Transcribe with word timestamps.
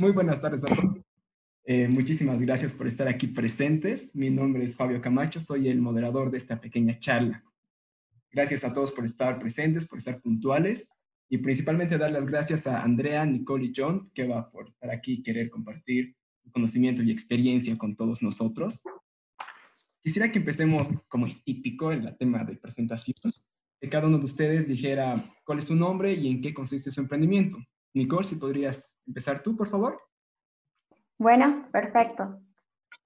Muy 0.00 0.12
buenas 0.12 0.40
tardes 0.40 0.62
a 0.62 0.74
todos. 0.74 0.96
Eh, 1.62 1.86
muchísimas 1.86 2.40
gracias 2.40 2.72
por 2.72 2.86
estar 2.86 3.06
aquí 3.06 3.26
presentes. 3.26 4.10
Mi 4.14 4.30
nombre 4.30 4.64
es 4.64 4.74
Fabio 4.74 5.02
Camacho, 5.02 5.42
soy 5.42 5.68
el 5.68 5.82
moderador 5.82 6.30
de 6.30 6.38
esta 6.38 6.58
pequeña 6.58 6.98
charla. 6.98 7.44
Gracias 8.32 8.64
a 8.64 8.72
todos 8.72 8.92
por 8.92 9.04
estar 9.04 9.38
presentes, 9.38 9.86
por 9.86 9.98
estar 9.98 10.18
puntuales 10.22 10.88
y 11.28 11.36
principalmente 11.36 11.98
dar 11.98 12.12
las 12.12 12.24
gracias 12.24 12.66
a 12.66 12.80
Andrea, 12.80 13.26
Nicole 13.26 13.66
y 13.66 13.72
John, 13.76 14.10
que 14.14 14.26
va 14.26 14.50
por 14.50 14.70
estar 14.70 14.90
aquí 14.90 15.16
y 15.16 15.22
querer 15.22 15.50
compartir 15.50 16.16
conocimiento 16.50 17.02
y 17.02 17.10
experiencia 17.10 17.76
con 17.76 17.94
todos 17.94 18.22
nosotros. 18.22 18.80
Quisiera 20.02 20.32
que 20.32 20.38
empecemos, 20.38 20.94
como 21.08 21.26
es 21.26 21.44
típico 21.44 21.92
en 21.92 22.06
el 22.06 22.16
tema 22.16 22.42
de 22.44 22.56
presentación, 22.56 23.16
que 23.78 23.90
cada 23.90 24.06
uno 24.06 24.16
de 24.18 24.24
ustedes 24.24 24.66
dijera 24.66 25.22
cuál 25.44 25.58
es 25.58 25.66
su 25.66 25.76
nombre 25.76 26.14
y 26.14 26.26
en 26.26 26.40
qué 26.40 26.54
consiste 26.54 26.90
su 26.90 27.02
emprendimiento. 27.02 27.58
Nicole, 27.94 28.24
si 28.24 28.36
podrías 28.36 28.98
empezar 29.06 29.42
tú, 29.42 29.56
por 29.56 29.68
favor. 29.68 29.96
Bueno, 31.18 31.66
perfecto. 31.72 32.40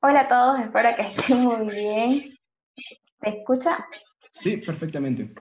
Hola 0.01 0.21
a 0.21 0.29
todos, 0.29 0.61
espero 0.61 0.91
que 0.97 1.03
estén 1.03 1.41
muy 1.41 1.75
bien. 1.75 2.39
¿Se 3.23 3.29
escucha? 3.29 3.87
Sí, 4.43 4.59
perfectamente. 4.59 5.35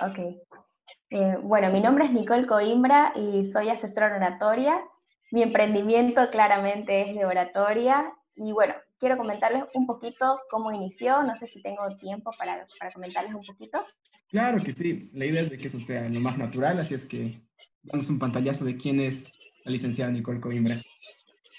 Ok. 0.00 0.18
Eh, 1.10 1.36
bueno, 1.42 1.70
mi 1.70 1.80
nombre 1.80 2.04
es 2.04 2.12
Nicole 2.12 2.46
Coimbra 2.46 3.12
y 3.16 3.46
soy 3.46 3.68
asesora 3.68 4.08
en 4.08 4.22
oratoria. 4.22 4.80
Mi 5.32 5.42
emprendimiento 5.42 6.30
claramente 6.30 7.02
es 7.02 7.14
de 7.14 7.24
oratoria 7.24 8.12
y 8.36 8.52
bueno, 8.52 8.74
quiero 8.98 9.16
comentarles 9.16 9.64
un 9.74 9.86
poquito 9.86 10.40
cómo 10.48 10.70
inició. 10.70 11.24
No 11.24 11.34
sé 11.34 11.48
si 11.48 11.60
tengo 11.60 11.96
tiempo 11.96 12.30
para, 12.38 12.66
para 12.78 12.92
comentarles 12.92 13.34
un 13.34 13.44
poquito. 13.44 13.84
Claro 14.28 14.62
que 14.62 14.72
sí. 14.72 15.10
La 15.12 15.24
idea 15.24 15.42
es 15.42 15.50
de 15.50 15.58
que 15.58 15.66
eso 15.66 15.80
sea 15.80 16.08
lo 16.08 16.20
más 16.20 16.38
natural, 16.38 16.78
así 16.78 16.94
es 16.94 17.04
que 17.04 17.40
damos 17.82 18.08
un 18.08 18.18
pantallazo 18.18 18.64
de 18.64 18.76
quién 18.76 19.00
es 19.00 19.24
la 19.64 19.72
licenciada 19.72 20.10
Nicole 20.10 20.40
Coimbra. 20.40 20.80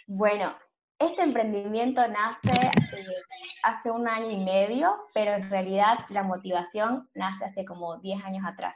Bueno, 0.08 0.54
este 1.00 1.24
emprendimiento 1.24 2.08
nace 2.08 2.52
eh, 2.52 3.06
hace 3.64 3.92
un 3.92 4.08
año 4.08 4.30
y 4.30 4.40
medio, 4.40 4.96
pero 5.14 5.34
en 5.34 5.50
realidad 5.50 5.98
la 6.10 6.24
motivación 6.24 7.10
nace 7.14 7.46
hace 7.46 7.66
como 7.66 7.98
10 7.98 8.24
años 8.24 8.46
atrás, 8.46 8.76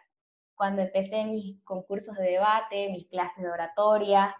cuando 0.55 0.81
empecé 0.81 1.25
mis 1.25 1.63
concursos 1.63 2.15
de 2.15 2.31
debate, 2.31 2.89
mis 2.89 3.09
clases 3.09 3.43
de 3.43 3.49
oratoria. 3.49 4.35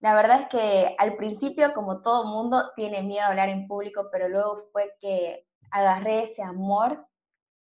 La 0.00 0.14
verdad 0.14 0.42
es 0.42 0.48
que 0.48 0.94
al 0.98 1.16
principio, 1.16 1.72
como 1.72 2.00
todo 2.00 2.26
mundo, 2.26 2.70
tiene 2.76 3.02
miedo 3.02 3.24
a 3.24 3.28
hablar 3.28 3.48
en 3.48 3.66
público, 3.66 4.08
pero 4.12 4.28
luego 4.28 4.68
fue 4.70 4.92
que 5.00 5.46
agarré 5.70 6.24
ese 6.24 6.42
amor 6.42 7.06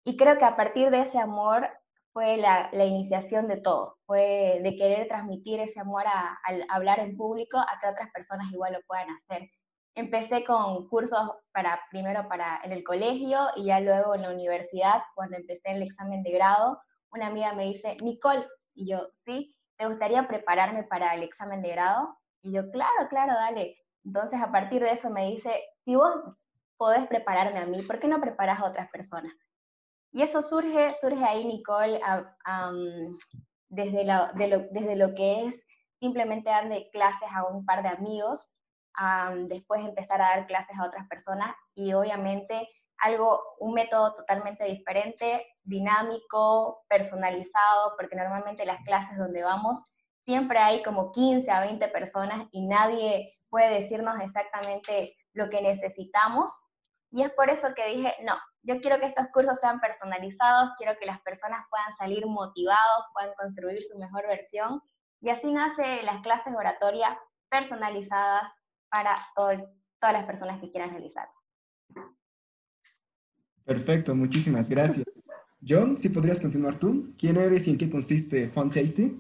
y 0.05 0.17
creo 0.17 0.37
que 0.37 0.45
a 0.45 0.57
partir 0.57 0.91
de 0.91 1.01
ese 1.03 1.19
amor 1.19 1.69
fue 2.15 2.37
la, 2.37 2.71
iniciación 2.73 3.49
de 3.49 3.57
todo, 3.57 3.99
fue 4.07 4.61
de 4.63 4.77
querer 4.77 5.09
transmitir 5.09 5.59
ese 5.59 5.81
amor 5.81 6.05
al 6.07 6.65
hablar 6.69 7.01
en 7.01 7.17
público 7.17 7.59
a 7.59 7.79
que 7.81 7.89
otras 7.89 8.09
personas 8.13 8.53
igual 8.53 8.73
lo 8.73 8.81
puedan 8.87 9.11
hacer. 9.11 9.51
Empecé 9.97 10.45
con 10.45 10.89
cursos 10.89 11.21
para, 11.53 11.81
primero 11.91 12.29
para 12.29 12.61
en 12.63 12.71
el 12.71 12.85
colegio 12.85 13.49
y 13.57 13.67
ya 13.67 13.81
luego 13.81 14.15
en 14.15 14.23
la 14.23 14.31
universidad, 14.31 15.03
cuando 15.17 15.37
empecé 15.37 15.73
el 15.73 15.83
examen 15.83 16.23
de 16.23 16.31
grado, 16.31 16.81
una 17.11 17.27
amiga 17.27 17.53
me 17.53 17.65
dice, 17.65 17.97
Nicole, 18.01 18.47
y 18.75 18.91
yo, 18.91 19.09
¿sí? 19.25 19.57
¿Te 19.77 19.87
gustaría 19.87 20.29
prepararme 20.29 20.85
para 20.85 21.15
el 21.17 21.25
examen 21.25 21.63
de 21.63 21.71
grado? 21.71 22.17
Y 22.43 22.53
yo, 22.53 22.71
claro, 22.71 23.09
claro, 23.11 23.35
dale. 23.35 23.77
Entonces 24.05 24.41
a 24.41 24.53
partir 24.53 24.83
de 24.83 24.93
eso 24.93 25.11
me 25.11 25.27
dice, 25.27 25.51
si 25.85 25.97
vos 25.97 26.15
podés 26.77 27.09
prepararme 27.09 27.59
a 27.59 27.67
mí, 27.67 27.83
¿por 27.83 27.99
qué 27.99 28.07
no 28.07 28.21
preparas 28.21 28.61
a 28.61 28.67
otras 28.67 28.89
personas? 28.91 29.33
Y 30.15 30.23
eso 30.23 30.43
surge, 30.43 30.95
surge 31.01 31.25
ahí, 31.25 31.45
Nicole, 31.45 32.01
desde, 33.69 34.05
lo, 34.05 34.29
desde 34.71 34.95
lo 34.95 35.13
que 35.13 35.47
es 35.47 35.67
simplemente 35.99 36.51
darle 36.51 36.89
clases 36.93 37.29
a 37.35 37.45
un 37.49 37.67
par 37.67 37.83
de 37.83 37.89
amigos, 37.89 38.53
después 39.49 39.81
empezar 39.81 40.23
a 40.23 40.29
dar 40.29 40.47
clases 40.47 40.79
a 40.79 40.87
otras 40.87 41.09
personas 41.09 41.53
y 41.75 41.95
obviamente 41.95 42.69
algo, 42.99 43.43
un 43.59 43.75
método 43.75 44.15
totalmente 44.15 44.63
diferente, 44.67 45.49
dinámico, 45.65 46.85
personalizado, 46.89 47.97
porque 47.99 48.15
normalmente 48.15 48.65
las 48.65 48.85
clases 48.85 49.19
donde 49.19 49.43
vamos 49.43 49.85
siempre 50.25 50.61
hay 50.61 50.81
como 50.85 51.11
15 51.11 51.51
a 51.51 51.63
20 51.63 51.89
personas 51.89 52.47
y 52.53 52.69
nadie 52.69 53.35
puede 53.51 53.81
decirnos 53.81 54.21
exactamente 54.21 55.17
lo 55.33 55.51
que 55.51 55.61
necesitamos. 55.61 56.53
Y 57.11 57.23
es 57.23 57.33
por 57.33 57.51
eso 57.51 57.75
que 57.75 57.97
dije, 57.97 58.15
no, 58.23 58.37
yo 58.65 58.81
quiero 58.81 58.99
que 58.99 59.07
estos 59.07 59.29
cursos 59.29 59.59
sean 59.61 59.79
personalizados, 59.81 60.71
quiero 60.77 60.99
que 60.99 61.07
las 61.07 61.21
personas 61.21 61.65
puedan 61.71 61.93
salir 61.93 62.27
motivados, 62.27 63.05
puedan 63.13 63.35
construir 63.35 63.83
su 63.83 63.99
mejor 63.99 64.27
versión. 64.27 64.81
Y 65.21 65.29
así 65.29 65.53
nace 65.53 66.03
las 66.03 66.23
clases 66.23 66.55
oratoria 66.55 67.19
personalizadas 67.51 68.49
para 68.91 69.17
todas 69.35 69.61
las 70.01 70.25
personas 70.25 70.61
que 70.61 70.71
quieran 70.71 70.91
realizar. 70.91 71.29
Perfecto, 73.65 74.15
muchísimas 74.15 74.69
gracias. 74.69 75.07
John, 75.67 75.99
si 75.99 76.09
podrías 76.09 76.41
continuar 76.41 76.79
tú. 76.79 77.15
¿Quién 77.19 77.37
eres 77.37 77.67
y 77.67 77.71
en 77.71 77.79
qué 77.79 77.91
consiste 77.91 78.51
Fun 78.51 78.71
Tasty? 78.71 79.19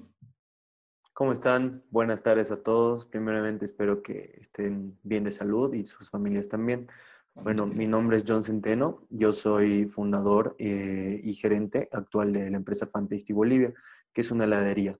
¿Cómo 1.15 1.32
están? 1.32 1.84
Buenas 1.91 2.22
tardes 2.22 2.50
a 2.50 2.56
todos. 2.56 3.06
Primeramente 3.06 3.65
espero 3.65 4.03
que 4.03 4.37
estén 4.38 4.99
bien 5.03 5.25
de 5.25 5.31
salud 5.31 5.72
y 5.72 5.87
sus 5.87 6.11
familias 6.11 6.49
también. 6.49 6.88
Bueno, 7.36 7.66
mi 7.66 7.88
nombre 7.88 8.16
es 8.16 8.24
John 8.26 8.44
Centeno, 8.44 9.06
yo 9.10 9.32
soy 9.32 9.86
fundador 9.86 10.54
eh, 10.56 11.20
y 11.22 11.34
gerente 11.34 11.88
actual 11.90 12.32
de 12.32 12.48
la 12.48 12.56
empresa 12.56 12.86
Fantasy 12.86 13.32
Bolivia, 13.32 13.74
que 14.12 14.20
es 14.20 14.30
una 14.30 14.44
heladería 14.44 14.96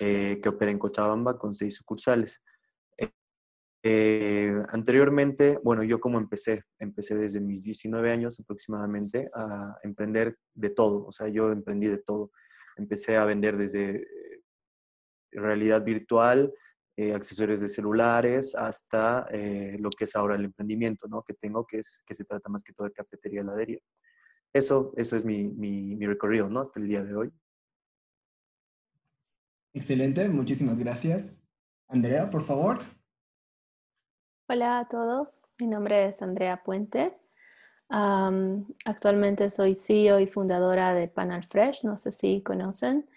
eh, 0.00 0.40
que 0.42 0.48
opera 0.48 0.70
en 0.70 0.78
Cochabamba 0.78 1.38
con 1.38 1.54
seis 1.54 1.76
sucursales. 1.76 2.42
Eh, 3.82 4.52
anteriormente, 4.70 5.58
bueno, 5.62 5.84
yo 5.84 6.00
como 6.00 6.18
empecé, 6.18 6.64
empecé 6.78 7.14
desde 7.14 7.40
mis 7.40 7.64
19 7.64 8.10
años 8.10 8.40
aproximadamente 8.40 9.28
a 9.34 9.76
emprender 9.82 10.36
de 10.54 10.70
todo, 10.70 11.04
o 11.04 11.12
sea, 11.12 11.28
yo 11.28 11.52
emprendí 11.52 11.86
de 11.86 11.98
todo. 11.98 12.30
Empecé 12.76 13.18
a 13.18 13.26
vender 13.26 13.58
desde 13.58 14.06
realidad 15.32 15.84
virtual, 15.84 16.50
eh, 17.00 17.14
accesorios 17.14 17.60
de 17.60 17.68
celulares, 17.68 18.56
hasta 18.56 19.28
eh, 19.30 19.76
lo 19.78 19.88
que 19.88 20.02
es 20.02 20.16
ahora 20.16 20.34
el 20.34 20.46
emprendimiento 20.46 21.06
¿no? 21.06 21.22
que 21.22 21.32
tengo, 21.32 21.64
que, 21.64 21.78
es, 21.78 22.02
que 22.04 22.12
se 22.12 22.24
trata 22.24 22.48
más 22.48 22.64
que 22.64 22.72
todo 22.72 22.88
de 22.88 22.92
cafetería 22.92 23.42
heladería. 23.42 23.78
Eso, 24.52 24.92
eso 24.96 25.14
es 25.14 25.24
mi, 25.24 25.46
mi, 25.46 25.94
mi 25.94 26.06
recorrido 26.06 26.48
¿no? 26.48 26.58
hasta 26.58 26.80
el 26.80 26.88
día 26.88 27.04
de 27.04 27.14
hoy. 27.14 27.32
Excelente, 29.72 30.28
muchísimas 30.28 30.76
gracias. 30.76 31.30
Andrea, 31.86 32.28
por 32.28 32.42
favor. 32.42 32.80
Hola 34.48 34.80
a 34.80 34.88
todos, 34.88 35.42
mi 35.60 35.68
nombre 35.68 36.08
es 36.08 36.20
Andrea 36.20 36.64
Puente. 36.64 37.16
actualmente 37.88 39.50
soy 39.50 39.76
CEO 39.76 40.18
y 40.18 40.26
fundadora 40.26 40.92
de 40.94 41.06
Panel 41.06 41.44
Fresh, 41.44 41.84
no 41.84 41.96
sé 41.96 42.10
si 42.10 42.42
conocen. 42.42 43.08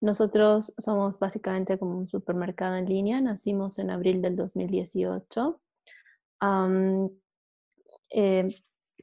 Nosotros 0.00 0.74
somos 0.78 1.18
básicamente 1.18 1.78
como 1.78 1.98
un 1.98 2.08
supermercado 2.08 2.76
en 2.76 2.86
línea, 2.86 3.20
nacimos 3.20 3.78
en 3.78 3.90
abril 3.90 4.20
del 4.20 4.36
2018. 4.36 5.60
Eh, 8.10 8.44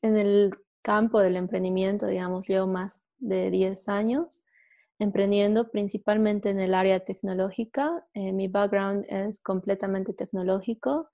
en 0.02 0.18
el 0.18 0.56
campo 0.81 1.19
del 1.19 1.35
emprendimiento, 1.35 2.07
digamos, 2.07 2.47
llevo 2.47 2.68
más 2.68 3.03
de 3.19 3.50
10 3.50 3.90
años 3.90 4.46
emprendiendo 5.02 5.72
principalmente 5.72 6.52
en 6.52 6.59
el 6.59 6.75
área 6.75 7.00
tecnológica. 7.00 8.06
Eh, 8.13 8.31
mi 8.31 8.47
background 8.47 9.03
es 9.09 9.41
completamente 9.41 10.13
tecnológico 10.13 11.09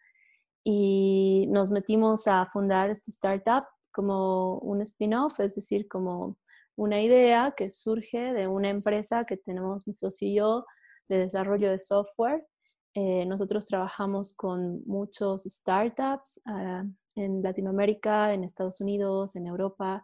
y 0.61 1.47
nos 1.49 1.71
metimos 1.71 2.27
a 2.27 2.45
fundar 2.51 2.89
este 2.89 3.11
startup 3.11 3.63
como 3.91 4.57
un 4.59 4.81
spin-off, 4.81 5.39
es 5.39 5.55
decir, 5.55 5.87
como 5.87 6.37
una 6.77 7.01
idea 7.01 7.53
que 7.57 7.71
surge 7.71 8.33
de 8.33 8.47
una 8.47 8.69
empresa 8.69 9.25
que 9.25 9.35
tenemos 9.35 9.87
mi 9.87 9.93
socio 9.93 10.27
y 10.27 10.35
yo 10.35 10.65
de 11.09 11.17
desarrollo 11.17 11.71
de 11.71 11.79
software. 11.79 12.45
Eh, 12.93 13.25
nosotros 13.25 13.65
trabajamos 13.65 14.33
con 14.33 14.83
muchos 14.85 15.43
startups 15.43 16.39
ah, 16.45 16.83
en 17.15 17.41
Latinoamérica, 17.41 18.33
en 18.33 18.43
Estados 18.43 18.79
Unidos, 18.79 19.35
en 19.35 19.47
Europa, 19.47 20.03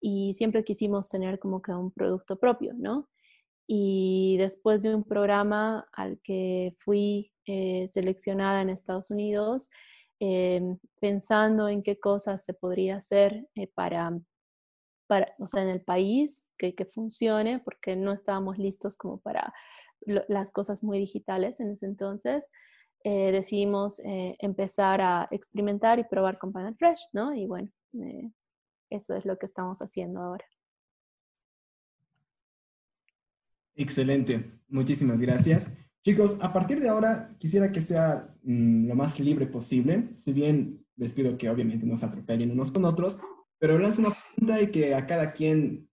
y 0.00 0.32
siempre 0.34 0.64
quisimos 0.64 1.08
tener 1.08 1.38
como 1.38 1.60
que 1.60 1.72
un 1.72 1.90
producto 1.90 2.38
propio, 2.38 2.72
¿no? 2.74 3.08
Y 3.66 4.36
después 4.38 4.82
de 4.82 4.94
un 4.94 5.04
programa 5.04 5.86
al 5.92 6.18
que 6.22 6.74
fui 6.78 7.32
eh, 7.44 7.88
seleccionada 7.88 8.62
en 8.62 8.70
Estados 8.70 9.10
Unidos, 9.10 9.68
eh, 10.20 10.62
pensando 10.98 11.68
en 11.68 11.82
qué 11.82 11.98
cosas 11.98 12.44
se 12.44 12.54
podría 12.54 12.96
hacer 12.96 13.46
para 13.74 14.18
para, 15.06 15.34
o 15.38 15.46
sea, 15.46 15.62
en 15.62 15.68
el 15.68 15.80
país 15.80 16.48
que, 16.58 16.74
que 16.74 16.84
funcione, 16.84 17.60
porque 17.60 17.96
no 17.96 18.12
estábamos 18.12 18.58
listos 18.58 18.96
como 18.96 19.20
para 19.20 19.52
las 20.00 20.50
cosas 20.50 20.82
muy 20.82 20.98
digitales 20.98 21.60
en 21.60 21.70
ese 21.70 21.86
entonces. 21.86 22.50
Eh, 23.04 23.30
decidimos 23.30 24.00
eh, 24.00 24.36
empezar 24.40 25.00
a 25.00 25.28
experimentar 25.30 25.98
y 25.98 26.04
probar 26.04 26.38
con 26.38 26.52
Panel 26.52 26.74
Fresh, 26.76 27.08
¿no? 27.12 27.34
Y 27.34 27.46
bueno, 27.46 27.70
eh, 27.94 28.32
eso 28.90 29.14
es 29.14 29.24
lo 29.24 29.38
que 29.38 29.46
estamos 29.46 29.78
haciendo 29.78 30.20
ahora. 30.20 30.44
Excelente, 33.76 34.50
muchísimas 34.68 35.20
gracias. 35.20 35.68
Chicos, 36.02 36.38
a 36.40 36.52
partir 36.52 36.80
de 36.80 36.88
ahora 36.88 37.36
quisiera 37.38 37.70
que 37.70 37.80
sea 37.80 38.34
mm, 38.42 38.88
lo 38.88 38.94
más 38.94 39.20
libre 39.20 39.46
posible, 39.46 40.14
si 40.16 40.32
bien 40.32 40.84
les 40.96 41.12
pido 41.12 41.36
que 41.36 41.50
obviamente 41.50 41.86
no 41.86 41.96
se 41.96 42.06
atropellen 42.06 42.50
unos 42.50 42.72
con 42.72 42.84
otros, 42.86 43.18
pero 43.58 43.78
lanzo 43.78 44.00
una 44.00 44.10
pregunta 44.10 44.62
y 44.62 44.70
que 44.70 44.94
a 44.94 45.06
cada 45.06 45.32
quien 45.32 45.88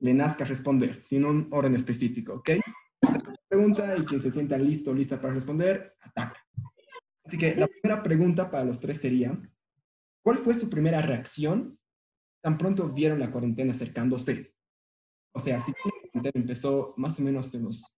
le 0.00 0.14
nazca 0.14 0.44
responder, 0.44 1.00
sin 1.00 1.24
un 1.24 1.48
orden 1.52 1.74
específico, 1.74 2.34
¿ok? 2.34 2.50
Pregunta 3.48 3.96
y 3.96 4.04
quien 4.04 4.20
se 4.20 4.30
sienta 4.30 4.58
listo 4.58 4.90
o 4.90 4.94
lista 4.94 5.20
para 5.20 5.34
responder, 5.34 5.96
ataca. 6.00 6.44
Así 7.24 7.38
que 7.38 7.54
la 7.54 7.68
primera 7.68 8.02
pregunta 8.02 8.50
para 8.50 8.64
los 8.64 8.80
tres 8.80 9.00
sería, 9.00 9.38
¿cuál 10.24 10.38
fue 10.38 10.54
su 10.54 10.68
primera 10.68 11.00
reacción 11.02 11.78
tan 12.42 12.58
pronto 12.58 12.88
vieron 12.88 13.20
la 13.20 13.30
cuarentena 13.30 13.72
acercándose? 13.72 14.54
O 15.34 15.38
sea, 15.38 15.58
si 15.60 15.72
la 15.72 15.78
cuarentena 16.12 16.42
empezó 16.42 16.94
más 16.96 17.18
o 17.18 17.22
menos 17.22 17.54
en 17.54 17.64
los, 17.64 17.94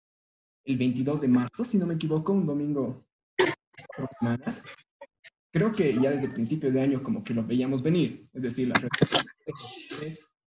el 0.64 0.76
22 0.76 1.20
de 1.22 1.28
marzo, 1.28 1.64
si 1.64 1.78
no 1.78 1.86
me 1.86 1.94
equivoco, 1.94 2.32
un 2.32 2.46
domingo, 2.46 3.06
semanas, 4.20 4.62
creo 5.54 5.70
que 5.70 5.94
ya 5.94 6.10
desde 6.10 6.28
principios 6.28 6.74
de 6.74 6.80
año 6.80 7.00
como 7.00 7.22
que 7.22 7.32
lo 7.32 7.44
veíamos 7.44 7.80
venir. 7.80 8.28
Es 8.32 8.42
decir, 8.42 8.66
la 8.66 8.74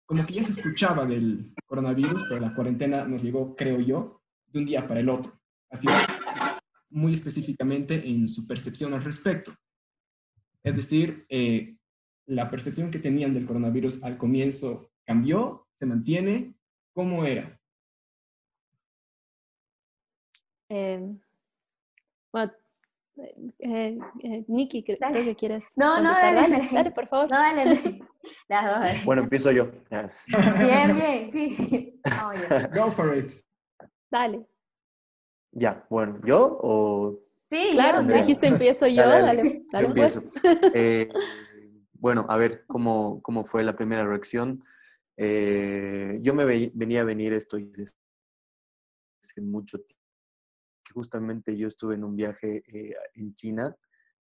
como 0.05 0.27
que 0.27 0.35
ya 0.35 0.43
se 0.43 0.51
escuchaba 0.51 1.07
del 1.07 1.55
coronavirus, 1.65 2.25
pero 2.29 2.41
la 2.41 2.55
cuarentena 2.55 3.05
nos 3.05 3.23
llegó, 3.23 3.55
creo 3.55 3.81
yo, 3.81 4.21
de 4.49 4.59
un 4.59 4.67
día 4.67 4.87
para 4.89 4.99
el 4.99 5.09
otro. 5.09 5.41
Así 5.71 5.87
muy 6.91 7.13
específicamente 7.13 8.05
en 8.09 8.27
su 8.27 8.49
percepción 8.49 8.95
al 8.95 9.05
respecto. 9.05 9.55
Es 10.65 10.75
decir, 10.75 11.25
eh, 11.29 11.77
la 12.27 12.51
percepción 12.51 12.91
que 12.91 12.99
tenían 12.99 13.33
del 13.33 13.47
coronavirus 13.47 14.03
al 14.03 14.19
comienzo 14.19 14.91
cambió, 15.05 15.69
se 15.73 15.87
mantiene. 15.87 16.57
¿Cómo 16.93 17.25
era? 17.25 17.61
Eh, 20.69 21.17
eh, 23.17 23.99
eh, 24.23 24.45
Nikki, 24.49 24.85
creo 24.85 24.99
que 25.13 25.35
quieres. 25.37 25.73
No, 25.77 26.01
no, 26.01 26.13
dale, 26.13 26.69
dale, 26.71 26.91
por 26.91 27.09
favor. 27.09 27.31
No, 27.31 27.37
dale, 27.37 28.01
Las 28.49 28.95
dos. 28.95 29.05
Bueno, 29.05 29.23
empiezo 29.23 29.51
yo. 29.53 29.71
Bien, 30.59 30.95
bien, 30.95 31.33
sí. 31.33 32.01
Go 32.75 32.91
for 32.91 33.17
it. 33.17 33.33
Dale. 34.11 34.47
Ya, 35.53 35.87
bueno, 35.89 36.21
¿yo 36.25 36.59
o...? 36.61 37.19
Sí, 37.51 37.71
claro, 37.73 38.03
si 38.03 38.13
dijiste 38.13 38.49
empiezo 38.49 38.89
yo, 38.89 39.09
dale, 39.09 39.63
dale, 39.71 39.89
pues. 39.95 40.33
eh, 40.75 41.09
bueno, 41.93 42.27
a 42.29 42.37
ver, 42.37 42.65
¿cómo, 42.67 43.23
cómo 43.23 43.45
fue 43.45 43.63
la 43.63 43.77
primera 43.77 44.05
reacción? 44.05 44.65
Eh, 45.17 46.19
yo 46.21 46.35
me 46.35 46.45
venía 46.45 47.01
a 47.03 47.05
venir 47.05 47.33
esto 47.33 47.57
desde 47.57 47.85
hace 49.23 49.41
mucho 49.41 49.79
tiempo 49.79 50.06
justamente 50.93 51.57
yo 51.57 51.69
estuve 51.69 51.95
en 51.95 52.05
un 52.05 52.17
viaje 52.17 52.63
eh, 52.67 52.95
en 53.15 53.35
China 53.35 53.75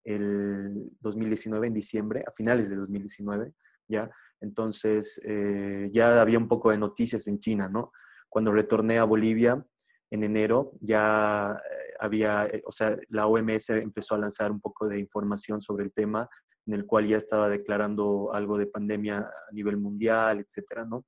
el 0.03 0.91
2019, 0.99 1.67
en 1.67 1.73
diciembre, 1.73 2.23
a 2.27 2.31
finales 2.31 2.69
de 2.69 2.75
2019, 2.75 3.53
¿ya? 3.87 4.09
Entonces, 4.41 5.21
eh, 5.23 5.89
ya 5.93 6.19
había 6.19 6.37
un 6.37 6.49
poco 6.49 6.71
de 6.71 6.77
noticias 6.77 7.27
en 7.27 7.39
China, 7.39 7.69
¿no? 7.69 7.91
Cuando 8.27 8.51
retorné 8.51 8.99
a 8.99 9.05
Bolivia 9.05 9.65
en 10.11 10.23
enero, 10.23 10.73
ya 10.81 11.57
eh, 11.57 11.93
había, 11.99 12.49
o 12.65 12.71
sea, 12.71 12.97
la 13.09 13.27
OMS 13.27 13.69
empezó 13.69 14.15
a 14.15 14.19
lanzar 14.19 14.51
un 14.51 14.59
poco 14.59 14.89
de 14.89 14.99
información 14.99 15.61
sobre 15.61 15.85
el 15.85 15.93
tema, 15.93 16.27
en 16.65 16.73
el 16.73 16.85
cual 16.85 17.07
ya 17.07 17.17
estaba 17.17 17.47
declarando 17.47 18.33
algo 18.33 18.57
de 18.57 18.67
pandemia 18.67 19.19
a 19.19 19.51
nivel 19.53 19.77
mundial, 19.77 20.39
etcétera, 20.39 20.85
¿no? 20.85 21.05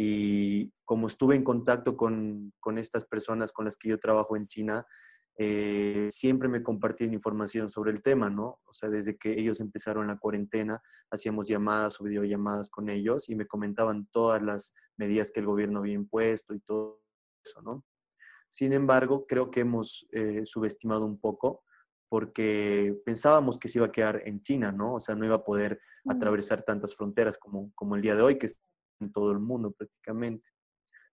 Y 0.00 0.72
como 0.84 1.08
estuve 1.08 1.34
en 1.34 1.42
contacto 1.42 1.96
con, 1.96 2.52
con 2.60 2.78
estas 2.78 3.04
personas 3.04 3.50
con 3.50 3.64
las 3.64 3.76
que 3.76 3.88
yo 3.88 3.98
trabajo 3.98 4.36
en 4.36 4.46
China, 4.46 4.86
eh, 5.40 6.06
siempre 6.10 6.48
me 6.48 6.62
compartían 6.62 7.12
información 7.12 7.68
sobre 7.68 7.90
el 7.90 8.00
tema, 8.00 8.30
¿no? 8.30 8.60
O 8.64 8.72
sea, 8.72 8.88
desde 8.88 9.16
que 9.16 9.32
ellos 9.32 9.58
empezaron 9.58 10.06
la 10.06 10.18
cuarentena, 10.18 10.80
hacíamos 11.10 11.48
llamadas 11.48 12.00
o 12.00 12.04
videollamadas 12.04 12.70
con 12.70 12.88
ellos 12.88 13.28
y 13.28 13.34
me 13.34 13.46
comentaban 13.46 14.08
todas 14.12 14.40
las 14.40 14.72
medidas 14.96 15.32
que 15.32 15.40
el 15.40 15.46
gobierno 15.46 15.80
había 15.80 15.94
impuesto 15.94 16.54
y 16.54 16.60
todo 16.60 17.00
eso, 17.44 17.60
¿no? 17.62 17.84
Sin 18.50 18.72
embargo, 18.72 19.26
creo 19.26 19.50
que 19.50 19.60
hemos 19.60 20.08
eh, 20.12 20.44
subestimado 20.44 21.06
un 21.06 21.20
poco 21.20 21.62
porque 22.08 22.96
pensábamos 23.04 23.58
que 23.58 23.68
se 23.68 23.78
iba 23.78 23.86
a 23.86 23.92
quedar 23.92 24.22
en 24.24 24.42
China, 24.42 24.72
¿no? 24.72 24.94
O 24.94 25.00
sea, 25.00 25.14
no 25.16 25.24
iba 25.24 25.36
a 25.36 25.44
poder 25.44 25.80
atravesar 26.08 26.62
tantas 26.62 26.94
fronteras 26.94 27.36
como, 27.36 27.72
como 27.74 27.96
el 27.96 28.02
día 28.02 28.16
de 28.16 28.22
hoy, 28.22 28.38
que 28.38 28.48
en 29.00 29.12
todo 29.12 29.32
el 29.32 29.38
mundo 29.38 29.72
prácticamente. 29.72 30.48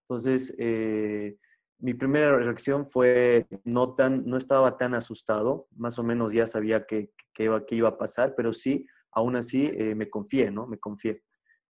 Entonces, 0.02 0.54
eh, 0.58 1.36
mi 1.78 1.94
primera 1.94 2.36
reacción 2.36 2.86
fue 2.86 3.46
no 3.64 3.94
tan, 3.94 4.24
no 4.24 4.36
estaba 4.36 4.76
tan 4.76 4.94
asustado, 4.94 5.68
más 5.76 5.98
o 5.98 6.04
menos 6.04 6.32
ya 6.32 6.46
sabía 6.46 6.86
que, 6.86 7.10
que, 7.34 7.44
iba, 7.44 7.64
iba, 7.70 7.88
a 7.88 7.98
pasar, 7.98 8.34
pero 8.36 8.52
sí, 8.52 8.86
aún 9.12 9.36
así 9.36 9.70
eh, 9.74 9.94
me 9.94 10.08
confié, 10.08 10.50
¿no? 10.50 10.66
Me 10.66 10.78
confié. 10.78 11.22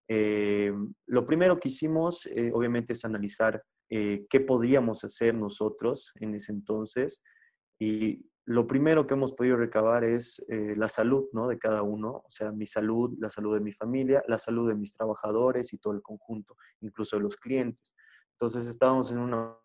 Eh, 0.08 0.72
lo 1.06 1.26
primero 1.26 1.58
que 1.58 1.68
hicimos, 1.68 2.28
obviamente, 2.52 2.94
es 2.94 3.04
analizar 3.04 3.62
qué 3.88 4.40
podríamos 4.46 5.04
hacer 5.04 5.34
nosotros 5.34 6.12
en 6.18 6.34
ese 6.34 6.50
entonces. 6.50 7.22
Y 7.78 8.24
lo 8.44 8.66
primero 8.66 9.06
que 9.06 9.14
hemos 9.14 9.32
podido 9.32 9.56
recabar 9.56 10.04
es 10.04 10.44
eh, 10.48 10.74
la 10.76 10.88
salud 10.88 11.28
¿no? 11.32 11.46
de 11.46 11.58
cada 11.58 11.82
uno, 11.82 12.22
o 12.26 12.30
sea, 12.30 12.50
mi 12.50 12.66
salud, 12.66 13.14
la 13.18 13.30
salud 13.30 13.54
de 13.54 13.60
mi 13.60 13.72
familia, 13.72 14.22
la 14.26 14.38
salud 14.38 14.68
de 14.68 14.74
mis 14.74 14.96
trabajadores 14.96 15.72
y 15.72 15.78
todo 15.78 15.92
el 15.92 16.02
conjunto, 16.02 16.56
incluso 16.80 17.16
de 17.16 17.22
los 17.22 17.36
clientes. 17.36 17.94
Entonces 18.32 18.66
estábamos 18.66 19.12
en 19.12 19.18
una 19.18 19.56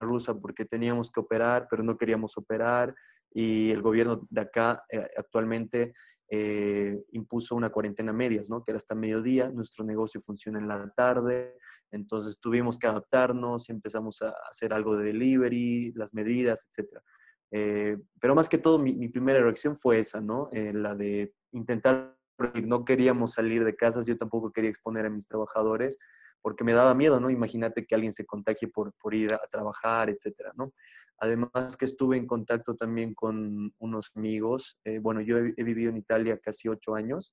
rusa 0.00 0.34
porque 0.34 0.64
teníamos 0.64 1.10
que 1.10 1.20
operar, 1.20 1.66
pero 1.68 1.82
no 1.82 1.98
queríamos 1.98 2.38
operar 2.38 2.94
y 3.30 3.70
el 3.70 3.82
gobierno 3.82 4.26
de 4.30 4.40
acá 4.40 4.84
eh, 4.88 5.06
actualmente 5.18 5.92
eh, 6.30 7.04
impuso 7.12 7.54
una 7.54 7.70
cuarentena 7.70 8.12
medias, 8.12 8.48
¿no? 8.48 8.64
que 8.64 8.70
era 8.70 8.78
hasta 8.78 8.94
mediodía, 8.94 9.50
nuestro 9.50 9.84
negocio 9.84 10.20
funciona 10.22 10.58
en 10.58 10.68
la 10.68 10.90
tarde, 10.96 11.58
entonces 11.90 12.40
tuvimos 12.40 12.78
que 12.78 12.86
adaptarnos 12.86 13.68
y 13.68 13.72
empezamos 13.72 14.22
a 14.22 14.32
hacer 14.50 14.72
algo 14.72 14.96
de 14.96 15.04
delivery, 15.04 15.92
las 15.94 16.14
medidas, 16.14 16.66
etcétera. 16.70 17.02
Eh, 17.50 17.96
pero 18.20 18.34
más 18.34 18.48
que 18.48 18.58
todo, 18.58 18.78
mi, 18.78 19.08
primera 19.08 19.40
reacción 19.40 19.76
fue 19.76 19.98
esa, 19.98 20.20
¿no? 20.20 20.48
Eh, 20.52 20.72
la 20.72 20.94
de 20.94 21.32
intentar, 21.52 22.16
no 22.64 22.84
queríamos 22.84 23.32
salir 23.32 23.64
de 23.64 23.76
casas, 23.76 24.06
yo 24.06 24.18
tampoco 24.18 24.52
quería 24.52 24.70
exponer 24.70 25.06
a 25.06 25.10
mis 25.10 25.26
trabajadores, 25.26 25.98
porque 26.42 26.64
me 26.64 26.72
daba 26.72 26.94
miedo, 26.94 27.20
¿no? 27.20 27.30
Imagínate 27.30 27.86
que 27.86 27.94
alguien 27.94 28.12
se 28.12 28.26
contagie 28.26 28.68
por, 28.68 28.92
por 28.94 29.14
ir 29.14 29.32
a 29.34 29.46
trabajar, 29.50 30.10
etcétera, 30.10 30.52
¿no? 30.56 30.72
Además 31.18 31.76
que 31.78 31.84
estuve 31.84 32.16
en 32.16 32.26
contacto 32.26 32.74
también 32.74 33.14
con 33.14 33.72
unos 33.78 34.10
amigos. 34.16 34.78
Eh, 34.84 34.98
bueno, 34.98 35.20
yo 35.20 35.38
he, 35.38 35.62
vivido 35.62 35.90
en 35.90 35.96
Italia 35.96 36.38
casi 36.42 36.68
ocho 36.68 36.96
años 36.96 37.32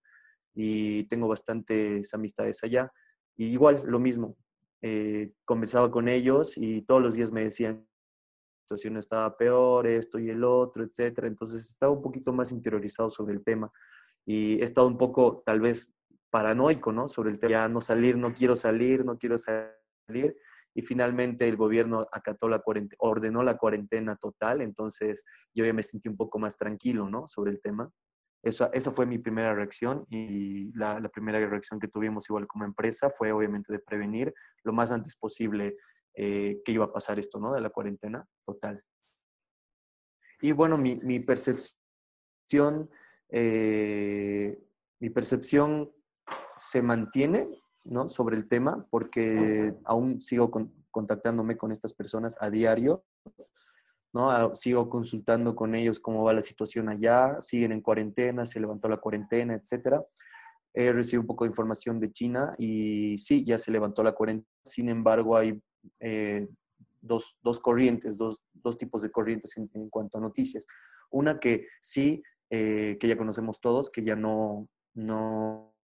y 0.54 1.06
tengo 1.06 1.28
bastantes 1.28 2.14
amistades 2.14 2.64
allá. 2.64 2.92
Y 3.36 3.48
igual, 3.48 3.82
lo 3.86 4.00
mismo. 4.00 4.38
conversaba 5.46 5.90
con 5.92 6.08
ellos 6.08 6.58
y 6.58 6.84
todos 6.84 7.02
los 7.02 7.16
días 7.16 7.32
me 7.32 7.44
decían 7.44 7.88
situación 8.72 8.98
estaba 8.98 9.36
peor, 9.36 9.86
esto 9.88 10.18
y 10.18 10.30
el 10.30 10.44
otro, 10.44 10.84
etcétera. 10.84 11.28
Entonces 11.28 11.68
estaba 11.68 11.92
un 11.92 12.02
poquito 12.02 12.32
más 12.32 12.52
interiorizado 12.52 13.10
sobre 13.10 13.34
el 13.34 13.44
tema 13.44 13.72
y 14.26 14.62
he 14.62 14.64
estado 14.64 14.88
un 14.88 14.98
poco 14.98 15.44
tal 15.46 15.60
vez 15.60 15.94
paranoico, 16.30 16.94
¿no? 16.94 17.08
Sobre 17.08 17.32
el 17.32 17.40
tema, 17.40 17.52
ya 17.52 17.68
no 17.68 17.82
salir, 17.82 18.18
no 18.18 18.34
quiero 18.34 18.56
salir, 18.56 19.04
no 19.04 19.18
quiero 19.18 19.38
salir. 19.38 20.38
Y 20.74 20.82
finalmente 20.84 21.48
el 21.48 21.58
gobierno 21.58 22.08
acató 22.14 22.48
la 22.48 22.60
cuarentena, 22.60 22.98
ordenó 23.00 23.44
la 23.44 23.58
cuarentena 23.58 24.16
total, 24.16 24.62
entonces 24.62 25.26
yo 25.54 25.66
ya 25.66 25.74
me 25.74 25.84
sentí 25.84 26.08
un 26.08 26.16
poco 26.16 26.40
más 26.40 26.58
tranquilo, 26.58 27.10
¿no? 27.10 27.28
Sobre 27.28 27.52
el 27.52 27.60
tema. 27.60 27.92
Eso, 28.42 28.72
esa 28.74 28.90
fue 28.90 29.06
mi 29.06 29.20
primera 29.20 29.54
reacción 29.54 30.06
y 30.10 30.72
la, 30.74 31.00
la, 31.00 31.10
primera 31.10 31.46
reacción 31.46 31.80
que 31.80 31.90
tuvimos 31.90 32.28
igual 32.30 32.48
como 32.48 32.64
empresa 32.66 33.10
fue 33.10 33.32
obviamente 33.32 33.72
de 33.72 33.80
prevenir 33.80 34.34
lo 34.64 34.74
más 34.74 34.92
antes 34.92 35.16
posible 35.16 35.76
eh, 36.14 36.62
que 36.66 36.72
iba 36.72 36.86
a 36.86 36.92
pasar 36.92 37.20
esto, 37.20 37.40
¿no? 37.40 37.54
De 37.54 37.62
la 37.62 37.70
cuarentena 37.70 38.28
total. 38.46 38.84
Y 40.42 40.52
bueno, 40.52 40.78
mi, 40.78 40.96
mi 40.98 41.20
percepción, 41.20 42.90
eh, 43.30 44.60
mi 45.00 45.10
percepción 45.10 45.92
se 46.56 46.82
mantiene, 46.82 47.48
¿no? 47.84 48.08
Sobre 48.08 48.36
el 48.38 48.48
tema, 48.48 48.88
porque 48.90 49.76
aún 49.86 50.22
sigo 50.22 50.52
contactándome 50.92 51.58
con 51.58 51.72
estas 51.72 51.94
personas 51.94 52.38
a 52.40 52.50
diario, 52.50 53.06
¿no? 54.14 54.54
Sigo 54.56 54.90
consultando 54.90 55.56
con 55.56 55.76
ellos 55.76 56.00
cómo 56.00 56.24
va 56.24 56.34
la 56.34 56.42
situación 56.42 56.90
allá, 56.90 57.40
siguen 57.40 57.72
en 57.72 57.82
cuarentena, 57.82 58.46
se 58.46 58.60
levantó 58.60 58.90
la 58.90 58.98
cuarentena, 58.98 59.54
etcétera. 59.54 60.04
He 60.74 60.92
recibido 60.92 61.22
un 61.22 61.28
poco 61.28 61.44
de 61.44 61.50
información 61.50 62.00
de 62.00 62.12
China 62.12 62.56
y 62.58 63.18
sí, 63.18 63.46
ya 63.46 63.58
se 63.58 63.72
levantó 63.72 64.04
la 64.04 64.14
cuarentena. 64.14 64.48
Sin 64.64 64.90
embargo, 64.90 65.38
hay 65.38 65.62
eh, 66.00 66.48
dos, 67.02 67.38
dos, 67.42 67.60
corrientes, 67.60 68.18
dos, 68.18 68.42
dos, 68.54 68.78
tipos 68.78 69.02
de 69.02 69.12
corrientes 69.12 69.56
en, 69.58 69.90
cuanto 69.90 70.18
a 70.18 70.22
noticias. 70.22 70.66
Una 71.10 71.40
que 71.40 71.68
sí, 71.82 72.22
eh, 72.50 72.98
que 73.00 73.08
ya 73.08 73.18
conocemos 73.18 73.60
todos, 73.60 73.90
que 73.90 74.04
ya 74.04 74.16
no, 74.16 74.70
no, 74.94 75.76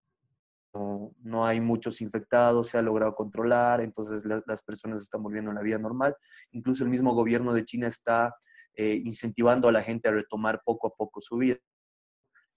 no, 0.73 1.45
hay 1.45 1.59
muchos 1.59 2.01
infectados, 2.01 2.67
se 2.67 2.77
ha 2.77 2.81
logrado 2.81 3.15
controlar, 3.15 3.81
entonces 3.81 4.23
las 4.25 4.61
personas 4.63 5.01
están 5.01 5.23
volviendo 5.23 5.51
a 5.51 5.53
la 5.53 5.61
vida 5.61 5.79
normal. 5.79 6.15
Incluso 6.51 6.83
el 6.83 6.89
mismo 6.89 7.13
gobierno 7.13 7.53
de 7.53 7.63
China 7.63 7.87
está 7.87 8.35
eh, 8.75 9.01
incentivando 9.03 9.67
a 9.67 9.71
la 9.71 9.81
gente 9.81 10.07
a 10.07 10.11
retomar 10.11 10.61
poco 10.63 10.87
a 10.87 10.95
poco 10.95 11.19
su 11.21 11.37
vida. 11.37 11.57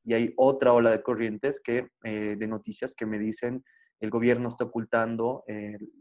Y 0.03 0.15
hay 0.15 0.33
otra 0.37 0.73
ola 0.73 0.91
de 0.91 1.03
corrientes 1.03 1.61
que, 1.61 1.89
de 2.03 2.47
noticias 2.47 2.95
que 2.95 3.05
me 3.05 3.19
dicen 3.19 3.63
el 4.01 4.11
gobierno 4.11 4.49
está 4.49 4.65
ocultando 4.65 5.45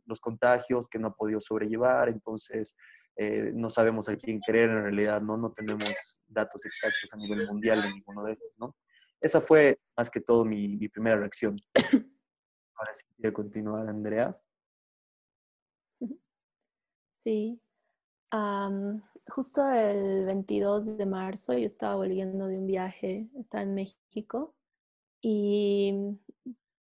los 0.06 0.22
contagios 0.22 0.88
que 0.88 1.00
no 1.00 1.10
ha 1.10 1.16
podido 1.16 1.40
sobrellevar, 1.40 2.10
entonces 2.10 2.76
no 3.54 3.70
sabemos 3.70 4.08
a 4.08 4.16
quién 4.16 4.40
creer 4.40 4.70
en 4.70 4.84
realidad, 4.84 5.22
¿no? 5.22 5.36
No 5.38 5.52
tenemos 5.52 6.22
datos 6.28 6.66
exactos 6.66 7.14
a 7.14 7.18
nivel 7.18 7.46
mundial 7.48 7.82
de 7.82 7.94
ninguno 7.94 8.24
de 8.24 8.34
estos, 8.34 8.58
¿no? 8.58 8.76
Esa 9.22 9.42
fue 9.42 9.78
más 9.98 10.10
que 10.10 10.22
todo 10.22 10.46
mi, 10.46 10.78
mi 10.78 10.88
primera 10.88 11.18
reacción. 11.18 11.58
Ahora 12.76 12.94
sí 12.94 13.06
quiero 13.18 13.34
continuar, 13.34 13.90
Andrea. 13.90 14.40
Sí. 17.20 17.60
justo 19.28 19.70
el 19.70 20.26
22 20.26 20.98
de 20.98 21.06
marzo 21.06 21.54
yo 21.54 21.66
estaba 21.66 21.96
volviendo 21.96 22.48
de 22.48 22.58
un 22.58 22.66
viaje, 22.66 23.30
estaba 23.38 23.64
en 23.64 23.76
México 23.76 24.56
y 25.22 26.18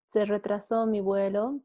se 0.09 0.25
retrasó 0.25 0.87
mi 0.87 1.00
vuelo 1.00 1.61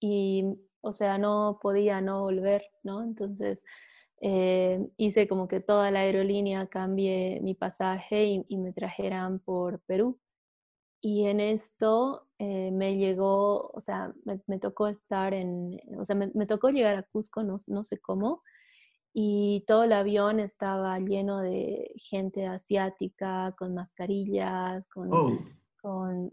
y, 0.00 0.44
o 0.80 0.92
sea, 0.92 1.18
no 1.18 1.58
podía 1.62 2.00
no 2.00 2.20
volver, 2.20 2.64
¿no? 2.82 3.02
Entonces 3.02 3.64
eh, 4.20 4.86
hice 4.98 5.26
como 5.28 5.48
que 5.48 5.60
toda 5.60 5.90
la 5.90 6.00
aerolínea 6.00 6.66
cambie 6.66 7.40
mi 7.42 7.54
pasaje 7.54 8.44
y, 8.46 8.56
me 8.58 8.72
trajeran 8.72 9.38
por 9.40 9.80
Perú. 9.80 10.20
Y 11.02 11.26
en 11.26 11.40
esto 11.40 12.26
eh, 12.38 12.70
me 12.72 12.96
llegó, 12.98 13.70
o 13.72 13.80
sea, 13.80 14.12
me, 14.46 14.58
tocó 14.58 14.88
estar 14.88 15.32
en, 15.32 15.80
o 15.98 16.04
sea, 16.04 16.14
me, 16.16 16.46
tocó 16.46 16.68
llegar 16.68 16.96
a 16.98 17.02
Cusco, 17.04 17.42
no, 17.42 17.56
no, 17.68 17.82
sé 17.82 17.98
cómo, 17.98 18.42
y 19.14 19.64
todo 19.66 19.84
el 19.84 19.92
avión 19.92 20.40
estaba 20.40 20.98
lleno 20.98 21.40
de 21.40 21.90
gente 21.96 22.46
asiática, 22.46 23.54
con 23.58 23.72
mascarillas, 23.74 24.86
con, 24.88 25.08
oh. 25.12 25.38
con, 25.80 26.32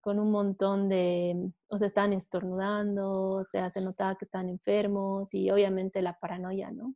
con 0.00 0.18
un 0.18 0.30
montón 0.30 0.88
de, 0.88 1.52
o 1.68 1.78
sea, 1.78 1.86
estaban 1.86 2.12
estornudando, 2.12 3.32
o 3.32 3.44
sea, 3.44 3.70
se 3.70 3.80
notaba 3.80 4.16
que 4.16 4.24
estaban 4.24 4.48
enfermos 4.48 5.34
y 5.34 5.50
obviamente 5.50 6.02
la 6.02 6.18
paranoia, 6.18 6.70
¿no? 6.70 6.94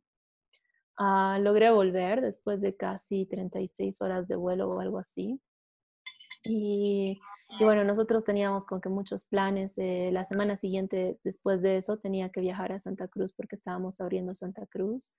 Ah, 0.97 1.37
logré 1.41 1.71
volver 1.71 2.21
después 2.21 2.61
de 2.61 2.75
casi 2.75 3.25
36 3.25 4.01
horas 4.01 4.27
de 4.27 4.35
vuelo 4.37 4.69
o 4.69 4.79
algo 4.79 4.97
así. 4.97 5.41
Y, 6.43 7.19
bueno, 7.59 7.83
nosotros 7.83 8.23
teníamos 8.23 8.65
con 8.65 8.79
que 8.79 8.89
muchos 8.89 9.25
planes. 9.25 9.75
la 9.77 10.25
semana 10.25 10.55
siguiente, 10.55 11.19
después 11.23 11.61
de 11.61 11.77
eso, 11.77 11.97
tenía 11.97 12.29
que 12.29 12.39
viajar 12.41 12.71
a 12.71 12.79
Santa 12.79 13.07
Cruz 13.07 13.33
porque 13.33 13.55
estábamos 13.55 13.99
abriendo 13.99 14.33
Santa 14.33 14.65
Cruz. 14.67 15.13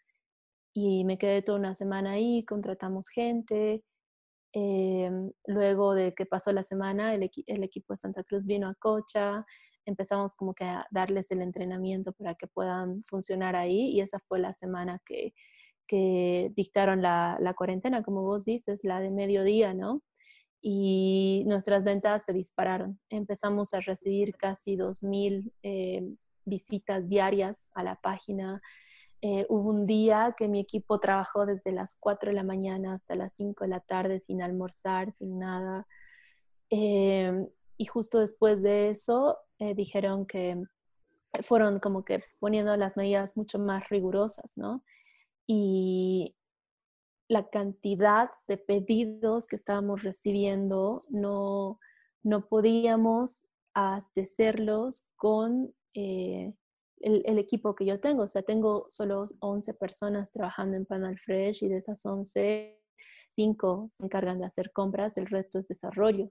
Y 0.72 1.04
me 1.04 1.18
quedé 1.18 1.42
toda 1.42 1.58
una 1.58 1.74
semana 1.74 2.12
ahí, 2.12 2.44
contratamos 2.44 3.08
gente, 3.08 3.82
Em, 4.58 5.32
luego 5.46 5.94
de 5.94 6.14
que 6.14 6.24
pasó 6.24 6.50
la 6.50 6.62
semana, 6.62 7.12
el, 7.14 7.22
equipo 7.22 7.92
de 7.92 7.98
Santa 7.98 8.24
Cruz 8.24 8.46
vino 8.46 8.68
a 8.68 8.74
Cocha, 8.74 9.44
empezamos 9.84 10.34
como 10.34 10.54
que 10.54 10.64
a 10.64 10.86
darles 10.90 11.30
el 11.30 11.42
entrenamiento 11.42 12.14
para 12.14 12.36
que 12.36 12.46
puedan 12.46 13.04
funcionar 13.04 13.54
ahí 13.54 13.90
y 13.90 14.00
esa 14.00 14.18
fue 14.18 14.38
la 14.38 14.54
semana 14.54 15.02
que, 15.04 15.34
dictaron 16.56 17.02
la, 17.02 17.54
cuarentena, 17.54 18.02
como 18.02 18.22
vos 18.22 18.46
dices, 18.46 18.80
la 18.82 19.00
de 19.00 19.10
mediodía, 19.10 19.74
¿no? 19.74 20.02
Y 20.62 21.44
nuestras 21.46 21.84
ventas 21.84 22.24
se 22.24 22.32
dispararon. 22.32 22.98
Empezamos 23.10 23.74
a 23.74 23.80
recibir 23.80 24.36
casi 24.36 24.76
2.000 24.78 25.52
eh, 25.62 26.02
visitas 26.46 27.10
diarias 27.10 27.68
a 27.74 27.84
la 27.84 27.96
página. 27.96 28.62
Eh, 29.22 29.46
hubo 29.48 29.70
un 29.70 29.86
día 29.86 30.34
que 30.36 30.48
mi 30.48 30.60
equipo 30.60 31.00
trabajó 31.00 31.46
desde 31.46 31.72
las 31.72 31.96
4 32.00 32.30
de 32.30 32.36
la 32.36 32.42
mañana 32.42 32.94
hasta 32.94 33.14
las 33.14 33.32
5 33.34 33.64
de 33.64 33.70
la 33.70 33.80
tarde 33.80 34.18
sin 34.18 34.42
almorzar, 34.42 35.10
sin 35.12 35.38
nada. 35.38 35.86
Em, 36.70 37.48
y 37.78 37.84
justo 37.86 38.20
después 38.20 38.62
de 38.62 38.90
eso 38.90 39.38
eh, 39.58 39.74
dijeron 39.74 40.26
que 40.26 40.62
fueron 41.42 41.80
como 41.80 42.04
que 42.04 42.22
poniendo 42.38 42.76
las 42.76 42.96
medidas 42.96 43.36
mucho 43.36 43.58
más 43.58 43.88
rigurosas, 43.88 44.56
¿no? 44.56 44.84
Y 45.46 46.36
la 47.28 47.48
cantidad 47.48 48.30
de 48.48 48.56
pedidos 48.58 49.48
que 49.48 49.56
estábamos 49.56 50.02
recibiendo 50.02 51.00
no, 51.10 51.80
no 52.22 52.46
podíamos 52.46 53.48
abastecerlos 53.74 55.10
con 55.16 55.74
eh, 55.94 56.54
el, 57.00 57.38
equipo 57.38 57.74
que 57.74 57.84
yo 57.84 58.00
tengo. 58.00 58.24
O 58.24 58.28
sea, 58.28 58.42
tengo 58.42 58.86
solo 58.90 59.24
11 59.40 59.74
personas 59.74 60.30
trabajando 60.30 60.76
en 60.76 60.86
Panel 60.86 61.18
Fresh 61.18 61.64
y 61.64 61.68
de 61.68 61.78
esas 61.78 62.04
11, 62.04 62.78
5 63.28 63.86
se 63.90 64.04
encargan 64.04 64.38
de 64.38 64.46
hacer 64.46 64.72
compras, 64.72 65.18
el 65.18 65.26
resto 65.26 65.58
es 65.58 65.68
desarrollo. 65.68 66.30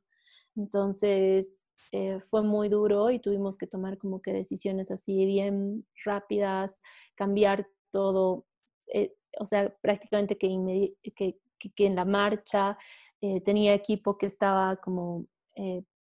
Entonces, 0.56 1.68
eh, 1.92 2.20
fue 2.30 2.42
muy 2.42 2.70
duro 2.70 3.12
y 3.12 3.20
tuvimos 3.20 3.58
que 3.58 3.68
tomar 3.68 3.98
como 3.98 4.22
que 4.22 4.34
decisiones 4.34 4.92
así 4.92 5.26
bien 5.26 5.86
rápidas, 6.04 6.80
cambiar 7.16 7.68
todo, 7.92 8.46
eh, 8.88 9.16
o 9.40 9.46
sea, 9.46 9.76
prácticamente 9.82 10.38
que, 10.38 10.48
en 10.48 11.96
la 11.96 12.06
marcha 12.06 12.78
eh, 13.22 13.42
tenía 13.42 13.74
equipo 13.74 14.18
que 14.18 14.28
estaba 14.28 14.78
como 14.78 15.26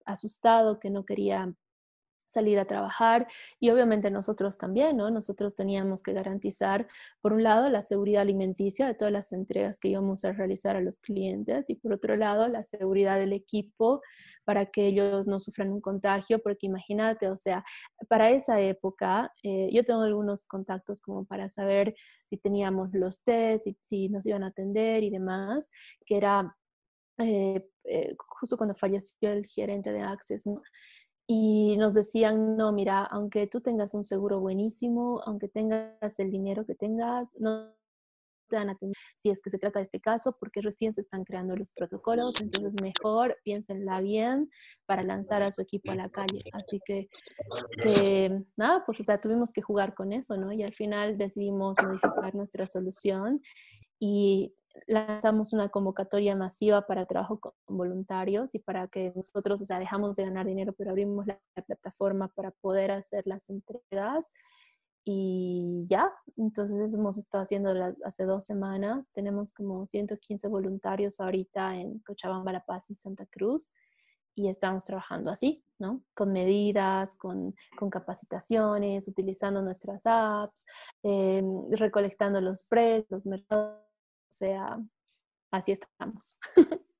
asustado, 0.05 0.79
que 0.79 0.89
no 0.89 1.05
quería 1.05 1.53
salir 2.31 2.59
a 2.59 2.65
trabajar 2.65 3.27
y 3.59 3.69
obviamente 3.69 4.09
nosotros 4.09 4.57
también, 4.57 4.97
¿no? 4.97 5.11
Nosotros 5.11 5.55
teníamos 5.55 6.01
que 6.01 6.13
garantizar, 6.13 6.87
por 7.21 7.33
un 7.33 7.43
lado, 7.43 7.69
la 7.69 7.81
seguridad 7.81 8.21
alimenticia 8.21 8.87
de 8.87 8.95
todas 8.95 9.11
las 9.11 9.31
entregas 9.33 9.79
que 9.79 9.89
íbamos 9.89 10.25
a 10.25 10.31
realizar 10.31 10.75
a 10.75 10.81
los 10.81 10.99
clientes 10.99 11.69
y 11.69 11.75
por 11.75 11.93
otro 11.93 12.15
lado, 12.15 12.47
la 12.47 12.63
seguridad 12.63 13.17
del 13.17 13.33
equipo 13.33 14.01
para 14.45 14.65
que 14.65 14.87
ellos 14.87 15.27
no 15.27 15.39
sufran 15.39 15.71
un 15.71 15.81
contagio, 15.81 16.41
porque 16.41 16.65
imagínate, 16.65 17.29
o 17.29 17.37
sea, 17.37 17.63
para 18.07 18.31
esa 18.31 18.59
época, 18.59 19.31
eh, 19.43 19.69
yo 19.71 19.83
tengo 19.83 20.01
algunos 20.01 20.43
contactos 20.43 21.01
como 21.01 21.25
para 21.25 21.49
saber 21.49 21.95
si 22.23 22.37
teníamos 22.37 22.89
los 22.93 23.23
test, 23.23 23.65
si, 23.65 23.77
si 23.81 24.09
nos 24.09 24.25
iban 24.25 24.43
a 24.43 24.47
atender 24.47 25.03
y 25.03 25.09
demás, 25.09 25.69
que 26.05 26.17
era... 26.17 26.55
Eh, 27.17 27.63
eh, 27.83 28.15
justo 28.17 28.57
cuando 28.57 28.75
falleció 28.75 29.31
el 29.31 29.45
gerente 29.47 29.91
de 29.91 30.01
Access, 30.01 30.45
¿no? 30.45 30.61
Y 31.33 31.77
nos 31.77 31.93
decían, 31.93 32.57
no, 32.57 32.73
mira, 32.73 33.05
aunque 33.05 33.47
tú 33.47 33.61
tengas 33.61 33.93
un 33.93 34.03
seguro 34.03 34.41
buenísimo, 34.41 35.21
aunque 35.25 35.47
tengas 35.47 36.19
el 36.19 36.29
dinero 36.29 36.65
que 36.65 36.75
tengas, 36.75 37.33
no 37.39 37.73
te 38.49 38.57
van 38.57 38.67
a 38.67 38.73
atender 38.73 38.97
si 39.15 39.29
es 39.29 39.41
que 39.41 39.49
se 39.49 39.57
trata 39.57 39.79
de 39.79 39.83
este 39.83 40.01
caso, 40.01 40.35
porque 40.37 40.59
recién 40.59 40.93
se 40.93 40.99
están 40.99 41.23
creando 41.23 41.55
los 41.55 41.71
protocolos, 41.71 42.41
entonces 42.41 42.73
mejor 42.81 43.37
piénsenla 43.45 44.01
bien 44.01 44.49
para 44.85 45.03
lanzar 45.03 45.41
a 45.41 45.53
su 45.53 45.61
equipo 45.61 45.93
a 45.93 45.95
la 45.95 46.09
calle. 46.09 46.43
Así 46.51 46.81
que, 46.85 47.07
que, 47.81 48.43
nada, 48.57 48.83
pues 48.85 48.99
o 48.99 49.03
sea, 49.03 49.17
tuvimos 49.17 49.53
que 49.53 49.61
jugar 49.61 49.93
con 49.93 50.11
eso, 50.11 50.35
¿no? 50.35 50.51
Y 50.51 50.63
al 50.63 50.73
final 50.73 51.17
decidimos 51.17 51.77
modificar 51.81 52.35
nuestra 52.35 52.67
solución 52.67 53.41
y 54.01 54.53
lanzamos 54.87 55.53
una 55.53 55.69
convocatoria 55.69 56.35
masiva 56.35 56.85
para 56.87 57.05
trabajo 57.05 57.39
con 57.39 57.53
voluntarios 57.67 58.55
y 58.55 58.59
para 58.59 58.87
que 58.87 59.11
nosotros, 59.15 59.61
o 59.61 59.65
sea, 59.65 59.79
dejamos 59.79 60.15
de 60.15 60.23
ganar 60.23 60.45
dinero, 60.45 60.73
pero 60.73 60.91
abrimos 60.91 61.27
la, 61.27 61.39
plataforma 61.65 62.29
para 62.29 62.51
poder 62.51 62.91
hacer 62.91 63.23
las 63.27 63.49
entregas. 63.49 64.31
Y 65.03 65.85
ya, 65.87 66.11
entonces 66.37 66.93
hemos 66.93 67.17
estado 67.17 67.43
haciendo 67.43 67.73
hace 68.05 68.25
dos 68.25 68.45
semanas. 68.45 69.09
Tenemos 69.11 69.51
como 69.51 69.87
115 69.87 70.47
voluntarios 70.47 71.19
ahorita 71.19 71.75
en 71.77 71.99
Cochabamba, 71.99 72.51
La 72.51 72.65
Paz 72.65 72.89
y 72.89 72.95
Santa 72.95 73.25
Cruz. 73.25 73.71
Y 74.35 74.47
estamos 74.47 74.85
trabajando 74.85 75.29
así, 75.29 75.63
¿no? 75.77 76.03
Con 76.15 76.31
medidas, 76.31 77.15
con, 77.15 77.53
con 77.77 77.89
capacitaciones, 77.89 79.07
utilizando 79.07 79.61
nuestras 79.61 80.03
apps, 80.05 80.65
eh, 81.03 81.43
recolectando 81.71 82.39
los 82.39 82.63
precios, 82.63 83.09
los 83.09 83.25
mercados 83.25 83.90
sea, 84.41 84.77
así 85.51 85.71
estamos. 85.71 86.39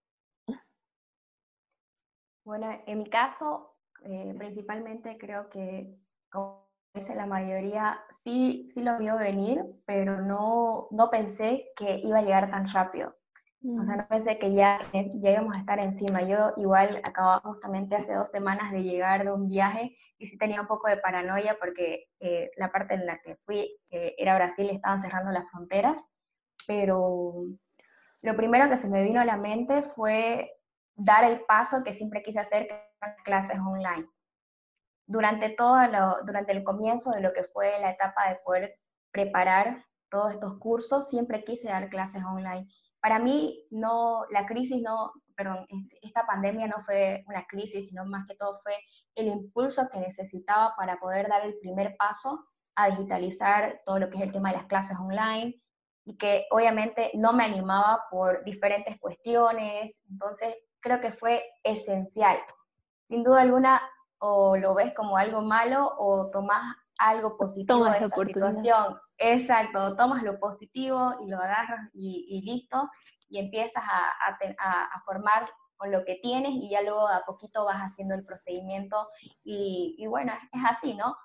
Bueno, 2.43 2.67
en 2.87 2.97
mi 2.97 3.09
caso, 3.09 3.77
eh, 4.03 4.33
principalmente 4.37 5.17
creo 5.17 5.47
que, 5.47 5.95
como 6.31 6.67
dice 6.93 7.15
la 7.15 7.27
mayoría, 7.27 8.03
sí, 8.09 8.67
sí 8.73 8.81
lo 8.81 8.97
vio 8.97 9.15
venir, 9.15 9.63
pero 9.85 10.21
no, 10.21 10.87
no 10.91 11.09
pensé 11.11 11.67
que 11.75 12.01
iba 12.03 12.17
a 12.17 12.23
llegar 12.23 12.49
tan 12.49 12.67
rápido. 12.67 13.15
O 13.79 13.83
sea, 13.83 13.93
mm. 13.93 13.97
no 13.99 14.07
pensé 14.07 14.39
que 14.39 14.55
ya, 14.55 14.79
ya 14.91 15.31
íbamos 15.31 15.55
a 15.55 15.59
estar 15.59 15.79
encima. 15.79 16.23
Yo 16.23 16.51
igual 16.57 16.99
acababa 17.03 17.41
justamente 17.41 17.95
hace 17.95 18.15
dos 18.15 18.29
semanas 18.31 18.71
de 18.71 18.81
llegar 18.81 19.23
de 19.23 19.31
un 19.31 19.47
viaje 19.47 19.95
y 20.17 20.25
sí 20.25 20.35
tenía 20.37 20.61
un 20.61 20.67
poco 20.67 20.89
de 20.89 20.97
paranoia 20.97 21.57
porque 21.59 22.07
eh, 22.19 22.49
la 22.57 22.71
parte 22.71 22.95
en 22.95 23.05
la 23.05 23.19
que 23.21 23.35
fui 23.45 23.77
era 23.91 24.35
Brasil 24.35 24.65
y 24.65 24.75
estaban 24.75 24.99
cerrando 24.99 25.31
las 25.31 25.47
fronteras 25.51 26.03
pero 26.71 27.43
lo 28.23 28.35
primero 28.37 28.69
que 28.69 28.77
se 28.77 28.87
me 28.87 29.03
vino 29.03 29.19
a 29.19 29.25
la 29.25 29.35
mente 29.35 29.83
fue 29.83 30.49
dar 30.95 31.25
el 31.25 31.41
paso 31.43 31.83
que 31.83 31.91
siempre 31.91 32.21
quise 32.21 32.39
hacer, 32.39 32.65
que 32.65 32.75
eran 33.01 33.15
clases 33.25 33.59
online. 33.59 34.07
Durante 35.05 35.49
todo 35.49 35.75
durante 36.25 36.53
el 36.53 36.63
comienzo 36.63 37.11
de 37.11 37.19
lo 37.19 37.33
que 37.33 37.43
fue 37.43 37.77
la 37.81 37.91
etapa 37.91 38.29
de 38.29 38.39
poder 38.45 38.79
preparar 39.11 39.83
todos 40.09 40.31
estos 40.31 40.59
cursos, 40.59 41.09
siempre 41.09 41.43
quise 41.43 41.67
dar 41.67 41.89
clases 41.89 42.23
online. 42.23 42.65
Para 43.01 43.19
mí, 43.19 43.67
no, 43.69 44.23
la 44.29 44.45
crisis 44.45 44.81
no, 44.81 45.11
perdón, 45.35 45.65
este, 45.67 45.99
esta 46.03 46.25
pandemia 46.25 46.67
no 46.67 46.79
fue 46.79 47.25
una 47.27 47.45
crisis, 47.47 47.89
sino 47.89 48.05
más 48.05 48.25
que 48.29 48.35
todo 48.35 48.61
fue 48.63 48.75
el 49.15 49.27
impulso 49.27 49.89
que 49.91 49.99
necesitaba 49.99 50.73
para 50.77 50.97
poder 51.01 51.27
dar 51.27 51.45
el 51.45 51.59
primer 51.59 51.97
paso 51.97 52.45
a 52.75 52.89
digitalizar 52.91 53.81
todo 53.85 53.99
lo 53.99 54.09
que 54.09 54.15
es 54.19 54.23
el 54.23 54.31
tema 54.31 54.51
de 54.51 54.57
las 54.57 54.67
clases 54.67 54.97
online 54.97 55.61
y 56.05 56.17
que 56.17 56.47
obviamente 56.51 57.11
no 57.13 57.33
me 57.33 57.43
animaba 57.43 58.05
por 58.09 58.43
diferentes 58.43 58.99
cuestiones. 58.99 59.95
Entonces, 60.09 60.55
creo 60.79 60.99
que 60.99 61.11
fue 61.11 61.43
esencial. 61.63 62.37
Sin 63.07 63.23
duda 63.23 63.41
alguna, 63.41 63.81
o 64.19 64.57
lo 64.57 64.73
ves 64.73 64.93
como 64.95 65.17
algo 65.17 65.41
malo 65.41 65.93
o 65.97 66.29
tomas 66.29 66.75
algo 66.97 67.37
positivo 67.37 67.83
de 67.85 67.97
esta 67.97 68.09
situación. 68.09 68.99
Exacto, 69.17 69.95
tomas 69.95 70.23
lo 70.23 70.39
positivo 70.39 71.13
y 71.21 71.29
lo 71.29 71.37
agarras 71.37 71.89
y, 71.93 72.41
listo, 72.43 72.89
y 73.29 73.39
empiezas 73.39 73.83
a, 73.83 75.01
formar 75.05 75.49
con 75.77 75.91
lo 75.91 76.03
que 76.05 76.19
tienes 76.21 76.51
y 76.51 76.69
ya 76.69 76.81
luego 76.81 77.07
a 77.07 77.23
poquito 77.25 77.65
vas 77.65 77.79
haciendo 77.79 78.15
el 78.15 78.23
procedimiento 78.23 79.07
y, 79.43 80.05
bueno, 80.07 80.33
es 80.51 80.61
así, 80.67 80.95
¿no? 80.95 81.15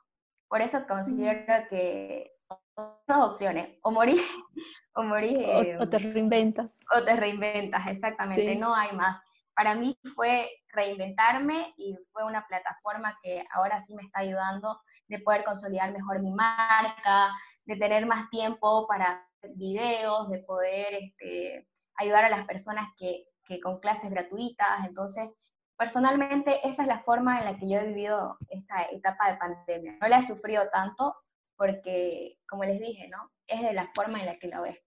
Por 0.48 0.60
eso 0.60 0.86
considero 0.86 1.66
que 1.68 2.35
dos 2.76 3.30
opciones, 3.30 3.78
o 3.82 3.90
morir, 3.90 4.20
o 4.94 5.02
morir... 5.02 5.76
o, 5.80 5.88
te 5.88 5.98
reinventas. 5.98 6.78
O 6.94 7.02
te 7.02 7.16
reinventas, 7.16 7.86
exactamente, 7.86 8.56
no 8.56 8.74
hay 8.74 8.92
más. 8.92 9.20
Para 9.54 9.74
mí 9.74 9.98
fue 10.14 10.50
reinventarme 10.68 11.72
y 11.78 11.96
fue 12.12 12.24
una 12.24 12.46
plataforma 12.46 13.18
que 13.22 13.42
ahora 13.54 13.80
sí 13.80 13.94
me 13.94 14.02
está 14.02 14.20
ayudando 14.20 14.78
de 15.08 15.18
poder 15.20 15.44
consolidar 15.44 15.92
mejor 15.92 16.20
mi 16.20 16.30
marca, 16.30 17.32
de 17.64 17.76
tener 17.76 18.04
más 18.04 18.28
tiempo 18.28 18.86
para 18.86 19.26
videos, 19.54 20.28
de 20.28 20.40
poder 20.40 20.92
este, 20.92 21.66
ayudar 21.96 22.26
a 22.26 22.30
las 22.30 22.46
personas 22.46 22.88
que, 22.98 23.24
que 23.46 23.58
con 23.60 23.80
clases 23.80 24.10
gratuitas. 24.10 24.84
Entonces, 24.86 25.30
personalmente 25.78 26.60
esa 26.68 26.82
es 26.82 26.88
la 26.88 27.02
forma 27.02 27.38
en 27.38 27.46
la 27.46 27.58
que 27.58 27.68
yo 27.68 27.78
he 27.78 27.86
vivido 27.86 28.36
esta 28.50 28.82
etapa 28.92 29.30
de 29.30 29.38
pandemia. 29.38 29.96
No 30.02 30.08
la 30.08 30.18
he 30.18 30.26
sufrido 30.26 30.68
tanto 30.70 31.14
porque, 31.56 32.38
como 32.48 32.64
les 32.64 32.80
dije, 32.80 33.08
¿no? 33.08 33.30
Es 33.46 33.62
de 33.62 33.72
la 33.72 33.90
forma 33.94 34.20
en 34.20 34.26
la 34.26 34.36
que 34.36 34.48
lo 34.48 34.62
ves. 34.62 34.82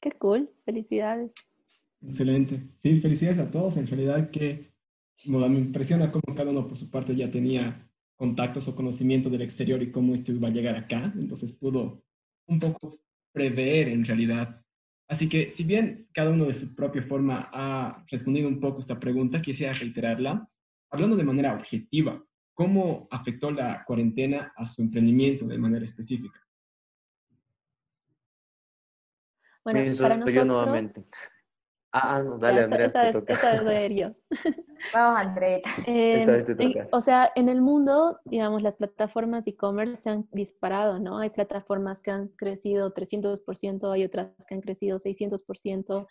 Qué 0.00 0.12
cool, 0.12 0.50
felicidades. 0.64 1.34
Excelente. 2.02 2.62
Sí, 2.76 3.00
felicidades 3.00 3.38
a 3.38 3.50
todos. 3.50 3.76
En 3.76 3.86
realidad 3.86 4.30
que 4.30 4.72
me 5.24 5.58
impresiona 5.58 6.12
cómo 6.12 6.36
cada 6.36 6.50
uno 6.50 6.68
por 6.68 6.76
su 6.76 6.90
parte 6.90 7.16
ya 7.16 7.30
tenía 7.30 7.88
contactos 8.16 8.68
o 8.68 8.76
conocimiento 8.76 9.30
del 9.30 9.42
exterior 9.42 9.82
y 9.82 9.90
cómo 9.90 10.14
esto 10.14 10.32
iba 10.32 10.48
a 10.48 10.52
llegar 10.52 10.76
acá. 10.76 11.12
Entonces 11.16 11.52
pudo 11.52 12.02
un 12.46 12.58
poco 12.58 12.98
prever 13.32 13.88
en 13.88 14.04
realidad. 14.04 14.62
Así 15.08 15.28
que 15.28 15.50
si 15.50 15.64
bien 15.64 16.08
cada 16.12 16.30
uno 16.30 16.46
de 16.46 16.54
su 16.54 16.74
propia 16.74 17.02
forma 17.02 17.48
ha 17.52 18.04
respondido 18.08 18.48
un 18.48 18.60
poco 18.60 18.80
esta 18.80 18.98
pregunta, 18.98 19.42
quisiera 19.42 19.72
reiterarla, 19.72 20.48
hablando 20.90 21.16
de 21.16 21.24
manera 21.24 21.54
objetiva, 21.54 22.24
¿cómo 22.56 23.06
afectó 23.10 23.50
la 23.50 23.84
cuarentena 23.84 24.52
a 24.56 24.66
su 24.66 24.82
emprendimiento 24.82 25.46
de 25.46 25.58
manera 25.58 25.84
específica? 25.84 26.40
Bueno, 29.62 29.80
para 30.00 30.16
nosotros, 30.16 30.34
yo 30.34 30.44
nuevamente. 30.44 31.04
Ah, 31.92 32.16
ah, 32.16 32.22
no, 32.22 32.38
dale, 32.38 32.62
Andrea. 32.62 32.86
Esta, 32.86 33.22
te 33.22 33.32
esta 33.32 33.52
vez 33.52 33.64
voy 33.64 33.74
a 33.74 33.86
ir 33.86 33.92
yo. 33.92 34.08
Vamos, 34.94 35.20
Andrea. 35.20 35.60
Eh, 35.86 36.86
o 36.92 37.00
sea, 37.00 37.30
en 37.34 37.48
el 37.48 37.60
mundo, 37.60 38.20
digamos, 38.24 38.62
las 38.62 38.76
plataformas 38.76 39.44
de 39.44 39.52
e-commerce 39.52 40.02
se 40.02 40.10
han 40.10 40.28
disparado, 40.30 40.98
¿no? 40.98 41.18
Hay 41.18 41.30
plataformas 41.30 42.02
que 42.02 42.10
han 42.10 42.28
crecido 42.28 42.94
300%, 42.94 43.92
hay 43.92 44.04
otras 44.04 44.30
que 44.46 44.54
han 44.54 44.60
crecido 44.60 44.98
600%. 44.98 46.06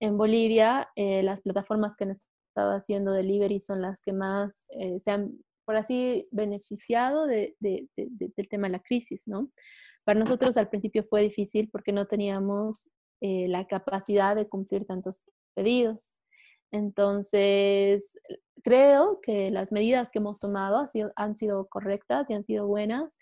En 0.00 0.16
Bolivia, 0.16 0.88
eh, 0.96 1.22
las 1.22 1.40
plataformas 1.40 1.94
que 1.96 2.04
han 2.04 2.10
estado 2.10 2.72
haciendo 2.72 3.12
delivery 3.12 3.60
son 3.60 3.82
las 3.82 4.02
que 4.02 4.12
más 4.12 4.68
eh, 4.78 4.98
se 4.98 5.10
han, 5.10 5.32
por 5.64 5.76
así, 5.76 6.28
beneficiado 6.30 7.26
de, 7.26 7.56
de, 7.60 7.88
del 7.96 8.48
tema 8.48 8.66
de 8.68 8.72
la 8.72 8.80
crisis, 8.80 9.26
¿no? 9.26 9.50
Para 10.04 10.20
nosotros 10.20 10.56
al 10.56 10.68
principio 10.68 11.04
fue 11.04 11.22
difícil 11.22 11.68
porque 11.70 11.92
no 11.92 12.06
teníamos 12.06 12.90
eh, 13.20 13.48
la 13.48 13.66
capacidad 13.66 14.36
de 14.36 14.48
cumplir 14.48 14.84
tantos 14.84 15.22
pedidos. 15.54 16.12
Entonces, 16.70 18.20
creo 18.62 19.20
que 19.22 19.50
las 19.50 19.72
medidas 19.72 20.10
que 20.10 20.18
hemos 20.18 20.38
tomado 20.38 20.84
han 21.16 21.36
sido, 21.36 21.66
correctas 21.68 22.28
y 22.28 22.34
han 22.34 22.44
sido 22.44 22.66
buenas. 22.66 23.18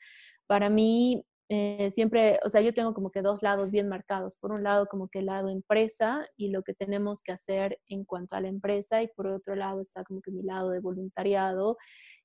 Para 0.46 0.70
mí, 0.70 1.22
eh, 1.50 1.90
siempre, 1.90 2.40
o 2.44 2.48
sea, 2.48 2.62
yo 2.62 2.72
tengo 2.72 2.94
como 2.94 3.10
que 3.10 3.20
dos 3.20 3.42
lados 3.42 3.70
bien 3.70 3.88
marcados. 3.88 4.36
Por 4.36 4.52
un 4.52 4.62
lado, 4.62 4.86
como 4.86 5.08
que 5.08 5.18
el 5.18 5.26
lado 5.26 5.50
empresa 5.50 6.26
y 6.36 6.48
lo 6.48 6.62
que 6.62 6.74
tenemos 6.74 7.22
que 7.22 7.32
hacer 7.32 7.78
en 7.88 8.04
cuanto 8.04 8.36
a 8.36 8.40
la 8.40 8.48
empresa, 8.48 9.02
y 9.02 9.08
por 9.08 9.26
otro 9.26 9.54
lado 9.54 9.80
está 9.80 10.02
como 10.02 10.22
que 10.22 10.30
mi 10.30 10.42
lado 10.42 10.70
de 10.70 10.80
voluntariado. 10.80 11.76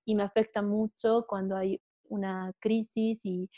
Y 0.08 0.16
me 0.16 0.24
afecta 0.24 0.62
mucho 0.62 1.24
cuando 1.28 1.58
hay 1.58 1.82
una 2.10 2.54
crisis 2.60 3.26
y 3.26 3.50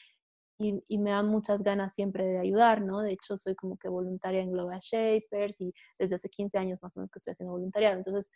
y, 0.59 0.97
me 0.97 1.11
dan 1.11 1.27
muchas 1.27 1.63
ganas 1.63 1.93
siempre 1.93 2.25
de 2.25 2.39
ayudar, 2.39 2.81
¿no? 2.81 2.99
De 3.01 3.13
hecho, 3.13 3.37
soy 3.37 3.55
como 3.55 3.77
que 3.77 3.87
voluntaria 3.87 4.41
en 4.41 4.51
Global 4.51 4.79
Shapers 4.81 5.61
y 5.61 5.73
desde 5.97 6.15
hace 6.15 6.29
15 6.29 6.57
años 6.57 6.79
más 6.83 6.95
o 6.97 6.99
menos 6.99 7.11
que 7.11 7.19
estoy 7.19 7.31
haciendo 7.31 7.53
voluntariado. 7.53 7.97
Entonces, 7.97 8.31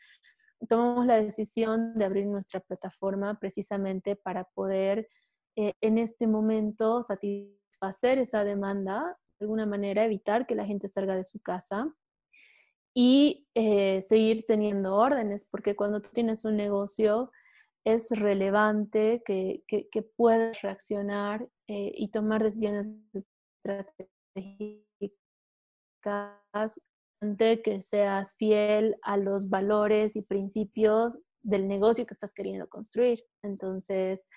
tomamos 0.69 1.05
la 1.05 1.21
decisión 1.21 1.97
de 1.97 2.05
abrir 2.05 2.25
nuestra 2.25 2.61
plataforma 2.61 3.37
precisamente 3.39 4.15
para 4.15 4.45
poder 4.45 5.09
eh, 5.57 5.73
en 5.81 5.97
este 5.97 6.25
momento 6.25 7.03
satisfacer 7.03 8.19
esa 8.19 8.45
demanda, 8.45 9.17
de 9.39 9.43
alguna 9.43 9.65
manera 9.65 10.05
evitar 10.05 10.47
que 10.47 10.55
la 10.55 10.65
gente 10.65 10.87
salga 10.87 11.17
de 11.17 11.25
su 11.25 11.41
casa 11.41 11.93
y 12.95 13.49
eh, 13.53 14.01
seguir 14.01 14.45
teniendo 14.47 14.95
órdenes, 14.95 15.45
porque 15.51 15.75
cuando 15.75 16.01
tú 16.01 16.09
tienes 16.13 16.45
un 16.45 16.55
negocio, 16.55 17.31
es 17.85 18.09
relevante 18.11 19.21
que, 19.25 19.63
que, 19.67 20.01
puedas 20.15 20.61
reaccionar 20.61 21.47
eh, 21.67 21.91
y 21.95 22.09
tomar 22.09 22.43
decisiones 22.43 22.87
estratégicas 23.65 24.81
de 27.21 27.61
que 27.61 27.81
seas 27.81 28.35
fiel 28.35 28.95
a 29.03 29.17
los 29.17 29.49
valores 29.49 30.15
y 30.15 30.21
principios 30.21 31.19
del 31.41 31.67
negocio 31.67 32.05
que 32.05 32.13
estás 32.13 32.33
queriendo 32.33 32.67
construir. 32.69 33.23
Entonces, 33.41 34.27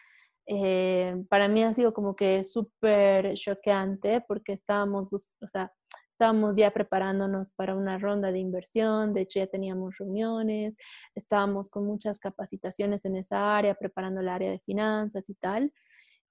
eh, 0.46 1.24
para 1.28 1.48
mí 1.48 1.64
ha 1.64 1.72
sido 1.72 1.92
como 1.92 2.14
que 2.14 2.44
súper 2.44 3.34
choqueante 3.34 4.20
porque 4.26 4.52
estábamos, 4.52 5.08
o 5.12 5.48
sea, 5.48 5.72
estábamos 6.16 6.56
ya 6.56 6.70
preparándonos 6.70 7.50
para 7.50 7.74
una 7.74 7.98
ronda 7.98 8.32
de 8.32 8.38
inversión, 8.38 9.12
de 9.12 9.20
hecho 9.20 9.38
ya 9.38 9.48
teníamos 9.48 9.98
reuniones, 9.98 10.78
estábamos 11.14 11.68
con 11.68 11.84
muchas 11.84 12.18
capacitaciones 12.18 13.04
en 13.04 13.16
esa 13.16 13.54
área, 13.54 13.74
preparando 13.74 14.22
el 14.22 14.30
área 14.30 14.50
de 14.50 14.58
finanzas 14.60 15.28
y 15.28 15.34
tal, 15.34 15.74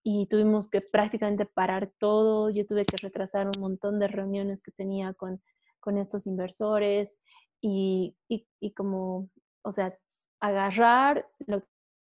y 0.04 0.26
tuvimos 0.26 0.70
que 0.70 0.82
prácticamente 0.92 1.46
parar 1.46 1.92
todo, 2.00 2.50
yo 2.50 2.66
tuve 2.66 2.84
que 2.84 2.98
retrasar 2.98 3.46
un 3.46 3.62
montón 3.62 4.00
de 4.00 4.08
reuniones 4.08 4.64
que 4.64 4.72
tenía 4.72 5.14
con, 5.14 5.40
con 5.80 6.00
estos 6.00 6.26
inversores 6.26 7.20
y, 7.62 8.18
y, 8.28 8.48
y 8.60 8.74
como, 8.74 9.30
o 9.62 9.72
sea, 9.72 9.96
agarrar, 10.40 11.28
lo, 11.46 11.62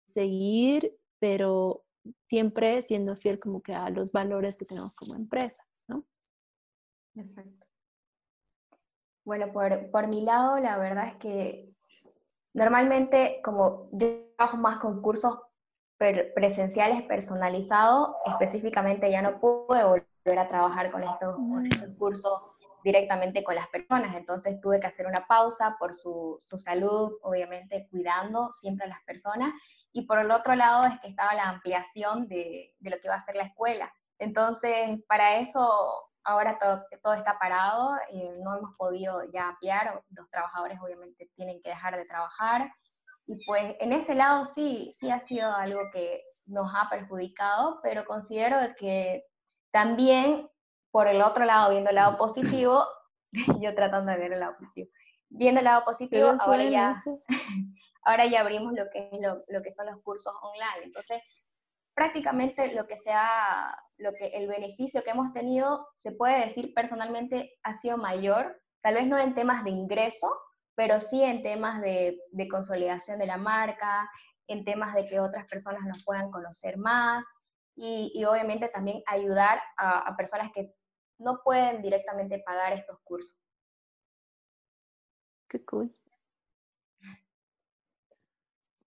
seguir, 0.08 0.94
pero 1.20 1.86
siempre 2.28 2.82
siendo 2.82 3.16
fiel 3.16 3.40
como 3.40 3.62
que 3.62 3.74
a 3.74 3.90
los 3.90 4.12
valores 4.12 4.58
que 4.58 4.66
tenemos 4.66 4.94
como 4.94 5.16
empresa, 5.16 5.64
Perfecto. 7.13 7.67
Bueno, 9.24 9.52
por, 9.52 9.91
por 9.91 10.08
mi 10.08 10.21
lado, 10.21 10.60
la 10.60 10.78
verdad 10.78 11.08
es 11.08 11.15
que 11.15 11.71
normalmente 12.54 13.41
como 13.43 13.89
yo 13.91 14.08
trabajo 14.36 14.58
más 14.58 14.80
con 14.80 15.02
cursos 15.02 15.39
presenciales 15.97 17.04
personalizados, 17.04 18.15
específicamente 18.26 19.12
ya 19.12 19.21
no 19.21 19.39
pude 19.39 19.84
volver 19.84 20.39
a 20.39 20.47
trabajar 20.47 20.91
con 20.91 21.04
estos, 21.04 21.36
con 21.36 21.65
estos, 21.65 21.89
cursos 21.97 22.41
directamente 22.84 23.43
con 23.43 23.54
las 23.54 23.67
personas, 23.67 24.15
entonces 24.15 24.60
tuve 24.60 24.80
que 24.80 24.88
hacer 24.88 25.06
una 25.06 25.28
pausa 25.28 25.76
por 25.78 25.93
su, 25.93 26.38
su, 26.39 26.58
salud, 26.58 27.12
obviamente 27.21 27.88
cuidando 27.91 28.52
siempre 28.52 28.88
a 28.88 28.89
las 28.89 29.04
personas, 29.04 29.54
y 29.93 30.08
por 30.08 30.17
el 30.17 30.32
otro 30.32 30.56
lado 30.56 30.86
es 30.86 31.00
que 31.00 31.10
estaba 31.10 31.36
la 31.36 31.50
ampliación 31.50 32.28
de, 32.28 32.74
de 32.80 32.89
lo 32.89 32.97
que 32.97 33.08
iba 33.08 33.15
a 33.15 33.19
ser 33.19 33.36
la 33.36 33.43
escuela. 33.43 33.93
Entonces, 34.17 35.00
para 35.08 35.38
eso 35.38 36.11
ahora 36.24 36.58
todo, 36.60 36.86
todo 37.04 37.14
está 37.14 37.38
parado, 37.40 37.96
eh, 38.12 38.36
no 38.44 38.58
hemos 38.58 38.78
podido 38.78 39.24
ya 39.34 39.50
ampliar, 39.50 40.02
los 40.10 40.30
trabajadores 40.30 40.80
obviamente 40.82 41.30
tienen 41.36 41.62
que 41.62 41.70
dejar 41.70 41.96
de 41.96 42.06
trabajar. 42.06 42.72
Y 43.28 43.44
pues 43.46 43.76
en 43.80 43.94
ese 43.94 44.16
lado 44.16 44.46
sí, 44.46 44.96
sí 45.00 45.10
ha 45.10 45.20
sido 45.20 45.54
algo 45.54 45.82
que 45.92 46.24
nos 46.46 46.72
ha 46.76 46.90
perjudicado, 46.90 47.80
pero 47.82 48.06
considero 48.06 48.58
que 48.78 49.24
también 49.72 50.50
por 50.92 51.08
el 51.08 51.22
otro 51.22 51.46
lado, 51.46 51.72
viendo 51.72 51.90
el 51.90 51.96
lado 51.96 52.18
positivo, 52.18 52.86
yo 53.62 53.74
tratando 53.74 54.12
de 54.12 54.18
ver 54.18 54.34
el 54.34 54.40
lado 54.42 54.56
positivo, 54.58 54.90
viendo 55.30 55.60
el 55.60 55.66
lado 55.66 55.86
positivo, 55.86 56.34
ahora 56.40 56.66
ya, 56.66 56.94
ahora 58.04 58.26
ya 58.26 58.42
abrimos 58.42 58.74
lo 58.74 58.90
que, 58.92 59.10
es 59.12 59.20
lo, 59.22 59.44
lo 59.48 59.62
que 59.62 59.72
son 59.72 59.86
los 59.86 60.02
cursos 60.02 60.34
online. 60.42 60.86
Entonces, 60.86 61.22
prácticamente 61.94 62.74
lo 62.74 62.88
que, 62.88 62.98
se 62.98 63.12
ha, 63.12 63.78
lo 64.02 64.14
que 64.14 64.28
el 64.28 64.48
beneficio 64.48 65.04
que 65.04 65.12
hemos 65.12 65.32
tenido, 65.32 65.88
se 65.98 66.12
puede 66.12 66.46
decir 66.46 66.74
personalmente, 66.74 67.54
ha 67.64 67.74
sido 67.74 67.98
mayor, 67.98 68.60
tal 68.82 68.96
vez 68.96 69.08
no 69.08 69.18
en 69.18 69.36
temas 69.36 69.64
de 69.64 69.70
ingreso, 69.70 70.36
pero 70.76 71.00
sí 71.00 71.24
en 71.24 71.42
temas 71.42 71.82
de, 71.82 72.20
consolidación 72.50 73.20
de 73.20 73.28
la 73.28 73.38
marca, 73.38 74.10
en 74.48 74.66
temas 74.66 74.96
de 74.96 75.08
que 75.08 75.20
otras 75.20 75.48
personas 75.48 75.82
nos 75.84 76.04
puedan 76.04 76.32
conocer 76.32 76.78
más 76.78 77.26
y, 77.76 78.24
obviamente 78.26 78.68
también 78.70 79.02
ayudar 79.06 79.62
a, 79.78 80.16
personas 80.18 80.52
que 80.52 80.74
no 81.20 81.42
pueden 81.44 81.82
directamente 81.82 82.40
pagar 82.40 82.74
estos 82.74 83.00
cursos. 83.04 83.38
Qué 85.48 85.64
cool. 85.66 85.94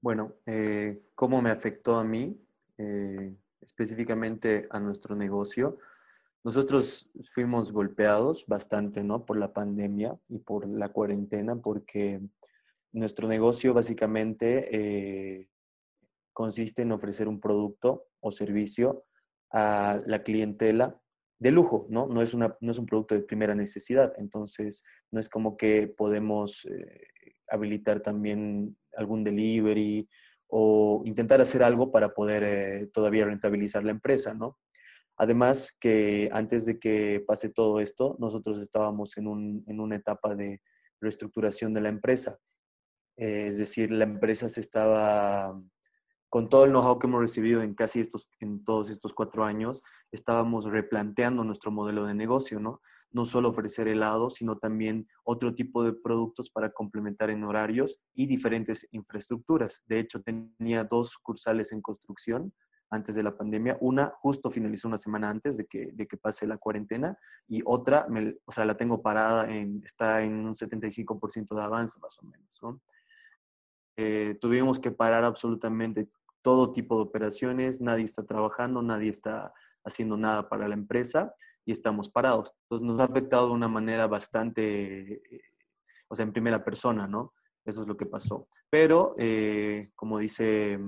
Bueno, 0.01 0.33
eh, 0.47 1.11
¿cómo 1.15 1.41
me 1.41 1.51
afectó 1.51 1.97
a 1.97 2.05
mí, 2.05 2.45
eh, 2.77 3.35
específicamente 3.65 4.67
a 4.71 4.81
nuestro 4.81 5.17
negocio? 5.17 5.79
Nosotros 6.45 7.11
fuimos 7.33 7.73
golpeados 7.73 8.45
bastante, 8.47 9.03
¿no? 9.03 9.25
Por 9.25 9.39
la 9.39 9.53
pandemia 9.53 10.19
y 10.29 10.39
por 10.39 10.69
la 10.69 10.91
cuarentena, 10.91 11.57
porque 11.57 12.21
nuestro 12.93 13.29
negocio 13.29 13.73
básicamente 13.73 14.69
eh, 14.71 15.49
consiste 16.33 16.83
en 16.83 16.93
ofrecer 16.93 17.29
un 17.29 17.41
producto 17.41 18.09
o 18.21 18.31
servicio 18.31 19.05
a 19.51 20.01
la 20.07 20.23
clientela 20.23 21.01
de 21.39 21.51
lujo, 21.51 21.87
¿no? 21.89 22.07
No 22.07 22.23
es, 22.23 22.35
una, 22.35 22.57
no 22.61 22.71
es 22.71 22.79
un 22.79 22.87
producto 22.87 23.15
de 23.15 23.23
primera 23.23 23.55
necesidad, 23.55 24.13
entonces 24.19 24.85
no 25.11 25.21
es 25.21 25.29
como 25.29 25.57
que 25.57 25.89
podemos 25.89 26.65
eh, 26.67 27.09
habilitar 27.49 28.01
también 28.01 28.77
algún 28.97 29.25
delivery 29.25 30.09
o 30.49 31.03
intentar 31.05 31.41
hacer 31.41 31.63
algo 31.63 31.91
para 31.91 32.15
poder 32.15 32.43
eh, 32.45 32.87
todavía 32.93 33.25
rentabilizar 33.25 33.85
la 33.85 33.91
empresa, 33.91 34.35
¿no? 34.35 34.59
Además 35.17 35.77
que 35.79 36.29
antes 36.33 36.67
de 36.67 36.79
que 36.79 37.23
pase 37.27 37.49
todo 37.49 37.81
esto, 37.81 38.17
nosotros 38.19 38.59
estábamos 38.59 39.17
en, 39.17 39.27
una 39.29 39.97
etapa 39.97 40.35
de 40.35 40.61
reestructuración 41.01 41.73
de 41.73 41.81
la 41.81 41.89
empresa. 41.89 42.39
Es 43.17 43.59
decir, 43.59 43.93
la 43.93 44.05
empresa 44.05 44.49
se 44.49 44.61
estaba, 44.61 45.61
con 46.29 46.49
todo 46.49 46.65
el 46.65 46.73
know-how 46.73 46.99
que 46.99 47.07
hemos 47.07 47.21
recibido 47.21 47.63
en 47.63 47.75
casi 47.75 48.01
estos, 48.01 48.29
en 48.41 48.65
todos 48.65 48.91
estos 48.91 49.15
cuatro 49.15 49.45
años, 49.45 49.83
estábamos 50.11 50.65
replanteando 50.65 51.45
nuestro 51.45 51.71
modelo 51.71 52.07
de 52.07 52.15
negocio, 52.15 52.59
¿no? 52.59 52.81
No 53.15 53.25
solo 53.25 53.49
ofrecer 53.49 53.89
helado, 53.89 54.29
sino 54.29 54.59
también 54.59 55.09
otro 55.25 55.55
tipo 55.55 55.83
de 55.83 55.95
productos 55.95 56.51
para 56.51 56.71
complementar 56.71 57.31
en 57.31 57.45
horarios 57.45 57.99
y 58.13 58.27
diferentes 58.27 58.87
infraestructuras. 58.91 59.83
De 59.87 60.01
hecho, 60.01 60.21
tenía 60.21 60.85
dos 60.85 61.17
cursales 61.17 61.73
en 61.73 61.81
construcción 61.81 62.53
antes 62.91 63.15
de 63.15 63.23
la 63.23 63.37
pandemia. 63.37 63.77
Una 63.81 64.13
justo 64.21 64.51
finalizó 64.51 64.89
una 64.89 64.99
semana 64.99 65.31
antes 65.31 65.57
de 65.57 65.67
que, 65.67 65.91
de 65.93 66.07
que 66.07 66.17
pase 66.17 66.47
la 66.47 66.59
cuarentena 66.59 67.17
y 67.49 67.63
otra, 67.65 68.07
o 68.45 68.53
sea, 68.53 68.65
la 68.65 68.77
tengo 68.77 69.03
parada, 69.03 69.51
en, 69.51 69.83
está 69.85 70.23
en 70.23 70.35
un 70.47 70.55
75% 70.55 71.55
de 71.55 71.63
avance 71.63 71.99
más 72.01 72.19
o 72.21 72.27
menos. 72.27 72.61
Eh, 73.97 74.37
tuvimos 74.41 74.79
que 74.81 74.91
parar 74.91 75.25
absolutamente 75.25 76.09
todo 76.43 76.73
tipo 76.73 76.97
de 76.97 77.03
operaciones, 77.03 77.81
nadie 77.81 78.05
está 78.05 78.25
trabajando, 78.25 78.83
nadie 78.83 79.11
está 79.11 79.53
haciendo 79.85 80.17
nada 80.17 80.49
para 80.49 80.69
la 80.69 80.75
empresa 80.75 81.35
y 81.65 81.73
estamos 81.73 82.11
parados. 82.11 82.53
Entonces 82.63 82.87
nos 82.87 83.01
ha 83.01 83.05
afectado 83.05 83.49
de 83.49 83.55
una 83.55 83.69
manera 83.69 84.07
bastante, 84.07 85.13
eh, 85.13 85.43
o 86.09 86.15
sea, 86.15 86.25
en 86.25 86.33
primera 86.33 86.65
persona, 86.65 87.07
¿no? 87.07 87.33
Eso 87.65 87.83
es 87.83 87.89
lo 87.89 87.97
que 87.97 88.07
pasó. 88.07 88.49
Pero, 88.69 89.15
eh, 89.19 89.91
como 89.95 90.19
dice 90.19 90.79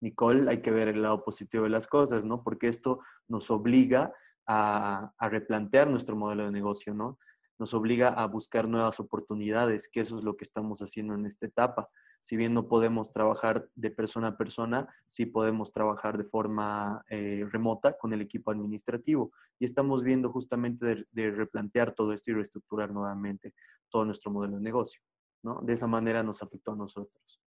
Nicole, 0.00 0.50
hay 0.50 0.60
que 0.60 0.72
ver 0.72 0.88
el 0.88 1.02
lado 1.02 1.24
positivo 1.24 1.64
de 1.64 1.70
las 1.70 1.86
cosas, 1.86 2.24
¿no? 2.24 2.42
Porque 2.42 2.68
esto 2.68 3.00
nos 3.28 3.50
obliga 3.50 4.12
a, 4.46 5.12
replantear 5.20 5.88
nuestro 5.88 6.16
modelo 6.16 6.44
de 6.44 6.50
negocio, 6.50 6.92
¿no? 6.92 7.18
Nos 7.58 7.74
obliga 7.74 8.08
a 8.08 8.26
buscar 8.26 8.68
nuevas 8.68 8.98
oportunidades, 8.98 9.88
que 9.88 10.00
eso 10.00 10.18
es 10.18 10.24
lo 10.24 10.36
que 10.36 10.44
estamos 10.44 10.80
haciendo 10.80 11.14
en 11.14 11.26
esta 11.26 11.46
etapa. 11.46 11.88
Si 12.22 12.36
bien 12.36 12.54
no 12.54 12.68
podemos 12.68 13.12
trabajar 13.12 13.68
de 13.74 13.90
persona 13.90 14.28
a 14.28 14.36
persona, 14.36 14.88
sí 15.08 15.26
podemos 15.26 15.72
trabajar 15.72 16.16
de 16.16 16.22
forma 16.22 17.04
eh, 17.10 17.44
remota 17.50 17.98
con 17.98 18.12
el 18.12 18.20
equipo 18.20 18.52
administrativo. 18.52 19.32
Y 19.58 19.64
estamos 19.64 20.04
viendo 20.04 20.30
justamente 20.30 21.04
de, 21.10 21.30
replantear 21.32 21.92
todo 21.92 22.12
esto 22.12 22.30
y 22.30 22.34
reestructurar 22.34 22.92
nuevamente 22.92 23.54
todo 23.90 24.04
nuestro 24.04 24.30
modelo 24.30 24.56
de 24.56 24.62
negocio. 24.62 25.02
¿no? 25.42 25.60
De 25.62 25.72
esa 25.72 25.88
manera 25.88 26.22
nos 26.22 26.42
afectó 26.44 26.72
a 26.72 26.76
nosotros. 26.76 27.42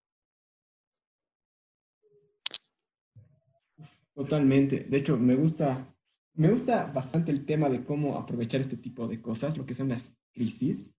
Totalmente. 4.14 4.86
De 4.90 4.98
hecho, 4.98 5.18
me 5.18 5.36
gusta, 5.36 5.96
me 6.34 6.50
gusta 6.50 6.86
bastante 6.86 7.32
el 7.32 7.46
tema 7.46 7.70
de 7.70 7.86
cómo 7.86 8.18
aprovechar 8.18 8.60
este 8.60 8.76
tipo 8.76 9.08
de 9.08 9.22
cosas, 9.22 9.58
lo 9.58 9.66
que 9.66 9.74
son 9.74 9.88
las 9.88 10.14
crisis, 10.34 10.90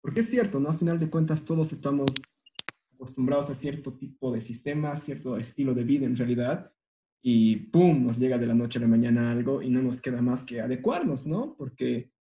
porque 0.00 0.20
es 0.20 0.28
cierto, 0.28 0.58
¿no? 0.58 0.70
A 0.70 0.76
final 0.76 0.98
de 0.98 1.08
cuentas, 1.08 1.44
todos 1.44 1.72
estamos 1.72 2.10
acostumbrados 3.02 3.50
a 3.50 3.56
cierto 3.56 3.94
tipo 3.94 4.30
de 4.30 4.40
sistema, 4.40 4.94
cierto 4.94 5.36
estilo 5.36 5.74
de 5.74 5.82
vida 5.82 6.06
en 6.06 6.16
realidad, 6.16 6.72
y 7.20 7.56
¡pum! 7.56 8.06
nos 8.06 8.16
llega 8.16 8.38
de 8.38 8.46
la 8.46 8.54
noche 8.54 8.78
a 8.78 8.82
la 8.82 8.86
mañana 8.86 9.32
algo 9.32 9.60
y 9.60 9.70
no 9.70 9.82
nos 9.82 10.00
queda 10.00 10.22
más 10.22 10.44
que 10.44 10.60
adecuarnos, 10.60 11.26
¿no? 11.26 11.56
Porque 11.56 12.12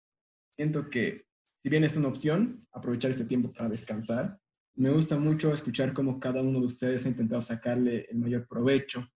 siento 0.53 0.89
que 0.89 1.27
si 1.59 1.69
bien 1.69 1.85
es 1.85 1.97
una 1.97 2.09
opción, 2.09 2.67
aprovechar 2.73 3.11
este 3.11 3.27
tiempo 3.27 3.53
para 3.53 3.69
descansar, 3.69 4.41
me 4.75 4.89
gusta 4.89 5.19
mucho 5.19 5.53
escuchar 5.53 5.93
cómo 5.93 6.19
cada 6.19 6.41
uno 6.41 6.61
de 6.61 6.67
ustedes 6.67 7.05
ha 7.05 7.11
intentado 7.11 7.43
sacarle 7.43 8.07
el 8.11 8.17
mayor 8.17 8.49
provecho 8.49 9.07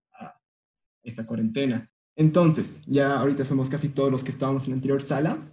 esta 1.01 1.25
cuarentena. 1.25 1.91
Entonces, 2.15 2.75
ya 2.85 3.19
ahorita 3.19 3.43
somos 3.43 3.69
casi 3.69 3.89
todos 3.89 4.11
los 4.11 4.23
que 4.23 4.29
estábamos 4.29 4.65
en 4.65 4.71
la 4.71 4.75
anterior 4.75 5.01
sala. 5.01 5.51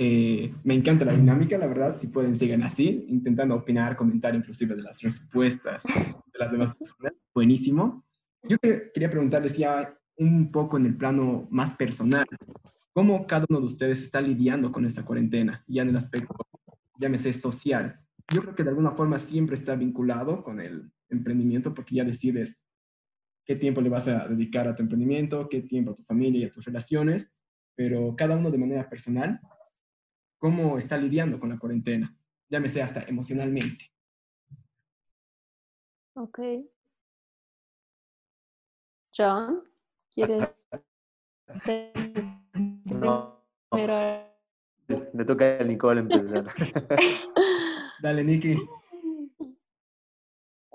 Eh, 0.00 0.54
me 0.62 0.74
encanta 0.74 1.04
la 1.04 1.12
dinámica, 1.12 1.58
la 1.58 1.66
verdad, 1.66 1.92
si 1.96 2.06
pueden, 2.06 2.36
sigan 2.36 2.62
así, 2.62 3.04
intentando 3.08 3.56
opinar, 3.56 3.96
comentar 3.96 4.32
inclusive 4.32 4.76
de 4.76 4.82
las 4.82 5.02
respuestas 5.02 5.82
de 5.82 6.38
las 6.38 6.52
demás 6.52 6.72
personas. 6.76 7.14
Buenísimo. 7.34 8.04
Yo 8.48 8.58
quería 8.60 9.10
preguntarles 9.10 9.58
ya 9.58 9.98
un 10.16 10.52
poco 10.52 10.76
en 10.76 10.86
el 10.86 10.96
plano 10.96 11.48
más 11.50 11.72
personal, 11.72 12.26
¿cómo 12.92 13.26
cada 13.26 13.44
uno 13.48 13.58
de 13.58 13.66
ustedes 13.66 14.00
está 14.02 14.20
lidiando 14.20 14.70
con 14.70 14.84
esta 14.84 15.04
cuarentena, 15.04 15.64
ya 15.66 15.82
en 15.82 15.88
el 15.88 15.96
aspecto, 15.96 16.32
llámese 16.96 17.32
social? 17.32 17.94
Yo 18.32 18.42
creo 18.42 18.54
que 18.54 18.62
de 18.62 18.70
alguna 18.70 18.92
forma 18.92 19.18
siempre 19.18 19.54
está 19.54 19.74
vinculado 19.74 20.44
con 20.44 20.60
el 20.60 20.92
emprendimiento 21.08 21.74
porque 21.74 21.96
ya 21.96 22.04
decides 22.04 22.56
qué 23.44 23.56
tiempo 23.56 23.80
le 23.80 23.88
vas 23.88 24.06
a 24.06 24.28
dedicar 24.28 24.68
a 24.68 24.76
tu 24.76 24.82
emprendimiento, 24.84 25.48
qué 25.48 25.62
tiempo 25.62 25.90
a 25.90 25.94
tu 25.94 26.04
familia 26.04 26.42
y 26.42 26.44
a 26.44 26.52
tus 26.52 26.64
relaciones, 26.64 27.32
pero 27.74 28.14
cada 28.16 28.36
uno 28.36 28.52
de 28.52 28.58
manera 28.58 28.88
personal, 28.88 29.40
cómo 30.38 30.78
está 30.78 30.96
lidiando 30.96 31.38
con 31.38 31.50
la 31.50 31.58
cuarentena, 31.58 32.16
llámese 32.48 32.82
hasta 32.82 33.02
emocionalmente. 33.02 33.92
Ok. 36.14 36.40
John, 39.16 39.64
¿quieres? 40.12 40.54
no. 42.84 43.44
Me 45.12 45.24
toca 45.24 45.58
a 45.60 45.64
Nicole 45.64 46.00
empezar. 46.00 46.44
Dale, 48.02 48.24
Nikki. 48.24 48.56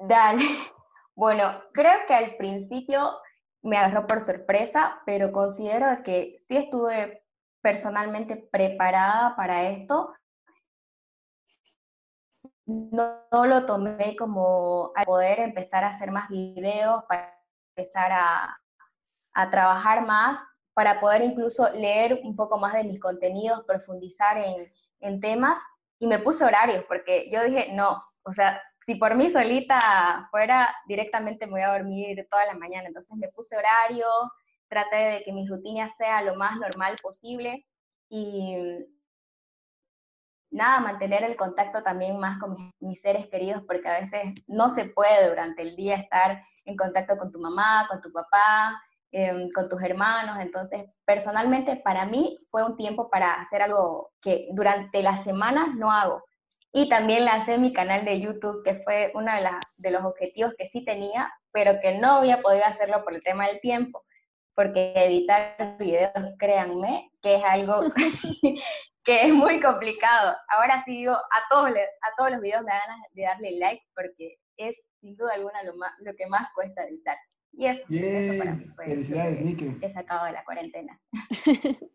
Dale. 0.07 0.43
Bueno, 1.15 1.63
creo 1.73 1.99
que 2.07 2.13
al 2.13 2.35
principio 2.35 3.11
me 3.61 3.77
agarró 3.77 4.05
por 4.07 4.19
sorpresa, 4.19 5.01
pero 5.05 5.31
considero 5.31 5.87
que 6.03 6.43
sí 6.47 6.57
estuve 6.57 7.22
personalmente 7.63 8.35
preparada 8.35 9.35
para 9.35 9.69
esto. 9.69 10.13
No, 12.65 13.23
lo 13.31 13.65
tomé 13.65 14.15
como 14.15 14.91
a 14.95 15.03
poder 15.03 15.39
empezar 15.39 15.83
a 15.83 15.87
hacer 15.87 16.11
más 16.11 16.29
videos, 16.29 17.03
para 17.05 17.33
empezar 17.75 18.11
a, 18.11 18.59
trabajar 19.49 20.05
más, 20.05 20.39
para 20.75 20.99
poder 20.99 21.21
incluso 21.21 21.69
leer 21.71 22.19
un 22.23 22.35
poco 22.35 22.59
más 22.59 22.73
de 22.73 22.83
mis 22.83 22.99
contenidos, 22.99 23.63
profundizar 23.65 24.37
en, 24.37 24.71
en 24.99 25.19
temas. 25.19 25.57
Y 25.99 26.07
me 26.07 26.19
puse 26.19 26.45
horarios, 26.45 26.83
porque 26.87 27.31
yo 27.31 27.43
dije, 27.43 27.69
no, 27.73 28.03
o 28.23 28.31
sea, 28.31 28.61
si 28.85 28.95
por 28.95 29.15
mí 29.15 29.29
solita 29.29 30.27
fuera, 30.31 30.75
directamente 30.85 31.45
me 31.45 31.53
voy 31.53 31.61
a 31.61 31.71
dormir 31.71 32.27
toda 32.29 32.45
la 32.45 32.55
mañana. 32.55 32.87
Entonces 32.87 33.17
me 33.17 33.29
puse 33.29 33.55
horario, 33.55 34.05
traté 34.73 34.95
de 34.95 35.23
que 35.23 35.31
mi 35.31 35.47
rutina 35.47 35.87
sea 35.87 36.23
lo 36.23 36.35
más 36.35 36.57
normal 36.57 36.95
posible 37.01 37.65
y 38.09 38.57
nada, 40.51 40.79
mantener 40.79 41.23
el 41.23 41.37
contacto 41.37 41.83
también 41.83 42.19
más 42.19 42.39
con 42.39 42.73
mis, 42.79 43.01
seres 43.01 43.27
queridos, 43.27 43.63
porque 43.67 43.87
a 43.87 43.99
veces 43.99 44.33
no 44.47 44.69
se 44.69 44.85
puede 44.85 45.29
durante 45.29 45.61
el 45.61 45.75
día 45.75 45.95
estar 45.95 46.41
en 46.65 46.75
contacto 46.75 47.17
con 47.17 47.31
tu 47.31 47.39
mamá, 47.39 47.87
con 47.89 48.01
tu 48.01 48.11
papá, 48.11 48.81
em, 49.11 49.49
con 49.51 49.69
tus 49.69 49.81
hermanos. 49.81 50.39
Entonces, 50.39 50.85
personalmente 51.05 51.75
para 51.77 52.05
mí 52.05 52.37
fue 52.51 52.63
un 52.65 52.75
tiempo 52.75 53.09
para 53.09 53.33
hacer 53.35 53.61
algo 53.61 54.11
que 54.21 54.47
durante 54.53 55.01
la 55.03 55.17
semana 55.23 55.73
no 55.75 55.91
hago, 55.91 56.23
y 56.75 56.89
también 56.89 57.25
lancé 57.25 57.59
mi 57.59 57.71
canal 57.71 58.03
de 58.03 58.19
YouTube, 58.19 58.63
que 58.63 58.81
fue 58.83 59.11
uno 59.13 59.31
de, 59.31 59.47
de 59.77 59.91
los 59.91 60.03
objetivos 60.03 60.55
que 60.57 60.69
sí 60.69 60.83
tenía, 60.83 61.31
pero 61.51 61.79
que 61.79 61.99
no 61.99 62.13
había 62.13 62.41
podido 62.41 62.65
hacerlo 62.65 63.03
por 63.03 63.13
el 63.13 63.21
tema 63.21 63.47
del 63.47 63.61
tiempo. 63.61 64.03
Porque 64.55 64.93
editar 64.95 65.77
videos, 65.79 66.11
créanme, 66.37 67.11
que 67.21 67.35
es 67.35 67.43
algo 67.43 67.81
que 69.05 69.21
es 69.21 69.33
muy 69.33 69.59
complicado. 69.59 70.35
Ahora 70.49 70.81
sí 70.83 70.97
digo, 70.97 71.13
a 71.13 71.49
todos, 71.49 71.69
a 71.69 72.15
todos 72.17 72.31
los 72.31 72.41
videos 72.41 72.63
me 72.63 72.71
da 72.71 72.79
ganas 72.87 72.99
de 73.11 73.23
darle 73.23 73.51
like 73.59 73.83
porque 73.95 74.37
es 74.57 74.75
sin 75.01 75.17
duda 75.17 75.33
alguna 75.35 75.61
lo, 75.63 75.75
más, 75.75 75.91
lo 75.99 76.13
que 76.15 76.27
más 76.27 76.47
cuesta 76.53 76.83
editar. 76.83 77.17
Y 77.51 77.67
eso, 77.67 77.85
eso 77.89 78.37
para 78.39 78.55
mí 78.55 78.65
fue 78.75 78.85
Felicidades, 78.85 79.41
Niki. 79.43 79.77
he 79.81 79.89
sacado 79.89 80.25
de 80.25 80.31
la 80.31 80.43
cuarentena. 80.43 80.99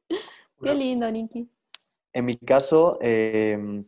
Qué 0.62 0.74
lindo, 0.74 1.10
Niki. 1.10 1.50
En 2.12 2.24
mi 2.26 2.36
caso, 2.36 2.98
em, 3.00 3.84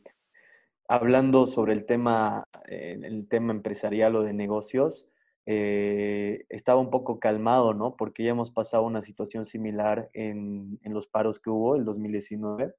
hablando 0.88 1.46
sobre 1.46 1.74
el 1.74 1.85
tema, 1.85 2.48
eh, 2.66 2.98
el 3.02 3.28
tema 3.28 3.52
empresarial 3.52 4.16
o 4.16 4.22
de 4.22 4.33
negocios, 4.33 5.06
eh, 5.46 6.44
estaba 6.48 6.81
un 6.81 6.90
poco 6.90 7.18
calmado, 7.18 7.74
¿no? 7.74 7.96
Porque 7.96 8.24
ya 8.24 8.31
hemos 8.31 8.50
pasado 8.50 8.85
una 8.85 9.03
situación 9.03 9.44
similar 9.44 10.11
en, 10.12 10.79
en 10.83 10.94
los 10.94 11.07
paros 11.07 11.40
que 11.40 11.50
hubo 11.50 11.76
el 11.76 11.85
2019. 11.85 12.74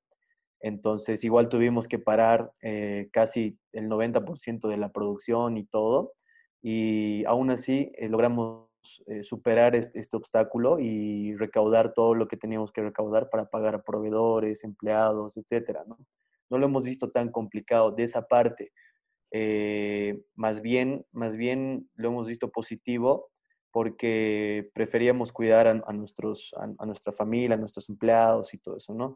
Entonces, 0.61 1.23
igual 1.23 1.49
tuvimos 1.49 1.87
que 1.87 1.99
parar 1.99 2.53
eh, 2.61 3.09
casi 3.11 3.59
el 3.73 3.89
90% 3.89 4.67
de 4.67 4.77
la 4.77 4.91
producción 4.91 5.57
y 5.57 5.65
todo. 5.65 6.13
Y 6.61 7.25
aún 7.25 7.49
así 7.49 7.91
logramos 8.09 8.69
superar 9.21 9.75
este, 9.75 9.99
este, 9.99 10.17
obstáculo 10.17 10.79
y 10.79 11.35
recaudar 11.35 11.93
todo 11.93 12.15
lo 12.15 12.27
que 12.27 12.37
teníamos 12.37 12.71
que 12.71 12.81
recaudar 12.81 13.29
para 13.29 13.45
pagar 13.49 13.75
a 13.75 13.83
proveedores, 13.83 14.63
empleados, 14.63 15.37
etcétera, 15.37 15.83
¿no? 15.87 15.97
no 16.51 16.57
lo 16.57 16.65
hemos 16.65 16.83
visto 16.83 17.09
tan 17.09 17.31
complicado 17.31 17.91
de 17.91 18.03
esa 18.03 18.27
parte. 18.27 18.73
Eh, 19.31 20.21
más, 20.35 20.61
bien, 20.61 21.05
más 21.11 21.37
bien 21.37 21.89
lo 21.95 22.09
hemos 22.09 22.27
visto 22.27 22.51
positivo 22.51 23.29
porque 23.71 24.69
preferíamos 24.73 25.31
cuidar 25.31 25.67
a, 25.67 25.93
nuestros, 25.93 26.53
a, 26.57 26.85
nuestra 26.85 27.13
familia, 27.13 27.55
a 27.55 27.59
nuestros 27.59 27.87
empleados 27.89 28.53
y 28.53 28.57
todo 28.57 28.75
eso, 28.77 28.93
¿no? 28.93 29.15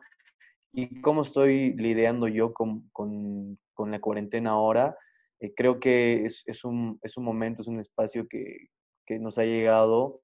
¿Y 0.71 1.01
cómo 1.01 1.21
estoy 1.21 1.73
lidiando 1.73 2.28
yo 2.30 2.54
con, 2.54 2.89
con, 2.91 3.60
con 3.73 3.91
la 3.91 3.99
cuarentena 3.99 4.51
ahora? 4.51 4.97
Eh, 5.41 5.54
creo 5.54 5.80
que 5.80 6.25
es, 6.25 6.43
es, 6.45 6.63
un, 6.63 6.99
es, 7.01 7.17
un, 7.17 7.25
momento, 7.25 7.62
es 7.62 7.67
un 7.67 7.80
espacio 7.80 8.28
que, 8.30 8.69
que 9.06 9.19
nos 9.19 9.38
ha 9.38 9.43
llegado 9.43 10.21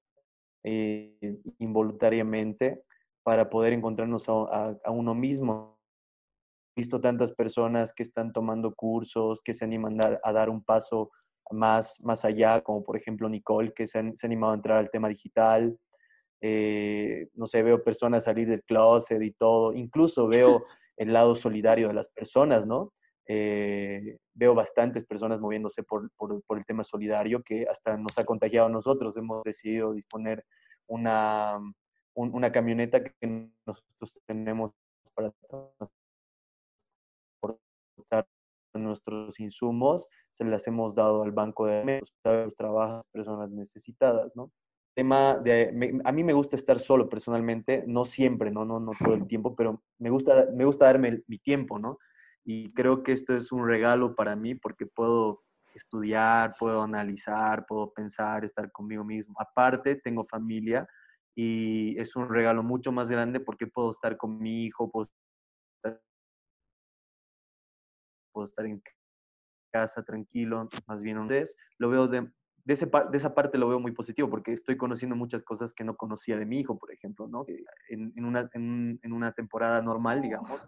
eh, 0.64 1.14
involuntariamente 1.58 2.82
para 3.22 3.50
poder 3.50 3.74
encontrarnos 3.74 4.28
a, 4.28 4.76
a 4.84 4.90
uno 4.90 5.14
mismo, 5.14 5.71
visto 6.74 7.00
tantas 7.00 7.32
personas 7.32 7.92
que 7.92 8.02
están 8.02 8.32
tomando 8.32 8.74
cursos, 8.74 9.42
que 9.42 9.54
se 9.54 9.64
animan 9.64 9.98
a, 10.22 10.32
dar 10.32 10.48
un 10.48 10.62
paso 10.62 11.10
más, 11.50 11.98
más 12.04 12.24
allá, 12.24 12.62
como 12.62 12.82
por 12.82 12.96
ejemplo 12.96 13.28
Nicole, 13.28 13.72
que 13.72 13.86
se, 13.86 13.98
ha 13.98 14.12
animado 14.22 14.52
a 14.52 14.56
entrar 14.56 14.78
al 14.78 14.90
tema 14.90 15.08
digital. 15.08 15.76
Eh, 16.40 17.28
no 17.34 17.46
sé, 17.46 17.62
veo 17.62 17.84
personas 17.84 18.24
salir 18.24 18.48
del 18.48 18.62
closet 18.62 19.22
y 19.22 19.32
todo. 19.32 19.74
Incluso 19.74 20.26
veo 20.28 20.64
el 20.96 21.12
lado 21.12 21.34
solidario 21.34 21.88
de 21.88 21.94
las 21.94 22.08
personas, 22.08 22.66
¿no? 22.66 22.92
Eh, 23.28 24.18
veo 24.34 24.54
bastantes 24.54 25.04
personas 25.06 25.40
moviéndose 25.40 25.84
por, 25.84 26.10
por, 26.16 26.42
por, 26.42 26.58
el 26.58 26.64
tema 26.64 26.82
solidario 26.82 27.42
que 27.42 27.66
hasta 27.70 27.96
nos 27.96 28.18
ha 28.18 28.24
contagiado 28.24 28.66
a 28.66 28.70
nosotros. 28.70 29.16
Hemos 29.16 29.42
decidido 29.44 29.92
disponer 29.92 30.44
una, 30.86 31.58
una 32.14 32.50
camioneta 32.50 33.04
que 33.04 33.50
nosotros 33.64 34.20
tenemos 34.26 34.72
para 35.14 35.32
nuestros 38.78 39.38
insumos, 39.40 40.08
se 40.28 40.44
las 40.44 40.66
hemos 40.66 40.94
dado 40.94 41.22
al 41.22 41.32
banco 41.32 41.66
de 41.66 41.78
alimentos, 41.78 42.12
trabajas 42.56 43.06
personas 43.12 43.50
necesitadas, 43.50 44.34
¿no? 44.36 44.50
Tema 44.94 45.38
de, 45.38 46.00
a 46.04 46.12
mí 46.12 46.22
me 46.24 46.34
gusta 46.34 46.56
estar 46.56 46.78
solo 46.78 47.08
personalmente, 47.08 47.84
no 47.86 48.04
siempre, 48.04 48.50
¿no? 48.50 48.64
No, 48.64 48.78
no 48.78 48.92
todo 48.98 49.14
el 49.14 49.26
tiempo, 49.26 49.56
pero 49.56 49.82
me 49.98 50.10
gusta, 50.10 50.48
me 50.54 50.64
gusta 50.64 50.86
darme 50.86 51.22
mi 51.26 51.38
tiempo, 51.38 51.78
¿no? 51.78 51.98
Y 52.44 52.72
creo 52.74 53.02
que 53.02 53.12
esto 53.12 53.34
es 53.34 53.52
un 53.52 53.66
regalo 53.66 54.14
para 54.14 54.36
mí 54.36 54.54
porque 54.54 54.86
puedo 54.86 55.38
estudiar, 55.74 56.54
puedo 56.58 56.82
analizar, 56.82 57.64
puedo 57.66 57.92
pensar, 57.92 58.44
estar 58.44 58.70
conmigo 58.70 59.04
mismo. 59.04 59.34
Aparte, 59.38 59.96
tengo 59.96 60.24
familia 60.24 60.86
y 61.34 61.98
es 61.98 62.14
un 62.16 62.28
regalo 62.28 62.62
mucho 62.62 62.92
más 62.92 63.08
grande 63.08 63.40
porque 63.40 63.66
puedo 63.66 63.90
estar 63.90 64.16
con 64.16 64.38
mi 64.38 64.64
hijo, 64.64 64.90
puedo 64.90 65.06
puedo 68.32 68.44
estar 68.44 68.66
en 68.66 68.82
casa 69.72 70.02
tranquilo, 70.02 70.68
más 70.86 71.00
bien 71.02 71.18
entonces 71.18 71.56
lo 71.78 71.88
veo 71.88 72.08
de, 72.08 72.30
de, 72.64 72.74
ese, 72.74 72.86
de, 72.86 73.16
esa 73.16 73.34
parte 73.34 73.58
lo 73.58 73.68
veo 73.68 73.80
muy 73.80 73.92
positivo 73.92 74.28
porque 74.28 74.52
estoy 74.52 74.76
conociendo 74.76 75.16
muchas 75.16 75.42
cosas 75.42 75.72
que 75.74 75.84
no 75.84 75.96
conocía 75.96 76.36
de 76.36 76.46
mi 76.46 76.60
hijo, 76.60 76.78
por 76.78 76.92
ejemplo, 76.92 77.26
¿no? 77.28 77.44
En, 77.88 78.12
en, 78.14 78.24
una, 78.24 78.48
en, 78.52 79.00
en 79.02 79.12
una 79.12 79.32
temporada 79.32 79.80
normal, 79.80 80.20
digamos, 80.20 80.66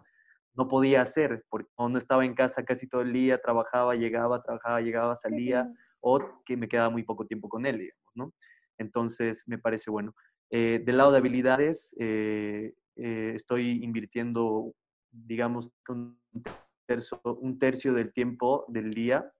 no 0.55 0.67
podía 0.67 1.01
hacer 1.01 1.45
porque 1.49 1.69
no 1.77 1.97
estaba 1.97 2.25
en 2.25 2.33
casa 2.33 2.63
casi 2.63 2.87
todo 2.87 3.01
el 3.01 3.13
día, 3.13 3.39
trabajaba, 3.39 3.95
llegaba, 3.95 4.41
trabajaba, 4.41 4.81
llegaba, 4.81 5.15
salía, 5.15 5.69
o 5.99 6.19
que 6.45 6.55
me 6.55 6.67
quedaba 6.67 6.89
muy 6.89 7.03
poco 7.03 7.25
tiempo 7.25 7.49
con 7.49 7.65
él, 7.65 7.77
digamos, 7.77 8.11
¿no? 8.15 8.33
Entonces, 8.77 9.43
me 9.47 9.57
parece 9.57 9.89
bueno. 9.89 10.13
Eh, 10.51 10.81
del 10.85 10.97
lado 10.97 11.11
de 11.11 11.17
habilidades, 11.17 11.95
eh, 11.99 12.73
eh, 12.95 13.31
estoy 13.35 13.83
invirtiendo, 13.83 14.73
digamos, 15.11 15.69
un 15.89 16.19
un 17.23 17.59
tercio 17.59 17.93
del 17.93 18.13
tiempo 18.13 18.65
del 18.67 18.93
día 18.93 19.31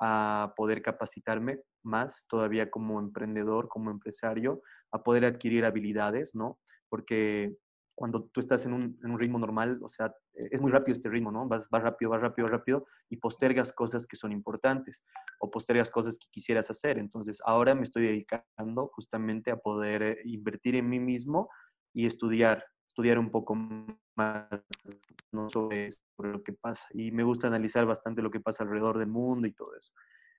a 0.00 0.52
poder 0.56 0.82
capacitarme 0.82 1.60
más 1.82 2.26
todavía 2.28 2.70
como 2.70 2.98
emprendedor, 2.98 3.68
como 3.68 3.90
empresario, 3.90 4.62
a 4.90 5.02
poder 5.02 5.24
adquirir 5.24 5.64
habilidades, 5.64 6.34
¿no? 6.34 6.58
Porque 6.88 7.56
cuando 7.94 8.24
tú 8.24 8.40
estás 8.40 8.66
en 8.66 8.72
un, 8.72 8.98
en 9.04 9.10
un, 9.10 9.18
ritmo 9.18 9.38
normal, 9.38 9.78
o 9.82 9.88
sea, 9.88 10.12
es 10.34 10.60
muy 10.60 10.72
rápido 10.72 10.94
este 10.94 11.08
ritmo, 11.08 11.30
¿no? 11.30 11.46
Vas, 11.46 11.68
vas 11.70 11.82
rápido, 11.82 12.10
vas 12.10 12.20
rápido, 12.20 12.48
rápido 12.48 12.86
y 13.08 13.18
postergas 13.18 13.72
cosas 13.72 14.06
que 14.06 14.16
son 14.16 14.32
importantes 14.32 15.04
o 15.38 15.50
postergas 15.50 15.90
cosas 15.90 16.18
que 16.18 16.26
quisieras 16.30 16.70
hacer. 16.70 16.98
Entonces, 16.98 17.40
ahora 17.44 17.74
me 17.74 17.82
estoy 17.82 18.04
dedicando 18.04 18.90
justamente 18.94 19.50
a 19.50 19.56
poder 19.56 20.02
eh, 20.02 20.18
invertir 20.24 20.74
en 20.74 20.88
mí 20.88 20.98
mismo 20.98 21.48
y 21.92 22.06
estudiar, 22.06 22.64
estudiar 22.88 23.18
un 23.18 23.30
poco 23.30 23.54
más 24.16 24.48
¿no? 25.34 25.48
sobre, 25.48 25.90
sobre 26.16 26.32
lo 26.32 26.42
que 26.42 26.52
pasa. 26.52 26.86
Y 26.92 27.10
me 27.10 27.24
gusta 27.24 27.48
analizar 27.48 27.84
bastante 27.86 28.22
lo 28.22 28.30
que 28.30 28.40
pasa 28.40 28.64
alrededor 28.64 28.98
del 28.98 29.08
mundo 29.08 29.46
y 29.46 29.52
todo 29.52 29.74
eso. 29.76 29.92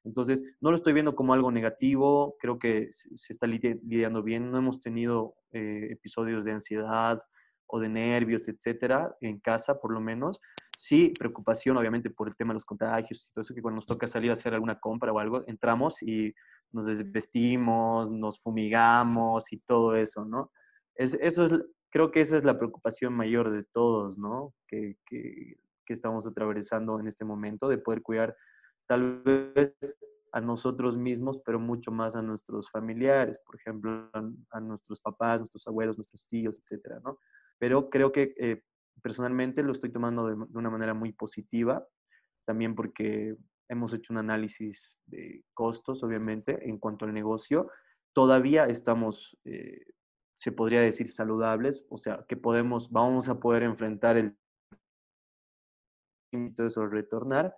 Entonces, 0.06 0.44
no 0.62 0.70
lo 0.70 0.76
estoy 0.76 0.94
viendo 0.94 1.16
como 1.16 1.34
algo 1.34 1.52
negativo, 1.52 2.38
creo 2.40 2.60
que 2.60 2.90
se 2.92 3.34
está 3.34 3.48
lidiando 3.48 4.22
bien, 4.22 4.52
no 4.52 4.60
hemos 4.60 4.80
tenido 4.80 5.36
eh, 5.52 5.88
episodios 5.90 6.46
de 6.46 6.52
ansiedad 6.52 7.20
o 7.68 7.80
de 7.80 7.90
nervios, 7.90 8.48
etcétera, 8.48 9.16
en 9.22 9.40
casa 9.40 9.80
por 9.80 9.92
lo 9.92 10.00
menos. 10.00 10.40
Sí, 10.78 11.12
preocupación 11.18 11.78
obviamente 11.78 12.12
por 12.12 12.28
el 12.28 12.36
tema 12.36 12.54
de 12.54 12.56
los 12.56 12.66
contagios 12.66 13.26
y 13.26 13.34
todo 13.34 13.42
eso, 13.42 13.56
que 13.56 13.62
cuando 13.64 13.78
nos 13.78 13.88
toca 13.88 14.08
salir 14.08 14.30
a 14.30 14.34
hacer 14.34 14.54
alguna 14.54 14.80
compra 14.80 15.12
o 15.12 15.18
algo, 15.18 15.44
entramos 15.48 16.02
y 16.04 16.34
nos 16.72 16.86
desvestimos, 16.86 18.14
nos 18.14 18.40
fumigamos 18.40 19.52
y 19.54 19.58
todo 19.60 19.96
eso, 19.96 20.24
¿no? 20.26 20.52
Es, 20.94 21.16
eso 21.16 21.46
es 21.46 21.54
creo 21.96 22.12
que 22.12 22.20
esa 22.20 22.36
es 22.36 22.44
la 22.44 22.58
preocupación 22.58 23.14
mayor 23.14 23.52
de 23.52 23.64
todos, 23.64 24.18
¿no? 24.18 24.54
Que, 24.68 24.98
que, 25.06 25.56
que, 25.86 25.94
estamos 25.94 26.28
atravesando 26.28 27.00
en 27.00 27.08
este 27.08 27.24
momento, 27.24 27.70
de 27.70 27.78
poder 27.78 28.02
cuidar 28.02 28.36
tal 28.86 29.22
vez 29.24 29.74
a 30.34 30.42
nosotros 30.42 30.98
mismos, 30.98 31.40
pero 31.46 31.58
mucho 31.58 31.94
más 31.94 32.18
a 32.18 32.22
nuestros 32.22 32.70
familiares, 32.70 33.40
por 33.40 33.56
ejemplo, 33.56 34.10
a, 34.50 34.60
nuestros 34.60 35.00
papás, 35.00 35.40
nuestros 35.40 35.66
abuelos, 35.68 35.98
nuestros 35.98 36.28
tíos, 36.28 36.60
etcétera, 36.60 37.00
¿no? 37.02 37.18
Pero 37.60 37.90
creo 37.90 38.12
que 38.12 38.36
eh, 38.40 38.62
personalmente 39.02 39.64
lo 39.64 39.72
estoy 39.72 39.90
tomando 39.90 40.28
de, 40.28 40.36
de, 40.36 40.60
una 40.60 40.70
manera 40.70 40.94
muy 40.94 41.14
positiva, 41.14 41.88
también 42.44 42.76
porque 42.76 43.38
hemos 43.70 43.94
hecho 43.94 44.12
un 44.12 44.20
análisis 44.20 45.02
de 45.06 45.46
costos, 45.54 46.04
obviamente, 46.04 46.68
en 46.68 46.78
cuanto 46.78 47.06
al 47.06 47.14
negocio. 47.14 47.72
Todavía 48.12 48.66
estamos 48.68 49.38
eh, 49.46 49.95
se 50.36 50.52
podría 50.52 50.82
decir 50.82 51.10
saludables, 51.10 51.86
o 51.90 51.98
sea, 51.98 52.26
que 52.28 52.38
podemos, 52.38 52.92
vamos 52.92 53.30
a 53.30 53.40
poder 53.40 53.64
enfrentar 53.64 54.18
el 54.18 54.38
de 56.32 56.68
eso, 56.68 56.86
retornar, 56.88 57.56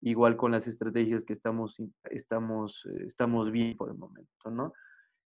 igual 0.00 0.36
con 0.36 0.52
las 0.52 0.68
estrategias 0.68 1.24
que 1.24 1.32
estamos, 1.32 1.82
estamos, 2.04 2.86
eh, 2.86 3.04
estamos 3.06 3.50
bien 3.50 3.76
por 3.76 3.90
el 3.90 3.96
momento, 3.96 4.50
¿no? 4.50 4.72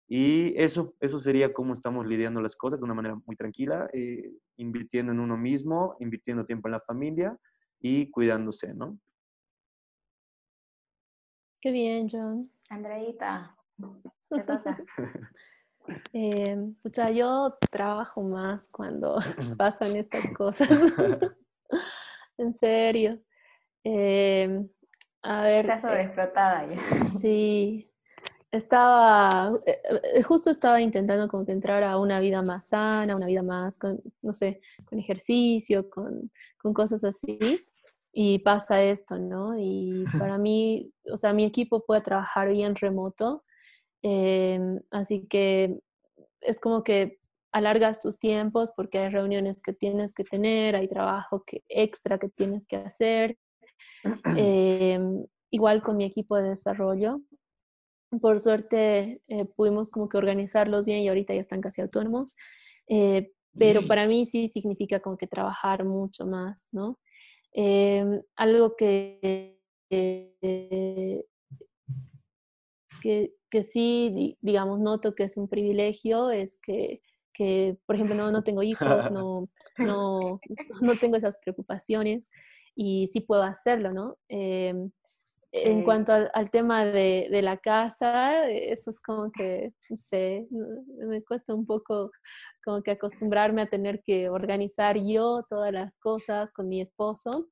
Y 0.08 0.54
eso, 0.62 0.94
eso 1.00 1.20
sería 1.20 1.54
cómo 1.54 1.74
estamos 1.74 2.06
lidiando 2.06 2.42
las 2.42 2.56
cosas 2.56 2.80
de 2.80 2.86
una 2.86 2.94
manera 2.94 3.16
muy 3.26 3.36
tranquila, 3.36 3.88
eh, 3.94 4.34
invirtiendo 4.58 5.14
en 5.14 5.20
uno 5.20 5.38
mismo, 5.38 5.96
invirtiendo 6.00 6.46
tiempo 6.46 6.68
en 6.68 6.74
la 6.74 6.80
familia 6.82 7.38
y 7.80 8.12
cuidándose, 8.12 8.74
¿no? 8.74 9.00
Qué 11.62 11.72
bien, 11.72 12.10
John. 12.12 12.52
Andreita, 12.70 13.56
te 14.30 14.40
toca. 14.42 14.84
Eh, 16.14 16.58
yo 17.14 17.58
trabajo 17.70 18.22
más 18.22 18.70
cuando 18.70 19.18
pasan 19.58 19.96
estas 19.96 20.26
cosas. 20.34 20.70
en 22.38 22.54
serio. 22.54 23.20
Eh, 23.84 24.64
a 25.22 25.44
ver. 25.44 25.66
Está 25.70 25.76
eh, 25.76 25.80
sobreexplotada 25.80 26.68
ya. 26.68 26.78
Sí. 27.06 27.90
estaba, 28.52 29.54
eh, 29.66 29.82
eh, 30.16 30.24
justo 30.24 30.50
estaba 30.50 30.82
intentando 30.82 31.28
como 31.28 31.46
que 31.46 31.52
entrar 31.52 31.84
a 31.84 31.98
una 31.98 32.20
vida 32.20 32.42
más 32.42 32.68
sana, 32.68 33.16
una 33.16 33.28
vida 33.28 33.44
más, 33.44 33.78
con, 33.78 34.02
no 34.22 34.34
sé, 34.34 34.62
con 34.86 35.00
ejercicio, 35.00 35.90
con, 35.90 36.32
con 36.58 36.74
cosas 36.74 37.04
así, 37.04 37.40
y 38.12 38.40
pasa 38.40 38.84
esto, 38.84 39.18
¿no? 39.18 39.58
Y 39.58 40.06
para 40.20 40.38
mí, 40.38 40.92
o 41.12 41.18
sea, 41.18 41.34
mi 41.34 41.46
equipo 41.46 41.86
puede 41.86 42.02
trabajar 42.02 42.50
bien 42.50 42.76
remoto, 42.76 43.46
em, 44.02 44.80
así 44.92 45.28
que 45.28 45.80
es 46.42 46.60
como 46.60 46.84
que 46.84 47.20
alargas 47.52 48.00
tus 48.00 48.20
tiempos 48.20 48.72
porque 48.76 49.00
hay 49.00 49.10
reuniones 49.10 49.62
que 49.62 49.74
tienes 49.74 50.14
que 50.14 50.24
tener, 50.24 50.76
hay 50.76 50.88
trabajo 50.88 51.44
que, 51.46 51.64
extra 51.68 52.18
que 52.18 52.30
tienes 52.30 52.68
que 52.68 52.78
hacer. 52.78 53.38
Em, 54.38 55.26
igual 55.50 55.82
con 55.82 55.98
mi 55.98 56.06
equipo 56.06 56.38
de 56.38 56.50
desarrollo, 56.50 57.20
por 58.20 58.40
suerte 58.40 59.22
eh, 59.28 59.46
pudimos 59.46 59.90
como 59.90 60.10
que 60.10 60.18
organizarlos 60.18 60.86
bien 60.86 61.00
y 61.00 61.08
ahorita 61.08 61.34
ya 61.34 61.42
están 61.42 61.62
casi 61.62 61.82
autónomos, 61.82 62.36
eh, 62.88 63.32
pero 63.58 63.86
para 63.88 64.08
mí 64.08 64.26
sí 64.26 64.48
significa 64.48 65.00
como 65.02 65.18
que 65.18 65.28
trabajar 65.28 65.84
mucho 65.84 66.26
más, 66.26 66.70
¿no? 66.72 67.00
Em, 67.54 68.22
algo 68.36 68.76
que, 68.76 69.60
que, 69.90 71.26
que, 73.52 73.64
sí, 73.64 74.38
digamos, 74.42 74.80
noto 74.80 75.14
que 75.14 75.24
es 75.24 75.38
un 75.38 75.48
privilegio 75.48 76.32
es 76.32 76.60
que, 76.60 77.02
que 77.34 77.78
por 77.86 77.96
ejemplo, 77.96 78.16
no, 78.16 78.32
no 78.32 78.44
tengo 78.44 78.64
hijos, 78.64 78.80
no, 79.12 79.50
no, 79.78 80.40
no 80.82 81.00
tengo 81.00 81.18
esas 81.18 81.38
preocupaciones 81.38 82.32
y 82.76 83.08
sí 83.08 83.20
puedo 83.20 83.44
hacerlo, 83.44 83.94
¿no? 83.94 84.18
Em, 84.28 84.92
en 85.54 85.84
cuanto 85.84 86.14
al, 86.14 86.50
tema 86.50 86.86
de, 86.86 87.28
de, 87.30 87.42
la 87.42 87.58
casa, 87.58 88.50
eso 88.50 88.90
es 88.90 89.02
como 89.02 89.32
que, 89.32 89.74
no 89.90 89.98
sé, 89.98 90.48
me 90.50 91.22
cuesta 91.24 91.54
un 91.54 91.66
poco 91.66 92.12
como 92.64 92.82
que 92.82 92.92
acostumbrarme 92.92 93.64
a 93.64 93.70
tener 93.70 94.02
que 94.02 94.30
organizar 94.30 94.98
yo 94.98 95.42
todas 95.50 95.74
las 95.74 95.98
cosas 95.98 96.54
con 96.54 96.70
mi 96.70 96.80
esposo. 96.80 97.50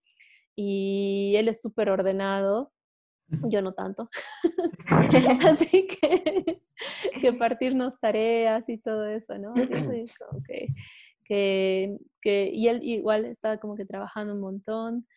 Y 0.55 1.33
él 1.35 1.49
es 1.49 1.61
súper 1.61 1.89
ordenado, 1.89 2.71
yo 3.49 3.61
no 3.61 3.73
tanto. 3.73 4.09
Así 5.47 5.87
que, 5.87 6.61
que 7.21 7.33
partirnos 7.33 7.99
tareas 7.99 8.69
y 8.69 8.77
todo 8.77 9.05
eso, 9.05 9.37
¿no? 9.37 9.53
Que, 9.53 10.67
que, 11.25 11.97
que, 12.21 12.49
y 12.51 12.67
él 12.67 12.79
igual 12.83 13.25
está 13.25 13.59
como 13.59 13.75
que 13.75 13.85
trabajando 13.85 14.33
un 14.33 14.41
montón. 14.41 15.07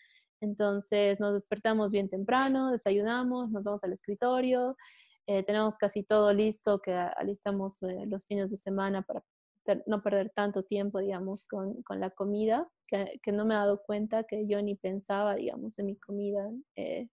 Entonces 0.41 1.21
nos 1.21 1.33
despertamos 1.33 1.93
bien 1.93 2.09
temprano, 2.09 2.73
desayunamos, 2.73 3.51
nos 3.51 3.65
vamos 3.65 3.85
al 3.85 3.93
escritorio, 3.93 4.77
eh, 5.27 5.45
tenemos 5.45 5.77
casi 5.77 6.03
todo 6.03 6.33
listo 6.33 6.81
que 6.81 6.93
alistamos 6.93 7.81
eh, 7.85 8.07
los 8.07 8.27
fines 8.27 8.51
de 8.51 8.57
semana 8.57 9.03
para 9.03 9.23
no 9.87 10.03
perder 10.03 10.31
tanto 10.31 10.65
tiempo, 10.65 10.99
digamos, 10.99 11.45
con, 11.45 11.83
con 11.85 12.01
la 12.01 12.11
comida, 12.11 12.69
que, 12.89 13.21
que, 13.23 13.31
no 13.31 13.45
me 13.45 13.55
he 13.55 13.57
dado 13.57 13.83
cuenta 13.85 14.25
que 14.25 14.49
yo 14.49 14.61
ni 14.61 14.75
pensaba, 14.75 15.37
digamos, 15.37 15.79
en 15.79 15.87
mi 15.87 15.97
comida 15.97 16.51
eh, 16.75 17.09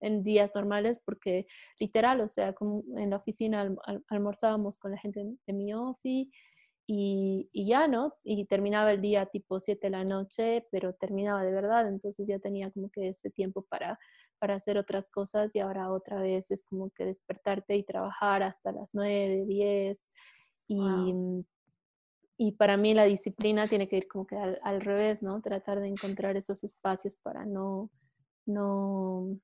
en 0.00 0.22
días 0.22 0.52
normales, 0.54 1.00
porque 1.04 1.46
literal, 1.78 2.20
o 2.20 2.28
sea, 2.28 2.52
como 2.52 2.82
en 2.96 3.10
la 3.10 3.16
oficina 3.16 3.74
almorzábamos 4.08 4.78
con 4.78 4.92
la 4.92 4.98
gente 4.98 5.24
de 5.46 5.52
mi 5.52 5.74
office 5.74 6.30
y, 6.86 7.48
ya, 7.54 7.88
¿no? 7.88 8.14
Y 8.22 8.44
terminaba 8.44 8.92
el 8.92 9.00
día 9.00 9.26
tipo 9.26 9.58
7 9.58 9.86
de 9.86 9.90
la 9.90 10.04
noche, 10.04 10.66
pero 10.70 10.92
terminaba 10.94 11.42
de 11.42 11.52
verdad, 11.52 11.88
entonces 11.88 12.26
ya 12.28 12.38
tenía 12.38 12.70
como 12.70 12.90
que 12.90 13.08
ese 13.08 13.30
tiempo 13.30 13.62
para, 13.68 13.98
para 14.38 14.54
hacer 14.54 14.76
otras 14.76 15.08
cosas 15.10 15.54
y 15.54 15.60
ahora 15.60 15.90
otra 15.90 16.20
vez 16.20 16.50
es 16.50 16.64
como 16.64 16.90
que 16.90 17.06
despertarte 17.06 17.76
y 17.76 17.84
trabajar 17.84 18.42
hasta 18.42 18.72
las 18.72 18.90
9, 18.92 19.44
10 19.46 20.04
y, 20.68 21.14
y 22.36 22.52
para 22.52 22.76
mí 22.76 22.94
la 22.94 23.04
disciplina 23.04 23.66
tiene 23.66 23.88
que 23.88 23.96
ir 23.96 24.08
como 24.08 24.26
que 24.26 24.36
al, 24.36 24.58
al, 24.62 24.80
revés, 24.80 25.22
¿no? 25.22 25.40
Tratar 25.40 25.80
de 25.80 25.88
encontrar 25.88 26.36
esos 26.36 26.64
espacios 26.64 27.16
para 27.16 27.46
no, 27.46 27.90
no, 28.46 29.38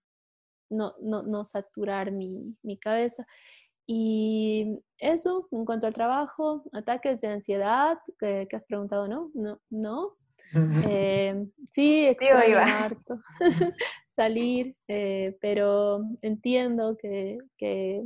no, 0.71 0.95
no, 1.01 1.23
no 1.23 1.45
saturar 1.45 2.13
mi, 2.13 2.57
mi 2.63 2.79
cabeza. 2.79 3.27
Y 3.87 4.79
eso, 4.99 5.49
en 5.51 5.65
cuanto 5.65 5.89
al 5.89 5.93
trabajo, 5.93 6.63
ataques 6.73 7.21
de 7.21 7.29
ansiedad, 7.29 7.99
que, 8.19 8.47
has 8.53 8.65
preguntado, 8.65 9.09
¿no? 9.09 9.31
No, 9.35 9.61
no. 9.69 10.17
Eh, 10.87 11.47
sí, 11.71 12.07
extraño 12.07 12.59
harto 12.59 13.21
salir, 14.09 14.77
eh, 14.89 15.37
pero 15.41 16.05
entiendo 16.23 16.97
que, 16.97 17.39
que, 17.57 18.01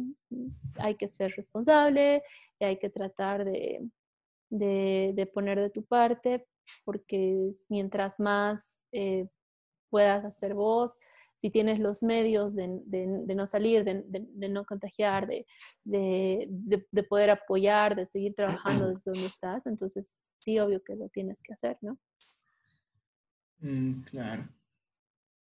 hay 0.79 0.95
que 0.95 1.09
ser 1.09 1.33
responsable 1.37 2.23
y 2.59 2.65
hay 2.65 2.79
que 2.79 2.91
tratar 2.91 3.45
de, 3.45 3.87
de, 4.51 5.13
de 5.15 5.27
poner 5.27 5.61
de 5.61 5.71
tu 5.71 5.85
parte, 5.85 6.47
porque 6.85 7.51
mientras 7.69 8.19
más 8.21 8.81
eh, 8.93 9.29
puedas 9.91 10.25
hacer 10.25 10.55
vos, 10.55 10.99
si 11.45 11.51
tienes 11.51 11.79
los 11.79 12.03
medios 12.03 12.55
de, 12.57 12.67
no 13.37 13.47
salir, 13.47 13.85
de, 13.85 14.49
no 14.49 14.65
contagiar, 14.65 15.27
de, 15.27 15.45
poder 17.07 17.29
apoyar, 17.29 17.95
de 17.95 18.07
seguir 18.07 18.35
trabajando 18.35 18.89
desde 18.89 19.11
donde 19.11 19.27
estás, 19.27 19.67
entonces 19.67 20.25
sí, 20.37 20.59
obvio 20.59 20.83
que 20.83 20.97
lo 20.97 21.11
tienes 21.11 21.43
que 21.43 21.53
hacer, 21.53 21.77
¿no? 21.83 21.99
Mm, 23.59 24.05
claro. 24.05 24.49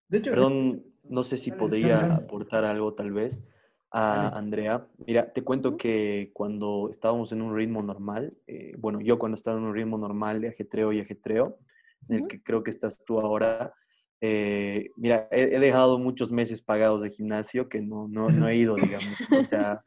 De 0.08 0.18
hecho, 0.18 0.30
Perdón, 0.30 0.84
no 1.02 1.24
sé 1.24 1.36
si 1.36 1.50
podría 1.50 2.14
aportar 2.14 2.64
algo 2.64 2.94
tal 2.94 3.10
vez 3.10 3.42
a 3.90 4.28
Andrea. 4.38 4.86
Mira, 5.04 5.32
te 5.32 5.42
cuento 5.42 5.76
que 5.76 6.30
cuando 6.32 6.90
estábamos 6.92 7.32
en 7.32 7.42
un 7.42 7.56
ritmo 7.56 7.82
normal, 7.82 8.38
eh, 8.46 8.76
bueno, 8.78 9.00
yo 9.00 9.18
cuando 9.18 9.34
estaba 9.34 9.58
en 9.58 9.64
un 9.64 9.74
ritmo 9.74 9.98
normal 9.98 10.40
de 10.42 10.50
ajetreo 10.50 10.92
y 10.92 11.00
ajetreo, 11.00 11.58
en 12.08 12.20
el 12.20 12.28
que 12.28 12.40
creo 12.40 12.62
que 12.62 12.70
estás 12.70 13.04
tú 13.04 13.18
ahora, 13.18 13.74
eh, 14.20 14.90
mira, 14.96 15.28
he, 15.30 15.58
dejado 15.58 15.98
muchos 15.98 16.32
meses 16.32 16.62
pagados 16.62 17.02
de 17.02 17.10
gimnasio 17.10 17.68
que 17.68 17.80
no, 17.80 18.08
no, 18.08 18.28
no 18.30 18.48
he 18.48 18.56
ido, 18.56 18.74
digamos, 18.76 19.14
o 19.30 19.42
sea, 19.42 19.82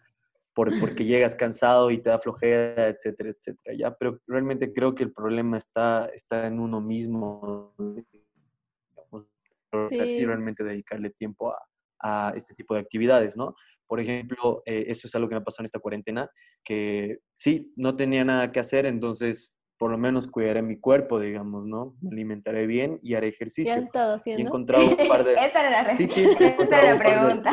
por, 0.53 0.77
porque 0.79 1.05
llegas 1.05 1.35
cansado 1.35 1.91
y 1.91 1.97
te 1.97 2.09
da 2.09 2.19
flojera, 2.19 2.87
etcétera, 2.87 3.29
etcétera, 3.29 3.75
¿ya? 3.77 3.95
Pero 3.95 4.19
realmente 4.27 4.71
creo 4.71 4.95
que 4.95 5.03
el 5.03 5.11
problema 5.11 5.57
está, 5.57 6.05
está 6.13 6.47
en 6.47 6.59
uno 6.59 6.79
mismo, 6.81 7.73
digamos, 7.77 9.27
o 9.73 9.83
sea, 9.89 10.05
sí 10.05 10.25
realmente 10.25 10.63
dedicarle 10.63 11.09
tiempo 11.09 11.51
a, 11.51 11.57
a, 11.99 12.33
este 12.35 12.53
tipo 12.55 12.75
de 12.75 12.81
actividades, 12.81 13.35
¿no? 13.35 13.53
Por 13.87 13.99
ejemplo, 13.99 14.63
eh, 14.65 14.85
eso 14.87 15.07
es 15.07 15.15
algo 15.15 15.27
que 15.27 15.35
me 15.35 15.41
pasó 15.41 15.61
en 15.61 15.65
esta 15.65 15.79
cuarentena, 15.79 16.29
que 16.63 17.19
sí, 17.35 17.73
no 17.75 17.97
tenía 17.97 18.23
nada 18.23 18.51
que 18.51 18.61
hacer, 18.61 18.85
entonces 18.85 19.53
por 19.81 19.89
lo 19.89 19.97
menos 19.97 20.27
cuidaré 20.27 20.61
mi 20.61 20.79
cuerpo, 20.79 21.19
digamos, 21.19 21.65
¿no? 21.65 21.97
Me 22.01 22.11
alimentaré 22.11 22.67
bien 22.67 22.99
y 23.01 23.15
haré 23.15 23.29
ejercicio. 23.29 23.73
¿Qué 23.73 23.79
has 23.79 23.85
estado 23.85 24.13
haciendo? 24.13 24.39
Y 24.39 24.43
he 24.43 24.45
encontrado 24.45 24.87
un 24.87 25.07
par 25.07 25.23
de... 25.23 25.33
Esa 25.33 25.59
era 25.59 25.69
la, 25.71 25.95
sí, 25.97 26.07
sí, 26.07 26.23
Esa 26.23 26.77
era 26.77 26.93
la 26.93 26.99
pregunta. 26.99 27.51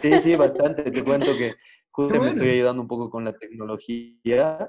sí, 0.00 0.18
sí, 0.18 0.34
bastante. 0.34 0.90
Te 0.90 1.04
cuento 1.04 1.26
que 1.38 1.54
justo 1.92 2.20
me 2.20 2.30
estoy 2.30 2.50
ayudando 2.50 2.82
un 2.82 2.88
poco 2.88 3.08
con 3.08 3.24
la 3.24 3.34
tecnología. 3.34 4.68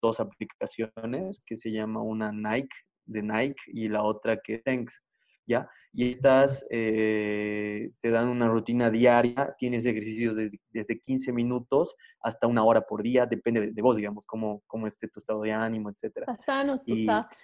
Dos 0.00 0.20
aplicaciones 0.20 1.42
que 1.44 1.56
se 1.56 1.70
llama 1.70 2.02
una 2.02 2.32
Nike, 2.32 2.74
de 3.04 3.22
Nike, 3.22 3.60
y 3.66 3.90
la 3.90 4.02
otra 4.02 4.38
que 4.42 4.56
Thanks. 4.60 5.02
¿Ya? 5.46 5.68
Y 5.92 6.10
estas 6.10 6.64
eh, 6.70 7.90
te 8.00 8.10
dan 8.10 8.28
una 8.28 8.48
rutina 8.48 8.90
diaria, 8.90 9.54
tienes 9.58 9.84
ejercicios 9.86 10.36
desde, 10.36 10.60
desde, 10.70 11.00
15 11.00 11.32
minutos 11.32 11.96
hasta 12.20 12.46
una 12.46 12.62
hora 12.62 12.82
por 12.82 13.02
día, 13.02 13.26
depende 13.26 13.72
de, 13.72 13.82
vos, 13.82 13.96
digamos, 13.96 14.24
cómo, 14.26 14.62
cómo 14.68 14.86
esté 14.86 15.08
tu 15.08 15.18
estado 15.18 15.42
de 15.42 15.52
ánimo, 15.52 15.90
etc. 15.90 16.26
Pasanos 16.26 16.84
tus 16.84 17.08
apps. 17.08 17.36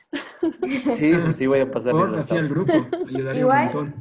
Sí, 0.96 1.14
sí 1.32 1.46
voy 1.46 1.60
a 1.60 1.70
pasar 1.70 1.94
al 1.96 2.48
grupo, 2.48 2.72
igual, 3.34 3.94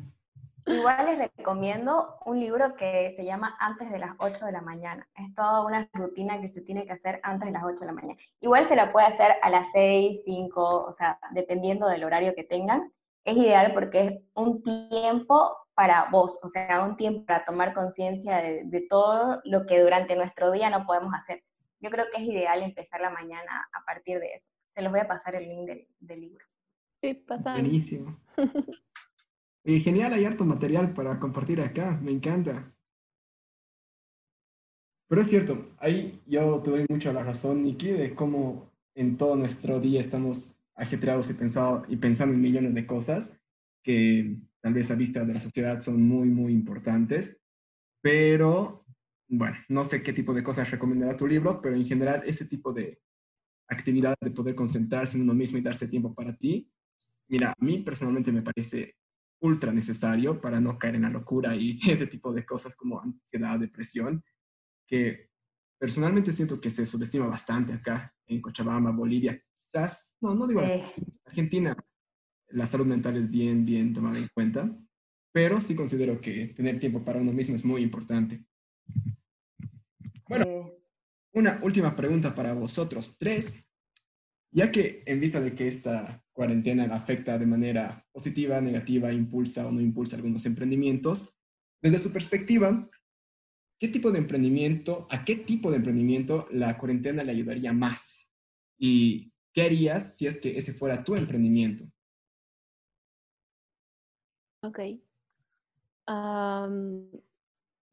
Igual 0.67 1.05
les 1.05 1.31
recomiendo 1.37 2.17
un 2.25 2.39
libro 2.39 2.75
que 2.75 3.13
se 3.15 3.23
llama 3.23 3.55
Antes 3.59 3.91
de 3.91 3.99
las 3.99 4.15
8 4.17 4.47
de 4.47 4.51
la 4.51 4.61
mañana. 4.61 5.07
Es 5.15 5.31
toda 5.35 5.63
una 5.63 5.87
rutina 5.93 6.41
que 6.41 6.49
se 6.49 6.61
tiene 6.61 6.85
que 6.85 6.93
hacer 6.93 7.19
antes 7.21 7.47
de 7.47 7.53
las 7.53 7.63
8 7.63 7.81
de 7.81 7.85
la 7.85 7.91
mañana. 7.91 8.19
Igual 8.39 8.65
se 8.65 8.75
la 8.75 8.89
puede 8.89 9.05
hacer 9.05 9.33
a 9.43 9.49
las 9.51 9.71
6, 9.73 10.21
5, 10.25 10.85
o 10.85 10.91
sea, 10.91 11.19
dependiendo 11.33 11.87
del 11.87 12.03
horario 12.03 12.33
que 12.33 12.43
tengan 12.43 12.91
es 13.25 13.37
ideal 13.37 13.73
porque 13.73 13.99
es 14.05 14.13
un 14.35 14.63
tiempo 14.63 15.57
para 15.73 16.09
vos, 16.09 16.39
o 16.41 16.47
sea, 16.47 16.85
un 16.87 16.95
tiempo 16.95 17.25
para 17.25 17.43
tomar 17.43 17.73
conciencia 17.73 18.37
de, 18.37 18.85
todo 18.87 19.41
lo 19.43 19.65
que 19.65 19.81
durante 19.81 20.15
nuestro 20.15 20.51
día 20.51 20.69
no 20.69 20.85
podemos 20.85 21.13
hacer. 21.13 21.43
Yo 21.81 21.89
creo 21.89 22.05
que 22.11 22.21
es 22.21 22.27
ideal 22.27 22.61
empezar 22.61 23.01
la 23.01 23.09
mañana 23.09 23.67
a 23.73 23.83
partir 23.85 24.19
de 24.19 24.33
eso. 24.35 24.49
Se 24.67 24.81
los 24.81 24.91
voy 24.91 25.01
a 25.01 25.07
pasar 25.07 25.35
el 25.35 25.49
link 25.49 25.69
del, 25.99 26.21
libro. 26.21 26.45
Sí, 27.01 27.13
pasa. 27.13 27.53
Buenísimo. 27.53 28.15
genial, 29.65 30.13
hay 30.13 30.25
harto 30.25 30.45
material 30.45 30.93
para 30.93 31.19
compartir 31.19 31.59
acá, 31.61 31.99
me 32.01 32.11
encanta. 32.11 32.71
Pero 35.07 35.21
es 35.21 35.27
cierto, 35.27 35.71
ahí 35.77 36.21
yo 36.25 36.61
te 36.61 36.71
doy 36.71 36.85
mucho 36.89 37.11
la 37.11 37.23
razón, 37.23 37.63
Niki, 37.63 37.91
de 37.91 38.15
cómo 38.15 38.71
en 38.95 39.17
todo 39.17 39.35
nuestro 39.35 39.79
día 39.79 39.99
estamos 39.99 40.54
ajetreados 40.75 41.29
y, 41.29 41.33
pensado, 41.33 41.83
y 41.87 41.97
pensando 41.97 42.33
en 42.33 42.41
millones 42.41 42.75
de 42.75 42.85
cosas 42.85 43.31
que 43.83 44.37
tal 44.61 44.73
vez 44.73 44.89
a 44.91 44.95
vista 44.95 45.23
de 45.23 45.33
la 45.33 45.41
sociedad 45.41 45.81
son 45.81 46.01
muy, 46.01 46.27
muy 46.27 46.53
importantes, 46.53 47.37
pero 48.01 48.85
bueno, 49.27 49.57
no 49.69 49.85
sé 49.85 50.01
qué 50.03 50.13
tipo 50.13 50.33
de 50.33 50.43
cosas 50.43 50.69
recomendará 50.69 51.15
tu 51.15 51.27
libro, 51.27 51.61
pero 51.61 51.75
en 51.75 51.85
general 51.85 52.23
ese 52.25 52.45
tipo 52.45 52.73
de 52.73 52.99
actividades 53.67 54.17
de 54.21 54.31
poder 54.31 54.55
concentrarse 54.55 55.17
en 55.17 55.23
uno 55.23 55.33
mismo 55.33 55.57
y 55.57 55.61
darse 55.61 55.87
tiempo 55.87 56.13
para 56.13 56.35
ti, 56.35 56.69
mira, 57.27 57.51
a 57.51 57.63
mí 57.63 57.79
personalmente 57.79 58.31
me 58.31 58.41
parece 58.41 58.95
ultra 59.41 59.71
necesario 59.71 60.39
para 60.39 60.59
no 60.59 60.77
caer 60.77 60.95
en 60.95 61.03
la 61.03 61.09
locura 61.09 61.55
y 61.55 61.79
ese 61.89 62.07
tipo 62.07 62.33
de 62.33 62.45
cosas 62.45 62.75
como 62.75 63.01
ansiedad, 63.01 63.59
depresión, 63.59 64.23
que 64.87 65.29
personalmente 65.77 66.33
siento 66.33 66.59
que 66.59 66.69
se 66.69 66.85
subestima 66.85 67.27
bastante 67.27 67.73
acá 67.73 68.13
en 68.27 68.41
Cochabamba, 68.41 68.91
Bolivia. 68.91 69.41
Quizás, 69.57 70.15
no, 70.21 70.35
no 70.35 70.47
digo 70.47 70.61
Argentina, 71.25 71.75
la 72.49 72.67
salud 72.67 72.85
mental 72.85 73.17
es 73.17 73.29
bien, 73.29 73.65
bien 73.65 73.93
tomada 73.93 74.17
en 74.17 74.27
cuenta, 74.33 74.77
pero 75.31 75.59
sí 75.59 75.75
considero 75.75 76.21
que 76.21 76.47
tener 76.47 76.79
tiempo 76.79 77.03
para 77.03 77.19
uno 77.19 77.33
mismo 77.33 77.55
es 77.55 77.65
muy 77.65 77.81
importante. 77.81 78.45
Bueno, 80.29 80.71
una 81.33 81.59
última 81.61 81.95
pregunta 81.95 82.33
para 82.33 82.53
vosotros 82.53 83.17
tres. 83.17 83.61
Ya 84.51 84.71
que 84.71 85.03
en 85.05 85.19
vista 85.19 85.41
de 85.41 85.53
que 85.53 85.67
esta 85.67 86.23
cuarentena 86.31 86.85
afecta 86.85 87.37
de 87.37 87.45
manera 87.45 88.07
positiva, 88.13 88.61
negativa, 88.61 89.11
impulsa 89.11 89.67
o 89.67 89.71
no 89.71 89.81
impulsa 89.81 90.15
algunos 90.15 90.45
emprendimientos, 90.45 91.35
desde 91.81 91.99
su 91.99 92.11
perspectiva, 92.11 92.89
¿qué 93.79 93.87
tipo 93.87 94.11
de 94.11 94.19
emprendimiento, 94.19 95.07
a 95.09 95.25
qué 95.25 95.35
tipo 95.35 95.69
de 95.69 95.77
emprendimiento 95.77 96.47
la 96.51 96.77
cuarentena 96.77 97.23
le 97.23 97.31
ayudaría 97.31 97.73
más? 97.73 98.31
¿Y 98.77 99.31
qué 99.53 99.63
harías 99.63 100.17
si 100.17 100.27
es 100.27 100.39
que 100.39 100.57
ese 100.57 100.73
fuera 100.73 101.03
tu 101.03 101.15
emprendimiento? 101.15 101.85
Ok. 104.61 104.79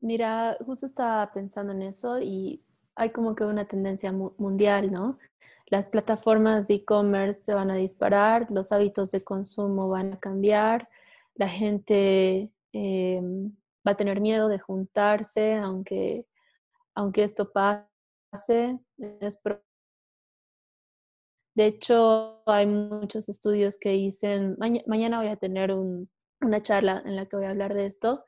mira, 0.01 0.57
justo 0.65 0.87
estaba 0.87 1.33
pensando 1.33 1.73
en 1.73 1.83
eso 1.83 2.21
y 2.21 2.61
hay 2.95 3.11
como 3.11 3.35
que 3.35 3.45
una 3.45 3.67
tendencia 3.67 4.13
mundial, 4.13 4.91
¿no? 4.91 5.19
Las 5.67 5.87
plataformas 5.87 6.69
de 6.69 6.75
e-commerce 6.75 7.43
se 7.43 7.55
van 7.55 7.71
a 7.71 7.77
disparar, 7.77 8.51
los 8.51 8.73
hábitos 8.73 9.11
de 9.11 9.25
consumo 9.25 9.89
van 9.89 10.15
a 10.15 10.21
cambiar, 10.21 10.89
la 11.35 11.49
gente 11.49 12.51
em, 12.73 13.55
va 13.87 13.93
a 13.93 13.97
tener 13.97 14.21
miedo 14.21 14.49
de 14.49 14.59
juntarse, 14.59 15.55
aunque, 15.55 16.27
aunque 16.95 17.25
esto 17.25 17.51
pase. 17.53 18.79
de 21.55 21.67
hecho, 21.67 22.43
hay 22.47 22.67
muchos 22.67 23.29
estudios 23.29 23.79
que 23.79 23.91
dicen, 23.91 24.57
mañana 24.87 25.19
voy 25.19 25.29
a 25.29 25.37
tener 25.37 25.73
una 25.73 26.63
charla 26.63 27.03
en 27.05 27.17
la 27.17 27.27
que 27.27 27.37
voy 27.37 27.47
a 27.47 27.51
hablar 27.51 27.75
de 27.75 27.87
esto, 27.87 28.25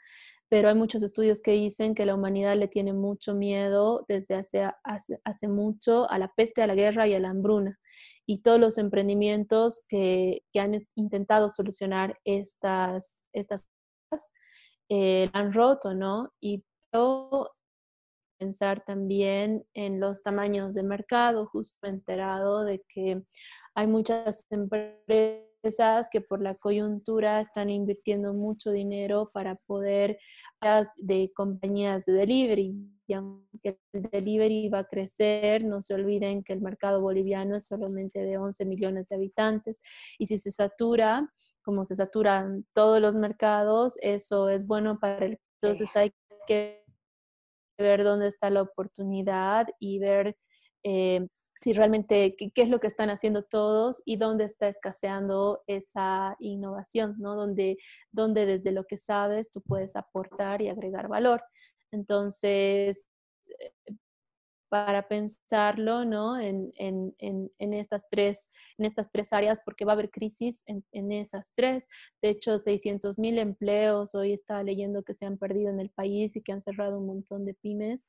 pero 0.49 0.69
hay 0.69 0.75
muchos 0.75 1.03
estudios 1.03 1.41
que 1.41 1.53
dicen 1.53 1.95
que 1.95 2.07
la 2.07 2.15
humanidad 2.15 2.57
le 2.57 2.69
tiene 2.69 2.93
mucho 2.93 3.35
miedo 3.35 4.05
desde 4.09 4.35
hace, 4.35 4.71
hace, 4.85 5.49
mucho 5.49 6.09
a 6.11 6.19
la 6.19 6.29
peste, 6.29 6.63
a 6.63 6.67
la 6.67 6.75
guerra 6.75 7.09
y 7.09 7.15
a 7.15 7.21
la 7.21 7.31
hambruna. 7.31 7.79
Y 8.27 8.43
todos 8.43 8.61
los 8.61 8.79
emprendimientos 8.79 9.85
que, 9.89 10.43
que 10.53 10.61
han 10.61 10.79
intentado 10.95 11.49
solucionar 11.51 12.21
estas, 12.25 13.29
estas 13.33 13.67
cosas 14.11 14.31
eh, 14.89 15.31
han 15.33 15.53
roto, 15.53 15.95
¿no? 15.95 16.33
Y 16.41 16.65
pensar 18.39 18.85
también 18.85 19.65
en 19.75 20.01
los 20.01 20.23
tamaños 20.23 20.75
de 20.75 20.83
mercado, 20.83 21.47
justo 21.47 21.87
enterado 21.87 22.65
de 22.65 22.85
que 22.89 23.23
hay 23.75 23.87
muchas 23.87 24.47
empresas 24.51 26.09
que 26.11 26.21
por 26.21 26.43
la 26.43 26.55
coyuntura 26.57 27.41
están 27.41 27.71
invirtiendo 27.71 28.35
mucho 28.35 28.71
dinero 28.71 29.31
para 29.33 29.57
poder 29.67 30.19
de 30.99 31.33
compañías 31.35 32.05
de 32.05 32.13
delivery. 32.13 32.75
Y 33.07 33.13
aunque 33.15 33.79
el 33.93 34.03
delivery 34.11 34.69
va 34.69 34.81
a 34.81 34.85
crecer, 34.85 35.65
no 35.65 35.83
se 35.83 35.95
olviden 35.95 36.43
que 36.43 36.53
el 36.53 36.61
mercado 36.61 37.01
boliviano 37.01 37.57
es 37.57 37.67
solamente 37.67 38.21
de 38.21 38.39
11 38.39 38.65
millones 38.67 39.09
de 39.09 39.17
habitantes 39.17 39.81
y 40.19 40.27
si 40.27 40.39
se 40.39 40.51
satura, 40.51 41.31
como 41.65 41.85
se 41.85 41.95
saturan 41.97 42.67
todos 42.75 43.01
los 43.01 43.17
mercados, 43.17 43.97
eso 44.01 44.49
es 44.49 44.67
bueno 44.67 44.99
para 45.01 45.25
el... 45.25 45.41
Entonces 45.61 45.97
hay 45.97 46.13
que 46.47 46.85
ver 47.79 48.05
dónde 48.05 48.29
está 48.29 48.51
la 48.51 48.63
oportunidad 48.63 49.67
y 49.81 49.99
ver 49.99 50.37
eh, 50.85 51.27
si 51.57 51.73
realmente 51.73 52.37
qué, 52.37 52.53
es 52.63 52.69
lo 52.69 52.81
que 52.81 52.87
están 52.87 53.11
haciendo 53.11 53.43
todos 53.43 54.03
y 54.05 54.17
dónde 54.17 54.45
está 54.45 54.69
escaseando 54.69 55.63
esa 55.67 56.37
innovación, 56.39 57.17
¿no? 57.19 57.35
Donde, 57.37 57.79
donde 58.13 58.45
desde 58.45 58.73
lo 58.73 58.85
que 58.85 58.99
sabes 58.99 59.51
tú 59.51 59.63
puedes 59.63 59.97
aportar 59.97 60.61
y 60.63 60.69
agregar 60.69 61.09
valor. 61.09 61.43
Entonces, 61.91 63.07
eh, 63.61 63.73
para 64.75 65.07
pensarlo 65.07 66.05
¿no? 66.05 66.37
en, 66.37 66.73
en, 66.79 67.15
en, 67.21 67.75
estas 67.75 68.09
tres, 68.09 68.51
en 68.77 68.87
estas 68.87 69.09
tres 69.09 69.33
áreas, 69.33 69.63
porque 69.65 69.85
va 69.85 69.93
a 69.93 69.95
haber 69.95 70.11
crisis 70.11 70.65
en, 70.67 71.13
esas 71.13 71.53
tres. 71.55 71.89
De 72.21 72.31
hecho, 72.31 72.59
600 72.59 73.21
mil 73.21 73.39
empleos, 73.39 74.17
hoy 74.17 74.33
estaba 74.33 74.65
leyendo 74.65 75.05
que 75.05 75.15
se 75.15 75.27
han 75.27 75.39
perdido 75.39 75.71
en 75.71 75.79
el 75.79 75.91
país 75.91 76.35
y 76.35 76.43
que 76.43 76.51
han 76.51 76.61
cerrado 76.61 76.99
un 76.99 77.07
montón 77.07 77.45
de 77.45 77.55
pymes. 77.55 78.09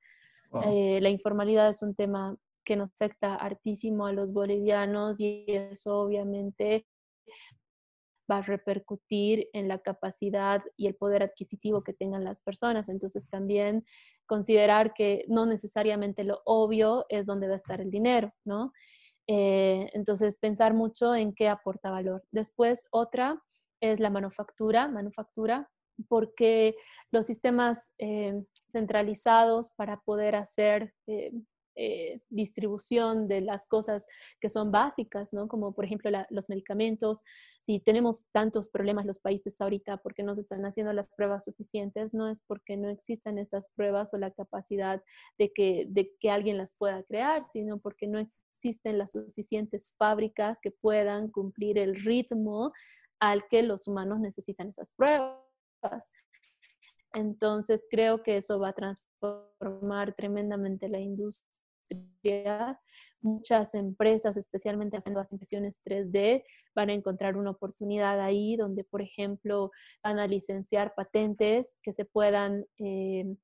Eh, 0.65 0.97
la 1.03 1.09
informalidad 1.11 1.69
es 1.69 1.83
un 1.83 1.93
tema 1.93 2.35
que 2.63 2.75
nos 2.75 2.89
afecta 2.93 3.35
hartísimo 3.35 4.07
a 4.07 4.11
los 4.11 4.33
bolivianos 4.33 5.19
y 5.19 5.45
eso 5.47 5.99
obviamente 5.99 6.87
va 8.29 8.37
a 8.37 8.41
repercutir 8.41 9.49
en 9.53 9.67
la 9.67 9.79
capacidad 9.79 10.63
y 10.77 10.87
el 10.87 10.95
poder 10.95 11.23
adquisitivo 11.23 11.83
que 11.83 11.93
tengan 11.93 12.23
las 12.23 12.41
personas. 12.41 12.89
Entonces 12.89 13.29
también 13.29 13.85
considerar 14.25 14.93
que 14.93 15.25
no 15.27 15.45
necesariamente 15.45 16.23
lo 16.23 16.41
obvio 16.45 17.05
es 17.09 17.25
donde 17.25 17.47
va 17.47 17.53
a 17.53 17.57
estar 17.57 17.81
el 17.81 17.91
dinero, 17.91 18.33
¿no? 18.43 18.71
Eh, 19.27 19.89
entonces 19.93 20.37
pensar 20.37 20.73
mucho 20.73 21.15
en 21.15 21.33
qué 21.33 21.47
aporta 21.47 21.89
valor. 21.91 22.23
Después 22.31 22.87
otra 22.91 23.41
es 23.81 23.99
la 23.99 24.09
manufactura, 24.09 24.87
manufactura, 24.87 25.69
porque 26.07 26.75
los 27.11 27.25
sistemas 27.25 27.91
eh, 27.97 28.43
centralizados 28.69 29.71
para 29.71 30.01
poder 30.01 30.35
hacer 30.35 30.93
eh, 31.07 31.31
eh, 31.77 32.21
distribución 32.29 33.27
de 33.27 33.41
las 33.41 33.65
cosas 33.65 34.07
que 34.39 34.49
son 34.49 34.71
básicas, 34.71 35.33
¿no? 35.33 35.49
Como 35.49 35.73
por 35.73 35.83
ejemplo 35.83 36.09
los 36.29 36.49
medicamentos. 36.49 37.21
Si 37.59 37.81
tenemos 37.81 38.29
tantos 38.31 38.69
problemas 38.69 39.05
los 39.05 39.19
países 39.19 39.59
ahorita 39.59 39.97
porque 39.97 40.23
no 40.23 40.35
se 40.35 40.41
están 40.41 40.65
haciendo 40.65 40.93
las 40.93 41.13
pruebas 41.13 41.43
suficientes, 41.43 42.13
no 42.13 42.29
es 42.29 42.39
porque 42.47 42.77
no 42.77 42.89
existan 42.89 43.37
estas 43.37 43.71
pruebas 43.75 44.13
o 44.13 44.17
la 44.17 44.31
capacidad 44.31 45.03
de 45.37 45.51
que, 45.51 45.85
de 45.89 46.13
que 46.21 46.29
alguien 46.29 46.57
las 46.57 46.73
pueda 46.77 47.03
crear, 47.03 47.43
sino 47.43 47.77
porque 47.79 48.07
no 48.07 48.19
existen 48.19 48.97
las 48.97 49.11
suficientes 49.11 49.93
fábricas 49.97 50.59
que 50.61 50.71
puedan 50.71 51.29
cumplir 51.29 51.77
el 51.77 51.95
ritmo 51.95 52.71
al 53.19 53.47
que 53.47 53.63
los 53.63 53.89
humanos 53.89 54.21
necesitan 54.21 54.69
esas 54.69 54.93
pruebas. 54.93 56.11
Entonces 57.13 57.85
creo 57.89 58.23
que 58.23 58.37
eso 58.37 58.59
va 58.59 58.69
a 58.69 58.73
transformar 58.73 60.15
tremendamente 60.15 60.87
la 60.87 60.99
industria 60.99 61.64
muchas 63.21 63.73
empresas, 63.73 64.37
especialmente 64.37 64.97
haciendo 64.97 65.19
las 65.19 65.31
impresiones 65.31 65.81
3D, 65.83 66.43
van 66.75 66.89
a 66.89 66.93
encontrar 66.93 67.37
una 67.37 67.51
oportunidad 67.51 68.19
ahí 68.19 68.55
donde, 68.55 68.83
por 68.83 69.01
ejemplo, 69.01 69.71
van 70.03 70.19
a 70.19 70.27
licenciar 70.27 70.93
patentes 70.95 71.79
que 71.83 71.93
se 71.93 72.05
puedan, 72.05 72.65
eh, 72.79 73.35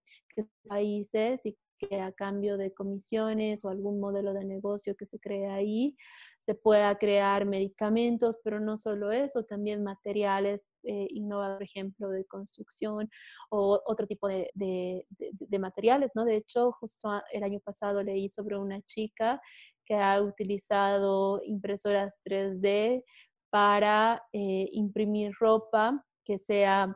países 0.67 1.45
y 1.45 1.57
que 1.89 1.99
a 1.99 2.11
cambio 2.11 2.57
de 2.57 2.73
comisiones 2.73 3.65
o 3.65 3.69
algún 3.69 3.99
modelo 3.99 4.33
de 4.33 4.45
negocio 4.45 4.95
que 4.95 5.05
se 5.05 5.19
cree 5.19 5.47
ahí, 5.47 5.95
se 6.39 6.55
pueda 6.55 6.97
crear 6.97 7.45
medicamentos, 7.45 8.39
pero 8.43 8.59
no 8.59 8.77
solo 8.77 9.11
eso, 9.11 9.43
también 9.43 9.83
materiales 9.83 10.67
eh, 10.83 11.07
innovados, 11.09 11.57
por 11.57 11.63
ejemplo, 11.63 12.09
de 12.09 12.25
construcción 12.25 13.09
o 13.49 13.81
otro 13.85 14.07
tipo 14.07 14.27
de, 14.27 14.49
de, 14.53 15.05
de, 15.09 15.59
materiales, 15.59 16.11
¿no? 16.15 16.25
De 16.25 16.35
hecho, 16.37 16.71
justo 16.73 17.09
el 17.31 17.43
año 17.43 17.59
pasado 17.59 18.01
leí 18.03 18.29
sobre 18.29 18.57
una 18.57 18.81
chica 18.83 19.41
que 19.85 19.95
ha 19.95 20.21
utilizado 20.21 21.41
impresoras 21.43 22.19
3D 22.23 23.03
para 23.49 24.23
eh, 24.33 24.69
imprimir 24.71 25.31
ropa 25.39 26.03
que 26.23 26.39
sea 26.39 26.95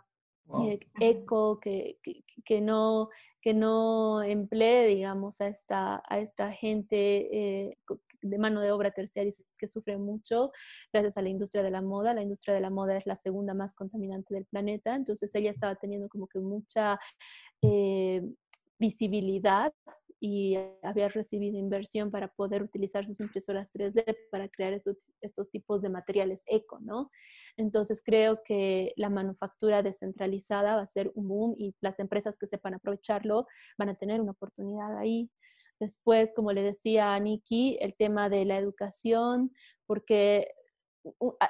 eh, 0.63 0.79
eco, 0.99 1.59
que, 1.59 1.97
que, 2.43 2.61
no, 2.61 3.09
que 3.41 3.53
no 3.53 4.21
emplee, 4.21 4.87
digamos, 4.87 5.41
a 5.41 5.47
esta, 5.47 6.03
a 6.07 6.19
esta 6.19 6.51
gente 6.51 7.67
eh, 7.67 7.77
de 8.21 8.37
mano 8.37 8.61
de 8.61 8.71
obra 8.71 8.91
terciaria 8.91 9.31
que 9.57 9.67
sufre 9.67 9.97
mucho 9.97 10.51
gracias 10.91 11.17
a 11.17 11.21
la 11.21 11.29
industria 11.29 11.63
de 11.63 11.71
la 11.71 11.81
moda. 11.81 12.13
La 12.13 12.23
industria 12.23 12.53
de 12.53 12.61
la 12.61 12.69
moda 12.69 12.97
es 12.97 13.05
la 13.05 13.15
segunda 13.15 13.53
más 13.53 13.73
contaminante 13.73 14.33
del 14.33 14.45
planeta, 14.45 14.95
entonces 14.95 15.33
ella 15.35 15.51
estaba 15.51 15.75
teniendo 15.75 16.09
como 16.09 16.27
que 16.27 16.39
mucha 16.39 16.99
eh, 17.61 18.21
visibilidad 18.79 19.73
y 20.27 20.57
había 20.81 21.07
recibido 21.07 21.59
inversión 21.59 22.09
para 22.09 22.29
poder 22.29 22.63
utilizar 22.63 23.05
sus 23.05 23.19
impresoras 23.19 23.69
3D 23.71 24.03
para 24.31 24.49
crear 24.49 24.73
estos, 24.73 24.97
estos 25.21 25.51
tipos 25.51 25.83
de 25.83 25.89
materiales 25.89 26.41
eco, 26.47 26.79
¿no? 26.79 27.11
Entonces 27.57 28.01
creo 28.03 28.39
que 28.43 28.91
la 28.95 29.11
manufactura 29.11 29.83
descentralizada 29.83 30.77
va 30.77 30.81
a 30.81 30.87
ser 30.87 31.11
un 31.13 31.27
boom 31.27 31.53
y 31.55 31.75
las 31.79 31.99
empresas 31.99 32.39
que 32.39 32.47
sepan 32.47 32.73
aprovecharlo 32.73 33.45
van 33.77 33.89
a 33.89 33.95
tener 33.95 34.19
una 34.19 34.31
oportunidad 34.31 34.97
ahí. 34.97 35.29
Después, 35.79 36.33
como 36.35 36.53
le 36.53 36.63
decía 36.63 37.13
a 37.13 37.19
Nikki, 37.19 37.77
el 37.79 37.95
tema 37.95 38.27
de 38.27 38.45
la 38.45 38.57
educación, 38.57 39.51
porque 39.85 40.47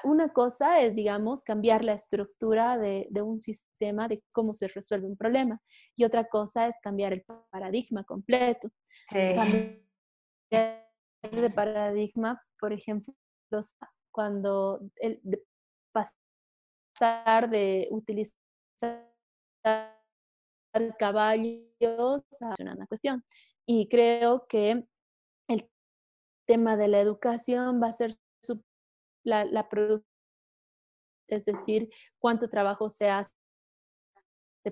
una 0.03 0.33
cosa 0.33 0.81
es, 0.81 0.95
digamos, 0.95 1.43
cambiar 1.43 1.83
la 1.83 1.93
estructura 1.93 2.77
de, 2.77 3.07
un 3.21 3.39
sistema 3.39 4.07
de 4.07 4.21
cómo 4.31 4.53
se 4.53 4.67
resuelve 4.67 5.07
un 5.07 5.17
problema 5.17 5.61
y 5.95 6.03
otra 6.03 6.27
cosa 6.27 6.67
es 6.67 6.75
cambiar 6.81 7.13
el 7.13 7.23
paradigma 7.49 8.03
completo. 8.03 8.69
Cambiar 9.09 10.85
de 11.31 11.49
paradigma, 11.49 12.41
por 12.59 12.73
ejemplo, 12.73 13.13
cuando 14.11 14.81
el, 14.97 15.21
pasar 15.91 17.49
de 17.49 17.87
utilizar 17.91 18.35
caballos 20.97 22.23
a 22.41 22.55
una 22.59 22.87
cuestión. 22.87 23.23
Y 23.65 23.87
creo 23.87 24.45
que 24.47 24.85
el 25.47 25.69
tema 26.45 26.77
de 26.77 26.87
la 26.87 26.99
educación 26.99 27.81
va 27.81 27.87
a 27.87 27.93
ser 27.93 28.15
la, 29.25 29.43
la 29.45 29.67
es 31.27 31.45
decir, 31.45 31.89
cuánto 32.19 32.47
trabajo 32.47 32.89
se 32.89 33.09
hace 33.09 33.33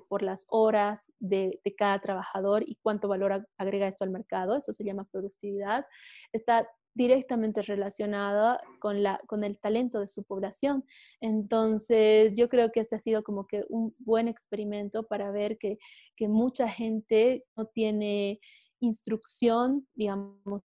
por 0.07 0.23
las 0.23 0.45
horas 0.49 1.11
de, 1.19 1.59
de, 1.63 1.75
cada 1.75 1.99
trabajador 1.99 2.63
y 2.65 2.77
cuánto 2.81 3.07
valor 3.07 3.47
agrega 3.57 3.87
esto 3.87 4.03
al 4.03 4.09
mercado, 4.09 4.55
eso 4.55 4.73
se 4.73 4.83
llama 4.83 5.07
productividad, 5.11 5.85
está 6.31 6.67
directamente 6.95 7.61
relacionada 7.61 8.59
con, 8.79 9.03
la, 9.03 9.19
con 9.27 9.43
el 9.43 9.59
talento 9.59 9.99
de 9.99 10.07
su 10.07 10.23
población. 10.23 10.85
Entonces, 11.21 12.35
yo 12.35 12.49
creo 12.49 12.71
que 12.71 12.79
este 12.79 12.95
ha 12.95 12.99
sido 12.99 13.23
como 13.23 13.47
que 13.47 13.63
un 13.69 13.95
buen 13.99 14.27
experimento 14.27 15.03
para 15.03 15.31
ver 15.31 15.57
que, 15.57 15.77
que 16.15 16.27
mucha 16.27 16.67
gente 16.67 17.45
no 17.55 17.65
tiene 17.65 18.39
instrucción, 18.79 19.87
digamos, 19.95 20.63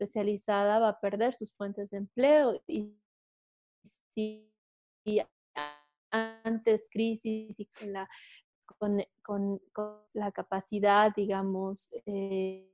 especializada 0.00 0.78
va 0.78 0.88
a 0.88 1.00
perder 1.00 1.34
sus 1.34 1.54
fuentes 1.54 1.90
de 1.90 1.98
empleo 1.98 2.62
y 2.66 2.96
si 4.10 4.50
antes 6.10 6.88
crisis 6.90 7.60
y 7.60 7.66
con 7.66 7.92
la, 7.92 8.08
con, 8.78 9.02
con, 9.22 9.60
la 10.12 10.32
capacidad, 10.32 11.12
digamos, 11.14 11.90
eh, 12.06 12.72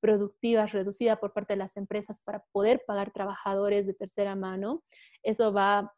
productiva 0.00 0.66
reducida 0.66 1.16
por 1.16 1.32
parte 1.32 1.54
de 1.54 1.58
las 1.58 1.76
empresas 1.76 2.20
para 2.24 2.44
poder 2.52 2.82
pagar 2.86 3.12
trabajadores 3.12 3.86
de 3.86 3.94
tercera 3.94 4.34
mano, 4.36 4.82
eso 5.22 5.52
va 5.52 5.92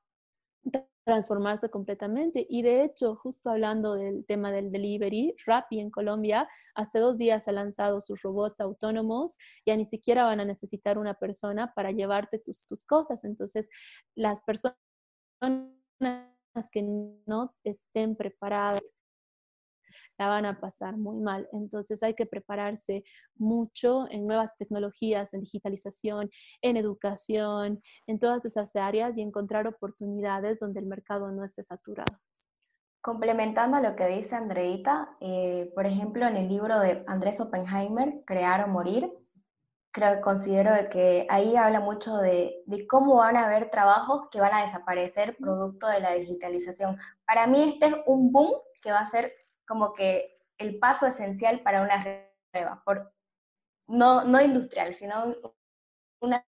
transformarse 1.04 1.70
completamente. 1.70 2.46
Y 2.48 2.62
de 2.62 2.84
hecho, 2.84 3.14
justo 3.14 3.50
hablando 3.50 3.94
del 3.94 4.26
tema 4.26 4.50
del 4.50 4.72
delivery, 4.72 5.36
Rappi 5.46 5.78
en 5.78 5.90
Colombia 5.90 6.48
hace 6.74 6.98
dos 6.98 7.16
días 7.16 7.46
ha 7.46 7.52
lanzado 7.52 8.00
sus 8.00 8.22
robots 8.22 8.60
autónomos, 8.60 9.36
ya 9.64 9.76
ni 9.76 9.84
siquiera 9.84 10.24
van 10.24 10.40
a 10.40 10.44
necesitar 10.44 10.98
una 10.98 11.14
persona 11.14 11.72
para 11.74 11.92
llevarte 11.92 12.38
tus, 12.40 12.66
tus 12.66 12.84
cosas. 12.84 13.24
Entonces, 13.24 13.70
las 14.16 14.40
personas 14.40 14.88
que 16.72 16.82
no 16.82 17.54
estén 17.62 18.16
preparadas 18.16 18.82
la 20.18 20.28
van 20.28 20.46
a 20.46 20.60
pasar 20.60 20.96
muy 20.96 21.20
mal. 21.20 21.48
Entonces 21.52 22.02
hay 22.02 22.14
que 22.14 22.26
prepararse 22.26 23.04
mucho 23.36 24.06
en 24.10 24.26
nuevas 24.26 24.56
tecnologías, 24.56 25.34
en 25.34 25.40
digitalización, 25.40 26.30
en 26.62 26.76
educación, 26.76 27.82
en 28.06 28.18
todas 28.18 28.44
esas 28.44 28.74
áreas 28.76 29.16
y 29.16 29.22
encontrar 29.22 29.66
oportunidades 29.66 30.60
donde 30.60 30.80
el 30.80 30.86
mercado 30.86 31.30
no 31.32 31.44
esté 31.44 31.62
saturado. 31.62 32.18
Complementando 33.00 33.78
lo 33.78 33.94
que 33.94 34.08
dice 34.08 34.34
Andreita, 34.34 35.16
eh, 35.20 35.70
por 35.76 35.86
ejemplo, 35.86 36.26
en 36.26 36.36
el 36.36 36.48
libro 36.48 36.80
de 36.80 37.04
Andrés 37.06 37.40
Oppenheimer, 37.40 38.24
Crear 38.26 38.64
o 38.64 38.68
Morir, 38.68 39.12
creo 39.92 40.16
que 40.16 40.20
considero 40.20 40.72
que 40.90 41.24
ahí 41.30 41.56
habla 41.56 41.80
mucho 41.80 42.16
de, 42.18 42.62
de, 42.66 42.86
cómo 42.86 43.14
van 43.14 43.36
a 43.36 43.46
haber 43.46 43.70
trabajos 43.70 44.28
que 44.30 44.40
van 44.40 44.52
a 44.52 44.62
desaparecer 44.62 45.36
producto 45.36 45.86
de 45.86 46.00
la 46.00 46.14
digitalización. 46.14 46.98
Para 47.24 47.46
mí 47.46 47.62
este 47.62 47.86
es 47.86 47.94
un 48.06 48.32
boom 48.32 48.50
que 48.82 48.90
va 48.90 48.98
a 48.98 49.06
ser 49.06 49.32
como 49.66 49.92
que 49.92 50.38
el 50.58 50.78
paso 50.78 51.06
esencial 51.06 51.62
para 51.62 51.82
una 51.82 52.02
nueva, 52.52 52.82
por, 52.84 53.12
no, 53.88 54.24
no 54.24 54.40
industrial, 54.40 54.94
sino 54.94 55.34
una... 56.20 56.44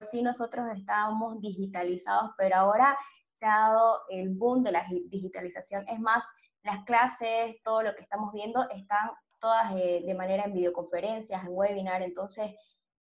Sí, 0.00 0.22
nosotros 0.22 0.68
estábamos 0.70 1.40
digitalizados, 1.40 2.30
pero 2.36 2.56
ahora 2.56 2.96
se 3.34 3.46
ha 3.46 3.70
dado 3.70 4.02
el 4.10 4.30
boom 4.30 4.62
de 4.62 4.72
la 4.72 4.84
digitalización. 5.06 5.84
Es 5.88 6.00
más, 6.00 6.30
las 6.62 6.84
clases, 6.84 7.60
todo 7.62 7.82
lo 7.82 7.94
que 7.94 8.02
estamos 8.02 8.32
viendo, 8.32 8.68
están 8.70 9.10
todas 9.40 9.72
eh, 9.76 10.02
de 10.04 10.14
manera 10.14 10.44
en 10.44 10.52
videoconferencias, 10.52 11.44
en 11.44 11.50
webinar, 11.50 12.02
entonces 12.02 12.54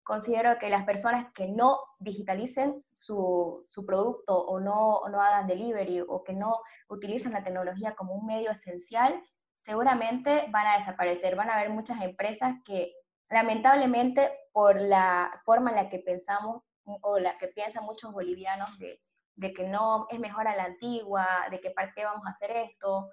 considero 0.06 0.56
que 0.58 0.70
las 0.70 0.84
personas 0.84 1.32
que 1.34 1.48
no 1.48 1.80
digitalicen 1.98 2.84
su, 2.94 3.64
su 3.66 3.84
producto 3.84 4.38
o 4.38 4.60
no, 4.60 5.00
no 5.10 5.20
hagan 5.20 5.48
delivery 5.48 6.00
o 6.06 6.22
que 6.22 6.32
no 6.32 6.60
utilicen 6.88 7.32
la 7.32 7.42
tecnología 7.42 7.96
como 7.96 8.14
un 8.14 8.24
medio 8.24 8.52
esencial, 8.52 9.20
seguramente 9.52 10.46
van 10.50 10.68
a 10.68 10.74
desaparecer. 10.74 11.34
Van 11.34 11.50
a 11.50 11.56
haber 11.56 11.70
muchas 11.70 12.00
empresas 12.02 12.54
que 12.64 12.92
lamentablemente 13.30 14.30
por 14.52 14.80
la 14.80 15.42
forma 15.44 15.70
en 15.70 15.76
la 15.76 15.88
que 15.88 15.98
pensamos 15.98 16.62
o 16.84 17.18
la 17.18 17.36
que 17.36 17.48
piensan 17.48 17.84
muchos 17.84 18.12
bolivianos 18.12 18.78
de, 18.78 19.02
de 19.34 19.52
que 19.52 19.66
no 19.66 20.06
es 20.08 20.20
mejor 20.20 20.46
a 20.46 20.54
la 20.54 20.66
antigua, 20.66 21.26
de 21.50 21.60
que 21.60 21.70
para 21.70 21.92
qué 21.92 22.04
vamos 22.04 22.24
a 22.28 22.30
hacer 22.30 22.52
esto, 22.52 23.10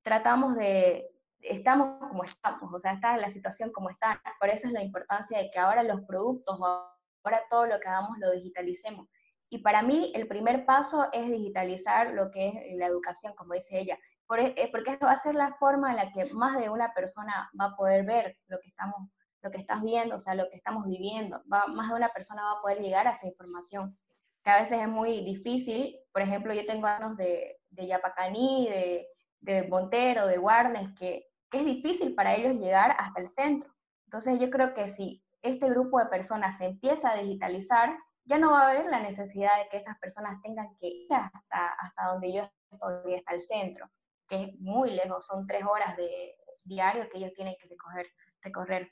tratamos 0.00 0.56
de, 0.56 1.10
estamos 1.42 1.98
como 1.98 2.24
estamos, 2.24 2.72
o 2.72 2.78
sea, 2.78 2.92
está 2.92 3.16
la 3.16 3.30
situación 3.30 3.70
como 3.72 3.90
está. 3.90 4.22
Por 4.38 4.48
eso 4.48 4.68
es 4.68 4.72
la 4.72 4.82
importancia 4.82 5.38
de 5.38 5.50
que 5.50 5.58
ahora 5.58 5.82
los 5.82 6.02
productos, 6.02 6.58
ahora 6.60 7.42
todo 7.50 7.66
lo 7.66 7.78
que 7.80 7.88
hagamos 7.88 8.18
lo 8.18 8.30
digitalicemos. 8.32 9.08
Y 9.48 9.58
para 9.58 9.82
mí 9.82 10.12
el 10.14 10.26
primer 10.28 10.64
paso 10.64 11.08
es 11.12 11.28
digitalizar 11.28 12.12
lo 12.14 12.30
que 12.30 12.48
es 12.48 12.54
la 12.76 12.86
educación, 12.86 13.34
como 13.34 13.54
dice 13.54 13.78
ella, 13.78 13.98
e, 14.38 14.54
eh, 14.56 14.68
porque 14.72 14.96
va 14.96 15.12
a 15.12 15.16
ser 15.16 15.34
la 15.34 15.54
forma 15.54 15.90
en 15.90 15.96
la 15.96 16.10
que 16.10 16.32
más 16.32 16.58
de 16.58 16.70
una 16.70 16.94
persona 16.94 17.50
va 17.60 17.66
a 17.66 17.76
poder 17.76 18.06
ver 18.06 18.38
lo 18.46 18.58
que 18.60 18.68
estamos 18.68 19.10
lo 19.42 19.50
que 19.50 19.58
estás 19.58 19.82
viendo, 19.82 20.16
o 20.16 20.20
sea, 20.20 20.36
lo 20.36 20.48
que 20.48 20.56
estamos 20.56 20.86
viviendo. 20.86 21.42
Va, 21.52 21.66
más 21.66 21.88
de 21.88 21.96
una 21.96 22.10
persona 22.10 22.44
va 22.44 22.52
a 22.52 22.62
poder 22.62 22.78
llegar 22.78 23.08
a 23.08 23.10
esa 23.10 23.26
información, 23.26 23.98
que 24.44 24.50
a 24.50 24.60
veces 24.60 24.80
es 24.80 24.88
muy 24.88 25.24
difícil. 25.24 25.98
Por 26.12 26.22
ejemplo, 26.22 26.54
yo 26.54 26.64
tengo 26.64 26.86
años 26.86 27.16
de, 27.16 27.58
de 27.70 27.86
Yapacaní, 27.88 28.68
de, 28.68 29.08
de 29.40 29.68
Montero, 29.68 30.28
de 30.28 30.38
Warnes, 30.38 30.90
que 30.96 31.31
que 31.52 31.58
es 31.58 31.64
difícil 31.66 32.14
para 32.14 32.34
ellos 32.34 32.56
llegar 32.56 32.96
hasta 32.98 33.20
el 33.20 33.28
centro. 33.28 33.70
Entonces 34.06 34.40
yo 34.40 34.50
creo 34.50 34.72
que 34.72 34.86
si 34.86 35.22
este 35.42 35.68
grupo 35.68 35.98
de 35.98 36.06
personas 36.06 36.56
se 36.56 36.64
empieza 36.64 37.10
a 37.10 37.16
digitalizar, 37.18 37.94
ya 38.24 38.38
no 38.38 38.52
va 38.52 38.62
a 38.62 38.70
haber 38.70 38.86
la 38.86 39.00
necesidad 39.00 39.58
de 39.58 39.68
que 39.68 39.76
esas 39.76 39.98
personas 39.98 40.40
tengan 40.42 40.74
que 40.76 40.86
ir 40.86 41.12
hasta, 41.12 41.68
hasta 41.74 42.06
donde 42.06 42.32
yo 42.32 42.48
estoy, 42.70 43.16
hasta 43.16 43.34
el 43.34 43.42
centro, 43.42 43.90
que 44.26 44.44
es 44.44 44.60
muy 44.60 44.92
lejos, 44.92 45.26
son 45.26 45.46
tres 45.46 45.62
horas 45.64 45.94
de 45.96 46.34
diario 46.64 47.08
que 47.10 47.18
ellos 47.18 47.34
tienen 47.34 47.54
que 47.60 47.68
recorrer. 47.68 48.06
recorrer. 48.40 48.90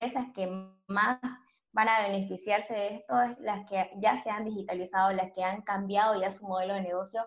Esas 0.00 0.26
que 0.34 0.46
más 0.86 1.20
van 1.72 1.88
a 1.88 2.02
beneficiarse 2.02 2.72
de 2.72 2.94
esto 2.94 3.20
es 3.20 3.38
las 3.40 3.68
que 3.68 3.90
ya 3.96 4.16
se 4.16 4.30
han 4.30 4.44
digitalizado, 4.44 5.12
las 5.12 5.30
que 5.32 5.44
han 5.44 5.60
cambiado 5.62 6.18
ya 6.18 6.30
su 6.30 6.46
modelo 6.46 6.74
de 6.74 6.82
negocio, 6.82 7.26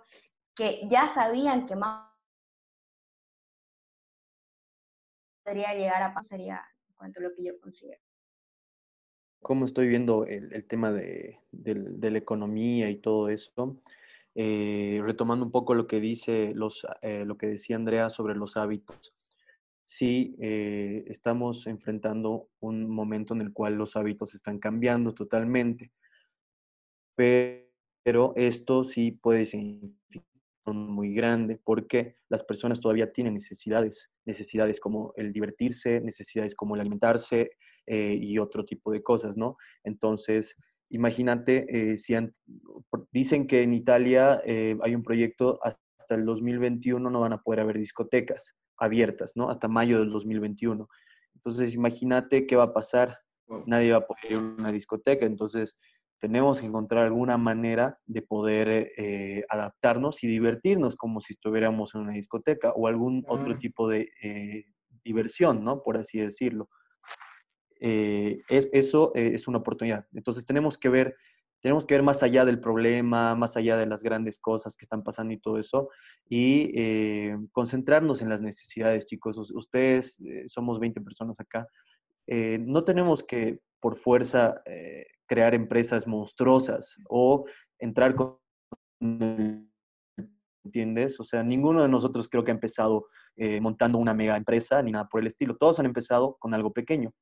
que 0.56 0.88
ya 0.88 1.08
sabían 1.08 1.68
que 1.68 1.76
más 1.76 2.17
podría 5.48 5.74
llegar 5.74 6.04
a 6.04 6.14
pasar 6.14 6.38
sería 6.38 6.62
en 6.90 6.96
cuanto 6.96 7.20
a 7.22 7.24
lo 7.24 7.34
que 7.34 7.44
yo 7.44 7.58
considero. 7.60 8.02
Como 9.42 9.64
estoy 9.64 9.88
viendo 9.88 10.26
el, 10.26 10.66
tema 10.66 10.92
de, 10.92 11.40
la 11.54 12.18
economía 12.18 12.90
y 12.90 12.98
todo 12.98 13.30
eso, 13.30 13.82
eh, 14.36 15.00
retomando 15.04 15.46
un 15.46 15.52
poco 15.52 15.74
lo 15.74 15.88
que 15.88 16.02
dice 16.02 16.52
los, 16.54 16.86
eh, 17.02 17.24
lo 17.24 17.38
que 17.38 17.48
decía 17.48 17.78
Andrea 17.78 18.10
sobre 18.10 18.36
los 18.36 18.58
hábitos. 18.58 19.16
Sí, 19.84 20.36
eh, 20.40 21.06
estamos 21.08 21.66
enfrentando 21.68 22.50
un 22.60 22.90
momento 22.90 23.34
en 23.34 23.40
el 23.40 23.54
cual 23.54 23.76
los 23.76 23.96
hábitos 23.96 24.36
están 24.36 24.60
cambiando 24.60 25.14
totalmente, 25.14 25.94
pero 27.16 28.34
esto 28.36 28.84
sí 28.84 29.12
puede 29.12 29.46
significar 29.46 29.97
muy 30.74 31.14
grande 31.14 31.60
porque 31.64 32.16
las 32.30 32.44
personas 32.44 32.80
todavía 32.80 33.12
tienen 33.12 33.34
necesidades, 33.34 34.12
necesidades 34.26 34.80
como 34.80 35.14
el 35.16 35.32
divertirse, 35.32 36.02
necesidades 36.02 36.56
como 36.56 36.76
el 36.76 36.82
alimentarse 36.82 37.52
eh, 37.86 38.18
y 38.20 38.40
otro 38.40 38.66
tipo 38.66 38.92
de 38.92 39.02
cosas, 39.02 39.38
¿no? 39.38 39.58
Entonces, 39.84 40.56
imagínate, 40.90 41.66
eh, 41.70 41.98
si 41.98 42.16
dicen 43.12 43.48
que 43.48 43.64
en 43.64 43.74
Italia 43.74 44.42
eh, 44.46 44.78
hay 44.82 44.96
un 44.96 45.04
proyecto 45.04 45.60
hasta 45.64 46.16
el 46.16 46.26
2021 46.26 47.10
no 47.10 47.20
van 47.22 47.34
a 47.34 47.42
poder 47.42 47.62
haber 47.62 47.78
discotecas, 47.78 48.56
abiertas, 48.78 49.34
¿no? 49.36 49.50
Hasta 49.50 49.68
mayo 49.68 50.00
del 50.00 50.12
2021. 50.12 50.88
Entonces, 51.36 51.76
imagínate 51.76 52.46
qué 52.46 52.56
va 52.56 52.64
a 52.64 52.74
pasar. 52.74 53.16
Nadie 53.66 53.92
va 53.92 54.00
a 54.00 54.08
poder 54.08 54.32
ir 54.32 54.38
a 54.38 54.40
una 54.40 54.72
discoteca. 54.72 55.26
Entonces, 55.26 55.78
tenemos 56.20 56.60
que 56.60 56.66
encontrar 56.66 57.06
alguna 57.06 57.38
manera 57.38 58.00
de 58.06 58.22
poder 58.22 58.92
eh, 58.98 59.46
adaptarnos 59.50 60.24
y 60.24 60.28
divertirnos 60.28 60.96
como 60.96 61.20
si 61.20 61.34
estuviéramos 61.34 61.94
en 61.94 62.02
una 62.02 62.14
discoteca 62.14 62.72
o 62.72 62.88
algún 62.88 63.24
otro 63.28 63.58
tipo 63.58 63.88
de 63.88 64.10
eh, 64.24 64.66
diversión, 65.04 65.64
¿no? 65.64 65.84
Por 65.84 65.98
así 65.98 66.20
decirlo. 66.20 66.70
Eh, 67.80 68.42
eso 68.50 69.12
es 69.14 69.48
una 69.48 69.60
oportunidad. 69.60 70.08
Entonces 70.14 70.46
tenemos 70.46 70.78
que 70.78 70.90
ver 70.90 71.16
tenemos 71.60 71.88
que 71.88 71.96
ver 71.96 72.04
más 72.04 72.22
allá 72.22 72.46
del 72.46 72.60
problema, 72.60 73.34
más 73.34 73.58
allá 73.58 73.78
de 73.78 73.88
las 73.88 74.04
grandes 74.04 74.38
cosas 74.38 74.78
que 74.78 74.86
están 74.86 75.04
pasando 75.04 75.34
y 75.34 75.40
todo 75.40 75.58
eso, 75.58 75.90
y 76.30 76.72
concentrarnos 77.52 78.22
en 78.22 78.30
las 78.30 78.44
necesidades, 78.44 79.08
chicos. 79.08 79.38
Ustedes, 79.52 80.22
somos 80.46 80.80
20 80.80 81.02
personas 81.02 81.40
acá, 81.40 81.68
no 82.28 82.84
tenemos 82.84 83.24
que 83.24 83.60
por 83.80 83.96
fuerza 83.96 84.62
crear 85.28 85.54
empresas 85.54 86.08
monstruosas 86.08 86.98
o 87.10 87.46
entrar 87.80 88.16
con... 88.16 88.38
¿Entiendes? 90.64 91.20
O 91.20 91.24
sea, 91.24 91.44
ninguno 91.44 91.82
de 91.82 91.88
nosotros 91.88 92.28
creo 92.28 92.44
que 92.44 92.52
ha 92.52 92.54
empezado 92.54 93.08
eh, 93.38 93.62
montando 93.62 94.00
una 94.00 94.14
mega 94.14 94.36
empresa 94.36 94.82
ni 94.82 94.92
nada 94.92 95.08
por 95.08 95.22
el 95.22 95.28
estilo. 95.28 95.56
Todos 95.56 95.80
han 95.80 95.86
empezado 95.86 96.36
con 96.40 96.54
algo 96.54 96.74
pequeño. 96.74 97.14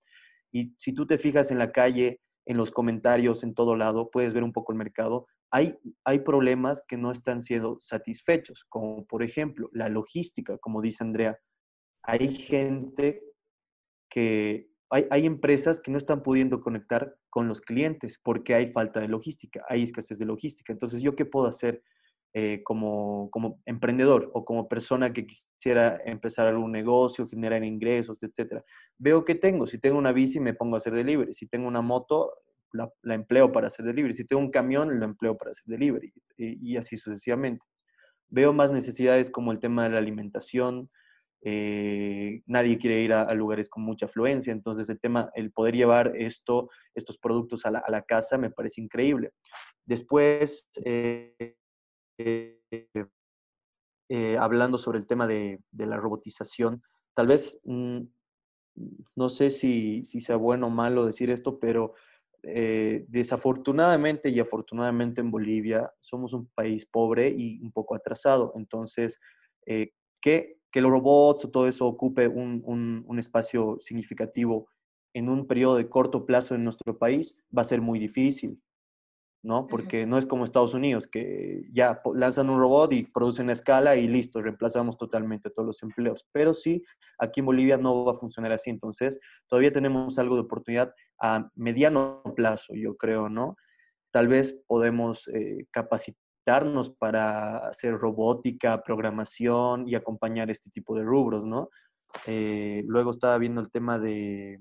Y 0.52 0.74
si 0.78 0.94
tú 0.94 1.06
te 1.06 1.18
fijas 1.18 1.52
en 1.52 1.60
la 1.60 1.72
calle, 1.72 2.22
en 2.48 2.58
los 2.58 2.72
comentarios, 2.72 3.44
en 3.44 3.54
todo 3.54 3.76
lado, 3.76 4.10
puedes 4.10 4.34
ver 4.34 4.44
un 4.44 4.54
poco 4.54 4.72
el 4.72 4.78
mercado. 4.78 5.28
Hay, 5.52 5.78
hay 6.04 6.20
problemas 6.20 6.84
que 6.88 6.98
no 6.98 7.12
están 7.12 7.42
siendo 7.42 7.78
satisfechos, 7.80 8.66
como 8.68 9.06
por 9.06 9.22
ejemplo 9.22 9.70
la 9.74 9.90
logística, 9.90 10.58
como 10.58 10.82
dice 10.82 11.04
Andrea. 11.04 11.38
Hay 12.04 12.34
gente 12.34 13.22
que 14.10 14.70
hay, 15.10 15.26
empresas 15.26 15.82
que 15.82 15.92
no 15.92 15.98
están 15.98 16.24
pudiendo 16.24 16.62
conectar 16.62 17.16
con 17.30 17.48
los 17.48 17.62
clientes 17.62 18.20
porque 18.22 18.54
hay 18.56 18.68
falta 18.68 19.00
de 19.00 19.08
logística, 19.08 19.64
hay 19.68 19.84
escasez 19.84 20.20
de 20.20 20.26
logística. 20.26 20.72
Entonces, 20.72 21.02
¿yo 21.02 21.16
qué 21.16 21.26
puedo 21.26 21.48
hacer 21.48 21.84
eh, 22.34 22.62
como, 22.64 23.30
como 23.32 23.62
emprendedor 23.66 24.32
o 24.34 24.46
como 24.46 24.68
persona 24.68 25.12
que 25.12 25.26
quisiera 25.26 26.00
empezar 26.06 26.48
algún 26.48 26.72
negocio, 26.72 27.28
generar 27.28 27.64
ingresos, 27.64 28.24
etcétera? 28.24 28.64
Veo 28.98 29.26
que 29.26 29.36
tengo. 29.36 29.68
Si 29.68 29.80
tengo 29.80 29.98
una 29.98 30.12
bici, 30.14 30.40
me 30.40 30.54
pongo 30.54 30.76
a 30.76 30.78
hacer 30.78 30.94
delivery. 30.94 31.34
Si 31.34 31.48
tengo 31.48 31.68
una 31.68 31.82
moto, 31.82 32.32
la, 32.72 33.16
empleo 33.16 33.52
para 33.52 33.68
hacer 33.68 33.86
delivery. 33.86 34.14
Si 34.14 34.26
tengo 34.26 34.42
un 34.42 34.52
camión, 34.52 35.00
lo 35.00 35.06
empleo 35.06 35.38
para 35.38 35.52
hacer 35.52 35.66
delivery 35.66 36.14
y 36.38 36.78
así 36.78 36.96
sucesivamente. 36.96 37.66
Veo 38.30 38.54
más 38.54 38.72
necesidades 38.72 39.30
como 39.30 39.52
el 39.52 39.60
tema 39.60 39.84
de 39.84 39.92
la 39.92 39.98
alimentación, 39.98 40.90
eh, 41.48 42.42
nadie 42.48 42.80
quiere 42.80 43.02
ir 43.02 43.14
a, 43.14 43.32
lugares 43.36 43.70
con 43.70 43.84
mucha 43.84 44.08
afluencia, 44.08 44.52
entonces 44.52 44.90
el 44.90 45.00
tema, 45.00 45.30
el 45.36 45.52
poder 45.52 45.76
llevar 45.76 46.12
esto, 46.16 46.72
estos 46.96 47.20
productos 47.20 47.68
a 47.68 47.72
la, 47.72 48.02
casa 48.02 48.40
me 48.40 48.50
parece 48.50 48.82
increíble. 48.82 49.32
Después, 49.86 50.68
eh, 50.84 51.36
eh, 52.18 52.60
hablando 54.40 54.80
sobre 54.80 54.98
el 54.98 55.06
tema 55.06 55.28
de, 55.28 55.62
la 55.78 55.98
robotización, 55.98 56.82
tal 57.14 57.28
vez, 57.28 57.60
mm, 57.64 58.00
no 59.16 59.30
sé 59.30 59.52
si, 59.52 60.04
si, 60.04 60.22
sea 60.22 60.38
bueno 60.38 60.66
o 60.66 60.72
malo 60.72 61.06
decir 61.06 61.30
esto, 61.30 61.60
pero 61.60 61.94
desafortunadamente 62.42 64.30
y 64.30 64.40
afortunadamente 64.40 65.20
en 65.20 65.32
Bolivia 65.32 65.92
somos 66.00 66.32
un 66.34 66.46
país 66.54 66.86
pobre 66.86 67.30
y 67.30 67.60
un 67.60 67.72
poco 67.72 67.96
atrasado, 67.96 68.54
entonces, 68.56 69.20
¿qué 70.22 70.56
que 70.76 70.82
los 70.82 70.92
robots 70.92 71.46
o 71.46 71.52
todo 71.52 71.70
eso 71.70 71.88
ocupe 71.88 72.28
un, 72.28 73.06
espacio 73.18 73.78
significativo 73.80 74.68
en 75.14 75.30
un 75.30 75.48
periodo 75.48 75.78
de 75.78 75.88
corto 75.88 76.26
plazo 76.26 76.54
en 76.54 76.66
nuestro 76.66 76.98
país 76.98 77.38
va 77.58 77.62
a 77.62 77.64
ser 77.64 77.80
muy 77.80 77.98
difícil, 77.98 78.62
¿no? 79.42 79.68
Porque 79.68 80.06
no 80.06 80.18
es 80.18 80.26
como 80.26 80.44
Estados 80.44 80.74
Unidos, 80.74 81.08
que 81.08 81.62
ya 81.72 82.02
lanzan 82.14 82.50
un 82.50 82.60
robot 82.60 82.92
y 82.92 83.04
producen 83.04 83.50
a 83.50 83.54
escala 83.54 83.96
y 83.96 84.10
listo, 84.10 84.42
reemplazamos 84.42 84.98
totalmente 84.98 85.50
todos 85.50 85.66
los 85.66 85.82
empleos. 85.82 86.28
Pero 86.34 86.54
sí, 86.54 86.84
aquí 87.20 87.40
en 87.40 87.46
Bolivia 87.46 87.78
no 87.78 88.04
va 88.04 88.12
a 88.12 88.16
funcionar 88.16 88.52
así. 88.52 88.70
Entonces, 88.70 89.18
todavía 89.48 89.72
tenemos 89.72 90.20
algo 90.20 90.36
de 90.36 90.42
oportunidad 90.42 90.94
a 91.22 91.50
mediano 91.56 92.22
plazo, 92.36 92.74
yo 92.76 92.98
creo, 92.98 93.30
¿no? 93.30 93.56
Tal 94.12 94.28
vez 94.28 94.62
podemos 94.68 95.30
eh, 95.30 95.68
capacitar 95.72 96.25
para 96.90 97.58
hacer 97.68 97.98
robótica, 97.98 98.84
programación 98.84 99.88
y 99.88 99.96
acompañar 99.96 100.50
este 100.52 100.70
tipo 100.70 100.96
de 100.96 101.04
rubros, 101.04 101.46
¿no? 101.46 101.70
Eh, 102.28 102.84
luego 102.88 103.12
estaba 103.12 103.38
viendo 103.38 103.62
el 103.62 103.72
tema 103.72 104.00
de 104.00 104.60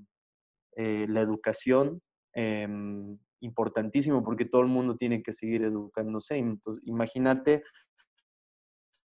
eh, 0.76 1.07
la 1.09 1.20
educación, 1.20 2.01
em, 2.32 3.18
importantísimo 3.41 4.24
porque 4.24 4.47
todo 4.47 4.62
el 4.62 4.68
mundo 4.68 4.97
tiene 4.97 5.22
que 5.22 5.32
seguir 5.32 5.62
educándose. 5.62 6.37
Entonces, 6.39 6.82
imagínate 6.87 7.62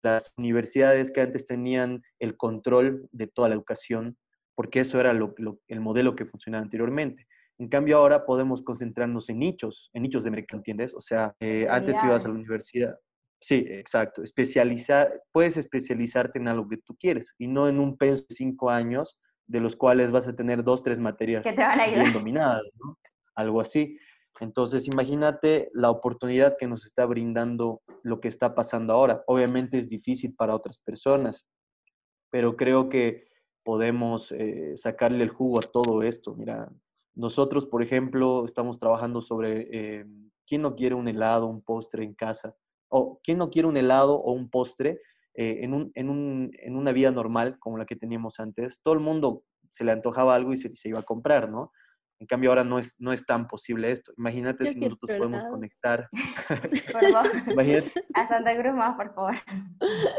las 0.02 0.34
universidades 0.36 1.10
que 1.10 1.22
antes 1.22 1.46
tenían 1.46 2.02
el 2.20 2.36
control 2.36 3.08
de 3.10 3.26
toda 3.26 3.48
la 3.48 3.54
educación, 3.56 4.16
porque 4.54 4.80
eso 4.80 5.00
era 5.00 5.10
el 5.10 5.80
modelo 5.80 6.14
que 6.14 6.26
funcionaba 6.26 6.62
anteriormente. 6.62 7.26
En 7.58 7.68
cambio, 7.68 7.98
ahora 7.98 8.26
podemos 8.26 8.62
concentrarnos 8.62 9.28
en 9.30 9.38
nichos, 9.38 9.90
en 9.94 10.02
nichos 10.02 10.24
de 10.24 10.30
mercado, 10.30 10.58
¿entiendes? 10.58 10.94
O 10.94 11.00
sea, 11.00 11.34
eh, 11.40 11.66
antes 11.70 12.02
ibas 12.04 12.24
a 12.26 12.28
la 12.28 12.34
universidad. 12.34 12.98
Sí, 13.40 13.64
exacto. 13.68 14.22
Especializar, 14.22 15.22
puedes 15.32 15.56
especializarte 15.56 16.38
en 16.38 16.48
algo 16.48 16.68
que 16.68 16.78
tú 16.78 16.96
quieres 16.98 17.34
y 17.38 17.48
no 17.48 17.68
en 17.68 17.78
un 17.78 17.96
peso 17.96 18.24
de 18.28 18.34
cinco 18.34 18.70
años 18.70 19.18
de 19.46 19.60
los 19.60 19.76
cuales 19.76 20.10
vas 20.10 20.26
a 20.28 20.34
tener 20.34 20.64
dos, 20.64 20.82
tres 20.82 20.98
materias 20.98 21.44
bien 21.44 22.12
dominadas, 22.12 22.62
¿no? 22.78 22.98
Algo 23.34 23.60
así. 23.60 23.96
Entonces, 24.40 24.86
imagínate 24.88 25.70
la 25.72 25.90
oportunidad 25.90 26.56
que 26.58 26.66
nos 26.66 26.84
está 26.84 27.06
brindando 27.06 27.82
lo 28.02 28.20
que 28.20 28.28
está 28.28 28.54
pasando 28.54 28.92
ahora. 28.92 29.22
Obviamente 29.26 29.78
es 29.78 29.88
difícil 29.88 30.34
para 30.34 30.54
otras 30.54 30.78
personas, 30.78 31.46
pero 32.30 32.56
creo 32.56 32.88
que 32.88 33.28
podemos 33.64 34.32
eh, 34.32 34.76
sacarle 34.76 35.24
el 35.24 35.30
jugo 35.30 35.58
a 35.58 35.62
todo 35.62 36.02
esto. 36.02 36.34
Mira, 36.34 36.70
nosotros, 37.16 37.66
por 37.66 37.82
ejemplo, 37.82 38.44
estamos 38.44 38.78
trabajando 38.78 39.20
sobre 39.20 39.68
eh, 39.72 40.06
quién 40.46 40.62
no 40.62 40.76
quiere 40.76 40.94
un 40.94 41.08
helado, 41.08 41.46
un 41.46 41.62
postre 41.62 42.04
en 42.04 42.14
casa, 42.14 42.54
o 42.88 43.20
quién 43.24 43.38
no 43.38 43.50
quiere 43.50 43.66
un 43.66 43.76
helado 43.76 44.16
o 44.16 44.32
un 44.32 44.50
postre 44.50 45.00
eh, 45.34 45.60
en, 45.62 45.74
un, 45.74 45.90
en, 45.94 46.10
un, 46.10 46.50
en, 46.52 46.76
una 46.76 46.92
vida 46.92 47.10
normal 47.10 47.58
como 47.58 47.78
la 47.78 47.86
que 47.86 47.96
teníamos 47.96 48.38
antes. 48.38 48.80
Todo 48.82 48.94
el 48.94 49.00
mundo 49.00 49.44
se 49.70 49.84
le 49.84 49.92
antojaba 49.92 50.34
algo 50.34 50.52
y 50.52 50.58
se, 50.58 50.70
iba 50.84 51.00
a 51.00 51.04
comprar, 51.04 51.50
¿no? 51.50 51.72
En 52.18 52.26
cambio, 52.26 52.50
ahora 52.50 52.64
no 52.64 52.78
es, 52.78 52.94
no 52.98 53.12
es 53.12 53.24
tan 53.26 53.46
posible 53.46 53.90
esto. 53.90 54.12
Imagínate 54.16 54.66
si 54.72 54.80
nosotros 54.80 55.18
podemos 55.18 55.44
conectar. 55.44 56.08
Perdón. 56.92 57.26
Imagínate. 57.52 57.92
A 58.14 58.26
Santa 58.26 58.58
Cruz 58.58 58.74
más, 58.74 58.96
por 58.96 59.14
favor. 59.14 59.34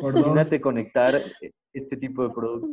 Imagínate 0.02 0.62
conectar 0.62 1.16
eh, 1.16 1.52
este 1.74 1.98
tipo 1.98 2.28
de 2.28 2.34
productos 2.34 2.70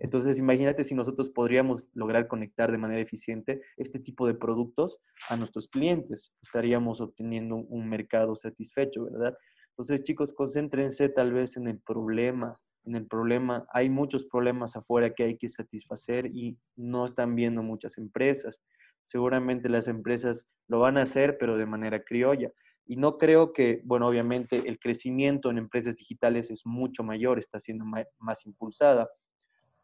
entonces, 0.00 0.38
imagínate 0.38 0.82
si 0.82 0.94
nosotros 0.94 1.28
podríamos 1.28 1.86
lograr 1.92 2.26
conectar 2.26 2.72
de 2.72 2.78
manera 2.78 3.00
eficiente 3.00 3.60
este 3.76 4.00
tipo 4.00 4.26
de 4.26 4.34
productos 4.34 4.98
a 5.28 5.36
nuestros 5.36 5.68
clientes. 5.68 6.32
Estaríamos 6.42 7.02
obteniendo 7.02 7.56
un 7.56 7.88
mercado 7.88 8.34
satisfecho, 8.34 9.04
¿verdad? 9.04 9.36
Entonces, 9.70 10.02
chicos, 10.02 10.32
concéntrense 10.32 11.10
tal 11.10 11.32
vez 11.32 11.56
en 11.58 11.68
el 11.68 11.80
problema. 11.80 12.58
En 12.84 12.96
el 12.96 13.06
problema, 13.06 13.66
hay 13.72 13.90
muchos 13.90 14.24
problemas 14.24 14.76
afuera 14.76 15.10
que 15.10 15.24
hay 15.24 15.36
que 15.36 15.48
satisfacer 15.48 16.26
y 16.26 16.58
no 16.76 17.04
están 17.04 17.34
viendo 17.34 17.62
muchas 17.62 17.98
empresas. 17.98 18.62
Seguramente 19.04 19.68
las 19.68 19.88
empresas 19.88 20.48
lo 20.68 20.80
van 20.80 20.98
a 20.98 21.02
hacer, 21.02 21.36
pero 21.38 21.56
de 21.56 21.66
manera 21.66 22.00
criolla. 22.02 22.50
Y 22.86 22.96
no 22.96 23.18
creo 23.18 23.52
que, 23.52 23.82
bueno, 23.84 24.08
obviamente 24.08 24.68
el 24.68 24.78
crecimiento 24.78 25.50
en 25.50 25.58
empresas 25.58 25.96
digitales 25.96 26.50
es 26.50 26.62
mucho 26.64 27.02
mayor, 27.04 27.38
está 27.38 27.60
siendo 27.60 27.84
más 27.84 28.46
impulsada 28.46 29.08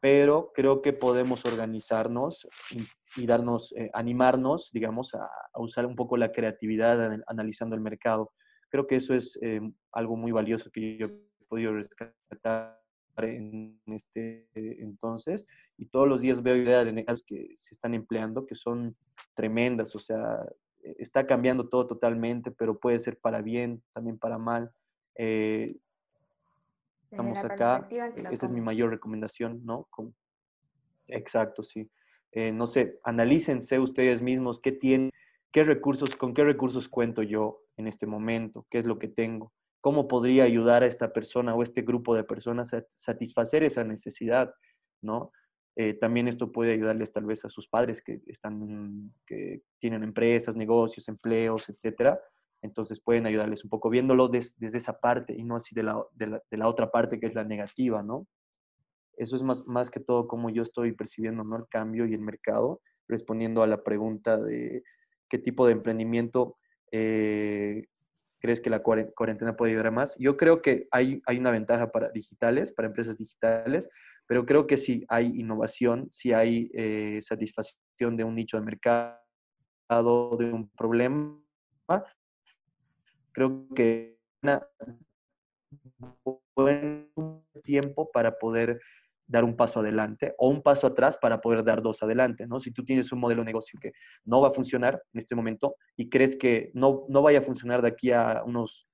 pero 0.00 0.52
creo 0.54 0.82
que 0.82 0.92
podemos 0.92 1.44
organizarnos 1.46 2.46
y, 3.16 3.26
darnos, 3.26 3.72
eh, 3.76 3.90
animarnos, 3.94 4.70
digamos, 4.72 5.14
a, 5.14 5.28
usar 5.58 5.86
un 5.86 5.96
poco 5.96 6.16
la 6.16 6.32
creatividad 6.32 7.18
analizando 7.26 7.74
el 7.74 7.82
mercado. 7.82 8.30
Creo 8.68 8.86
que 8.86 8.96
eso 8.96 9.14
es 9.14 9.38
eh, 9.42 9.60
algo 9.92 10.16
muy 10.16 10.32
valioso 10.32 10.70
que 10.70 10.98
yo 10.98 11.06
he 11.06 11.46
podido 11.48 11.72
rescatar 11.72 12.80
en 13.24 13.80
este 13.86 14.48
entonces 14.54 15.46
y 15.78 15.86
todos 15.86 16.06
los 16.06 16.20
días 16.20 16.42
veo 16.42 16.56
ideas 16.56 16.84
de 16.84 16.92
negocios 16.92 17.22
que 17.24 17.54
se 17.56 17.74
están 17.74 17.94
empleando 17.94 18.46
que 18.46 18.54
son 18.54 18.96
tremendas, 19.34 19.94
o 19.94 19.98
sea, 19.98 20.44
e, 20.82 20.96
está 20.98 21.26
cambiando 21.26 21.68
todo 21.68 21.86
totalmente, 21.86 22.50
pero 22.50 22.78
puede 22.78 23.00
ser 23.00 23.18
para 23.18 23.42
bien, 23.42 23.82
también 23.92 24.18
para 24.18 24.38
mal. 24.38 24.70
Eh, 25.16 25.76
estamos 27.10 27.38
acá, 27.44 27.88
esa 28.30 28.46
es 28.46 28.52
mi 28.52 28.60
mayor 28.60 28.90
recomendación, 28.90 29.64
¿no? 29.64 29.88
Exacto, 31.08 31.62
sí. 31.62 31.90
Eh, 32.32 32.52
no 32.52 32.66
sé, 32.66 32.98
analícense 33.04 33.78
ustedes 33.78 34.20
mismos 34.20 34.60
qué 34.60 34.72
tienen, 34.72 35.10
qué 35.52 35.62
recursos, 35.64 36.14
con 36.16 36.34
qué 36.34 36.44
recursos 36.44 36.88
cuento 36.88 37.22
yo 37.22 37.62
en 37.76 37.86
este 37.86 38.06
momento, 38.06 38.66
qué 38.70 38.78
es 38.78 38.86
lo 38.86 38.98
que 38.98 39.08
tengo, 39.08 39.52
cómo 39.86 40.08
podría 40.08 40.42
ayudar 40.42 40.82
a 40.82 40.86
esta 40.86 41.12
persona 41.12 41.54
o 41.54 41.62
este 41.62 41.82
grupo 41.82 42.16
de 42.16 42.24
personas 42.24 42.74
a 42.74 42.84
satisfacer 42.96 43.62
esa 43.62 43.84
necesidad, 43.84 44.52
¿no? 45.00 45.30
Eh, 45.76 45.94
también 45.94 46.26
esto 46.26 46.50
puede 46.50 46.72
ayudarles 46.72 47.12
tal 47.12 47.24
vez 47.24 47.44
a 47.44 47.48
sus 47.48 47.68
padres 47.68 48.02
que, 48.02 48.20
están, 48.26 49.14
que 49.24 49.62
tienen 49.78 50.02
empresas, 50.02 50.56
negocios, 50.56 51.06
empleos, 51.06 51.68
etcétera. 51.68 52.20
Entonces 52.62 53.00
pueden 53.00 53.26
ayudarles 53.26 53.62
un 53.62 53.70
poco 53.70 53.88
viéndolo 53.88 54.26
desde 54.26 54.76
esa 54.76 54.98
parte 54.98 55.36
y 55.38 55.44
no 55.44 55.54
así 55.54 55.72
de 55.72 55.84
la, 55.84 56.04
de 56.16 56.56
la, 56.56 56.68
otra 56.68 56.90
parte 56.90 57.20
que 57.20 57.26
es 57.26 57.36
la 57.36 57.44
negativa, 57.44 58.02
¿no? 58.02 58.26
Eso 59.16 59.36
es 59.36 59.44
más, 59.44 59.68
más 59.68 59.88
que 59.88 60.00
todo 60.00 60.26
como 60.26 60.50
yo 60.50 60.62
estoy 60.62 60.94
percibiendo 60.94 61.44
¿no? 61.44 61.58
el 61.58 61.68
cambio 61.68 62.06
y 62.06 62.14
el 62.14 62.22
mercado, 62.22 62.80
respondiendo 63.06 63.62
a 63.62 63.68
la 63.68 63.84
pregunta 63.84 64.36
de 64.36 64.82
qué 65.28 65.38
tipo 65.38 65.64
de 65.64 65.74
emprendimiento 65.74 66.58
eh, 66.90 67.84
crees 68.40 68.60
que 68.60 68.70
la 68.70 68.82
cuarentena 68.82 69.56
puede 69.56 69.72
ayudar 69.72 69.92
más. 69.92 70.16
Yo 70.18 70.36
creo 70.36 70.62
que 70.62 70.88
hay, 70.90 71.22
hay 71.26 71.38
una 71.38 71.50
ventaja 71.50 71.90
para 71.90 72.10
digitales, 72.10 72.72
para 72.72 72.88
empresas 72.88 73.16
digitales, 73.16 73.88
pero 74.26 74.44
creo 74.44 74.66
que 74.66 74.76
si 74.76 75.04
hay 75.08 75.26
innovación, 75.38 76.08
si 76.10 76.32
hay 76.32 76.70
eh, 76.74 77.20
satisfacción 77.22 78.16
de 78.16 78.24
un 78.24 78.34
nicho 78.34 78.58
de 78.58 78.64
mercado, 78.64 79.18
de 80.38 80.52
un 80.52 80.68
problema. 80.70 81.40
Creo 83.32 83.66
que 83.74 84.16
un 86.24 86.40
buen 86.54 87.10
tiempo 87.62 88.10
para 88.10 88.38
poder 88.38 88.80
dar 89.26 89.44
un 89.44 89.56
paso 89.56 89.80
adelante 89.80 90.34
o 90.38 90.48
un 90.48 90.62
paso 90.62 90.86
atrás 90.86 91.18
para 91.20 91.40
poder 91.40 91.64
dar 91.64 91.82
dos 91.82 92.02
adelante, 92.02 92.46
¿no? 92.46 92.60
Si 92.60 92.70
tú 92.70 92.84
tienes 92.84 93.10
un 93.12 93.20
modelo 93.20 93.42
de 93.42 93.46
negocio 93.46 93.78
que 93.80 93.92
no 94.24 94.40
va 94.40 94.48
a 94.48 94.52
funcionar 94.52 95.02
en 95.12 95.18
este 95.18 95.34
momento 95.34 95.76
y 95.96 96.08
crees 96.08 96.36
que 96.36 96.70
no, 96.74 97.04
no 97.08 97.22
vaya 97.22 97.40
a 97.40 97.42
funcionar 97.42 97.82
de 97.82 97.88
aquí 97.88 98.12
a 98.12 98.42
unos 98.44 98.88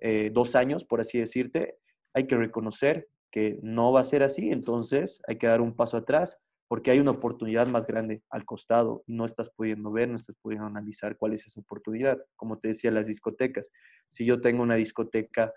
eh, 0.00 0.30
dos 0.32 0.56
años, 0.56 0.84
por 0.84 1.00
así 1.00 1.18
decirte, 1.18 1.76
hay 2.12 2.26
que 2.26 2.36
reconocer 2.36 3.08
que 3.30 3.58
no 3.62 3.92
va 3.92 4.00
a 4.00 4.04
ser 4.04 4.22
así, 4.22 4.50
entonces 4.50 5.20
hay 5.28 5.36
que 5.36 5.46
dar 5.46 5.60
un 5.60 5.74
paso 5.74 5.96
atrás 5.96 6.38
porque 6.68 6.90
hay 6.90 7.00
una 7.00 7.12
oportunidad 7.12 7.66
más 7.66 7.86
grande 7.86 8.22
al 8.28 8.44
costado 8.44 9.02
y 9.06 9.14
no 9.14 9.24
estás 9.24 9.50
pudiendo 9.50 9.90
ver, 9.90 10.08
no 10.08 10.16
estás 10.16 10.36
pudiendo 10.40 10.66
analizar 10.66 11.16
cuál 11.16 11.32
es 11.32 11.46
esa 11.46 11.60
oportunidad. 11.60 12.18
Como 12.36 12.58
te 12.58 12.68
decía, 12.68 12.90
las 12.90 13.06
discotecas. 13.06 13.72
Si 14.06 14.26
yo 14.26 14.40
tengo 14.42 14.62
una 14.62 14.74
discoteca, 14.74 15.52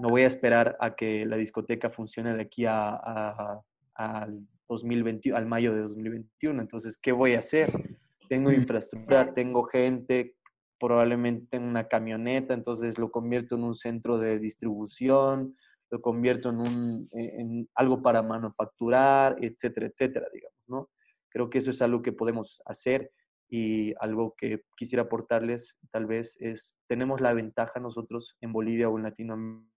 no 0.00 0.08
voy 0.08 0.22
a 0.22 0.26
esperar 0.26 0.76
a 0.80 0.96
que 0.96 1.24
la 1.26 1.36
discoteca 1.36 1.90
funcione 1.90 2.34
de 2.34 2.42
aquí 2.42 2.64
a, 2.66 3.62
al 3.94 4.46
2021, 4.68 5.36
al 5.36 5.46
mayo 5.46 5.72
de 5.72 5.82
2021. 5.82 6.60
Entonces, 6.60 6.96
¿qué 6.96 7.12
voy 7.12 7.34
a 7.34 7.40
hacer? 7.40 7.98
Tengo 8.28 8.50
infraestructura, 8.52 9.34
tengo 9.34 9.64
gente, 9.64 10.36
probablemente 10.78 11.56
en 11.56 11.64
una 11.64 11.86
camioneta, 11.88 12.54
entonces 12.54 12.98
lo 12.98 13.10
convierto 13.10 13.54
en 13.54 13.64
un 13.64 13.74
centro 13.74 14.18
de 14.18 14.38
distribución, 14.38 15.56
lo 15.90 16.00
convierto 16.00 16.50
en, 16.50 16.60
un, 16.60 17.08
e, 17.12 17.40
en 17.40 17.68
algo 17.74 18.02
para 18.02 18.22
manufacturar, 18.22 19.36
etcétera, 19.40 19.86
etcétera, 19.86 20.26
digamos, 20.32 20.58
¿no? 20.66 20.90
Creo 21.28 21.50
que 21.50 21.58
eso 21.58 21.70
es 21.70 21.82
algo 21.82 22.02
que 22.02 22.12
podemos 22.12 22.60
hacer 22.66 23.12
y 23.48 23.94
algo 24.00 24.34
que 24.36 24.62
quisiera 24.76 25.04
aportarles 25.04 25.76
tal 25.90 26.06
vez 26.06 26.36
es, 26.40 26.76
tenemos 26.88 27.20
la 27.20 27.34
ventaja 27.34 27.78
nosotros 27.78 28.36
en 28.40 28.52
Bolivia 28.52 28.88
o 28.88 28.96
en 28.96 29.04
Latinoamérica, 29.04 29.73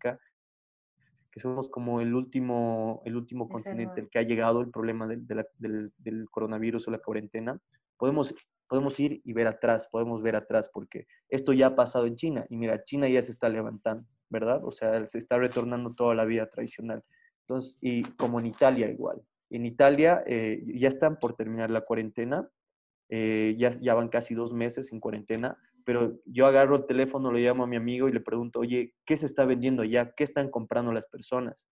que 0.00 1.40
somos 1.40 1.68
como 1.68 2.00
el 2.00 2.14
último, 2.14 3.02
el 3.04 3.16
último 3.16 3.48
continente 3.48 4.00
el 4.00 4.08
que 4.08 4.18
ha 4.18 4.22
llegado 4.22 4.60
el 4.60 4.70
problema 4.70 5.06
del, 5.06 5.26
del, 5.26 5.92
del 5.98 6.30
coronavirus 6.30 6.88
o 6.88 6.90
la 6.90 6.98
cuarentena. 6.98 7.60
Podemos 7.96 8.34
podemos 8.68 8.98
ir 8.98 9.20
y 9.22 9.32
ver 9.32 9.46
atrás, 9.46 9.88
podemos 9.92 10.22
ver 10.22 10.34
atrás, 10.34 10.68
porque 10.72 11.06
esto 11.28 11.52
ya 11.52 11.68
ha 11.68 11.76
pasado 11.76 12.06
en 12.06 12.16
China 12.16 12.44
y 12.48 12.56
mira, 12.56 12.82
China 12.82 13.08
ya 13.08 13.22
se 13.22 13.30
está 13.30 13.48
levantando. 13.48 14.08
¿verdad? 14.28 14.64
O 14.64 14.70
sea, 14.70 15.06
se 15.06 15.18
está 15.18 15.38
retornando 15.38 15.94
toda 15.94 16.14
la 16.14 16.24
vida 16.24 16.48
tradicional. 16.48 17.04
Entonces, 17.42 17.76
y 17.80 18.02
como 18.02 18.40
en 18.40 18.46
Italia 18.46 18.88
igual. 18.90 19.22
En 19.50 19.64
Italia 19.64 20.22
eh, 20.26 20.62
ya 20.66 20.88
están 20.88 21.18
por 21.18 21.36
terminar 21.36 21.70
la 21.70 21.82
cuarentena, 21.82 22.48
eh, 23.08 23.54
ya, 23.56 23.70
ya 23.80 23.94
van 23.94 24.08
casi 24.08 24.34
dos 24.34 24.52
meses 24.52 24.92
en 24.92 24.98
cuarentena, 24.98 25.56
pero 25.86 26.18
yo 26.26 26.46
agarro 26.46 26.76
el 26.76 26.84
teléfono, 26.84 27.30
lo 27.30 27.38
llamo 27.38 27.64
a 27.64 27.66
mi 27.66 27.76
amigo 27.76 28.08
y 28.08 28.12
le 28.12 28.20
pregunto, 28.20 28.60
oye, 28.60 28.92
¿qué 29.06 29.16
se 29.16 29.24
está 29.24 29.46
vendiendo 29.46 29.82
allá? 29.82 30.12
¿Qué 30.14 30.24
están 30.24 30.50
comprando 30.50 30.92
las 30.92 31.06
personas? 31.06 31.68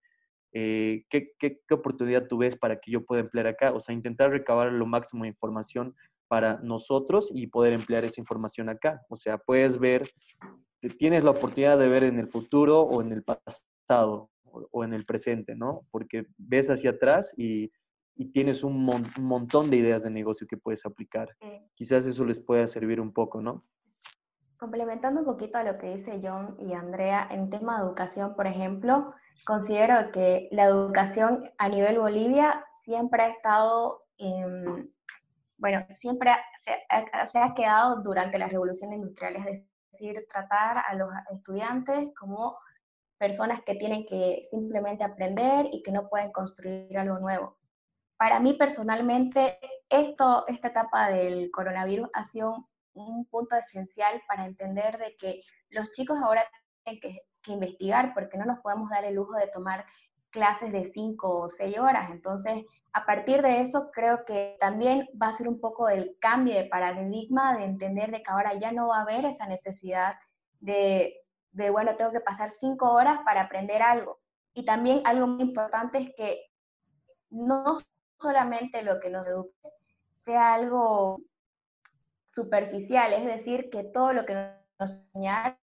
Eh, 0.53 1.05
¿qué, 1.11 1.33
qué, 1.39 1.61
qué, 1.67 1.75
oportunidad 1.75 2.29
tú 2.29 2.39
ves 2.39 2.57
para 2.57 2.79
que 2.79 2.93
yo 2.93 3.05
pueda 3.05 3.23
emplear 3.23 3.49
acá? 3.49 3.73
O 3.73 3.81
sea, 3.81 3.95
intentar 3.95 4.31
recabar 4.31 4.73
lo 4.73 4.87
máximo 4.87 5.25
de 5.25 5.31
información 5.31 5.95
para 6.29 6.61
nosotros 6.63 7.31
y 7.35 7.49
poder 7.49 7.73
emplear 7.73 8.05
esa 8.05 8.21
información 8.21 8.69
acá. 8.69 9.03
O 9.09 9.17
sea, 9.17 9.37
puedes 9.37 9.79
ver 9.79 10.09
tienes 10.91 11.25
la 11.25 11.31
oportunidad 11.31 11.79
de 11.79 11.89
ver 11.89 12.05
en 12.05 12.19
el 12.19 12.29
futuro 12.29 12.83
o 12.83 13.03
en 13.03 13.13
el 13.13 13.23
pasado 13.23 14.31
o, 14.45 14.85
en 14.85 14.95
el 14.95 15.05
presente, 15.05 15.57
¿no? 15.57 15.87
Porque 15.91 16.27
ves 16.39 16.71
hacia 16.71 16.91
atrás 16.91 17.35
y, 17.37 17.73
tienes 18.33 18.63
un, 18.63 18.87
montón 19.19 19.71
de 19.71 19.77
ideas 19.77 20.05
de 20.05 20.11
negocio 20.11 20.47
que 20.47 20.57
puedes 20.57 20.87
aplicar. 20.87 21.37
Quizás 21.75 22.07
eso 22.07 22.25
les 22.25 22.39
pueda 22.39 22.69
servir 22.69 23.01
un 23.01 23.13
poco, 23.13 23.43
¿no? 23.43 23.65
Complementando 24.65 25.21
un 25.21 25.27
poquito 25.27 25.59
a 25.59 25.63
lo 25.63 25.77
que 25.77 25.95
dice 25.95 26.21
John 26.23 26.57
y 26.59 26.73
Andrea, 26.73 27.29
en 27.31 27.51
tema 27.51 27.77
de 27.77 27.85
educación, 27.85 28.35
por 28.35 28.47
ejemplo, 28.47 29.13
considero 29.45 30.11
que 30.11 30.49
la 30.53 30.65
educación 30.65 31.45
a 31.59 31.69
nivel 31.69 31.99
Bolivia 31.99 32.65
siempre 32.83 33.25
ha 33.25 33.29
estado, 33.29 34.07
bueno, 35.59 35.87
siempre 35.91 36.31
se, 36.65 37.27
se, 37.27 37.39
ha 37.41 37.51
quedado 37.55 38.03
durante 38.03 38.39
las 38.39 38.51
revoluciones 38.51 38.97
industriales 38.97 39.45
de 39.45 39.69
decir, 39.93 40.27
tratar 40.33 40.79
a 40.79 40.95
los 40.95 41.11
estudiantes 41.31 42.09
como 42.19 42.57
personas 43.19 43.61
que 43.67 43.75
tienen 43.75 44.07
que 44.07 44.45
simplemente 44.51 45.05
aprender 45.05 45.67
y 45.73 45.83
que 45.83 45.93
no 45.93 46.09
pueden 46.09 46.33
construir 46.33 46.97
algo 46.97 47.19
nuevo. 47.19 47.59
Para 48.17 48.41
mí 48.41 48.55
personalmente, 48.55 49.59
esto, 49.91 50.47
esta 50.49 50.69
etapa 50.69 51.11
del 51.11 51.51
coronavirus 51.51 52.09
ha 52.15 52.25
sido 52.25 52.67
un, 52.95 53.27
punto 53.27 53.57
esencial 53.57 54.23
para 54.29 54.47
entender 54.47 54.99
de 54.99 55.17
que 55.17 55.41
los 55.71 55.91
chicos 55.91 56.19
ahora 56.23 56.45
tienen 56.83 57.01
que, 57.01 57.21
investigar 57.47 58.15
porque 58.15 58.39
no 58.39 58.47
nos 58.47 58.61
podemos 58.61 58.89
dar 58.89 59.05
el 59.05 59.17
lujo 59.17 59.35
de 59.35 59.49
tomar 59.49 59.85
clases 60.31 60.73
de 60.73 60.83
cinco 60.83 61.41
o 61.43 61.49
seis 61.51 61.79
horas. 61.79 62.11
Entonces, 62.11 62.65
a 62.95 63.05
partir 63.05 63.43
de 63.43 63.61
eso, 63.61 63.91
creo 63.93 64.25
que 64.25 64.57
también 64.59 65.07
va 65.21 65.29
a 65.29 65.33
ser 65.33 65.49
un 65.49 65.61
poco 65.61 65.91
el 65.91 66.17
cambio 66.21 66.55
de 66.55 66.65
paradigma, 66.65 67.55
de 67.55 67.65
entender 67.65 68.11
de 68.11 68.23
que 68.23 68.31
ahora 68.31 68.55
ya 68.55 68.73
no 68.73 68.89
va 68.89 68.99
a 68.99 69.03
haber 69.03 69.27
esa 69.27 69.47
necesidad 69.47 70.15
de, 70.61 71.21
bueno, 71.71 71.97
tengo 71.97 72.13
que 72.13 72.21
pasar 72.21 72.51
cinco 72.51 72.93
horas 72.93 73.19
para 73.27 73.43
aprender 73.43 73.83
algo. 73.83 74.21
Y 74.55 74.65
también 74.65 75.03
algo 75.05 75.27
muy 75.27 75.43
importante 75.43 75.99
es 75.99 76.15
que 76.17 76.47
no 77.31 77.65
solamente 78.19 78.83
lo 78.83 79.01
que 79.01 79.11
nos 79.11 79.27
eduque 79.27 79.53
sea 80.13 80.55
algo 80.55 81.21
superficial, 82.35 83.13
es 83.13 83.25
decir, 83.25 83.71
que 83.71 83.85
todo 83.85 84.13
lo 84.13 84.27
que 84.27 84.35
nos 84.79 85.07
enseñar 85.15 85.59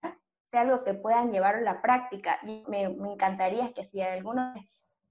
sea 0.44 0.62
algo 0.62 0.84
que 0.84 0.94
puedan 0.94 1.32
llevar 1.32 1.56
a 1.56 1.62
la 1.62 1.82
práctica. 1.82 2.40
Y 2.44 2.66
me, 2.68 2.90
me 2.90 3.14
encantaría 3.14 3.74
que 3.74 3.84
si 3.84 4.02
alguno 4.02 4.54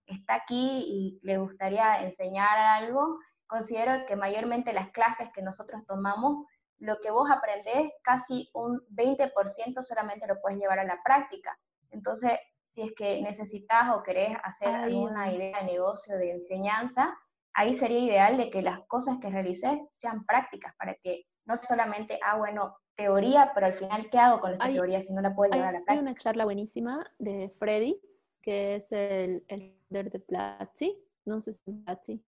está 0.07 0.35
aquí 0.35 0.85
y 0.87 1.21
le 1.23 1.39
gustaría 1.39 2.03
enseñar 2.03 2.59
algo, 2.59 3.19
considero 3.47 4.07
que 4.07 4.17
mayormente 4.17 4.73
las 4.73 4.91
clases 4.91 5.29
que 5.33 5.43
nosotros 5.43 5.85
tomamos, 5.87 6.45
lo 6.79 6.99
que 7.01 7.11
vos 7.11 7.31
aprendés, 7.31 7.91
casi 8.03 8.51
un 8.53 8.81
20% 8.91 9.81
solamente 9.81 10.27
lo 10.27 10.41
puedes 10.41 10.59
llevar 10.59 10.79
a 10.79 10.85
la 10.85 11.01
práctica. 11.03 11.59
Entonces, 11.91 12.39
si 12.63 12.83
es 12.83 12.93
que 12.95 13.23
necesitas 13.23 13.95
o 13.95 14.03
querés 14.03 14.37
hacer 14.43 14.69
alguna 14.69 15.33
idea 15.33 15.61
de 15.61 15.67
negocio, 15.67 16.19
de 16.19 16.33
enseñanza, 16.33 17.17
ahí 17.55 17.73
sería 17.73 18.01
ideal 18.01 18.37
de 18.37 18.51
que 18.51 18.61
las 18.61 18.81
cosas 18.87 19.17
que 19.21 19.31
realices 19.31 19.79
sean 19.91 20.23
prácticas 20.25 20.75
para 20.77 20.95
que 20.97 21.25
no 21.47 21.57
solamente, 21.57 22.19
ah, 22.23 22.37
bueno, 22.37 22.77
teoría, 22.95 23.53
pero 23.55 23.67
al 23.67 23.75
final, 23.75 24.09
¿qué 24.11 24.19
hago 24.19 24.41
con 24.41 24.53
esa 24.53 24.67
teoría 24.67 25.01
si 25.01 25.13
no 25.15 25.21
la 25.21 25.35
puedo 25.35 25.53
llevar 25.53 25.69
a 25.69 25.73
la 25.73 25.85
práctica? 25.85 25.93
Hay 25.93 25.99
una 25.99 26.15
charla 26.15 26.45
buenísima 26.45 27.11
de 27.19 27.51
Freddy, 27.59 28.01
que 28.43 28.77
es 28.77 28.93
el, 28.93 29.45
el 29.49 29.77
de 29.89 30.21
Platzi, 30.21 30.97
no 31.25 31.41
sé 31.41 31.53
si 31.53 31.61
es 31.71 31.77
Platzi. 31.85 32.25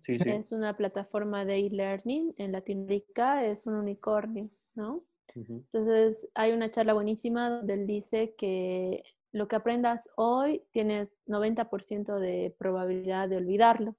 Sí, 0.00 0.18
sí. 0.18 0.30
Es 0.30 0.50
una 0.52 0.76
plataforma 0.76 1.44
de 1.44 1.58
e-learning 1.58 2.34
en 2.38 2.52
Latinoamérica, 2.52 3.44
es 3.44 3.66
un 3.66 3.74
unicornio, 3.74 4.44
¿no? 4.74 5.04
Entonces, 5.34 6.28
hay 6.34 6.52
una 6.52 6.70
charla 6.70 6.92
buenísima 6.92 7.50
donde 7.50 7.74
él 7.74 7.86
dice 7.86 8.34
que 8.36 9.04
lo 9.30 9.46
que 9.46 9.56
aprendas 9.56 10.10
hoy 10.16 10.64
tienes 10.70 11.16
90% 11.26 12.18
de 12.18 12.54
probabilidad 12.58 13.28
de 13.28 13.36
olvidarlo. 13.36 13.94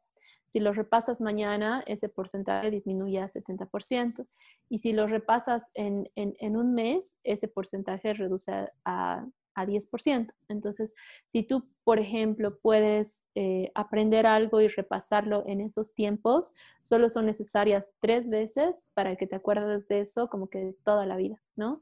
Si 0.51 0.59
lo 0.59 0.73
repasas 0.73 1.21
mañana, 1.21 1.81
ese 1.87 2.09
porcentaje 2.09 2.71
disminuye 2.71 3.19
a 3.19 3.29
70%. 3.29 4.27
Y 4.69 4.79
si 4.79 4.91
lo 4.91 5.07
repasas 5.07 5.71
en, 5.75 6.09
en, 6.15 6.33
en 6.39 6.57
un 6.57 6.73
mes, 6.73 7.17
ese 7.23 7.47
porcentaje 7.47 8.13
reduce 8.13 8.67
a 8.83 9.25
a 9.53 9.65
10%. 9.65 10.33
Entonces, 10.47 10.93
si 11.25 11.43
tú, 11.43 11.67
por 11.83 11.99
ejemplo, 11.99 12.57
puedes 12.59 13.25
eh, 13.35 13.71
aprender 13.75 14.25
algo 14.25 14.61
y 14.61 14.67
repasarlo 14.67 15.43
en 15.45 15.61
esos 15.61 15.93
tiempos, 15.93 16.53
solo 16.81 17.09
son 17.09 17.25
necesarias 17.25 17.93
tres 17.99 18.29
veces 18.29 18.87
para 18.93 19.15
que 19.15 19.27
te 19.27 19.35
acuerdes 19.35 19.87
de 19.87 20.01
eso 20.01 20.29
como 20.29 20.47
que 20.47 20.75
toda 20.83 21.05
la 21.05 21.17
vida, 21.17 21.41
¿no? 21.55 21.81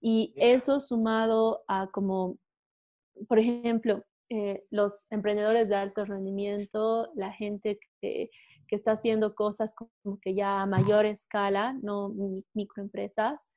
Y 0.00 0.34
eso 0.36 0.80
sumado 0.80 1.64
a 1.66 1.88
como, 1.88 2.38
por 3.28 3.38
ejemplo, 3.38 4.04
eh, 4.30 4.62
los 4.70 5.10
emprendedores 5.10 5.68
de 5.68 5.76
alto 5.76 6.04
rendimiento, 6.04 7.10
la 7.14 7.32
gente 7.32 7.78
que, 8.00 8.30
que, 8.66 8.76
está 8.76 8.92
haciendo 8.92 9.34
cosas 9.34 9.74
como 9.74 10.18
que 10.20 10.34
ya 10.34 10.62
a 10.62 10.66
mayor 10.66 11.06
escala, 11.06 11.76
no 11.82 12.12
microempresas. 12.54 13.52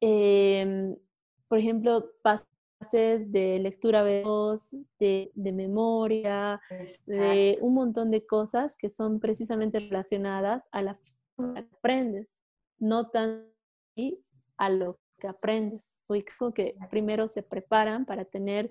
Eh, 0.00 0.94
por 1.48 1.58
ejemplo, 1.58 2.10
pases 2.22 3.32
de 3.32 3.58
lectura 3.58 4.02
veloz, 4.02 4.70
de, 4.98 5.30
de 5.34 5.52
memoria, 5.52 6.60
de 7.06 7.58
un 7.60 7.74
montón 7.74 8.10
de 8.10 8.26
cosas 8.26 8.76
que 8.76 8.88
son 8.88 9.20
precisamente 9.20 9.80
relacionadas 9.80 10.68
a 10.72 10.82
la 10.82 10.98
forma 11.36 11.54
que 11.54 11.74
aprendes, 11.74 12.42
no 12.78 13.10
tan 13.10 13.46
a 14.58 14.70
lo 14.70 14.98
que 15.18 15.28
aprendes. 15.28 15.96
Creo 16.06 16.52
que 16.52 16.76
primero 16.90 17.28
se 17.28 17.42
preparan 17.42 18.04
para 18.04 18.24
tener 18.24 18.70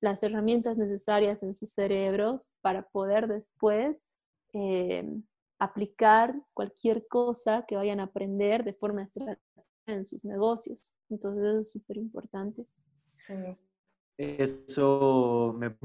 las 0.00 0.22
herramientas 0.22 0.78
necesarias 0.78 1.42
en 1.42 1.54
sus 1.54 1.70
cerebros 1.70 2.52
para 2.60 2.82
poder 2.88 3.28
después 3.28 4.14
em, 4.52 5.22
aplicar 5.58 6.34
cualquier 6.54 7.06
cosa 7.08 7.64
que 7.66 7.76
vayan 7.76 8.00
a 8.00 8.04
aprender 8.04 8.64
de 8.64 8.74
forma 8.74 9.02
estratégica 9.02 9.64
en 9.86 10.04
sus 10.04 10.24
negocios. 10.24 10.94
Entonces 11.08 11.44
eso 11.44 11.58
es 11.60 11.72
súper 11.72 11.96
importante. 11.96 12.66
Sí. 13.14 13.34
Eso 14.18 15.54
me 15.58 15.76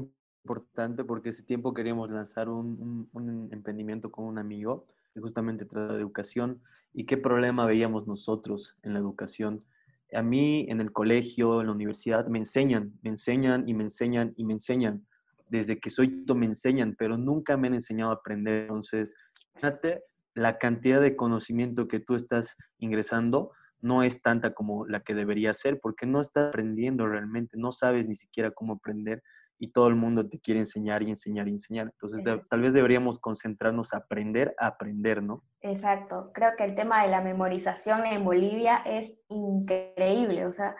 importante 0.44 1.04
porque 1.04 1.28
ese 1.28 1.44
tiempo 1.44 1.72
queríamos 1.72 2.10
lanzar 2.10 2.48
un, 2.48 3.08
un 3.12 3.48
emprendimiento 3.52 4.10
con 4.10 4.24
un 4.24 4.38
amigo 4.38 4.86
que 5.14 5.20
justamente 5.20 5.64
trata 5.64 5.94
de 5.94 6.00
educación 6.00 6.60
y 6.92 7.04
qué 7.04 7.16
problema 7.16 7.64
veíamos 7.66 8.06
nosotros 8.06 8.76
en 8.82 8.94
la 8.94 8.98
educación 8.98 9.64
a 10.12 10.22
mí 10.22 10.66
en 10.68 10.80
el 10.80 10.92
colegio, 10.92 11.60
en 11.60 11.66
la 11.66 11.72
universidad, 11.72 12.26
me 12.26 12.38
enseñan, 12.38 12.98
me 13.02 13.10
enseñan 13.10 13.68
y 13.68 13.74
me 13.74 13.84
enseñan 13.84 14.32
y 14.36 14.44
me 14.44 14.52
enseñan. 14.52 15.06
Desde 15.48 15.78
que 15.78 15.90
soy 15.90 16.24
me 16.34 16.46
enseñan, 16.46 16.94
pero 16.98 17.18
nunca 17.18 17.56
me 17.56 17.68
han 17.68 17.74
enseñado 17.74 18.10
a 18.10 18.14
aprender. 18.14 18.62
Entonces, 18.62 19.14
fíjate, 19.54 20.02
la 20.34 20.58
cantidad 20.58 21.00
de 21.00 21.16
conocimiento 21.16 21.88
que 21.88 22.00
tú 22.00 22.14
estás 22.14 22.56
ingresando 22.78 23.52
no 23.80 24.02
es 24.02 24.22
tanta 24.22 24.54
como 24.54 24.86
la 24.86 25.00
que 25.00 25.14
debería 25.14 25.52
ser, 25.54 25.80
porque 25.80 26.06
no 26.06 26.20
estás 26.20 26.48
aprendiendo 26.48 27.06
realmente, 27.06 27.56
no 27.58 27.72
sabes 27.72 28.06
ni 28.06 28.14
siquiera 28.14 28.52
cómo 28.52 28.74
aprender 28.74 29.22
y 29.58 29.68
todo 29.68 29.88
el 29.88 29.94
mundo 29.94 30.28
te 30.28 30.40
quiere 30.40 30.60
enseñar 30.60 31.02
y 31.02 31.10
enseñar 31.10 31.48
y 31.48 31.52
enseñar. 31.52 31.86
Entonces, 31.86 32.24
tal 32.48 32.60
vez 32.60 32.72
deberíamos 32.72 33.18
concentrarnos 33.18 33.94
a 33.94 33.98
aprender 33.98 34.54
a 34.58 34.66
aprender, 34.66 35.22
¿no? 35.22 35.44
Exacto. 35.60 36.30
Creo 36.34 36.50
que 36.56 36.64
el 36.64 36.74
tema 36.74 37.02
de 37.02 37.10
la 37.10 37.20
memorización 37.20 38.04
en 38.06 38.24
Bolivia 38.24 38.78
es 38.84 39.16
increíble. 39.28 40.46
O 40.46 40.52
sea, 40.52 40.74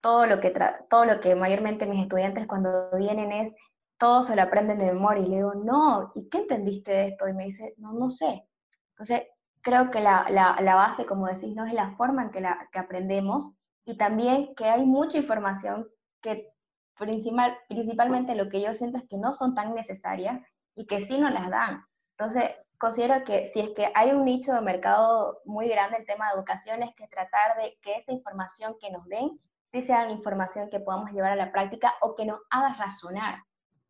todo 0.00 0.26
lo 0.26 0.40
que, 0.40 0.54
todo 0.88 1.04
lo 1.04 1.20
que 1.20 1.34
mayormente 1.34 1.86
mis 1.86 2.02
estudiantes 2.02 2.46
cuando 2.46 2.90
vienen 2.96 3.32
es, 3.32 3.52
todo 3.98 4.22
se 4.22 4.36
lo 4.36 4.42
aprenden 4.42 4.78
de 4.78 4.92
memoria. 4.92 5.24
Y 5.24 5.28
le 5.28 5.36
digo, 5.36 5.54
no, 5.54 6.12
¿y 6.14 6.28
qué 6.28 6.38
entendiste 6.38 6.92
de 6.92 7.08
esto? 7.08 7.28
Y 7.28 7.34
me 7.34 7.46
dice, 7.46 7.74
no, 7.78 7.92
no 7.92 8.08
sé. 8.08 8.46
Entonces, 8.90 9.22
creo 9.62 9.90
que 9.90 10.00
la, 10.00 10.26
la, 10.30 10.60
la 10.60 10.74
base, 10.74 11.04
como 11.06 11.26
decís, 11.26 11.54
no 11.54 11.66
es 11.66 11.72
la 11.72 11.96
forma 11.96 12.22
en 12.22 12.30
que, 12.30 12.40
la, 12.40 12.68
que 12.72 12.78
aprendemos 12.78 13.52
y 13.84 13.96
también 13.96 14.54
que 14.54 14.66
hay 14.66 14.84
mucha 14.84 15.18
información 15.18 15.88
que 16.20 16.52
principal, 16.98 17.58
principalmente 17.68 18.34
lo 18.34 18.48
que 18.48 18.60
yo 18.60 18.74
siento 18.74 18.98
es 18.98 19.04
que 19.08 19.18
no 19.18 19.32
son 19.32 19.54
tan 19.54 19.74
necesarias 19.74 20.40
y 20.74 20.86
que 20.86 21.00
sí 21.00 21.18
nos 21.18 21.32
las 21.32 21.50
dan. 21.50 21.84
Entonces, 22.16 22.44
considero 22.78 23.24
que 23.24 23.46
si 23.46 23.60
es 23.60 23.70
que 23.70 23.90
hay 23.94 24.10
un 24.10 24.24
nicho 24.24 24.52
de 24.52 24.60
mercado 24.60 25.40
muy 25.44 25.68
grande 25.68 25.98
el 25.98 26.06
tema 26.06 26.28
de 26.28 26.36
educación, 26.36 26.82
es 26.82 26.94
que 26.94 27.08
tratar 27.08 27.56
de 27.56 27.78
que 27.82 27.96
esa 27.96 28.12
información 28.12 28.76
que 28.80 28.90
nos 28.90 29.04
den, 29.06 29.40
sí 29.66 29.82
sea 29.82 30.02
una 30.04 30.12
información 30.12 30.70
que 30.70 30.80
podamos 30.80 31.10
llevar 31.10 31.32
a 31.32 31.36
la 31.36 31.52
práctica 31.52 31.94
o 32.00 32.14
que 32.14 32.24
nos 32.24 32.40
haga 32.50 32.72
razonar. 32.74 33.42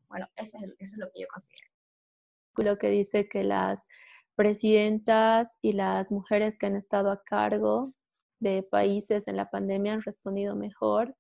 Bueno, 0.09 0.27
eso 0.37 0.59
es, 0.59 0.93
es 0.93 0.99
lo 0.99 1.11
que 1.13 1.21
yo 1.21 1.27
considero. 1.33 1.69
Lo 2.57 2.79
que 2.79 2.89
dice 2.89 3.29
que 3.29 3.45
las 3.45 3.87
presidentas 4.35 5.59
y 5.61 5.73
las 5.73 6.11
mujeres 6.11 6.59
que 6.59 6.67
han 6.67 6.77
estado 6.77 7.11
a 7.11 7.23
cargo 7.23 7.93
de 8.41 8.63
países 8.63 9.29
en 9.29 9.37
la 9.37 9.51
pandemia 9.51 9.95
han 9.95 10.03
respondido 10.03 10.55
mejor 10.55 11.17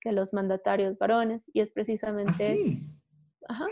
que 0.00 0.12
los 0.12 0.32
mandatarios 0.32 0.98
varones 0.98 1.50
y 1.52 1.60
es 1.60 1.70
precisamente... 1.70 2.80
¿Ah, 3.48 3.54
Ajá. 3.54 3.66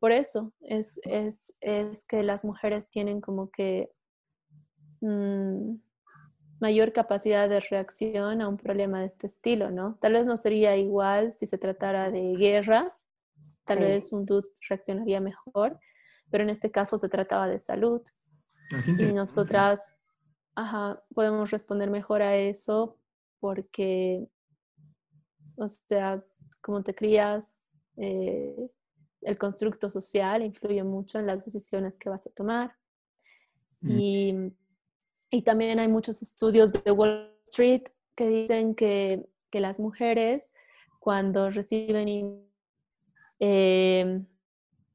Por 0.00 0.12
eso 0.12 0.52
es, 0.60 1.00
es, 1.04 1.56
es, 1.60 2.04
que 2.06 2.22
las 2.22 2.44
mujeres 2.44 2.88
tienen 2.88 3.20
como 3.20 3.50
que 3.50 3.90
mm, 5.00 5.74
mayor 6.60 6.92
capacidad 6.92 7.48
de 7.48 7.60
reacción 7.60 8.40
a 8.40 8.48
un 8.48 8.56
problema 8.56 9.00
de 9.00 9.06
este 9.06 9.26
estilo, 9.26 9.70
¿no? 9.70 9.98
Tal 10.00 10.12
vez 10.12 10.24
no 10.24 10.36
sería 10.36 10.76
igual 10.76 11.32
si 11.32 11.46
se 11.46 11.58
tratara 11.58 12.10
de 12.10 12.36
guerra, 12.36 12.96
tal 13.64 13.80
vez 13.80 14.12
un 14.12 14.24
dude 14.24 14.48
reaccionaría 14.68 15.20
mejor, 15.20 15.80
pero 16.30 16.44
en 16.44 16.50
este 16.50 16.70
caso 16.70 16.96
se 16.96 17.08
trataba 17.08 17.48
de 17.48 17.58
salud. 17.58 18.02
Y 18.98 19.12
nosotras 19.12 19.98
ajá, 20.58 21.00
podemos 21.14 21.50
responder 21.50 21.88
mejor 21.88 22.20
a 22.20 22.36
eso 22.36 22.98
porque 23.38 24.28
o 25.58 25.68
sea, 25.68 26.24
cómo 26.60 26.82
te 26.82 26.94
crías, 26.94 27.58
eh, 27.96 28.70
el 29.22 29.38
constructo 29.38 29.90
social 29.90 30.42
influye 30.42 30.82
mucho 30.84 31.18
en 31.18 31.26
las 31.26 31.44
decisiones 31.44 31.98
que 31.98 32.08
vas 32.08 32.26
a 32.26 32.30
tomar. 32.30 32.76
Y, 33.82 34.34
y, 35.30 35.42
también 35.42 35.78
hay 35.78 35.86
muchos 35.86 36.20
estudios 36.20 36.72
de 36.72 36.90
Wall 36.90 37.32
Street 37.44 37.84
que 38.16 38.28
dicen 38.28 38.74
que, 38.74 39.28
que 39.50 39.60
las 39.60 39.78
mujeres 39.78 40.52
cuando 40.98 41.50
reciben 41.50 42.44
eh, 43.38 44.24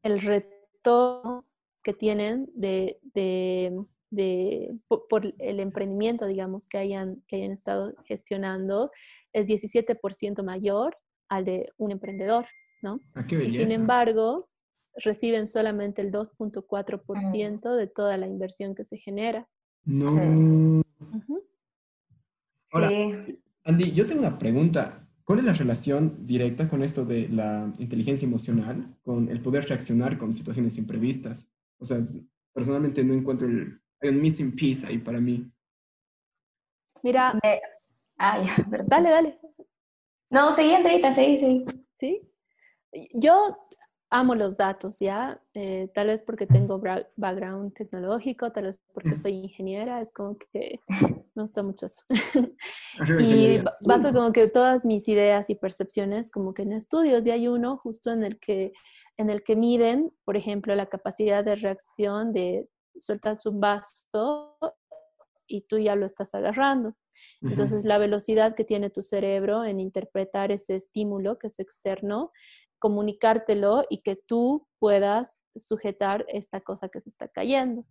el 0.04 0.22
reto 0.22 1.40
que 1.82 1.94
tienen 1.94 2.50
de, 2.54 3.00
de, 3.14 3.86
de, 4.14 4.78
por, 4.88 5.26
el 5.40 5.60
emprendimiento, 5.60 6.28
digamos, 6.28 6.68
que 6.68 6.78
hayan, 6.78 7.24
que 7.28 7.38
hayan 7.38 7.52
estado 7.52 7.94
gestionando, 8.06 8.92
es 9.34 9.48
17% 9.48 10.44
mayor 10.44 10.98
al 11.30 11.46
de 11.46 11.72
un 11.78 11.92
emprendedor, 11.92 12.46
¿no? 12.82 13.00
Ah, 13.16 13.26
y 13.30 13.52
sin 13.52 13.72
embargo, 13.72 14.50
reciben 14.98 15.48
solamente 15.48 16.02
el 16.02 16.12
2.4% 16.12 17.76
de 17.76 17.88
toda 17.88 18.18
la 18.18 18.28
inversión 18.28 18.76
que 18.76 18.86
se 18.86 18.98
genera. 18.98 19.48
No. 19.84 20.84
Ahora, 22.72 22.90
Andy, 23.64 23.92
yo 23.92 24.06
tengo 24.06 24.22
una 24.22 24.38
pregunta. 24.38 25.00
¿Cuál 25.24 25.40
es 25.40 25.46
la 25.46 25.54
relación 25.54 26.28
directa 26.28 26.68
con 26.68 26.84
esto 26.84 27.06
de 27.06 27.30
la 27.30 27.72
inteligencia 27.80 28.28
emocional, 28.28 28.96
con 29.04 29.30
el 29.30 29.42
poder 29.42 29.66
reaccionar 29.66 30.18
con 30.18 30.34
situaciones 30.34 30.78
imprevistas? 30.78 31.48
O 31.80 31.86
sea, 31.86 32.06
personalmente 32.54 33.04
no 33.04 33.14
encuentro 33.14 33.48
el, 33.48 33.80
hay 34.04 34.10
un 34.10 34.22
missing 34.22 34.56
piece 34.56 34.86
ahí 34.86 34.98
para 34.98 35.20
mí. 35.20 35.50
Mira, 37.02 37.38
ay, 38.18 38.46
dale, 38.88 39.10
dale. 39.10 39.40
No, 40.30 40.52
seguí, 40.52 40.74
Andreita, 40.74 41.14
seguí, 41.14 41.40
seguí. 41.40 41.66
Sí. 42.00 42.22
Yo 43.14 43.56
amo 44.14 44.36
los 44.36 44.58
datos, 44.58 45.00
¿ya? 45.00 45.42
Eh, 45.56 45.90
tal 45.94 46.08
vez 46.08 46.22
porque 46.22 46.46
tengo 46.46 46.80
background 47.16 47.74
tecnológico, 47.74 48.52
tal 48.52 48.66
vez 48.66 48.80
porque 48.94 49.16
soy 49.16 49.34
ingeniera, 49.34 50.02
es 50.02 50.14
como 50.14 50.38
que 50.38 50.80
me 51.36 51.42
gusta 51.42 51.64
mucho 51.64 51.88
eso. 51.88 52.04
y 53.20 53.60
baso 53.86 54.14
como 54.14 54.32
que 54.32 54.48
todas 54.48 54.86
mis 54.86 55.08
ideas 55.08 55.50
y 55.50 55.56
percepciones 55.56 56.30
como 56.32 56.54
que 56.54 56.62
en 56.62 56.74
estudios, 56.74 57.26
y 57.26 57.32
hay 57.32 57.48
uno 57.48 57.78
justo 57.78 58.12
en 58.12 58.24
el 58.24 58.40
que, 58.40 58.72
en 59.18 59.32
el 59.32 59.44
que 59.44 59.56
miden, 59.56 60.12
por 60.26 60.38
ejemplo, 60.38 60.76
la 60.76 60.86
capacidad 60.86 61.44
de 61.44 61.56
reacción 61.56 62.34
de 62.34 62.70
sueltas 62.98 63.46
un 63.46 63.60
vaso 63.60 64.58
y 65.48 65.62
tú 65.62 65.78
ya 65.78 65.96
lo 65.96 66.06
estás 66.06 66.34
agarrando. 66.36 66.96
Entonces, 67.42 67.86
la 67.86 67.98
velocidad 67.98 68.56
que 68.56 68.64
tiene 68.64 68.90
tu 68.90 69.02
cerebro 69.02 69.66
en 69.66 69.80
interpretar 69.80 70.52
ese 70.52 70.76
estímulo 70.76 71.38
que 71.38 71.48
es 71.48 71.60
externo, 71.60 72.32
comunicártelo 72.80 73.84
y 73.90 74.02
que 74.02 74.16
tú 74.16 74.68
puedas 74.80 75.40
sujetar 75.56 76.26
esta 76.28 76.62
cosa 76.62 76.90
que 76.90 77.02
se 77.02 77.10
está 77.10 77.28
cayendo. 77.28 77.86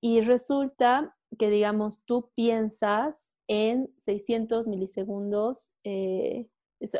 Y 0.00 0.20
resulta 0.20 1.16
que, 1.38 1.50
digamos, 1.50 2.04
tú 2.04 2.30
piensas 2.34 3.34
en 3.48 3.92
600 3.98 4.66
milisegundos, 4.68 5.74
eh, 5.84 6.48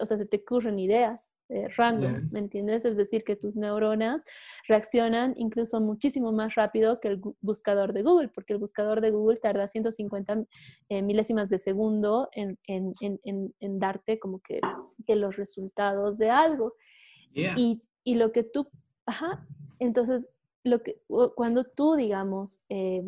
o 0.00 0.06
sea, 0.06 0.16
se 0.16 0.26
te 0.26 0.38
ocurren 0.38 0.78
ideas, 0.78 1.30
eh, 1.48 1.68
random, 1.76 2.28
¿me 2.32 2.40
entiendes? 2.40 2.84
Es 2.84 2.96
decir, 2.96 3.22
que 3.22 3.36
tus 3.36 3.56
neuronas 3.56 4.24
reaccionan 4.66 5.34
incluso 5.36 5.80
muchísimo 5.80 6.32
más 6.32 6.56
rápido 6.56 6.98
que 6.98 7.08
el 7.08 7.20
buscador 7.40 7.92
de 7.92 8.02
Google, 8.02 8.28
porque 8.28 8.52
el 8.52 8.58
buscador 8.58 9.00
de 9.00 9.12
Google 9.12 9.38
tarda 9.38 9.68
150 9.68 10.44
eh, 10.88 11.02
milésimas 11.02 11.48
de 11.48 11.58
segundo 11.58 12.28
en, 12.32 12.58
en, 12.66 12.94
en, 13.00 13.54
en, 13.60 13.78
darte 13.78 14.18
como 14.18 14.40
que, 14.40 14.60
que, 15.06 15.14
los 15.14 15.36
resultados 15.36 16.18
de 16.18 16.30
algo. 16.30 16.74
Y, 17.32 17.78
y, 18.02 18.14
lo 18.14 18.32
que 18.32 18.42
tú, 18.42 18.66
ajá, 19.04 19.46
entonces, 19.78 20.26
lo 20.64 20.82
que, 20.82 21.02
cuando 21.34 21.64
tú, 21.64 21.94
digamos, 21.94 22.64
eh, 22.70 23.04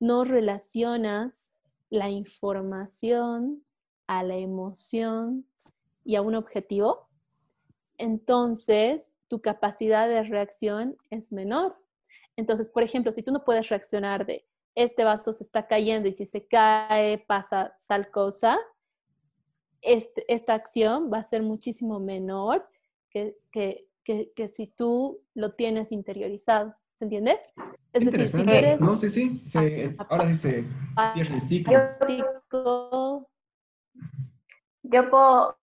no 0.00 0.24
relacionas 0.24 1.54
la 1.90 2.08
información 2.08 3.64
a 4.06 4.22
la 4.22 4.36
emoción 4.36 5.46
y 6.04 6.16
a 6.16 6.22
un 6.22 6.34
objetivo, 6.34 7.08
entonces 7.98 9.12
tu 9.28 9.40
capacidad 9.40 10.08
de 10.08 10.22
reacción 10.22 10.96
es 11.10 11.32
menor. 11.32 11.74
Entonces, 12.36 12.68
por 12.68 12.82
ejemplo, 12.82 13.12
si 13.12 13.22
tú 13.22 13.32
no 13.32 13.44
puedes 13.44 13.68
reaccionar 13.68 14.26
de 14.26 14.46
este 14.74 15.04
vaso 15.04 15.32
se 15.32 15.44
está 15.44 15.66
cayendo 15.66 16.08
y 16.08 16.12
si 16.12 16.26
se 16.26 16.46
cae 16.46 17.18
pasa 17.18 17.76
tal 17.86 18.10
cosa, 18.10 18.58
este, 19.80 20.24
esta 20.32 20.54
acción 20.54 21.10
va 21.12 21.18
a 21.18 21.22
ser 21.22 21.42
muchísimo 21.42 22.00
menor 22.00 22.66
que, 23.10 23.36
que, 23.52 24.48
si 24.48 24.66
tú 24.66 25.20
lo 25.34 25.52
tienes 25.52 25.92
interiorizado. 25.92 26.74
¿Se 26.94 27.04
entiende? 27.04 27.38
Es 27.92 28.04
decir, 28.04 28.28
si 28.28 28.50
eres... 28.50 28.80
No, 28.80 28.96
sí, 28.96 29.10
sí. 29.10 29.46
ahora 30.08 30.32
sí 30.32 30.40
se 30.40 30.64
cierra 31.12 31.34
el 31.34 31.40
ciclo. 31.40 33.28
Yo 34.82 35.10
puedo, 35.10 35.58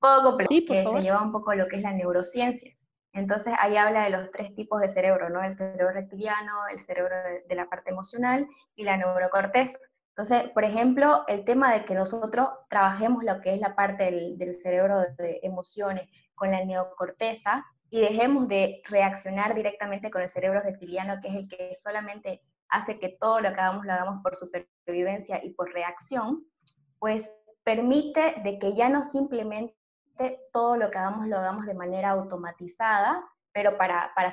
puedo 0.00 0.36
que 0.36 0.46
se 0.66 1.02
lleva 1.02 1.22
un 1.22 1.30
poco 1.30 1.54
lo 1.54 1.68
que 1.68 1.76
es 1.76 1.82
la 1.82 1.92
neurociencia. 1.92 2.74
Entonces 3.12 3.54
ahí 3.58 3.76
habla 3.76 4.04
de 4.04 4.10
los 4.10 4.30
tres 4.30 4.54
tipos 4.54 4.80
de 4.80 4.88
cerebro, 4.88 5.30
¿no? 5.30 5.42
El 5.42 5.52
cerebro 5.52 5.92
reptiliano, 5.92 6.68
el 6.72 6.80
cerebro 6.80 7.14
de, 7.48 7.54
la 7.54 7.68
parte 7.68 7.90
emocional 7.90 8.46
y 8.74 8.84
la 8.84 8.96
neurocorteza. 8.96 9.76
Entonces, 10.10 10.50
por 10.50 10.64
ejemplo, 10.64 11.24
el 11.28 11.44
tema 11.44 11.72
de 11.72 11.84
que 11.84 11.94
nosotros 11.94 12.48
trabajemos 12.68 13.24
lo 13.24 13.40
que 13.40 13.54
es 13.54 13.60
la 13.60 13.74
parte 13.74 14.04
del, 14.04 14.38
del 14.38 14.54
cerebro 14.54 15.00
de 15.18 15.40
emociones 15.42 16.08
con 16.34 16.50
la 16.50 16.64
neocorteza 16.64 17.64
y 17.88 18.00
dejemos 18.00 18.46
de 18.48 18.82
reaccionar 18.88 19.54
directamente 19.54 20.10
con 20.10 20.22
el 20.22 20.28
cerebro 20.28 20.60
reptiliano, 20.60 21.20
que 21.20 21.28
es 21.28 21.34
el 21.34 21.48
que 21.48 21.74
solamente 21.74 22.42
hace 22.68 22.98
que 23.00 23.16
todo 23.20 23.40
lo 23.40 23.52
que 23.52 23.60
hagamos 23.60 23.84
lo 23.84 23.92
hagamos 23.92 24.22
por 24.22 24.36
supervivencia 24.36 25.44
y 25.44 25.50
por 25.50 25.72
reacción, 25.72 26.46
pues 26.98 27.28
permite 27.64 28.36
de 28.44 28.58
que 28.58 28.74
ya 28.74 28.88
no 28.88 29.02
simplemente 29.02 29.74
todo 30.52 30.76
lo 30.76 30.90
que 30.90 30.98
hagamos 30.98 31.26
lo 31.26 31.38
hagamos 31.38 31.66
de 31.66 31.74
manera 31.74 32.10
automatizada, 32.10 33.24
pero 33.52 33.76
para, 33.76 34.12
para 34.14 34.30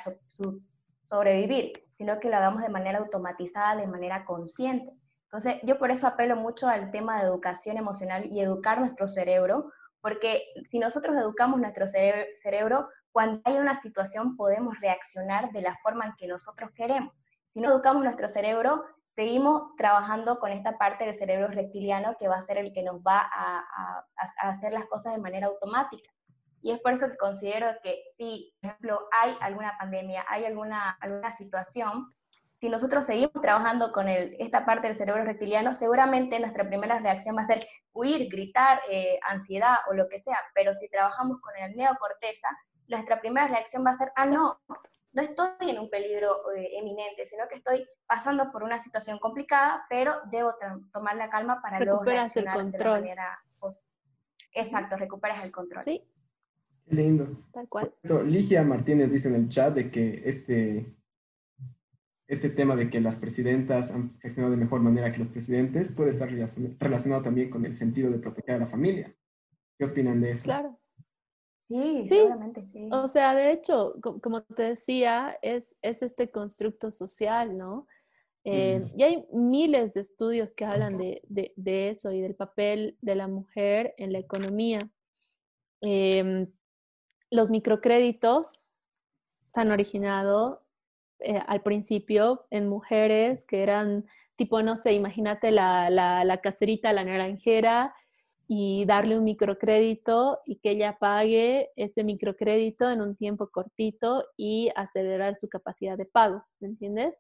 sobrevivir, 1.04 1.74
sino 1.94 2.20
que 2.20 2.30
lo 2.30 2.38
hagamos 2.38 2.62
de 2.62 2.70
manera 2.70 3.00
automatizada, 3.00 3.76
de 3.76 3.88
manera 3.88 4.26
consciente. 4.26 4.94
Entonces, 5.24 5.56
yo 5.64 5.78
por 5.78 5.92
eso 5.92 6.08
apelo 6.08 6.36
mucho 6.36 6.68
al 6.68 6.92
tema 6.92 7.20
de 7.20 7.28
educación 7.28 7.78
emocional 7.78 8.28
y 8.32 8.40
educar 8.40 8.80
nuestro 8.80 9.08
cerebro, 9.08 9.72
porque 10.00 10.44
si 10.64 10.80
nosotros 10.80 11.18
educamos 11.18 11.60
nuestro 11.60 11.86
cerebro, 11.88 12.90
cuando 13.12 13.42
hay 13.46 13.58
una 13.58 13.74
situación 13.74 14.38
podemos 14.38 14.80
reaccionar 14.80 15.52
de 15.52 15.62
la 15.62 15.78
forma 15.84 16.06
en 16.06 16.14
que 16.18 16.28
nosotros 16.28 16.72
queremos. 16.76 17.14
Si 17.48 17.60
no 17.60 17.70
educamos 17.70 18.04
nuestro 18.04 18.30
cerebro, 18.30 18.86
seguimos 19.18 19.76
trabajando 19.76 20.38
con 20.38 20.52
esta 20.52 20.78
parte 20.78 21.06
del 21.06 21.14
cerebro 21.16 21.48
reptiliano 21.48 22.16
que 22.20 22.28
va 22.28 22.36
a 22.36 22.42
ser 22.42 22.60
el 22.60 22.72
que 22.72 22.84
nos 22.84 23.02
va 23.02 23.28
a, 23.34 24.06
hacer 24.44 24.72
las 24.74 24.86
cosas 24.86 25.16
de 25.16 25.20
manera 25.20 25.48
automática. 25.48 26.12
Y 26.62 26.70
es 26.70 26.80
por 26.82 26.92
eso 26.92 27.10
que 27.10 27.18
considero 27.18 27.68
que 27.82 28.04
si, 28.16 28.54
por 28.62 28.70
ejemplo, 28.70 29.10
hay 29.20 29.36
alguna 29.42 29.76
pandemia, 29.80 30.24
hay 30.30 30.46
alguna, 30.46 30.92
alguna 31.02 31.32
situación, 31.32 32.14
si 32.60 32.70
nosotros 32.70 33.08
seguimos 33.08 33.42
trabajando 33.42 33.92
con 33.92 34.08
esta 34.08 34.68
parte 34.68 34.86
del 34.86 34.96
cerebro 34.96 35.24
reptiliano, 35.24 35.74
seguramente 35.74 36.40
nuestra 36.40 36.68
primera 36.68 37.00
reacción 37.00 37.36
va 37.36 37.42
a 37.42 37.46
ser 37.46 37.66
huir, 37.94 38.30
gritar, 38.30 38.82
eh, 38.88 39.20
ansiedad 39.28 39.78
o 39.90 39.96
lo 39.96 40.08
que 40.10 40.20
sea. 40.20 40.38
Pero 40.54 40.76
si 40.76 40.90
trabajamos 40.90 41.42
con 41.42 41.58
el 41.58 41.76
neocorteza, 41.76 42.50
nuestra 42.88 43.20
primera 43.20 43.48
reacción 43.48 43.84
va 43.84 43.92
a 43.92 43.96
ser, 43.96 44.12
ah, 44.16 44.28
no, 44.28 44.60
no 45.18 45.24
estoy 45.24 45.72
en 45.72 45.80
un 45.80 45.90
peligro 45.90 46.52
eh, 46.56 46.78
eminente, 46.78 47.26
sino 47.26 47.48
que 47.48 47.56
estoy 47.56 47.88
pasando 48.06 48.52
por 48.52 48.62
una 48.62 48.78
situación 48.78 49.18
complicada, 49.18 49.84
pero 49.90 50.14
debo 50.32 50.54
tomar 50.94 51.16
la 51.16 51.28
calma 51.28 51.60
para 51.60 51.80
luego 51.80 52.04
reaccionar 52.04 52.56
el 52.56 52.62
control. 52.62 53.02
de 53.02 53.16
la 53.16 53.16
manera 53.16 53.40
Exacto, 54.54 54.96
recuperas 54.96 55.44
el 55.44 55.52
control. 55.52 55.84
Sí. 55.84 56.04
Qué 56.86 56.96
lindo. 56.96 57.28
Tal 57.52 57.68
cual. 57.68 57.92
Ligia 58.26 58.62
Martínez 58.62 59.12
dice 59.12 59.28
en 59.28 59.36
el 59.36 59.50
chat 59.50 59.74
de 59.74 59.90
que 59.90 60.22
este, 60.24 60.96
este 62.28 62.52
tema 62.52 62.76
de 62.76 62.92
que 62.92 63.02
las 63.02 63.16
presidentas 63.16 63.90
han 63.90 64.20
reaccionado 64.20 64.52
de 64.52 64.58
mejor 64.58 64.82
manera 64.82 65.12
que 65.12 65.18
los 65.18 65.30
presidentes 65.30 65.92
puede 65.92 66.12
estar 66.12 66.30
relacionado 66.30 67.24
también 67.24 67.50
con 67.50 67.66
el 67.66 67.76
sentido 67.76 68.12
de 68.12 68.20
proteger 68.20 68.56
a 68.56 68.60
la 68.60 68.68
familia. 68.68 69.16
¿Qué 69.80 69.86
opinan 69.86 70.22
de 70.22 70.32
eso? 70.34 70.44
Claro. 70.44 70.77
Sí, 71.68 72.06
seguramente 72.08 72.66
sí. 72.66 72.90
O 72.92 73.08
sea, 73.10 73.36
de 73.36 73.52
hecho, 73.52 73.96
como 74.22 74.42
te 74.44 74.64
decía, 74.64 75.38
es, 75.42 75.76
es 75.82 76.02
este 76.02 76.32
constructo 76.32 76.92
social, 76.92 77.58
¿no? 77.58 77.88
Eh, 78.46 78.90
y 78.96 79.04
hay 79.04 79.26
miles 79.34 79.94
de 79.94 80.00
estudios 80.00 80.56
que 80.56 80.64
hablan 80.64 80.98
de, 80.98 81.22
de, 81.28 81.90
eso 81.90 82.14
y 82.14 82.22
del 82.22 82.34
papel 82.34 82.98
de 83.02 83.16
la 83.16 83.28
mujer 83.28 83.94
en 83.98 84.14
la 84.14 84.20
economía. 84.20 84.80
Em, 85.82 86.48
los 87.30 87.50
microcréditos 87.50 88.62
se 89.44 89.60
han 89.60 89.72
originado 89.72 90.64
eh, 91.20 91.42
al 91.46 91.62
principio 91.62 92.46
en 92.50 92.70
mujeres 92.70 93.44
que 93.44 93.64
eran 93.64 94.06
tipo, 94.38 94.62
no 94.62 94.78
sé, 94.78 94.94
imagínate 94.94 95.52
la, 95.52 95.90
la, 95.90 96.24
la 96.24 96.38
caserita, 96.38 96.94
la 96.94 97.04
naranjera, 97.04 97.94
y 98.48 98.86
darle 98.86 99.18
un 99.18 99.26
microcrédito 99.26 100.40
y 100.46 100.58
que 100.58 100.72
ella 100.72 100.98
pague 101.00 101.70
ese 101.76 102.04
microcrédito 102.04 102.90
en 102.90 103.02
un 103.02 103.16
tiempo 103.16 103.50
cortito 103.50 104.24
y 104.38 104.70
acelerar 104.76 105.36
su 105.36 105.50
capacidad 105.50 105.98
de 105.98 106.06
pago, 106.06 106.44
¿me 106.60 106.70
entiendes? 106.70 107.20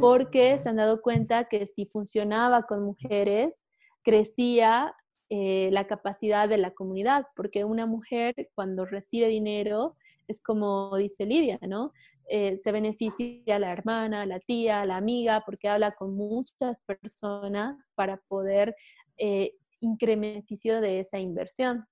Porque 0.00 0.54
mm. 0.54 0.58
se 0.58 0.68
han 0.68 0.76
dado 0.76 1.00
cuenta 1.00 1.44
que 1.44 1.66
si 1.66 1.86
funcionaba 1.86 2.64
con 2.64 2.84
mujeres, 2.84 3.62
crecía 4.02 4.92
eh, 5.30 5.68
la 5.72 5.86
capacidad 5.86 6.48
de 6.48 6.58
la 6.58 6.72
comunidad, 6.72 7.26
porque 7.36 7.64
una 7.64 7.86
mujer 7.86 8.34
cuando 8.54 8.84
recibe 8.84 9.28
dinero 9.28 9.94
es 10.26 10.42
como 10.42 10.96
dice 10.96 11.24
Lidia, 11.26 11.58
¿no? 11.62 11.92
Eh, 12.28 12.56
se 12.56 12.72
beneficia 12.72 13.58
la 13.58 13.72
hermana, 13.72 14.26
la 14.26 14.40
tía, 14.40 14.84
la 14.84 14.96
amiga, 14.96 15.42
porque 15.46 15.68
habla 15.68 15.92
con 15.92 16.14
muchas 16.16 16.82
personas 16.82 17.86
para 17.94 18.18
poder 18.28 18.74
eh, 19.16 19.52
incrementicio 19.80 20.80
de 20.80 21.00
esa 21.00 21.18
inversión. 21.18 21.86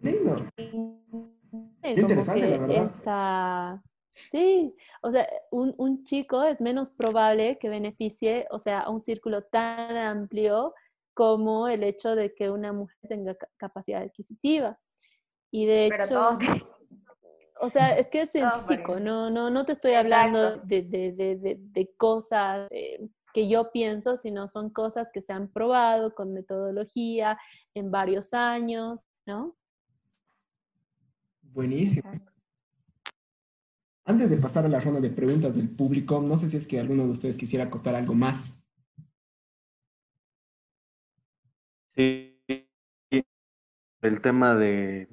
Lindo. 0.00 0.36
interesante, 1.82 2.48
la 2.48 2.58
verdad. 2.58 3.80
Sí, 4.14 4.76
o 5.00 5.10
sea, 5.10 5.26
un, 5.50 5.74
un, 5.78 6.04
chico 6.04 6.42
es 6.44 6.60
menos 6.60 6.90
probable 6.90 7.58
que 7.58 7.70
beneficie, 7.70 8.46
o 8.50 8.58
sea, 8.58 8.80
a 8.80 8.90
un 8.90 9.00
círculo 9.00 9.42
tan 9.44 9.96
amplio 9.96 10.74
como 11.14 11.68
el 11.68 11.82
hecho 11.82 12.14
de 12.14 12.34
que 12.34 12.50
una 12.50 12.72
mujer 12.72 12.96
tenga 13.08 13.36
capacidad 13.56 14.02
adquisitiva. 14.02 14.78
Y 15.50 15.66
de 15.66 15.86
hecho, 15.86 16.38
o 17.60 17.68
sea, 17.68 17.96
es 17.96 18.08
que 18.08 18.22
es 18.22 18.32
científico, 18.32 19.00
no, 19.00 19.30
no, 19.30 19.50
no 19.50 19.64
te 19.64 19.72
estoy 19.72 19.94
hablando 19.94 20.56
de, 20.58 20.82
de, 20.82 21.12
de, 21.12 21.56
de, 21.58 21.90
cosas 21.96 22.68
eh, 22.70 23.08
que 23.32 23.48
yo 23.48 23.70
pienso, 23.72 24.16
sino 24.16 24.48
son 24.48 24.70
cosas 24.70 25.10
que 25.12 25.22
se 25.22 25.32
han 25.32 25.48
probado 25.48 26.14
con 26.14 26.32
metodología 26.32 27.38
en 27.74 27.90
varios 27.90 28.34
años, 28.34 29.04
¿no? 29.26 29.56
Buenísimo. 31.42 32.10
Antes 34.04 34.30
de 34.30 34.36
pasar 34.36 34.64
a 34.64 34.68
la 34.68 34.80
ronda 34.80 35.00
de 35.00 35.10
preguntas 35.10 35.54
del 35.54 35.68
público, 35.68 36.20
no 36.20 36.36
sé 36.36 36.50
si 36.50 36.56
es 36.56 36.66
que 36.66 36.80
alguno 36.80 37.04
de 37.04 37.10
ustedes 37.10 37.38
quisiera 37.38 37.64
acotar 37.64 37.94
algo 37.94 38.14
más. 38.14 38.58
Sí, 41.94 42.42
el 44.02 44.20
tema 44.20 44.56
de 44.56 45.08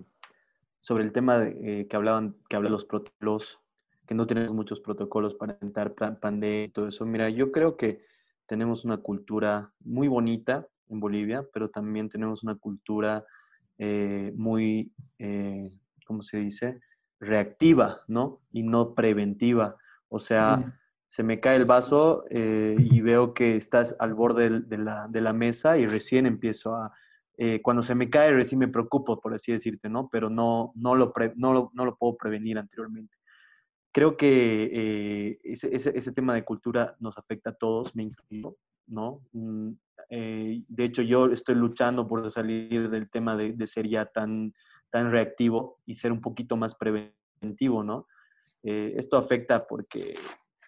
sobre 0.79 1.03
el 1.03 1.11
tema 1.11 1.39
de, 1.39 1.81
eh, 1.81 1.87
que 1.87 1.95
hablaban 1.95 2.35
que 2.49 2.55
hablan 2.55 2.71
los 2.71 2.85
protocolos 2.85 3.61
que 4.09 4.15
no 4.15 4.25
tenemos 4.25 4.55
muchos 4.55 4.79
protocolos 4.79 5.35
para 5.35 5.55
entrar 5.61 5.93
pandemia 5.93 6.63
y 6.63 6.69
todo 6.69 6.87
eso. 6.87 7.05
Mira, 7.05 7.29
yo 7.29 7.51
creo 7.51 7.77
que 7.77 8.01
tenemos 8.47 8.83
una 8.83 8.97
cultura 8.97 9.71
muy 9.81 10.07
bonita 10.07 10.67
en 10.87 10.99
Bolivia, 10.99 11.45
pero 11.53 11.69
también 11.69 12.09
tenemos 12.09 12.41
una 12.41 12.55
cultura 12.55 13.23
eh, 13.77 14.33
muy, 14.35 14.91
eh, 15.19 15.71
¿cómo 16.07 16.23
se 16.23 16.37
dice? 16.37 16.79
Reactiva, 17.19 17.99
¿no? 18.07 18.41
Y 18.51 18.63
no 18.63 18.95
preventiva. 18.95 19.75
O 20.07 20.17
sea, 20.17 20.75
se 21.07 21.21
me 21.21 21.39
cae 21.39 21.57
el 21.57 21.65
vaso 21.65 22.23
eh, 22.31 22.77
y 22.79 23.01
veo 23.01 23.35
que 23.35 23.57
estás 23.57 23.95
al 23.99 24.15
borde 24.15 24.61
de 24.61 24.77
la, 24.79 25.07
de 25.07 25.21
la 25.21 25.33
mesa 25.33 25.77
y 25.77 25.85
recién 25.85 26.25
empiezo 26.25 26.75
a, 26.75 26.91
cuando 27.61 27.83
se 27.83 27.93
me 27.93 28.09
cae, 28.09 28.33
recién 28.33 28.57
me 28.57 28.67
preocupo, 28.67 29.21
por 29.21 29.35
así 29.35 29.51
decirte, 29.51 29.87
¿no? 29.87 30.09
Pero 30.11 30.31
no, 30.31 30.71
no, 30.73 30.95
lo, 30.95 31.13
no, 31.35 31.53
lo, 31.53 31.71
no 31.75 31.85
lo 31.85 31.95
puedo 31.95 32.17
prevenir 32.17 32.57
anteriormente 32.57 33.18
creo 33.99 34.15
que 34.15 34.69
eh, 34.71 35.39
ese, 35.43 36.11
tema 36.13 36.33
de 36.33 36.45
cultura 36.45 36.95
nos 37.01 37.17
afecta 37.17 37.49
a 37.49 37.53
todos, 37.53 37.97
me 37.97 38.03
incluyo, 38.03 38.55
¿no? 38.87 39.25
Mm, 39.33 39.71
eh, 40.09 40.63
de 40.69 40.83
hecho, 40.85 41.01
yo 41.01 41.25
estoy 41.25 41.55
luchando 41.55 42.07
por 42.07 42.31
salir 42.31 42.89
del 42.89 43.09
tema 43.09 43.35
de, 43.35 43.67
ser 43.67 43.89
ya 43.89 44.05
tan, 44.05 44.53
tan 44.89 45.11
reactivo 45.11 45.79
y 45.85 45.95
ser 45.95 46.13
un 46.13 46.21
poquito 46.21 46.55
más 46.55 46.75
preventivo, 46.75 47.83
¿no? 47.83 48.07
Eh, 48.63 48.93
esto 48.95 49.17
afecta 49.17 49.67
porque 49.67 50.15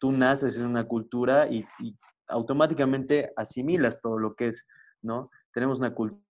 tú 0.02 0.12
naces 0.12 0.58
en 0.58 0.66
una 0.66 0.84
cultura 0.84 1.48
y, 1.48 1.66
y, 1.80 1.96
automáticamente 2.28 3.32
asimilas 3.38 4.02
todo 4.02 4.20
lo 4.20 4.36
que 4.36 4.48
es, 4.48 4.66
¿no? 5.02 5.30
Tenemos 5.54 5.80
una 5.80 5.96
cultura 5.96 6.22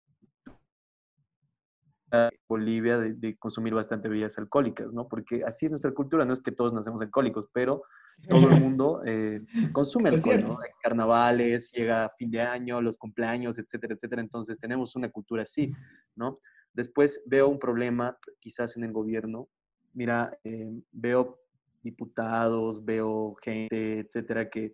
Bolivia 2.48 2.98
de, 2.98 3.38
consumir 3.38 3.74
bastante 3.74 4.10
bebidas 4.10 4.38
alcohólicas, 4.38 4.92
¿no? 4.92 5.08
Porque 5.08 5.44
así 5.46 5.66
es 5.66 5.72
nuestra 5.72 5.94
cultura, 5.94 6.26
no 6.26 6.34
es 6.34 6.42
que 6.42 6.52
todos 6.52 6.74
nacemos 6.74 7.02
alcohólicos, 7.02 7.48
pero 7.54 7.84
todo 8.28 8.50
el 8.50 8.60
mundo 8.60 9.02
eh, 9.06 9.42
consume 9.74 10.10
alcohol, 10.10 10.42
¿no? 10.44 10.60
Hay 10.60 10.72
carnavales, 10.82 11.72
llega 11.72 12.10
fin 12.18 12.30
de 12.30 12.42
año, 12.42 12.82
los 12.82 12.98
cumpleaños, 12.98 13.58
etcétera, 13.58 13.96
etcétera. 13.96 14.22
Entonces 14.22 14.60
tenemos 14.60 14.96
una 14.96 15.10
cultura 15.10 15.44
así, 15.44 15.74
¿no? 16.16 16.40
Después 16.74 17.22
veo 17.26 17.48
un 17.48 17.60
problema 17.60 18.18
quizás 18.40 18.78
en 18.78 18.84
el 18.84 18.92
gobierno. 18.92 19.50
Mira, 19.94 20.38
eh, 20.44 20.72
veo 20.92 21.40
diputados, 21.82 22.86
veo 22.86 23.36
gente, 23.42 24.00
etcétera, 24.00 24.50
que 24.50 24.74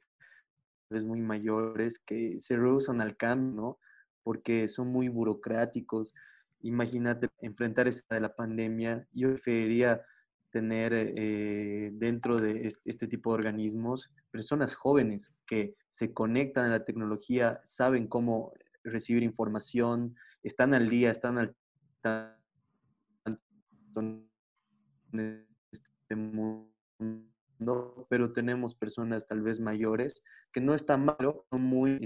es 0.90 1.06
muy 1.06 1.22
mayores 1.22 2.00
que 2.00 2.40
se 2.40 2.56
rehusan 2.56 3.02
al 3.02 3.18
cambio, 3.18 3.62
¿no? 3.62 3.80
Porque 4.24 4.68
son 4.68 4.88
muy 4.88 5.10
burocráticos. 5.10 6.14
Imagínate 6.68 7.30
enfrentar 7.42 7.88
esta 7.88 8.16
de 8.16 8.22
la 8.22 8.36
pandemia. 8.36 9.08
Yo 9.14 9.30
preferiría 9.30 10.02
tener 10.50 10.92
eh, 10.94 11.92
dentro 11.94 12.42
de 12.42 12.74
este, 12.84 13.08
tipo 13.08 13.32
de 13.32 13.36
organismos 13.36 14.14
personas 14.32 14.76
jóvenes 14.76 15.34
que 15.46 15.76
se 15.90 16.14
conectan 16.14 16.66
a 16.66 16.70
la 16.70 16.84
tecnología, 16.84 17.60
saben 17.64 18.08
cómo 18.08 18.52
recibir 18.84 19.24
información, 19.24 20.16
están 20.44 20.74
al 20.74 20.90
día, 20.90 21.12
están 21.12 21.38
al 21.38 21.56
este 25.72 26.16
mundo 26.16 26.72
¿no? 27.60 28.06
pero 28.10 28.32
tenemos 28.32 28.76
personas 28.76 29.26
tal 29.26 29.42
vez 29.42 29.60
mayores 29.60 30.22
que 30.52 30.62
no 30.62 30.74
está 30.74 30.98
malo, 30.98 31.46
muy, 31.52 32.00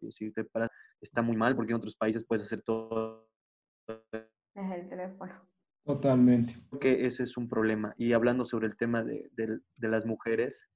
decirte, 0.00 0.44
para, 0.44 0.68
está 1.00 1.22
muy 1.22 1.36
mal 1.36 1.56
porque 1.56 1.72
en 1.72 1.78
otros 1.78 1.96
países 1.96 2.24
puedes 2.24 2.44
hacer 2.44 2.62
todo. 2.62 3.31
Desde 4.54 4.80
el 4.80 4.88
teléfono. 4.88 5.32
Totalmente. 5.84 6.54
Creo 6.68 6.80
que 6.80 7.06
ese 7.06 7.24
es 7.24 7.36
un 7.36 7.48
problema. 7.48 7.94
Y 7.96 8.12
hablando 8.12 8.44
sobre 8.44 8.66
el 8.66 8.76
tema 8.76 9.02
de, 9.02 9.30
las 9.78 10.06
mujeres, 10.06 10.68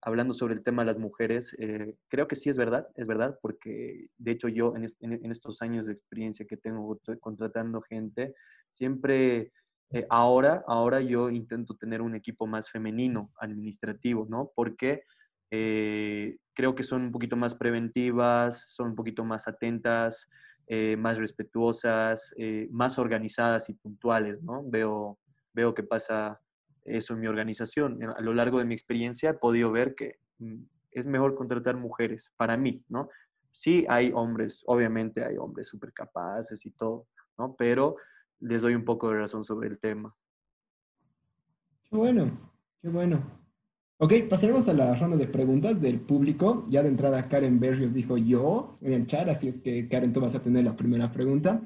hablando 0.00 0.32
sobre 0.32 0.54
el 0.54 0.62
tema 0.62 0.82
de 0.82 0.86
las 0.86 0.98
mujeres, 0.98 1.54
eh, 1.58 1.96
creo 2.08 2.26
que 2.28 2.36
sí 2.36 2.48
es 2.48 2.56
verdad, 2.56 2.88
es 2.94 3.06
verdad, 3.06 3.38
porque 3.42 4.08
de 4.16 4.30
hecho 4.32 4.48
yo 4.48 4.74
en, 4.76 4.86
en 5.00 5.30
estos 5.30 5.60
años 5.62 5.86
de 5.86 5.92
experiencia 5.92 6.46
que 6.46 6.56
tengo 6.56 6.98
contratando 7.20 7.82
gente, 7.82 8.34
siempre 8.70 9.52
eh, 9.90 10.06
ahora, 10.10 10.64
ahora 10.66 11.00
yo 11.00 11.30
intento 11.30 11.76
tener 11.76 12.02
un 12.02 12.16
equipo 12.16 12.46
más 12.46 12.70
femenino 12.70 13.30
administrativo, 13.38 14.26
¿no? 14.28 14.50
Porque 14.54 15.04
eh, 15.52 16.36
creo 16.52 16.74
que 16.74 16.82
son 16.82 17.02
un 17.02 17.12
poquito 17.12 17.36
más 17.36 17.54
preventivas, 17.54 18.72
son 18.74 18.88
un 18.88 18.94
poquito 18.96 19.24
más 19.24 19.46
atentas, 19.46 20.28
eh, 20.66 20.96
más 20.96 21.18
respetuosas, 21.18 22.34
más 22.70 22.98
organizadas 22.98 23.68
y 23.68 23.74
puntuales, 23.74 24.42
¿no? 24.42 24.62
Veo, 24.64 25.18
veo 25.52 25.74
que 25.74 25.82
pasa 25.82 26.40
eso 26.84 27.14
en 27.14 27.20
mi 27.20 27.26
organización. 27.26 27.98
A 28.02 28.20
lo 28.20 28.34
largo 28.34 28.58
de 28.58 28.64
mi 28.64 28.74
experiencia 28.74 29.30
he 29.30 29.34
podido 29.34 29.72
ver 29.72 29.94
que 29.94 30.18
mm, 30.38 30.62
es 30.92 31.06
mejor 31.06 31.34
contratar 31.34 31.76
mujeres, 31.76 32.32
para 32.36 32.56
mí, 32.56 32.84
¿no? 32.88 33.08
Sí 33.50 33.86
hay 33.88 34.12
hombres, 34.14 34.62
obviamente 34.66 35.24
hay 35.24 35.36
hombres 35.36 35.68
súper 35.68 35.92
capaces 35.92 36.64
y 36.66 36.70
todo, 36.72 37.06
¿no? 37.38 37.54
Pero 37.56 37.96
les 38.40 38.62
doy 38.62 38.74
un 38.74 38.84
poco 38.84 39.10
de 39.10 39.18
razón 39.18 39.44
sobre 39.44 39.68
el 39.68 39.78
tema. 39.78 40.14
Qué 41.90 41.96
bueno, 41.96 42.52
qué 42.80 42.88
bueno. 42.88 43.43
Ok, 43.98 44.12
pasaremos 44.28 44.66
a 44.66 44.72
la 44.72 44.92
ronda 44.96 45.16
de 45.16 45.28
preguntas 45.28 45.80
del 45.80 46.00
público. 46.00 46.66
Ya 46.68 46.82
de 46.82 46.88
entrada 46.88 47.28
Karen 47.28 47.60
Berrios 47.60 47.94
dijo 47.94 48.18
yo 48.18 48.76
en 48.80 48.92
el 48.92 49.06
chat, 49.06 49.28
así 49.28 49.46
es 49.46 49.60
que 49.60 49.88
Karen, 49.88 50.12
tú 50.12 50.20
vas 50.20 50.34
a 50.34 50.42
tener 50.42 50.64
la 50.64 50.74
primera 50.74 51.12
pregunta. 51.12 51.62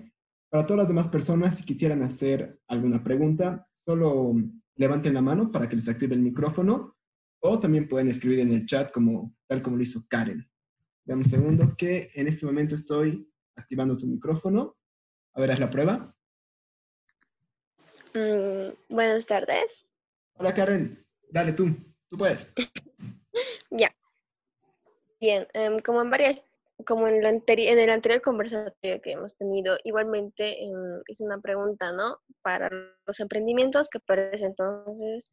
Para 0.50 0.66
todas 0.66 0.78
las 0.78 0.88
demás 0.88 1.08
personas, 1.08 1.56
si 1.56 1.62
quisieran 1.62 2.02
hacer 2.02 2.60
alguna 2.68 3.02
pregunta, 3.02 3.66
solo 3.76 4.34
levanten 4.76 5.14
la 5.14 5.22
mano 5.22 5.50
para 5.50 5.70
que 5.70 5.76
les 5.76 5.88
active 5.88 6.14
el 6.14 6.20
micrófono 6.20 6.96
o 7.40 7.58
también 7.58 7.88
pueden 7.88 8.08
escribir 8.08 8.40
en 8.40 8.52
el 8.52 8.66
chat 8.66 8.92
como, 8.92 9.34
tal 9.46 9.62
como 9.62 9.76
lo 9.76 9.82
hizo 9.82 10.04
Karen. 10.06 10.46
Dame 11.06 11.22
un 11.22 11.28
segundo 11.28 11.74
que 11.78 12.10
en 12.14 12.28
este 12.28 12.44
momento 12.44 12.74
estoy 12.74 13.26
activando 13.56 13.96
tu 13.96 14.06
micrófono. 14.06 14.76
A 15.32 15.40
ver, 15.40 15.52
haz 15.52 15.60
la 15.60 15.70
prueba. 15.70 16.14
Mm, 18.12 18.94
buenas 18.94 19.24
tardes. 19.24 19.86
Hola 20.34 20.52
Karen, 20.52 21.04
dale 21.30 21.52
tú, 21.52 21.74
tú 22.10 22.18
puedes. 22.18 22.52
ya. 23.70 23.94
Bien, 25.20 25.46
em, 25.52 25.80
como 25.80 26.02
en 26.02 26.10
varias, 26.10 26.44
como 26.86 27.08
en, 27.08 27.24
en 27.24 27.78
el 27.78 27.90
anterior 27.90 28.22
conversatorio 28.22 29.00
que 29.02 29.12
hemos 29.12 29.36
tenido, 29.36 29.78
igualmente 29.84 30.62
em, 30.62 31.02
hice 31.08 31.24
una 31.24 31.40
pregunta, 31.40 31.92
¿no? 31.92 32.18
Para 32.42 32.70
los 33.06 33.20
emprendimientos 33.20 33.88
que 33.88 34.00
para 34.00 34.30
ese 34.30 34.46
entonces 34.46 35.32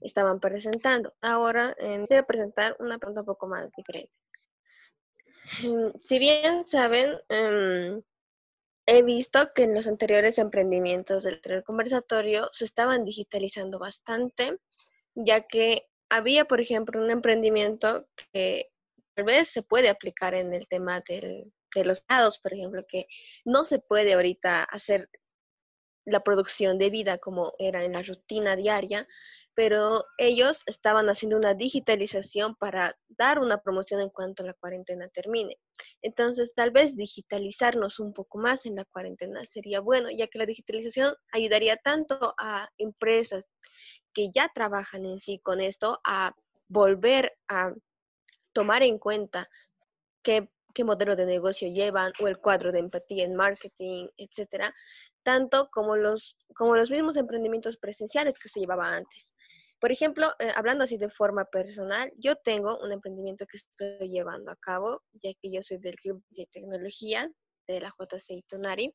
estaban 0.00 0.40
presentando. 0.40 1.14
Ahora 1.22 1.74
eh, 1.78 1.98
quisiera 2.00 2.26
presentar 2.26 2.76
una 2.78 2.98
pregunta 2.98 3.22
un 3.22 3.26
poco 3.26 3.46
más 3.46 3.70
diferente. 3.72 4.18
si 6.00 6.18
bien 6.18 6.64
saben, 6.64 7.18
He 8.86 9.02
visto 9.02 9.52
que 9.54 9.62
en 9.62 9.74
los 9.74 9.86
anteriores 9.86 10.38
emprendimientos 10.38 11.22
del 11.22 11.40
tren 11.40 11.62
conversatorio 11.62 12.48
se 12.52 12.64
estaban 12.64 13.04
digitalizando 13.04 13.78
bastante, 13.78 14.58
ya 15.14 15.42
que 15.46 15.86
había, 16.12 16.44
por 16.44 16.60
ejemplo, 16.60 17.00
un 17.00 17.10
emprendimiento 17.10 18.06
que 18.34 18.70
tal 19.14 19.24
vez 19.24 19.48
se 19.48 19.62
puede 19.62 19.88
aplicar 19.88 20.34
en 20.34 20.52
el 20.52 20.68
tema 20.68 21.02
de 21.08 21.50
los 21.84 22.06
dados, 22.06 22.38
por 22.38 22.52
ejemplo, 22.52 22.84
que 22.86 23.06
no 23.46 23.64
se 23.64 23.78
puede 23.78 24.12
ahorita 24.12 24.62
hacer 24.64 25.08
la 26.04 26.20
producción 26.20 26.78
de 26.78 26.90
vida 26.90 27.16
como 27.16 27.54
era 27.58 27.82
en 27.84 27.92
la 27.92 28.02
rutina 28.02 28.56
diaria, 28.56 29.08
pero 29.54 30.04
ellos 30.18 30.62
estaban 30.66 31.08
haciendo 31.08 31.38
una 31.38 31.54
digitalización 31.54 32.56
para 32.56 32.94
dar 33.08 33.38
una 33.38 33.62
promoción 33.62 34.00
en 34.02 34.10
cuanto 34.10 34.42
la 34.42 34.54
cuarentena 34.54 35.08
termine. 35.08 35.58
Entonces, 36.02 36.52
tal 36.54 36.72
vez 36.72 36.94
digitalizarnos 36.94 38.00
un 38.00 38.12
poco 38.12 38.36
más 38.36 38.66
en 38.66 38.76
la 38.76 38.84
cuarentena 38.84 39.46
sería 39.46 39.80
bueno, 39.80 40.10
ya 40.10 40.26
que 40.26 40.38
la 40.38 40.46
digitalización 40.46 41.14
ayudaría 41.32 41.76
tanto 41.78 42.34
a 42.38 42.68
empresas 42.76 43.46
que 44.12 44.30
ya 44.30 44.48
trabajan 44.54 45.04
en 45.04 45.20
sí 45.20 45.38
con 45.38 45.60
esto 45.60 46.00
a 46.04 46.34
volver 46.68 47.32
a 47.48 47.72
tomar 48.52 48.82
en 48.82 48.98
cuenta 48.98 49.48
qué, 50.22 50.48
qué 50.74 50.84
modelo 50.84 51.16
de 51.16 51.26
negocio 51.26 51.68
llevan 51.68 52.12
o 52.20 52.28
el 52.28 52.38
cuadro 52.38 52.72
de 52.72 52.78
empatía 52.78 53.24
en 53.24 53.34
marketing, 53.34 54.08
etcétera, 54.16 54.74
tanto 55.22 55.68
como 55.70 55.96
los, 55.96 56.36
como 56.54 56.76
los 56.76 56.90
mismos 56.90 57.16
emprendimientos 57.16 57.76
presenciales 57.78 58.38
que 58.38 58.48
se 58.48 58.60
llevaba 58.60 58.94
antes. 58.94 59.32
Por 59.80 59.90
ejemplo, 59.90 60.32
eh, 60.38 60.52
hablando 60.54 60.84
así 60.84 60.96
de 60.96 61.10
forma 61.10 61.44
personal, 61.44 62.12
yo 62.16 62.36
tengo 62.36 62.78
un 62.84 62.92
emprendimiento 62.92 63.46
que 63.46 63.56
estoy 63.56 64.08
llevando 64.08 64.52
a 64.52 64.56
cabo, 64.56 65.02
ya 65.12 65.32
que 65.40 65.50
yo 65.50 65.60
soy 65.62 65.78
del 65.78 65.96
Club 65.96 66.22
de 66.30 66.46
Tecnología 66.52 67.28
de 67.66 67.80
la 67.80 67.92
JC 67.98 68.44
Tonari. 68.48 68.94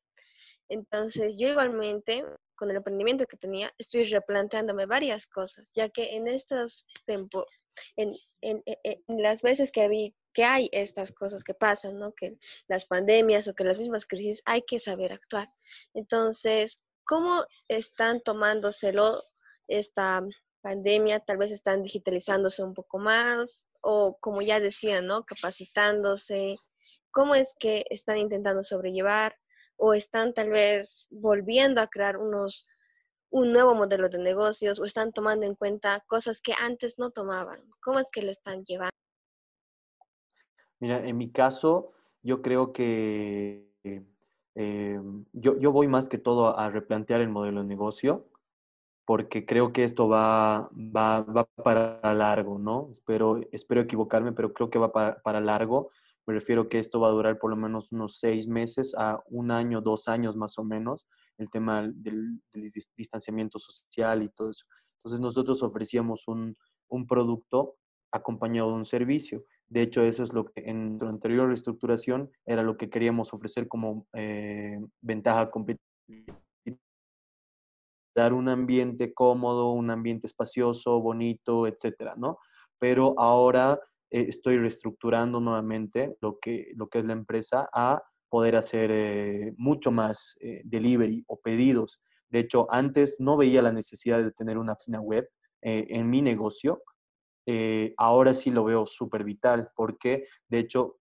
Entonces, 0.70 1.36
yo 1.38 1.50
igualmente, 1.50 2.24
con 2.56 2.70
el 2.70 2.78
emprendimiento 2.78 3.26
que 3.26 3.38
tenía, 3.38 3.72
estoy 3.78 4.04
replanteándome 4.06 4.86
varias 4.86 5.28
cosas, 5.28 5.72
ya 5.76 5.90
que 5.90 6.16
en 6.16 6.28
estos 6.28 6.88
tiempos, 7.06 7.46
en, 7.96 8.16
en, 8.42 8.64
en, 8.66 9.04
las 9.22 9.42
veces 9.42 9.72
que, 9.72 9.88
vi, 9.88 10.16
que 10.34 10.44
hay 10.44 10.70
estas 10.72 11.12
cosas 11.12 11.44
que 11.44 11.54
pasan, 11.54 12.00
¿no? 12.00 12.14
que 12.14 12.38
las 12.68 12.86
pandemias 12.86 13.48
o 13.48 13.54
que 13.54 13.64
las 13.64 13.78
mismas 13.78 14.06
crisis, 14.06 14.42
hay 14.46 14.64
que 14.64 14.80
saber 14.80 15.14
actuar. 15.14 15.48
Entonces, 15.94 16.82
¿cómo 17.04 17.46
están 17.68 18.22
tomándoselo 18.22 19.24
esta 19.68 20.24
pandemia 20.62 21.20
tal 21.20 21.38
vez 21.38 21.52
están 21.52 21.84
digitalizándose 21.84 22.64
un 22.64 22.74
poco 22.74 22.98
más 22.98 23.66
o 23.82 24.18
como 24.20 24.42
ya 24.42 24.60
decía, 24.60 25.02
¿no? 25.02 25.24
Capacitándose. 25.24 26.58
¿Cómo 27.12 27.36
es 27.36 27.54
que 27.60 27.86
están 27.90 28.18
intentando 28.18 28.64
sobrellevar 28.64 29.36
o 29.78 29.94
están 29.94 30.34
tal 30.34 30.50
vez 30.50 31.08
volviendo 31.10 31.82
a 31.82 31.88
crear 31.88 32.18
unos 32.18 32.68
un 33.30 33.52
nuevo 33.52 33.76
modelo 33.76 34.08
de 34.10 34.20
negocios 34.20 34.80
o 34.80 34.86
están 34.86 35.12
tomando 35.12 35.46
en 35.46 35.56
cuenta 35.56 36.04
cosas 36.08 36.42
que 36.42 36.54
antes 36.54 36.98
no 36.98 37.12
tomaban? 37.12 37.62
¿Cómo 37.82 38.00
es 38.00 38.08
que 38.12 38.22
lo 38.22 38.32
están 38.32 38.64
llevando? 38.64 38.92
Mira, 40.80 41.06
en 41.06 41.18
mi 41.18 41.32
caso, 41.32 41.92
yo 42.22 42.42
creo 42.42 42.72
que 42.72 43.68
eh, 44.56 45.02
yo, 45.34 45.58
yo 45.60 45.72
voy 45.72 45.88
más 45.88 46.08
que 46.08 46.18
todo 46.18 46.58
a 46.58 46.70
replantear 46.70 47.22
el 47.22 47.30
modelo 47.30 47.62
de 47.62 47.68
negocio 47.68 48.30
porque 49.08 49.46
creo 49.46 49.72
que 49.72 49.86
esto 49.86 50.10
va, 50.10 50.70
va, 50.74 51.22
va 51.22 51.46
para 51.46 52.14
largo, 52.14 52.60
¿no? 52.60 52.90
Espero, 52.92 53.40
espero 53.54 53.80
equivocarme, 53.80 54.34
pero 54.34 54.52
creo 54.52 54.70
que 54.70 54.80
va 54.80 54.92
para, 54.92 55.22
para, 55.22 55.40
largo. 55.40 55.92
Me 56.28 56.34
refiero 56.34 56.68
que 56.70 56.80
esto 56.80 57.00
va 57.00 57.08
a 57.08 57.12
durar 57.12 57.40
por 57.40 57.50
lo 57.50 57.56
menos 57.56 57.92
unos 57.92 58.20
seis 58.20 58.48
meses 58.48 58.94
a 58.98 59.24
un 59.28 59.50
año, 59.50 59.82
dos 59.82 60.08
años 60.08 60.36
más 60.36 60.58
o 60.58 60.64
menos, 60.64 61.08
el 61.38 61.50
tema 61.50 61.82
del, 61.82 62.42
del 62.54 62.72
distanciamiento 62.96 63.58
social 63.60 64.22
y 64.22 64.30
todo 64.30 64.50
eso. 64.50 64.66
Entonces 64.98 65.22
nosotros 65.22 65.64
ofrecíamos 65.64 66.28
un, 66.28 66.56
un, 66.90 67.08
producto 67.08 67.78
acompañado 68.12 68.70
de 68.70 68.76
un 68.76 68.86
servicio. 68.86 69.46
De 69.70 69.82
hecho, 69.82 70.02
eso 70.02 70.22
es 70.24 70.34
lo 70.34 70.46
que 70.46 70.62
en 70.66 70.90
nuestra 70.90 71.10
anterior 71.10 71.48
reestructuración 71.48 72.30
era 72.46 72.62
lo 72.62 72.78
que 72.78 72.90
queríamos 72.90 73.34
ofrecer 73.34 73.68
como 73.68 74.06
eh, 74.14 74.80
ventaja 75.02 75.50
competitiva 75.50 75.88
dar 78.18 78.34
un 78.34 78.50
ambiente 78.50 79.14
cómodo, 79.14 79.72
un 79.72 79.92
ambiente 79.92 80.26
espacioso, 80.26 81.00
bonito, 81.00 81.68
etcétera, 81.68 82.16
¿no? 82.18 82.40
Pero 82.80 83.14
ahora 83.20 83.80
eh, 84.10 84.26
estoy 84.30 84.58
reestructurando 84.58 85.40
nuevamente 85.40 86.16
lo 86.22 86.40
que, 86.40 86.72
lo 86.76 86.88
que 86.88 87.00
es 87.00 87.06
la 87.06 87.14
empresa 87.14 87.70
a 87.74 88.02
poder 88.30 88.56
hacer 88.56 88.92
eh, 88.92 89.54
mucho 89.58 89.92
más 89.92 90.36
eh, 90.42 90.62
delivery 90.66 91.24
o 91.28 91.40
pedidos. 91.40 92.02
De 92.30 92.40
hecho, 92.40 92.68
antes 92.72 93.18
no 93.20 93.38
veía 93.38 93.62
la 93.62 93.72
necesidad 93.72 94.22
de 94.22 94.32
tener 94.32 94.58
una 94.58 94.76
página 94.76 95.00
web 95.00 95.30
en 95.62 96.10
mi 96.10 96.22
negocio. 96.22 96.84
ahora 97.98 98.34
sí 98.34 98.52
lo 98.52 98.64
veo 98.64 98.86
súper 98.86 99.24
vital 99.24 99.72
porque, 99.76 100.28
de 100.50 100.60
hecho, 100.60 101.00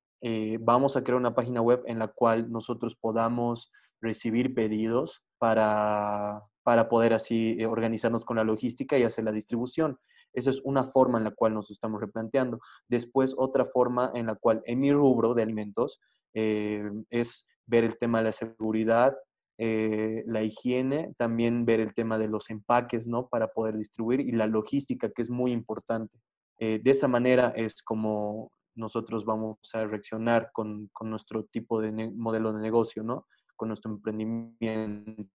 vamos 0.60 0.96
a 0.96 1.04
crear 1.04 1.18
una 1.18 1.34
página 1.34 1.60
web 1.60 1.82
en 1.86 1.98
la 1.98 2.08
cual 2.08 2.50
nosotros 2.50 2.96
podamos 2.96 3.70
recibir 4.00 4.54
pedidos 4.54 5.22
para, 5.38 6.42
para 6.66 6.88
poder 6.88 7.14
así 7.14 7.56
eh, 7.60 7.66
organizarnos 7.66 8.24
con 8.24 8.38
la 8.38 8.42
logística 8.42 8.98
y 8.98 9.04
hacer 9.04 9.22
la 9.22 9.30
distribución. 9.30 10.00
Esa 10.32 10.50
es 10.50 10.60
una 10.64 10.82
forma 10.82 11.16
en 11.16 11.22
la 11.22 11.30
cual 11.30 11.54
nos 11.54 11.70
estamos 11.70 12.00
replanteando. 12.00 12.58
Después, 12.88 13.36
otra 13.38 13.64
forma 13.64 14.10
en 14.16 14.26
la 14.26 14.34
cual 14.34 14.62
en 14.64 14.80
mi 14.80 14.92
rubro 14.92 15.32
de 15.32 15.44
alimentos 15.44 16.00
eh, 16.34 16.82
es 17.10 17.46
ver 17.66 17.84
el 17.84 17.96
tema 17.96 18.18
de 18.18 18.24
la 18.24 18.32
seguridad, 18.32 19.16
eh, 19.58 20.24
la 20.26 20.42
higiene, 20.42 21.14
también 21.16 21.66
ver 21.66 21.78
el 21.78 21.94
tema 21.94 22.18
de 22.18 22.26
los 22.26 22.50
empaques, 22.50 23.06
¿no? 23.06 23.28
Para 23.28 23.52
poder 23.52 23.76
distribuir 23.76 24.18
y 24.18 24.32
la 24.32 24.48
logística, 24.48 25.08
que 25.08 25.22
es 25.22 25.30
muy 25.30 25.52
importante. 25.52 26.18
de 26.58 26.90
esa 26.90 27.06
manera 27.06 27.52
es 27.54 27.80
como 27.80 28.50
nosotros 28.74 29.24
vamos 29.24 29.58
a 29.72 29.84
reaccionar 29.84 30.50
con, 30.52 30.88
con 30.92 31.10
nuestro 31.10 31.44
tipo 31.44 31.80
de 31.80 32.10
modelo 32.10 32.52
de 32.52 32.60
negocio, 32.60 33.04
¿no? 33.04 33.24
Con 33.54 33.68
nuestro 33.68 33.92
emprendimiento 33.92 35.30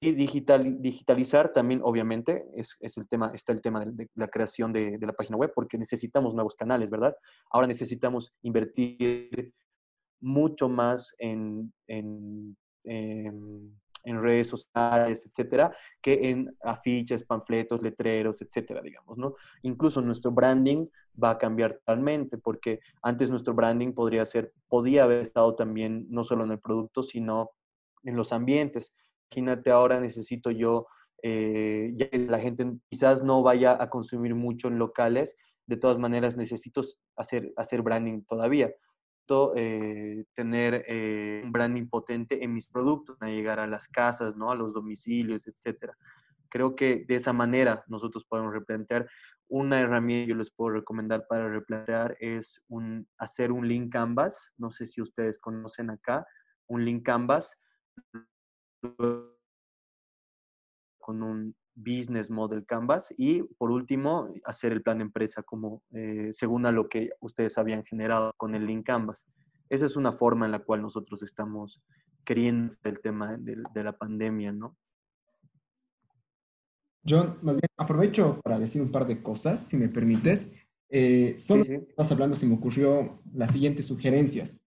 y 0.00 0.12
digital, 0.12 0.80
digitalizar 0.80 1.52
también, 1.52 1.80
obviamente, 1.82 2.46
es, 2.54 2.76
es, 2.80 2.96
el 2.98 3.08
tema, 3.08 3.32
está 3.34 3.52
el 3.52 3.60
tema 3.60 3.84
de, 3.84 4.08
la 4.14 4.28
creación 4.28 4.72
de, 4.72 4.98
la 5.00 5.12
página 5.12 5.36
web, 5.36 5.52
porque 5.54 5.78
necesitamos 5.78 6.34
nuevos 6.34 6.54
canales, 6.54 6.90
¿verdad? 6.90 7.16
Ahora 7.50 7.66
necesitamos 7.66 8.32
invertir 8.42 9.52
mucho 10.20 10.68
más 10.68 11.14
en, 11.18 11.72
en, 11.88 12.56
en, 12.84 13.76
en 14.04 14.22
redes 14.22 14.48
sociales, 14.48 15.26
etcétera, 15.26 15.74
que 16.00 16.30
en 16.30 16.56
afiches, 16.62 17.24
panfletos, 17.24 17.82
letreros, 17.82 18.40
etcétera, 18.40 18.80
digamos, 18.82 19.18
¿no? 19.18 19.34
Incluso 19.62 20.00
nuestro 20.00 20.30
branding 20.30 20.86
va 21.22 21.30
a 21.30 21.38
cambiar 21.38 21.74
totalmente, 21.74 22.38
porque 22.38 22.80
antes 23.02 23.30
nuestro 23.30 23.54
branding 23.54 23.92
podría 23.92 24.24
ser, 24.26 24.52
podía 24.68 25.04
haber 25.04 25.20
estado 25.20 25.56
también 25.56 26.06
no 26.08 26.22
solo 26.22 26.44
en 26.44 26.52
el 26.52 26.60
producto, 26.60 27.02
sino 27.02 27.50
en 28.04 28.16
los 28.16 28.32
ambientes 28.32 28.94
imagínate 29.30 29.70
ahora 29.70 30.00
necesito 30.00 30.50
yo, 30.50 30.86
eh, 31.22 31.92
ya 31.96 32.08
que 32.08 32.18
la 32.18 32.38
gente 32.38 32.66
quizás 32.88 33.22
no 33.22 33.42
vaya 33.42 33.76
a 33.80 33.90
consumir 33.90 34.34
mucho 34.34 34.68
en 34.68 34.78
locales, 34.78 35.36
de 35.66 35.76
todas 35.76 35.98
maneras 35.98 36.36
necesito 36.36 36.82
hacer, 37.16 37.52
hacer 37.56 37.82
branding 37.82 38.22
todavía. 38.24 38.72
Eh, 39.56 40.24
tener 40.34 40.84
eh, 40.88 41.42
un 41.44 41.52
branding 41.52 41.86
potente 41.86 42.42
en 42.42 42.54
mis 42.54 42.66
productos, 42.66 43.18
a 43.20 43.26
llegar 43.26 43.60
a 43.60 43.66
las 43.66 43.86
casas, 43.86 44.36
¿no? 44.36 44.50
a 44.50 44.54
los 44.54 44.72
domicilios, 44.72 45.46
etc. 45.46 45.92
Creo 46.48 46.74
que 46.74 47.04
de 47.06 47.16
esa 47.16 47.34
manera 47.34 47.84
nosotros 47.88 48.24
podemos 48.24 48.54
replantear. 48.54 49.06
Una 49.46 49.80
herramienta 49.80 50.24
que 50.24 50.30
yo 50.30 50.36
les 50.36 50.50
puedo 50.50 50.70
recomendar 50.70 51.26
para 51.28 51.46
replantear 51.46 52.16
es 52.20 52.64
un, 52.68 53.06
hacer 53.18 53.52
un 53.52 53.68
link 53.68 53.92
canvas. 53.92 54.54
No 54.56 54.70
sé 54.70 54.86
si 54.86 55.02
ustedes 55.02 55.38
conocen 55.38 55.90
acá 55.90 56.26
un 56.66 56.86
link 56.86 57.04
canvas 57.04 57.58
con 60.98 61.22
un 61.22 61.54
business 61.74 62.30
model 62.30 62.66
canvas 62.66 63.14
y 63.16 63.42
por 63.56 63.70
último 63.70 64.28
hacer 64.44 64.72
el 64.72 64.82
plan 64.82 64.98
de 64.98 65.04
empresa 65.04 65.42
como 65.42 65.82
eh, 65.92 66.30
según 66.32 66.66
a 66.66 66.72
lo 66.72 66.88
que 66.88 67.10
ustedes 67.20 67.56
habían 67.56 67.84
generado 67.84 68.32
con 68.36 68.54
el 68.54 68.66
link 68.66 68.86
canvas. 68.86 69.26
Esa 69.68 69.86
es 69.86 69.96
una 69.96 70.12
forma 70.12 70.46
en 70.46 70.52
la 70.52 70.58
cual 70.58 70.82
nosotros 70.82 71.22
estamos 71.22 71.80
queriendo 72.24 72.74
el 72.84 73.00
tema 73.00 73.36
de, 73.38 73.82
la 73.82 73.96
pandemia, 73.96 74.52
¿no? 74.52 74.76
John, 77.08 77.38
más 77.42 77.54
bien 77.54 77.70
aprovecho 77.76 78.40
para 78.42 78.58
decir 78.58 78.82
un 78.82 78.90
par 78.90 79.06
de 79.06 79.22
cosas, 79.22 79.66
si 79.66 79.76
me 79.76 79.88
permites. 79.88 80.46
Eh, 80.90 81.34
solo 81.38 81.64
sí, 81.64 81.74
estás 81.74 82.10
hablando, 82.12 82.34
se 82.34 82.46
me 82.46 82.54
ocurrió 82.54 83.22
las 83.32 83.52
siguientes 83.52 83.86
sugerencias. 83.86 84.60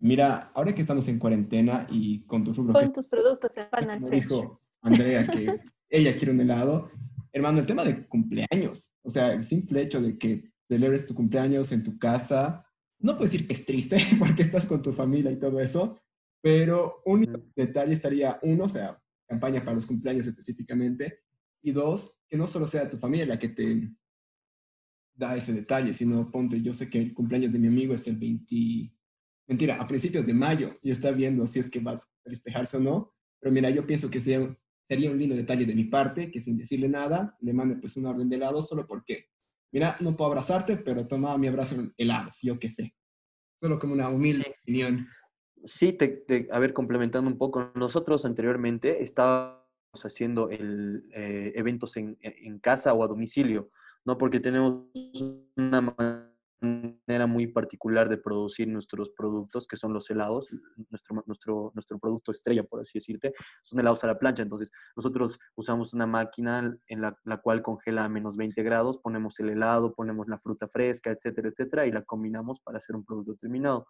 Mira, 0.00 0.50
ahora 0.54 0.74
que 0.74 0.80
estamos 0.80 1.08
en 1.08 1.18
cuarentena 1.18 1.86
y 1.90 2.24
con 2.26 2.44
tus 2.44 2.56
Con 2.56 2.92
tus 2.92 3.08
productos 3.08 3.56
en 3.56 3.70
Panal 3.70 4.00
Me 4.00 4.10
dijo 4.10 4.58
Andrea 4.82 5.26
que 5.26 5.60
ella 5.88 6.14
quiere 6.16 6.32
un 6.32 6.40
helado. 6.40 6.90
Hermano, 7.32 7.60
el 7.60 7.66
tema 7.66 7.84
de 7.84 8.06
cumpleaños, 8.06 8.92
o 9.02 9.10
sea, 9.10 9.32
el 9.32 9.42
simple 9.42 9.82
hecho 9.82 10.00
de 10.00 10.18
que 10.18 10.52
celebres 10.68 11.06
tu 11.06 11.14
cumpleaños 11.14 11.72
en 11.72 11.82
tu 11.82 11.98
casa, 11.98 12.64
no 12.98 13.12
puedo 13.12 13.24
decir 13.24 13.46
que 13.46 13.54
es 13.54 13.66
triste 13.66 13.96
porque 14.18 14.42
estás 14.42 14.66
con 14.66 14.82
tu 14.82 14.92
familia 14.92 15.30
y 15.30 15.38
todo 15.38 15.60
eso, 15.60 16.00
pero 16.40 17.02
un 17.04 17.50
detalle 17.56 17.92
estaría, 17.92 18.38
uno, 18.42 18.64
o 18.64 18.68
sea, 18.68 19.00
campaña 19.26 19.60
para 19.60 19.74
los 19.74 19.86
cumpleaños 19.86 20.26
específicamente, 20.26 21.20
y 21.62 21.72
dos, 21.72 22.20
que 22.28 22.36
no 22.36 22.46
solo 22.46 22.66
sea 22.66 22.88
tu 22.88 22.98
familia 22.98 23.26
la 23.26 23.38
que 23.38 23.48
te 23.48 23.90
da 25.14 25.36
ese 25.36 25.52
detalle, 25.52 25.92
sino 25.92 26.30
ponte, 26.30 26.60
yo 26.60 26.72
sé 26.72 26.90
que 26.90 26.98
el 26.98 27.14
cumpleaños 27.14 27.52
de 27.52 27.58
mi 27.58 27.68
amigo 27.68 27.94
es 27.94 28.06
el 28.06 28.16
20, 28.16 28.92
mentira, 29.46 29.80
a 29.80 29.86
principios 29.86 30.26
de 30.26 30.34
mayo 30.34 30.78
y 30.82 30.90
está 30.90 31.10
viendo 31.10 31.46
si 31.46 31.58
es 31.58 31.70
que 31.70 31.80
va 31.80 31.92
a 31.92 32.00
festejarse 32.24 32.76
o 32.76 32.80
no. 32.80 33.12
Pero 33.40 33.52
mira, 33.52 33.70
yo 33.70 33.86
pienso 33.86 34.10
que 34.10 34.20
sería, 34.20 34.56
sería 34.84 35.10
un 35.10 35.18
lindo 35.18 35.34
detalle 35.34 35.66
de 35.66 35.74
mi 35.74 35.84
parte 35.84 36.30
que 36.30 36.40
sin 36.40 36.56
decirle 36.56 36.88
nada 36.88 37.36
le 37.40 37.52
mande 37.52 37.76
pues 37.76 37.96
una 37.96 38.10
orden 38.10 38.28
de 38.28 38.36
helado 38.36 38.60
solo 38.60 38.86
porque, 38.86 39.26
mira, 39.72 39.96
no 40.00 40.16
puedo 40.16 40.30
abrazarte, 40.30 40.76
pero 40.76 41.06
toma 41.06 41.36
mi 41.38 41.48
abrazo 41.48 41.74
en 41.74 41.92
helados, 41.96 42.38
yo 42.42 42.58
qué 42.58 42.68
sé. 42.68 42.94
Solo 43.60 43.78
como 43.78 43.94
una 43.94 44.08
humilde 44.08 44.54
opinión. 44.62 45.08
Sí, 45.64 45.94
te, 45.94 46.48
a 46.50 46.58
ver, 46.58 46.72
complementando 46.74 47.30
un 47.30 47.38
poco, 47.38 47.72
nosotros 47.74 48.24
anteriormente 48.24 49.02
estábamos 49.02 49.64
haciendo 50.02 50.50
el, 50.50 51.08
eh, 51.14 51.52
eventos 51.54 51.96
en, 51.96 52.18
en 52.20 52.58
casa 52.58 52.92
o 52.92 53.02
a 53.02 53.08
domicilio, 53.08 53.70
¿no? 54.04 54.18
Porque 54.18 54.40
tenemos 54.40 54.84
una 55.56 56.33
manera 56.60 57.26
muy 57.26 57.46
particular 57.46 58.08
de 58.08 58.18
producir 58.18 58.68
nuestros 58.68 59.10
productos, 59.10 59.66
que 59.66 59.76
son 59.76 59.92
los 59.92 60.10
helados, 60.10 60.48
nuestro, 60.90 61.22
nuestro, 61.26 61.70
nuestro 61.74 61.98
producto 61.98 62.30
estrella, 62.30 62.64
por 62.64 62.80
así 62.80 62.98
decirte, 62.98 63.32
son 63.62 63.80
helados 63.80 64.04
a 64.04 64.06
la 64.06 64.18
plancha. 64.18 64.42
Entonces, 64.42 64.70
nosotros 64.96 65.38
usamos 65.54 65.94
una 65.94 66.06
máquina 66.06 66.76
en 66.86 67.00
la, 67.00 67.16
la, 67.24 67.38
cual 67.38 67.62
congela 67.62 68.04
a 68.04 68.08
menos 68.08 68.36
20 68.36 68.62
grados, 68.62 68.98
ponemos 68.98 69.38
el 69.40 69.50
helado, 69.50 69.94
ponemos 69.94 70.28
la 70.28 70.38
fruta 70.38 70.68
fresca, 70.68 71.10
etcétera, 71.10 71.48
etcétera, 71.48 71.86
y 71.86 71.92
la 71.92 72.02
combinamos 72.02 72.60
para 72.60 72.78
hacer 72.78 72.96
un 72.96 73.04
producto 73.04 73.34
terminado. 73.34 73.86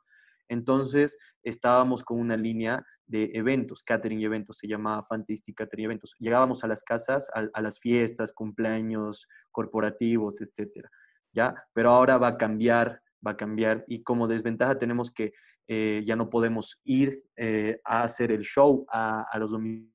Entonces, 0.49 1.17
estábamos 1.43 2.05
con 2.05 2.19
una 2.19 2.37
línea 2.37 2.85
de 3.07 3.31
eventos, 3.35 3.83
catering 3.83 4.21
eventos, 4.23 4.59
se 4.59 4.69
llamaba 4.69 5.03
Fantastic 5.03 5.57
Catering 5.57 5.87
Eventos. 5.87 6.17
Llegábamos 6.19 6.65
a 6.65 6.69
las 6.69 6.83
casas, 6.83 7.31
a, 7.35 7.47
a 7.53 7.63
las 7.63 7.81
fiestas, 7.81 8.33
cumpleaños 8.33 9.27
corporativos, 9.51 10.41
etcétera. 10.41 10.91
¿Ya? 11.35 11.55
Pero 11.73 11.91
ahora 11.91 12.17
va 12.19 12.29
a 12.29 12.37
cambiar, 12.37 13.03
va 13.27 13.33
a 13.33 13.37
cambiar 13.37 13.85
y 13.89 14.03
como 14.03 14.29
desventaja 14.29 14.79
tenemos 14.79 15.11
que 15.11 15.33
eh, 15.67 16.03
ya 16.05 16.15
no 16.15 16.31
podemos 16.31 16.81
ir 16.85 17.25
eh, 17.37 17.81
a 17.85 18.03
hacer 18.03 18.31
el 18.31 18.43
show 18.43 18.87
a, 18.91 19.23
a 19.31 19.39
los 19.39 19.51
domingos, 19.51 19.91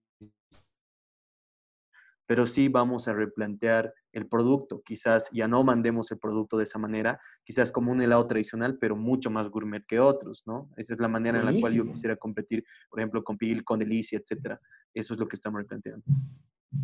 pero 2.28 2.46
sí 2.46 2.70
vamos 2.70 3.08
a 3.08 3.14
replantear 3.14 3.94
el 4.12 4.28
producto. 4.28 4.82
Quizás 4.84 5.30
ya 5.32 5.48
no 5.48 5.64
mandemos 5.64 6.12
el 6.12 6.20
producto 6.20 6.58
de 6.58 6.64
esa 6.64 6.78
manera, 6.78 7.20
quizás 7.44 7.72
como 7.72 7.92
un 7.92 8.02
helado 8.02 8.26
tradicional, 8.28 8.78
pero 8.80 8.96
mucho 8.96 9.30
más 9.30 9.50
gourmet 9.50 9.86
que 9.86 10.00
otros, 10.00 10.44
¿no? 10.46 10.70
Esa 10.78 10.94
es 10.94 11.00
la 11.00 11.08
manera 11.08 11.40
en 11.40 11.46
la 11.46 11.60
cual 11.60 11.74
yo 11.74 11.86
quisiera 11.86 12.16
competir, 12.16 12.64
por 12.90 13.00
ejemplo, 13.00 13.24
con 13.24 13.38
Pil, 13.38 13.64
con 13.64 13.80
Delicia, 13.80 14.20
etcétera. 14.20 14.60
Eso 14.94 15.14
es 15.14 15.20
lo 15.20 15.28
que 15.28 15.36
estamos 15.36 15.60
replanteando. 15.60 16.06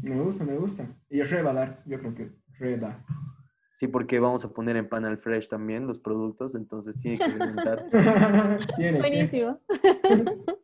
Me 0.02 0.20
gusta, 0.20 0.44
me 0.44 0.58
gusta. 0.58 0.88
Y 1.10 1.20
es 1.20 1.30
re 1.30 1.44
va 1.44 1.52
a 1.52 1.54
dar, 1.54 1.84
yo 1.86 2.00
creo 2.00 2.16
que 2.16 2.32
re 2.58 2.78
da. 2.78 3.06
Sí, 3.76 3.88
porque 3.90 4.20
vamos 4.20 4.46
a 4.46 4.54
poner 4.54 4.78
en 4.78 4.88
Panel 4.88 5.18
Fresh 5.18 5.50
también 5.50 5.86
los 5.86 6.00
productos, 6.00 6.56
entonces 6.56 6.98
tiene 6.98 7.18
que 7.18 7.26
alimentar. 7.26 7.86
Buenísimo. 8.78 9.60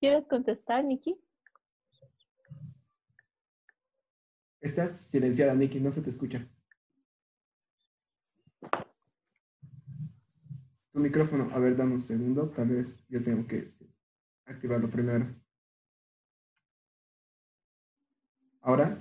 ¿Quieres 0.00 0.26
contestar, 0.26 0.82
Nikki? 0.82 1.20
Estás 4.62 4.98
silenciada, 4.98 5.54
Nikki, 5.54 5.78
no 5.78 5.92
se 5.92 6.00
te 6.00 6.08
escucha. 6.08 6.48
Tu 10.92 11.00
micrófono, 11.00 11.50
a 11.52 11.58
ver, 11.58 11.76
dame 11.76 11.96
un 11.96 12.00
segundo, 12.00 12.48
tal 12.48 12.68
vez 12.68 13.04
yo 13.10 13.22
tengo 13.22 13.46
que 13.46 13.66
activarlo 14.46 14.88
primero. 14.88 15.34
¿Ahora? 18.70 18.96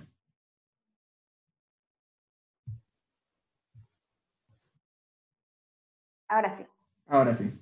Ahora 6.27 6.49
sí. 6.49 6.65
Ahora 7.05 7.33
sí. 7.35 7.53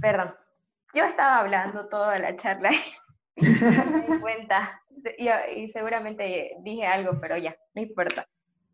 Perdón. 0.00 0.34
yo 0.92 1.04
estaba 1.04 1.38
hablando 1.38 1.88
toda 1.88 2.18
la 2.18 2.34
charla 2.34 2.70
y 3.36 3.42
me 3.46 4.08
di 4.08 4.20
cuenta, 4.20 4.82
y, 5.16 5.68
seguramente 5.68 6.56
dije 6.62 6.84
algo, 6.84 7.20
pero 7.20 7.36
ya, 7.36 7.56
no 7.74 7.82
importa. 7.82 8.26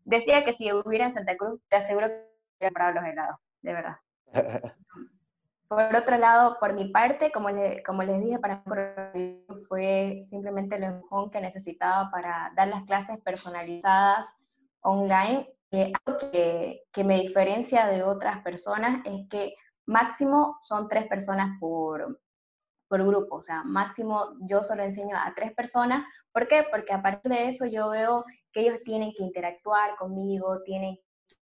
Decía 0.06 0.46
que 0.46 0.55
si 0.55 0.72
hubiera 0.72 1.05
en 1.05 1.10
Santa 1.10 1.36
Cruz, 1.36 1.60
te 1.68 1.76
aseguro 1.76 2.09
que 2.09 2.14
hubiera 2.59 2.70
comprado 2.70 2.92
los 2.94 3.05
helados, 3.05 3.36
de 3.60 3.72
verdad. 3.74 3.96
Por 5.68 5.96
otro 5.96 6.18
lado, 6.18 6.58
por 6.60 6.74
mi 6.74 6.88
parte, 6.88 7.32
como, 7.32 7.48
como 7.84 8.02
les 8.02 8.22
dije, 8.22 8.38
para 8.38 8.62
mí 9.14 9.44
fue 9.68 10.20
simplemente 10.22 10.76
el 10.76 10.84
empujón 10.84 11.30
que 11.30 11.40
necesitaba 11.40 12.10
para 12.10 12.52
dar 12.54 12.68
las 12.68 12.84
clases 12.84 13.18
personalizadas 13.20 14.40
online. 14.82 15.48
Eh, 15.70 15.92
algo 16.04 16.18
que, 16.18 16.82
que, 16.92 17.02
me 17.02 17.20
diferencia 17.20 17.86
de 17.86 18.02
otras 18.02 18.42
personas 18.42 19.04
es 19.04 19.26
que 19.28 19.54
máximo 19.86 20.56
son 20.60 20.88
tres 20.88 21.08
personas 21.08 21.58
por, 21.58 22.20
por 22.88 23.04
grupo, 23.04 23.36
o 23.36 23.42
sea, 23.42 23.64
máximo 23.64 24.36
yo 24.40 24.62
solo 24.62 24.82
enseño 24.82 25.16
a 25.16 25.32
tres 25.34 25.52
personas. 25.52 26.06
¿Por 26.32 26.46
qué? 26.46 26.64
Porque 26.70 26.92
a 26.92 27.02
partir 27.02 27.32
de 27.32 27.48
eso 27.48 27.66
yo 27.66 27.90
veo 27.90 28.24
que 28.52 28.60
ellos 28.60 28.78
tienen 28.84 29.12
que 29.16 29.22
interactuar 29.22 29.96
conmigo, 29.96 30.62
tienen 30.62 30.98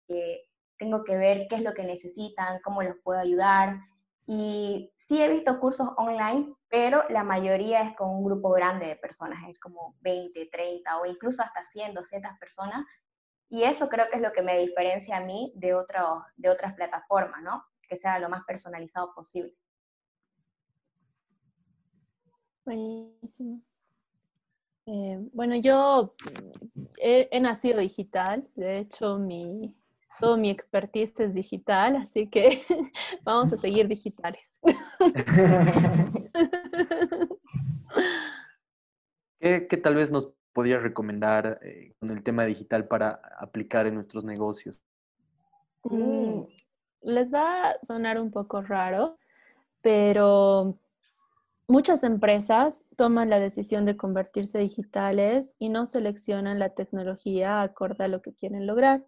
que, 0.08 0.42
tengo 0.78 1.04
que 1.04 1.16
ver 1.16 1.48
qué 1.50 1.56
es 1.56 1.62
lo 1.62 1.74
que 1.74 1.84
necesitan, 1.84 2.60
cómo 2.64 2.84
los 2.84 2.96
puedo 3.04 3.20
ayudar. 3.20 3.80
Y 4.30 4.92
sí 4.98 5.22
he 5.22 5.30
visto 5.30 5.58
cursos 5.58 5.88
online, 5.96 6.54
pero 6.68 7.08
la 7.08 7.24
mayoría 7.24 7.82
es 7.84 7.96
con 7.96 8.10
un 8.10 8.26
grupo 8.26 8.50
grande 8.50 8.86
de 8.86 8.98
personas, 8.98 9.48
es 9.48 9.58
como 9.58 9.96
20, 10.02 10.50
30 10.52 11.00
o 11.00 11.06
incluso 11.06 11.42
hasta 11.42 11.64
100, 11.64 11.94
200 11.94 12.32
personas. 12.38 12.86
Y 13.48 13.64
eso 13.64 13.88
creo 13.88 14.08
que 14.12 14.18
es 14.18 14.22
lo 14.22 14.34
que 14.34 14.42
me 14.42 14.60
diferencia 14.60 15.16
a 15.16 15.22
mí 15.22 15.54
de, 15.56 15.74
otro, 15.74 16.26
de 16.36 16.50
otras 16.50 16.74
plataformas, 16.76 17.42
¿no? 17.42 17.64
Que 17.88 17.96
sea 17.96 18.20
lo 18.20 18.28
más 18.28 18.44
personalizado 18.46 19.14
posible. 19.16 19.56
Buenísimo. 22.66 23.62
Eh, 24.88 25.20
bueno, 25.32 25.56
yo 25.56 26.16
he, 26.98 27.30
he, 27.32 27.40
nacido 27.40 27.80
digital, 27.80 28.46
de 28.56 28.80
hecho 28.80 29.18
mi, 29.18 29.74
todo 30.20 30.38
mi 30.38 30.50
expertise 30.50 31.20
es 31.20 31.34
digital, 31.34 31.96
así 31.96 32.28
que 32.28 32.64
vamos 33.24 33.54
a 33.54 33.58
seguir 33.58 33.88
digitales. 33.88 34.52
¿Qué, 39.40 39.80
tal 39.82 39.96
vez 39.96 40.12
nos 40.12 40.34
podrías 40.52 40.82
recomendar 40.82 41.60
eh, 41.62 41.94
con 42.00 42.10
el 42.10 42.24
tema 42.24 42.46
digital 42.46 42.88
para 42.88 43.22
aplicar 43.40 43.86
en 43.88 43.96
nuestros 43.96 44.26
negocios? 44.26 44.82
Mm, 45.84 46.42
les 47.04 47.34
va 47.34 47.70
a 47.70 47.76
sonar 47.84 48.20
un 48.20 48.32
poco 48.32 48.62
raro, 48.62 49.18
pero 49.82 50.74
muchas 51.68 52.04
empresas 52.04 52.90
toman 52.96 53.30
la 53.30 53.40
decisión 53.40 53.86
de 53.86 53.96
convertirse 53.96 54.58
digitales 54.60 55.54
y 55.60 55.70
no 55.70 55.86
seleccionan 55.86 56.60
la 56.60 56.70
tecnología 56.70 57.62
acorde 57.62 58.06
a 58.06 58.08
lo 58.08 58.22
que 58.22 58.34
quieren 58.34 58.66
lograr. 58.66 59.06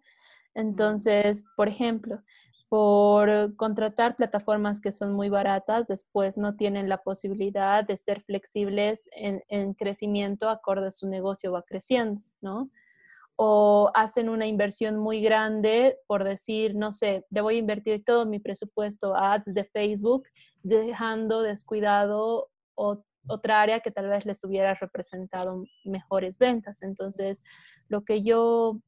Entonces, 0.54 1.44
por 1.56 1.68
ejemplo, 1.68 2.22
por 2.70 3.56
contratar 3.56 4.14
plataformas 4.14 4.80
que 4.80 4.92
son 4.92 5.12
muy 5.12 5.28
baratas, 5.28 5.88
después 5.88 6.38
no 6.38 6.54
tienen 6.54 6.88
la 6.88 7.02
posibilidad 7.02 7.84
de 7.84 7.96
ser 7.96 8.22
flexibles 8.22 9.10
en, 9.12 9.74
crecimiento 9.74 10.48
acorde 10.48 10.86
a 10.86 10.92
su 10.92 11.08
negocio 11.08 11.50
va 11.50 11.64
creciendo, 11.64 12.22
¿no? 12.40 12.70
O 13.34 13.90
hacen 13.94 14.28
una 14.28 14.46
inversión 14.46 14.98
muy 14.98 15.20
grande 15.20 15.98
por 16.06 16.22
decir, 16.22 16.76
no 16.76 16.92
sé, 16.92 17.26
le 17.30 17.40
voy 17.40 17.56
a 17.56 17.58
invertir 17.58 18.04
todo 18.04 18.24
mi 18.24 18.38
presupuesto 18.38 19.16
a 19.16 19.32
ads 19.32 19.52
de 19.52 19.64
Facebook, 19.64 20.28
dejando 20.62 21.42
descuidado 21.42 22.50
otra 22.76 23.62
área 23.62 23.80
que 23.80 23.90
tal 23.90 24.08
vez 24.08 24.26
les 24.26 24.44
hubiera 24.44 24.74
representado 24.74 25.64
mejores 25.84 26.38
ventas. 26.38 26.82
Entonces, 26.82 27.42
lo 27.88 28.04
que 28.04 28.22
yo 28.22 28.80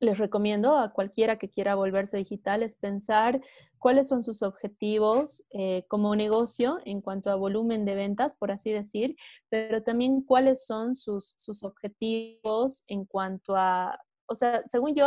les 0.00 0.18
recomiendo 0.18 0.76
a 0.76 0.92
cualquiera 0.92 1.38
que 1.38 1.50
quiera 1.50 1.74
volverse 1.74 2.16
digital 2.16 2.62
es 2.62 2.74
pensar 2.74 3.40
cuáles 3.78 4.08
son 4.08 4.22
sus 4.22 4.42
objetivos 4.42 5.44
eh, 5.50 5.84
como 5.88 6.14
negocio 6.14 6.78
en 6.84 7.00
cuanto 7.00 7.30
a 7.30 7.36
volumen 7.36 7.84
de 7.84 7.94
ventas, 7.94 8.36
por 8.36 8.50
así 8.50 8.72
decir, 8.72 9.16
pero 9.48 9.82
también 9.82 10.22
cuáles 10.22 10.66
son 10.66 10.94
sus, 10.94 11.34
sus 11.36 11.62
objetivos 11.64 12.84
en 12.86 13.04
cuanto 13.04 13.56
a, 13.56 13.98
o 14.26 14.34
sea, 14.34 14.60
según 14.68 14.94
yo, 14.94 15.06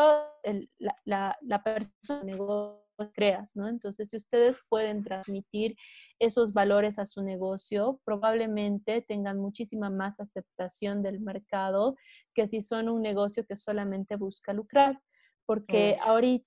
la, 0.80 0.96
la, 1.06 1.38
la 1.42 1.64
persona 1.64 2.24
negocio 2.24 2.82
creas, 3.10 3.56
¿no? 3.56 3.68
Entonces, 3.68 4.10
si 4.10 4.18
ustedes 4.18 4.62
pueden 4.70 5.04
transmitir 5.04 5.76
esos 6.20 6.54
valores 6.54 7.00
a 7.00 7.06
su 7.06 7.24
negocio, 7.24 8.00
probablemente 8.04 9.02
tengan 9.02 9.40
muchísima 9.40 9.90
más 9.90 10.20
aceptación 10.20 11.02
del 11.02 11.20
mercado 11.20 11.96
que 12.34 12.48
si 12.48 12.62
son 12.62 12.90
un 12.90 13.02
negocio 13.02 13.46
que 13.46 13.56
solamente 13.56 14.16
busca 14.16 14.54
lucrar. 14.54 15.02
Porque 15.46 15.98
ahorita, 16.06 16.46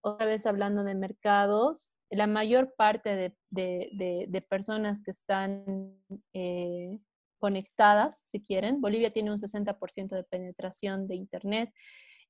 otra 0.00 0.26
vez 0.26 0.46
hablando 0.46 0.84
de 0.84 0.94
mercados, 0.94 1.92
la 2.10 2.26
mayor 2.26 2.74
parte 2.76 3.34
de, 3.50 4.46
personas 4.48 5.02
que 5.02 5.10
están 5.10 5.94
eh, 6.32 6.96
conectadas, 7.38 8.22
si 8.26 8.40
quieren, 8.42 8.80
Bolivia 8.80 9.12
tiene 9.12 9.30
un 9.30 9.38
60% 9.38 10.08
de 10.08 10.24
penetración 10.24 11.06
de 11.06 11.16
Internet 11.16 11.70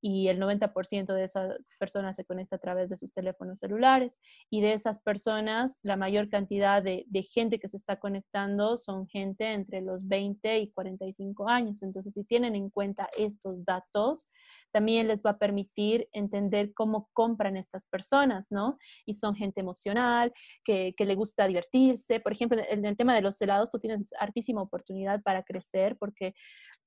y 0.01 0.29
el 0.29 0.39
90% 0.39 1.12
de 1.12 1.25
esas 1.25 1.59
personas 1.79 2.16
se 2.16 2.25
conecta 2.25 2.57
a 2.57 2.61
través 2.61 2.91
de 2.91 2.97
sus 2.97 3.12
teléfonos 3.12 3.59
celulares 3.59 4.20
y 4.51 4.61
de 4.61 4.73
esas 4.73 5.01
personas 5.01 5.81
la 5.83 5.97
mayor 5.97 6.29
cantidad 6.29 6.83
de, 6.83 7.07
gente 7.29 7.59
que 7.59 7.69
se 7.69 7.77
está 7.77 7.97
conectando 7.97 8.77
son 8.77 9.09
gente 9.09 9.53
entre 9.53 9.81
los 9.83 10.07
20 10.07 10.61
y 10.61 10.70
45 10.70 11.49
años. 11.49 11.83
Entonces, 11.83 12.15
si 12.15 12.23
tienen 12.25 12.55
en 12.55 12.70
cuenta 12.70 13.09
estos 13.19 13.65
datos, 13.65 14.29
también 14.70 15.09
les 15.09 15.23
va 15.23 15.31
a 15.31 15.39
permitir 15.39 16.09
entender 16.12 16.73
cómo 16.75 17.11
compran 17.12 17.57
estas 17.57 17.87
personas, 17.89 18.53
¿no? 18.53 18.79
Y 19.05 19.15
son 19.15 19.35
gente 19.35 19.61
emocional, 19.61 20.33
que, 20.65 20.95
le 20.99 21.15
gusta 21.15 21.47
divertirse. 21.47 22.20
Por 22.20 22.33
ejemplo, 22.33 22.61
en 22.69 22.85
el 22.85 22.97
tema 22.97 23.15
de 23.15 23.23
los 23.23 23.41
helados, 23.41 23.70
tú 23.70 23.79
tienes 23.79 24.11
hartísima 24.19 24.62
oportunidad 24.62 25.23
para 25.23 25.43
crecer 25.43 25.97
porque 25.99 26.35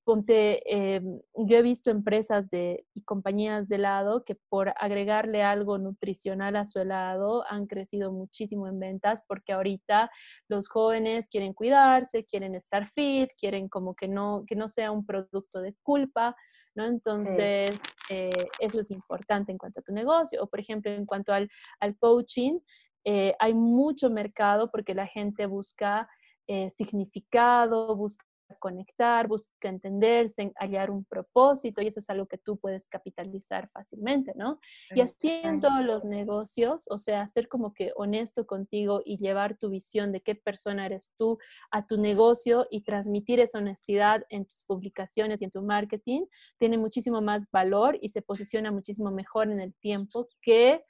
Ponte, 0.03 0.61
em, 0.65 1.21
yo 1.35 1.57
he 1.57 1.61
visto 1.61 1.91
empresas 1.91 2.49
de, 2.49 2.85
y 2.95 3.03
compañías 3.03 3.69
de 3.69 3.75
helado 3.75 4.23
que 4.25 4.35
por 4.49 4.73
agregarle 4.77 5.43
algo 5.43 5.77
nutricional 5.77 6.55
a 6.55 6.65
su 6.65 6.79
helado 6.79 7.43
han 7.47 7.67
crecido 7.67 8.11
muchísimo 8.11 8.67
en 8.67 8.79
ventas 8.79 9.23
porque 9.27 9.53
ahorita 9.53 10.09
los 10.47 10.69
jóvenes 10.69 11.29
quieren 11.29 11.53
cuidarse, 11.53 12.23
quieren 12.23 12.55
estar 12.55 12.87
fit, 12.87 13.29
quieren 13.39 13.69
como 13.69 13.93
que 13.93 14.07
no, 14.07 14.43
que 14.47 14.55
no 14.55 14.67
sea 14.67 14.91
un 14.91 15.05
producto 15.05 15.61
de 15.61 15.75
culpa, 15.83 16.35
¿no? 16.73 16.85
Entonces, 16.85 17.69
eh, 18.09 18.31
eso 18.59 18.81
es 18.81 18.89
importante 18.89 19.51
en 19.51 19.59
cuanto 19.59 19.81
a 19.81 19.83
tu 19.83 19.93
negocio. 19.93 20.41
O, 20.43 20.47
por 20.47 20.59
ejemplo, 20.59 20.91
en 20.91 21.05
cuanto 21.05 21.31
al, 21.31 21.47
al 21.79 21.95
coaching, 21.97 22.59
eh, 23.03 23.35
hay 23.39 23.53
mucho 23.53 24.09
mercado 24.09 24.67
porque 24.71 24.93
la 24.93 25.07
gente 25.07 25.45
busca 25.45 26.09
eh, 26.47 26.69
significado, 26.69 27.95
busca 27.95 28.25
conectar, 28.59 29.27
busca 29.27 29.69
entenderse, 29.69 30.51
hallar 30.59 30.91
un 30.91 31.05
propósito 31.05 31.81
y 31.81 31.87
eso 31.87 31.99
es 31.99 32.09
algo 32.09 32.25
que 32.25 32.37
tú 32.37 32.57
puedes 32.57 32.87
capitalizar 32.87 33.69
fácilmente, 33.69 34.33
¿no? 34.35 34.59
Y 34.93 35.01
así 35.01 35.29
en 35.43 35.59
todos 35.59 35.83
los 35.83 36.05
negocios, 36.05 36.85
o 36.89 36.97
sea, 36.97 37.27
ser 37.27 37.47
como 37.47 37.73
que 37.73 37.91
honesto 37.95 38.45
contigo 38.45 39.01
y 39.05 39.17
llevar 39.17 39.57
tu 39.57 39.69
visión 39.69 40.11
de 40.11 40.21
qué 40.21 40.35
persona 40.35 40.85
eres 40.85 41.11
tú 41.17 41.37
a 41.71 41.85
tu 41.85 41.97
negocio 41.97 42.67
y 42.69 42.83
transmitir 42.83 43.39
esa 43.39 43.59
honestidad 43.59 44.25
en 44.29 44.45
tus 44.45 44.63
publicaciones 44.63 45.41
y 45.41 45.45
en 45.45 45.51
tu 45.51 45.61
marketing, 45.61 46.25
tiene 46.57 46.77
muchísimo 46.77 47.21
más 47.21 47.49
valor 47.51 47.97
y 48.01 48.09
se 48.09 48.21
posiciona 48.21 48.71
muchísimo 48.71 49.11
mejor 49.11 49.51
en 49.51 49.61
el 49.61 49.73
tiempo 49.75 50.27
que 50.41 50.83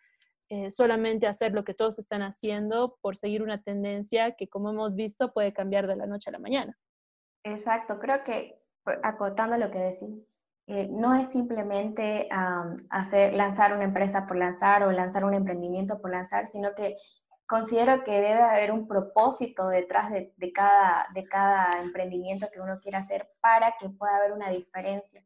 eh, 0.53 0.69
solamente 0.69 1.27
hacer 1.27 1.53
lo 1.53 1.63
que 1.63 1.73
todos 1.73 1.97
están 1.97 2.21
haciendo 2.21 2.97
por 3.01 3.15
seguir 3.15 3.41
una 3.41 3.63
tendencia 3.63 4.33
que, 4.33 4.49
como 4.49 4.69
hemos 4.69 4.95
visto, 4.95 5.31
puede 5.31 5.53
cambiar 5.53 5.87
de 5.87 5.95
la 5.95 6.07
noche 6.07 6.29
a 6.29 6.33
la 6.33 6.39
mañana. 6.39 6.77
Exacto, 7.43 7.99
creo 7.99 8.23
que 8.23 8.61
acortando 9.03 9.57
lo 9.57 9.71
que 9.71 9.79
decís, 9.79 10.23
eh, 10.67 10.87
no 10.91 11.15
es 11.15 11.29
simplemente 11.29 12.29
hacer, 12.89 13.33
lanzar 13.33 13.73
una 13.73 13.83
empresa 13.83 14.27
por 14.27 14.37
lanzar 14.37 14.83
o 14.83 14.91
lanzar 14.91 15.25
un 15.25 15.33
emprendimiento 15.33 15.99
por 15.99 16.11
lanzar, 16.11 16.47
sino 16.47 16.73
que 16.75 16.95
considero 17.47 18.03
que 18.03 18.11
debe 18.21 18.41
haber 18.41 18.71
un 18.71 18.87
propósito 18.87 19.67
detrás 19.67 20.11
de, 20.11 20.53
cada, 20.53 21.07
de 21.13 21.23
cada 21.25 21.81
emprendimiento 21.81 22.47
que 22.53 22.61
uno 22.61 22.79
quiera 22.79 22.99
hacer 22.99 23.29
para 23.41 23.73
que 23.79 23.89
pueda 23.89 24.17
haber 24.17 24.33
una 24.33 24.49
diferencia. 24.49 25.21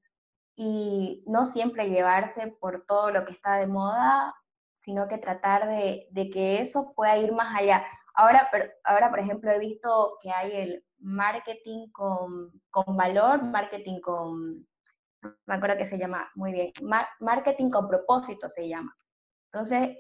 Y 0.55 1.23
no 1.27 1.45
siempre 1.45 1.89
llevarse 1.89 2.47
por 2.61 2.85
todo 2.87 3.11
lo 3.11 3.25
que 3.25 3.33
está 3.33 3.57
de 3.57 3.67
moda, 3.67 4.33
sino 4.77 5.07
que 5.07 5.17
tratar 5.17 5.67
de, 5.67 6.07
de 6.11 6.29
que 6.29 6.61
eso 6.61 6.93
pueda 6.95 7.17
ir 7.17 7.33
más 7.33 7.53
allá. 7.55 7.85
Ahora, 8.15 8.49
ahora, 8.85 9.09
por 9.09 9.19
ejemplo, 9.19 9.51
he 9.51 9.59
visto 9.59 10.17
que 10.21 10.31
hay 10.31 10.51
el 10.53 10.84
marketing 10.99 11.89
con, 11.91 12.51
con 12.69 12.95
valor, 12.97 13.43
marketing 13.43 13.99
con, 14.01 14.67
me 15.45 15.55
acuerdo 15.55 15.77
que 15.77 15.85
se 15.85 15.97
llama 15.97 16.29
muy 16.35 16.51
bien, 16.51 16.71
marketing 17.19 17.69
con 17.69 17.87
propósito 17.87 18.49
se 18.49 18.67
llama. 18.67 18.95
Entonces, 19.51 19.97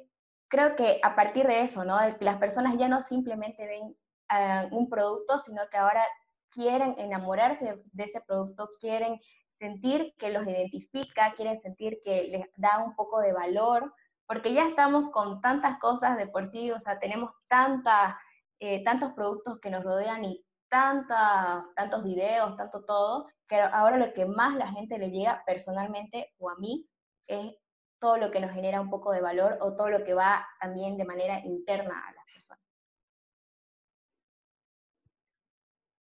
creo 0.47 0.75
que 0.75 0.99
a 1.03 1.15
partir 1.15 1.47
de 1.47 1.61
eso, 1.61 1.83
¿no? 1.83 1.97
Las 2.19 2.37
personas 2.37 2.77
ya 2.77 2.87
no 2.87 3.01
simplemente 3.01 3.65
ven 3.65 3.95
ah, 4.29 4.67
un 4.71 4.89
producto, 4.89 5.39
sino 5.39 5.61
que 5.69 5.77
ahora 5.77 6.03
quieren 6.49 6.95
enamorarse 6.97 7.81
de 7.91 8.03
ese 8.03 8.21
producto, 8.21 8.69
quieren 8.79 9.19
sentir 9.59 10.13
que 10.17 10.31
los 10.31 10.47
identifica, 10.47 11.33
quieren 11.35 11.57
sentir 11.57 11.99
que 12.03 12.27
les 12.29 12.45
da 12.57 12.83
un 12.83 12.95
poco 12.95 13.19
de 13.19 13.33
valor, 13.33 13.93
porque 14.27 14.53
ya 14.53 14.67
estamos 14.67 15.11
con 15.11 15.41
tantas 15.41 15.79
cosas 15.79 16.17
de 16.17 16.27
por 16.27 16.45
sí, 16.47 16.71
o 16.71 16.79
sea, 16.79 16.99
tenemos 16.99 17.31
tanta, 17.47 18.19
eh, 18.59 18.83
tantos 18.83 19.13
productos 19.13 19.59
que 19.59 19.69
nos 19.69 19.83
rodean 19.83 20.23
y 20.23 20.44
tanta, 20.69 21.65
tantos 21.75 22.03
videos, 22.03 22.55
tanto 22.57 22.83
todo, 22.83 23.27
que 23.47 23.59
ahora 23.59 23.97
lo 23.97 24.13
que 24.13 24.25
más 24.25 24.55
la 24.55 24.67
gente 24.67 24.97
le 24.97 25.11
llega 25.11 25.43
personalmente 25.45 26.33
o 26.37 26.49
a 26.49 26.55
mí 26.55 26.87
es 27.27 27.53
todo 27.99 28.17
lo 28.17 28.31
que 28.31 28.39
nos 28.39 28.51
genera 28.51 28.81
un 28.81 28.89
poco 28.89 29.11
de 29.11 29.21
valor 29.21 29.57
o 29.61 29.75
todo 29.75 29.89
lo 29.89 30.03
que 30.03 30.13
va 30.13 30.45
también 30.59 30.97
de 30.97 31.05
manera 31.05 31.39
interna 31.45 32.07
a 32.07 32.13
las 32.13 32.25
personas. 32.25 32.63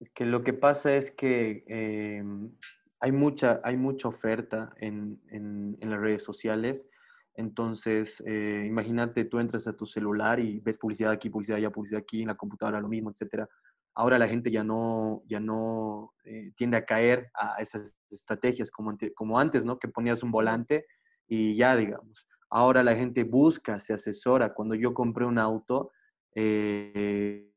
Es 0.01 0.11
que 0.11 0.25
lo 0.25 0.45
que 0.45 0.53
pasa 0.53 0.95
es 0.95 1.11
que 1.11 1.65
em, 1.67 2.53
hay, 3.01 3.13
mucha, 3.13 3.61
hay 3.65 3.77
mucha 3.77 4.09
oferta 4.09 4.73
en, 4.77 5.21
en, 5.31 5.91
las 5.91 6.01
redes 6.01 6.23
sociales. 6.23 6.89
Entonces, 7.35 8.23
eh, 8.27 8.65
imagínate, 8.67 9.25
tú 9.25 9.39
entras 9.39 9.67
a 9.67 9.77
tu 9.77 9.87
celular 9.87 10.39
y 10.39 10.61
ves 10.61 10.77
publicidad 10.77 11.13
aquí, 11.13 11.31
publicidad 11.31 11.59
allá, 11.59 11.71
publicidad 11.71 12.03
aquí, 12.03 12.23
en 12.23 12.29
la 12.29 12.37
computadora 12.37 12.81
lo 12.81 12.89
mismo, 12.89 13.11
etcétera. 13.11 13.49
Ahora 13.95 14.19
la 14.19 14.29
gente 14.29 14.51
ya 14.51 14.63
no, 14.65 15.23
ya 15.27 15.41
no 15.41 16.15
eh, 16.25 16.53
tiende 16.57 16.77
a 16.77 16.85
caer 16.85 17.31
a 17.35 17.57
esas 17.61 17.97
estrategias 18.11 18.71
como, 18.71 18.97
como 19.15 19.39
antes, 19.39 19.65
¿no? 19.65 19.79
Que 19.79 19.89
ponías 19.89 20.23
un 20.23 20.31
volante 20.31 20.87
y 21.27 21.57
ya, 21.57 21.77
digamos. 21.77 22.29
Ahora 22.51 22.83
la 22.83 22.95
gente 22.95 23.25
busca, 23.25 23.81
se 23.81 23.93
asesora. 23.93 24.55
Cuando 24.55 24.75
yo 24.75 24.95
compré 24.95 25.25
un 25.25 25.39
auto, 25.39 25.93
eh, 26.35 27.51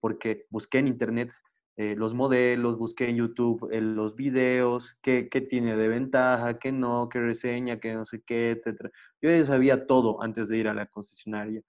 porque 0.00 0.46
busqué 0.50 0.78
en 0.78 0.88
internet 0.88 1.32
eh, 1.76 1.96
los 1.96 2.14
modelos, 2.14 2.78
busqué 2.78 3.08
en 3.08 3.16
YouTube 3.16 3.68
eh, 3.72 3.80
los 3.80 4.14
videos, 4.14 4.96
qué, 5.02 5.28
qué, 5.28 5.40
tiene 5.40 5.76
de 5.76 5.88
ventaja, 5.88 6.58
qué 6.58 6.70
no, 6.70 7.08
qué 7.08 7.18
reseña, 7.20 7.80
qué 7.80 7.94
no 7.94 8.04
sé 8.04 8.22
qué, 8.22 8.52
etc. 8.52 8.90
Yo 9.20 9.30
ya 9.30 9.44
sabía 9.44 9.86
todo 9.86 10.22
antes 10.22 10.48
de 10.48 10.58
ir 10.58 10.68
a 10.68 10.74
la 10.74 10.86
concesionaria. 10.86 11.62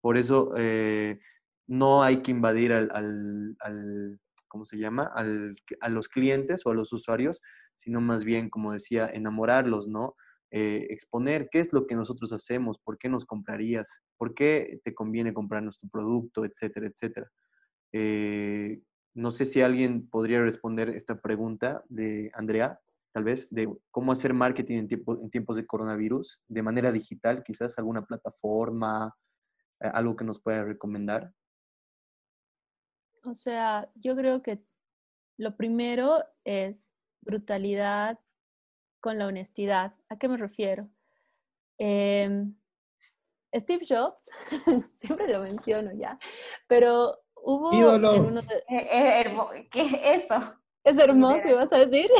Por 0.00 0.16
eso 0.16 0.52
no 1.66 2.02
hay 2.02 2.18
que 2.18 2.30
invadir 2.30 2.72
al, 2.72 3.56
al, 3.60 4.18
¿cómo 4.48 4.64
se 4.64 4.78
llama? 4.78 5.10
Al, 5.14 5.54
a 5.80 5.88
los 5.88 6.08
clientes 6.08 6.66
o 6.66 6.70
a 6.70 6.74
los 6.74 6.92
usuarios, 6.92 7.40
sino 7.76 8.00
más 8.00 8.24
bien, 8.24 8.50
como 8.50 8.72
decía, 8.72 9.08
enamorarlos, 9.12 9.88
¿no? 9.88 10.16
Eh, 10.52 10.88
exponer 10.90 11.48
qué 11.48 11.60
es 11.60 11.72
lo 11.72 11.86
que 11.86 11.94
nosotros 11.94 12.32
hacemos, 12.32 12.78
por 12.78 12.98
qué 12.98 13.08
nos 13.08 13.24
comprarías, 13.24 14.00
por 14.16 14.34
qué 14.34 14.80
te 14.82 14.94
conviene 14.94 15.32
comprar 15.32 15.62
nuestro 15.62 15.88
producto, 15.88 16.44
etcétera, 16.44 16.88
etcétera. 16.88 17.30
Eh, 17.92 18.82
no 19.14 19.30
sé 19.30 19.46
si 19.46 19.62
alguien 19.62 20.08
podría 20.08 20.40
responder 20.42 20.88
esta 20.90 21.20
pregunta 21.20 21.84
de 21.88 22.32
Andrea, 22.34 22.80
tal 23.12 23.24
vez, 23.24 23.50
de 23.50 23.72
cómo 23.92 24.10
hacer 24.10 24.34
marketing 24.34 24.88
en, 24.88 25.30
tiempos 25.30 25.56
de 25.56 25.66
coronavirus, 25.66 26.40
de 26.48 26.62
manera 26.62 26.90
digital, 26.90 27.44
quizás 27.44 27.78
alguna 27.78 28.04
plataforma, 28.04 29.14
eh, 29.14 29.29
algo 29.80 30.16
que 30.16 30.24
nos 30.24 30.40
pueda 30.40 30.64
recomendar. 30.64 31.32
O 33.24 33.34
sea, 33.34 33.90
yo 33.94 34.16
creo 34.16 34.42
que 34.42 34.62
lo 35.36 35.56
primero 35.56 36.24
es 36.44 36.90
brutalidad 37.22 38.18
con 39.00 39.18
la 39.18 39.26
honestidad. 39.26 39.94
¿A 40.08 40.18
qué 40.18 40.28
me 40.28 40.36
refiero? 40.36 40.88
Em, 41.78 42.54
Steve 43.54 43.86
Jobs, 43.88 44.22
siempre 44.98 45.32
lo 45.32 45.40
menciono 45.40 45.92
ya, 45.92 46.18
pero 46.68 47.18
hubo 47.34 47.72
ídolo. 47.72 48.42
¿Qué 49.70 49.82
es 49.82 49.92
eso? 49.92 50.56
Es 50.84 50.98
hermoso, 50.98 51.56
¿vas 51.56 51.72
a 51.72 51.78
decir? 51.78 52.10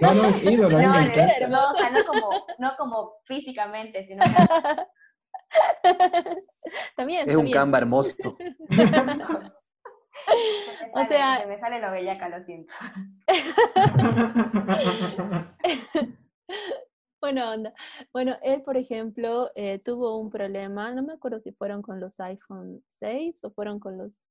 No, 0.00 0.14
no, 0.14 0.24
es 0.24 0.42
ídolo. 0.42 0.80
No, 0.80 0.98
es 0.98 1.16
hermosa, 1.16 1.90
no 1.90 2.04
como, 2.04 2.46
no 2.58 2.72
como 2.76 3.12
físicamente, 3.26 4.06
sino 4.06 4.24
también. 6.96 7.28
Es 7.28 7.36
un 7.36 7.50
camba 7.50 7.78
hermoso. 7.78 8.36
o 10.94 11.04
sea, 11.04 11.40
se 11.40 11.46
me 11.46 11.58
sale 11.58 11.80
lo 11.80 11.90
bellaca, 11.90 12.28
lo 12.28 12.40
siento. 12.40 12.72
bueno, 17.20 17.50
onda. 17.50 17.74
Bueno, 18.12 18.36
él, 18.42 18.62
por 18.62 18.76
ejemplo, 18.76 19.48
eh, 19.54 19.78
tuvo 19.78 20.18
un 20.18 20.30
problema, 20.30 20.94
no 20.94 21.02
me 21.02 21.14
acuerdo 21.14 21.40
si 21.40 21.52
fueron 21.52 21.82
con 21.82 22.00
los 22.00 22.20
iPhone 22.20 22.84
6 22.88 23.44
o 23.44 23.50
fueron 23.50 23.80
con 23.80 23.98
los 23.98 24.24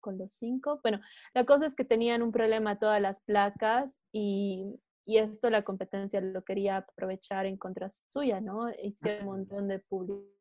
con 0.00 0.16
los 0.16 0.32
5. 0.32 0.80
Bueno, 0.82 1.00
la 1.34 1.44
cosa 1.44 1.66
es 1.66 1.74
que 1.74 1.84
tenían 1.84 2.22
un 2.22 2.30
problema 2.30 2.78
todas 2.78 3.02
las 3.02 3.24
placas 3.24 4.04
y, 4.12 4.80
y 5.04 5.18
esto 5.18 5.50
la 5.50 5.64
competencia 5.64 6.20
lo 6.20 6.44
quería 6.44 6.76
aprovechar 6.78 7.46
en 7.46 7.56
contra 7.56 7.88
suya, 8.08 8.40
¿no? 8.40 8.70
Hice 8.80 9.18
un 9.20 9.26
montón 9.26 9.66
de 9.66 9.80
publicidad 9.80 10.37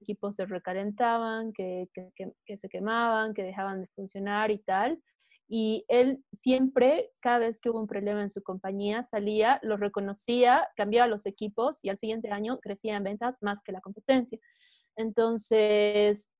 equipos 0.00 0.36
se 0.36 0.46
recalentaban, 0.46 1.52
que, 1.52 1.88
se 2.56 2.68
quemaban, 2.68 3.34
que 3.34 3.42
dejaban 3.42 3.82
de 3.82 3.88
funcionar 3.88 4.50
y 4.50 4.58
tal. 4.58 5.02
Y 5.46 5.84
él 5.88 6.24
siempre, 6.32 7.10
cada 7.20 7.40
vez 7.40 7.60
que 7.60 7.68
hubo 7.68 7.78
un 7.78 7.86
problema 7.86 8.22
en 8.22 8.30
su 8.30 8.42
compañía, 8.42 9.02
salía, 9.02 9.60
lo 9.62 9.76
reconocía, 9.76 10.66
cambiaba 10.76 11.06
los 11.06 11.26
equipos 11.26 11.80
y 11.82 11.90
al 11.90 11.98
siguiente 11.98 12.30
año 12.30 12.58
crecía 12.60 12.96
en 12.96 13.04
ventas 13.04 13.36
más 13.42 13.62
que 13.62 13.72
la 13.72 13.80
competencia. 13.80 14.38
Entonces, 14.96 16.32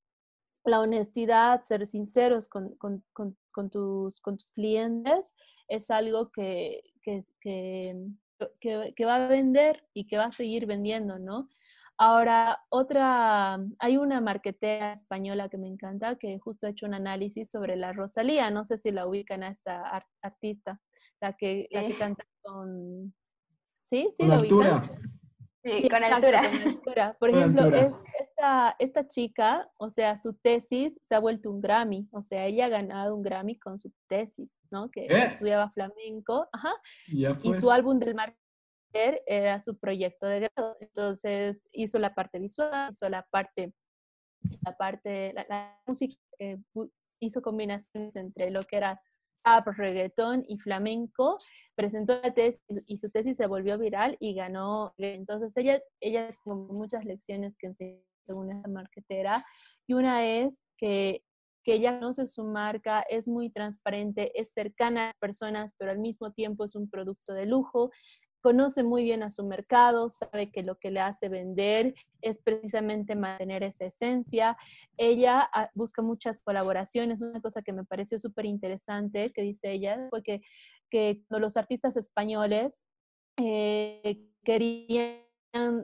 la 0.64 0.80
honestidad, 0.80 1.62
ser 1.62 1.86
sinceros 1.86 2.48
con, 2.48 2.76
tus, 3.70 4.20
clientes 4.54 5.36
es 5.68 5.90
algo 5.90 6.30
que, 6.30 6.82
va 9.06 9.16
a 9.16 9.28
vender 9.28 9.86
y 9.92 10.06
que 10.06 10.16
va 10.16 10.24
a 10.24 10.30
seguir 10.30 10.66
vendiendo, 10.66 11.18
¿no? 11.18 11.48
Ahora, 11.96 12.58
otra, 12.70 13.58
hay 13.78 13.96
una 13.96 14.20
marquetera 14.20 14.92
española 14.92 15.48
que 15.48 15.58
me 15.58 15.68
encanta 15.68 16.16
que 16.16 16.38
justo 16.38 16.66
ha 16.66 16.70
hecho 16.70 16.86
un 16.86 16.94
análisis 16.94 17.50
sobre 17.50 17.76
la 17.76 17.92
Rosalía. 17.92 18.50
No 18.50 18.64
sé 18.64 18.78
si 18.78 18.90
la 18.90 19.06
ubican 19.06 19.42
a 19.44 19.48
esta 19.48 20.04
artista, 20.20 20.80
la 21.20 21.34
que, 21.34 21.68
la 21.70 21.80
que 21.82 21.92
eh. 21.92 21.98
canta 21.98 22.24
con... 22.42 23.14
¿Sí? 23.82 24.08
¿Sí 24.16 24.26
la 24.26 24.40
ubican? 24.40 24.90
Sí, 25.64 25.88
con, 25.88 26.04
altura. 26.04 26.42
Por 27.18 27.30
ejemplo, 27.30 27.64
esta, 28.20 28.76
esta 28.78 29.06
chica, 29.06 29.70
o 29.78 29.88
sea, 29.88 30.18
su 30.18 30.34
tesis 30.34 31.00
se 31.02 31.14
ha 31.14 31.20
vuelto 31.20 31.50
un 31.50 31.62
Grammy, 31.62 32.06
o 32.12 32.20
sea, 32.20 32.44
ella 32.44 32.66
ha 32.66 32.68
ganado 32.68 33.14
un 33.14 33.22
Grammy 33.22 33.58
con 33.58 33.78
su 33.78 33.90
tesis, 34.06 34.60
¿no? 34.70 34.90
Que 34.90 35.06
¿Eh? 35.06 35.24
estudiaba 35.24 35.70
flamenco, 35.70 36.46
ajá, 36.52 36.74
y 37.06 37.54
su 37.54 37.70
álbum 37.70 37.98
del 37.98 38.14
mar 38.14 38.36
era 39.26 39.60
su 39.60 39.78
proyecto 39.78 40.26
de 40.26 40.40
grado. 40.40 40.76
Entonces 40.80 41.66
hizo 41.72 41.98
la 41.98 42.14
parte 42.14 42.38
visual, 42.38 42.90
hizo 42.90 43.08
la 43.08 43.22
parte, 43.30 43.72
la 44.64 44.76
parte, 44.76 45.32
la, 45.48 45.80
música, 45.86 46.16
eh, 46.38 46.58
hizo 47.20 47.42
combinaciones 47.42 48.16
entre 48.16 48.50
lo 48.50 48.62
que 48.62 48.76
era 48.76 49.00
rap, 49.44 49.66
reggaetón 49.68 50.44
y 50.48 50.58
flamenco, 50.58 51.38
presentó 51.74 52.20
la 52.22 52.32
tesis 52.32 52.62
y 52.86 52.98
su 52.98 53.10
tesis 53.10 53.36
se 53.36 53.46
volvió 53.46 53.78
viral 53.78 54.16
y 54.20 54.34
ganó. 54.34 54.94
Entonces 54.98 55.56
ella, 55.56 55.80
ella 56.00 56.30
tuvo 56.44 56.56
muchas 56.72 57.04
lecciones 57.04 57.56
que 57.56 57.68
enseñó 57.68 58.00
según 58.26 58.50
esa 58.50 58.68
marquetera 58.68 59.44
y 59.86 59.92
una 59.92 60.26
es 60.26 60.64
que 60.78 61.22
que 61.64 61.74
ella 61.74 61.98
conoce 61.98 62.26
su 62.26 62.44
marca, 62.44 63.00
es 63.08 63.26
muy 63.26 63.50
transparente, 63.50 64.38
es 64.38 64.52
cercana 64.52 65.04
a 65.04 65.06
las 65.06 65.16
personas, 65.16 65.74
pero 65.78 65.90
al 65.90 65.98
mismo 65.98 66.30
tiempo 66.30 66.64
es 66.64 66.76
un 66.76 66.88
producto 66.88 67.32
de 67.32 67.46
lujo 67.46 67.90
conoce 68.44 68.82
muy 68.82 69.04
bien 69.04 69.22
a 69.22 69.30
su 69.30 69.42
mercado, 69.42 70.10
sabe 70.10 70.50
que 70.50 70.62
lo 70.62 70.76
que 70.76 70.90
le 70.90 71.00
hace 71.00 71.30
vender 71.30 71.94
es 72.20 72.42
precisamente 72.42 73.16
mantener 73.16 73.62
esa 73.62 73.86
esencia. 73.86 74.58
Ella 74.98 75.48
ah, 75.54 75.70
busca 75.72 76.02
muchas 76.02 76.42
colaboraciones. 76.42 77.22
Una 77.22 77.40
cosa 77.40 77.62
que 77.62 77.72
me 77.72 77.86
pareció 77.86 78.18
súper 78.18 78.44
interesante 78.44 79.32
que 79.32 79.40
dice 79.40 79.72
ella 79.72 80.08
fue 80.10 80.22
que, 80.22 80.42
que 80.90 81.22
los 81.30 81.56
artistas 81.56 81.96
españoles 81.96 82.84
eh, 83.38 84.28
querían 84.44 85.22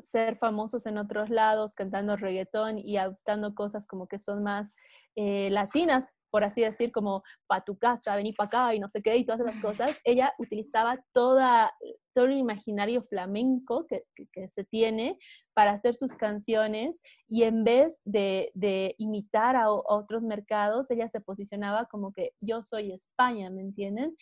ser 0.03 0.37
famosos 0.37 0.85
en 0.85 0.99
otros 0.99 1.31
lados, 1.31 1.74
cantando 1.74 2.16
reggaetón 2.16 2.77
y 2.77 2.99
adoptando 2.99 3.55
cosas 3.55 3.87
como 3.87 4.07
que 4.07 4.19
son 4.19 4.43
más 4.43 4.77
eh, 5.16 5.49
latinas, 5.49 6.09
por 6.31 6.44
así 6.44 6.62
decir, 6.62 6.93
como 6.93 7.23
para 7.47 7.65
tu 7.65 7.77
casa, 7.77 8.16
vení 8.16 8.32
para 8.32 8.47
acá 8.47 8.74
y 8.74 8.81
no 8.81 8.89
sé 8.89 9.02
qué, 9.02 9.16
y 9.16 9.24
todas 9.24 9.40
esas 9.40 9.61
cosas, 9.61 9.97
ella 10.05 10.32
utilizaba 10.39 11.02
toda, 11.12 11.73
todo 12.15 12.27
el 12.27 12.39
imaginario 12.39 13.02
flamenco 13.02 13.86
que, 13.86 14.05
se 14.48 14.65
tiene 14.65 15.19
para 15.55 15.73
hacer 15.73 15.94
sus 15.94 16.15
canciones 16.15 17.02
y 17.28 17.43
en 17.43 17.65
vez 17.65 18.01
de, 18.05 18.51
imitar 18.98 19.57
a, 19.57 19.70
otros 19.70 20.23
mercados, 20.23 20.90
ella 20.90 21.09
se 21.09 21.20
posicionaba 21.20 21.86
como 21.86 22.12
que 22.12 22.32
yo 22.40 22.62
soy 22.62 22.93
España, 22.93 23.51
¿me 23.51 23.62
entienden? 23.62 24.16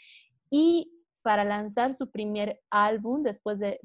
Y 0.50 0.90
para 1.22 1.44
lanzar 1.44 1.94
su 1.94 2.10
primer 2.10 2.60
álbum 2.70 3.22
después 3.22 3.58
de, 3.58 3.78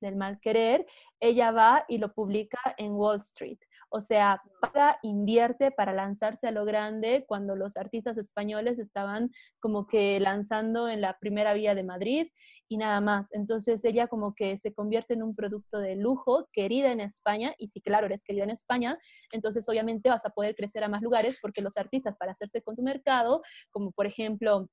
del 0.00 0.16
mal 0.16 0.40
querer, 0.40 0.86
ella 1.20 1.50
va 1.50 1.84
y 1.88 1.98
lo 1.98 2.12
publica 2.12 2.58
en 2.76 2.92
Wall 2.92 3.18
Street. 3.18 3.58
O 3.90 4.00
sea, 4.00 4.42
paga, 4.60 4.98
invierte 5.02 5.70
para 5.70 5.92
lanzarse 5.92 6.48
a 6.48 6.50
lo 6.50 6.64
grande 6.64 7.24
cuando 7.26 7.56
los 7.56 7.76
artistas 7.76 8.18
españoles 8.18 8.78
estaban 8.78 9.30
como 9.60 9.86
que 9.86 10.20
lanzando 10.20 10.88
en 10.88 11.00
la 11.00 11.16
primera 11.18 11.54
vía 11.54 11.74
de 11.74 11.84
Madrid 11.84 12.28
y 12.68 12.76
nada 12.76 13.00
más. 13.00 13.28
Entonces 13.32 13.84
ella 13.84 14.06
como 14.08 14.34
que 14.34 14.58
se 14.58 14.74
convierte 14.74 15.14
en 15.14 15.22
un 15.22 15.34
producto 15.34 15.78
de 15.78 15.96
lujo, 15.96 16.48
querida 16.52 16.92
en 16.92 17.00
España, 17.00 17.54
y 17.58 17.68
si 17.68 17.80
claro, 17.80 18.06
eres 18.06 18.22
querida 18.22 18.44
en 18.44 18.50
España, 18.50 18.98
entonces 19.32 19.68
obviamente 19.68 20.08
vas 20.10 20.26
a 20.26 20.30
poder 20.30 20.54
crecer 20.54 20.84
a 20.84 20.88
más 20.88 21.02
lugares 21.02 21.38
porque 21.40 21.62
los 21.62 21.76
artistas 21.76 22.16
para 22.16 22.32
hacerse 22.32 22.62
con 22.62 22.76
tu 22.76 22.82
mercado, 22.82 23.42
como 23.70 23.92
por 23.92 24.06
ejemplo, 24.06 24.68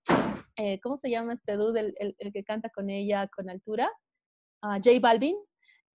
eh, 0.57 0.80
¿cómo 0.81 0.97
se 0.97 1.10
llama 1.10 1.34
este 1.34 1.56
dude, 1.56 1.93
el, 1.97 2.15
el, 2.18 2.34
que 2.34 2.43
canta 2.43 2.69
con 2.69 2.89
ella 2.89 3.27
con 3.27 3.49
altura? 3.49 3.91
Uh, 4.66 4.82
J 4.84 5.00
Balvin, 5.00 5.36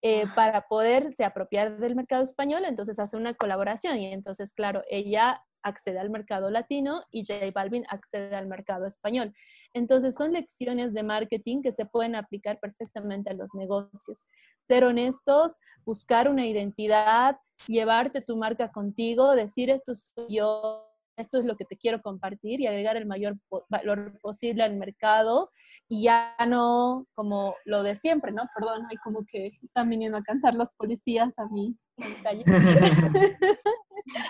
eh, 0.00 0.24
para 0.34 0.62
poderse 0.68 1.24
apropiar 1.24 1.76
del 1.78 1.96
mercado 1.96 2.22
español, 2.22 2.64
entonces 2.64 3.00
hace 3.00 3.16
una 3.16 3.34
colaboración 3.34 3.98
y 3.98 4.06
entonces, 4.12 4.52
claro, 4.54 4.82
ella 4.88 5.42
accede 5.62 5.98
al 5.98 6.08
mercado 6.08 6.50
latino 6.50 7.02
y 7.10 7.24
J 7.26 7.50
Balvin 7.52 7.84
accede 7.88 8.34
al 8.36 8.46
mercado 8.46 8.86
español. 8.86 9.34
Entonces 9.74 10.14
son 10.14 10.32
lecciones 10.32 10.94
de 10.94 11.02
marketing 11.02 11.62
que 11.62 11.72
se 11.72 11.84
pueden 11.84 12.14
aplicar 12.14 12.60
perfectamente 12.60 13.30
a 13.30 13.34
los 13.34 13.54
negocios. 13.54 14.26
Ser 14.68 14.84
honestos, 14.84 15.58
buscar 15.84 16.28
una 16.28 16.46
identidad, 16.46 17.36
llevarte 17.66 18.22
tu 18.22 18.36
marca 18.36 18.70
contigo, 18.70 19.34
decir 19.34 19.68
esto 19.68 19.94
soy 19.96 20.36
yo, 20.36 20.89
esto 21.20 21.38
es 21.38 21.44
lo 21.44 21.56
que 21.56 21.64
te 21.64 21.76
quiero 21.76 22.00
compartir 22.00 22.60
y 22.60 22.66
agregar 22.66 22.96
el 22.96 23.06
mayor 23.06 23.36
valor 23.68 24.18
posible 24.20 24.62
al 24.62 24.76
mercado 24.76 25.50
y 25.88 26.04
ya 26.04 26.34
no 26.46 27.06
como 27.14 27.54
lo 27.64 27.82
de 27.82 27.96
siempre, 27.96 28.32
¿no? 28.32 28.42
Perdón, 28.54 28.86
hay 28.90 28.96
como 28.98 29.24
que 29.26 29.48
están 29.62 29.88
viniendo 29.88 30.18
a 30.18 30.22
cantar 30.22 30.54
los 30.54 30.70
policías 30.72 31.38
a 31.38 31.46
mí 31.46 31.76
en 31.98 32.12
la 32.12 32.22
calle. 32.22 32.44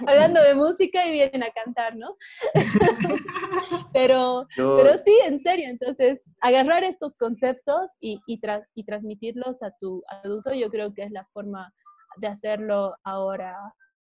Hablando 0.06 0.42
de 0.42 0.54
música 0.54 1.06
y 1.06 1.12
vienen 1.12 1.42
a 1.42 1.50
cantar, 1.50 1.96
¿no? 1.96 2.08
pero, 3.92 4.46
pero 4.56 4.98
sí, 5.04 5.16
en 5.24 5.38
serio, 5.38 5.68
entonces 5.68 6.22
agarrar 6.40 6.84
estos 6.84 7.16
conceptos 7.16 7.92
y, 8.00 8.20
y, 8.26 8.40
y 8.74 8.84
transmitirlos 8.84 9.62
a 9.62 9.70
tu 9.78 10.02
adulto, 10.08 10.54
yo 10.54 10.70
creo 10.70 10.92
que 10.92 11.04
es 11.04 11.10
la 11.12 11.24
forma 11.32 11.72
de 12.16 12.26
hacerlo 12.26 12.94
ahora 13.04 13.56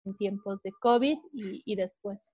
en 0.05 0.17
tiempos 0.17 0.63
de 0.63 0.73
COVID 0.81 1.19
y, 1.33 1.63
y 1.65 1.77
después. 1.77 2.33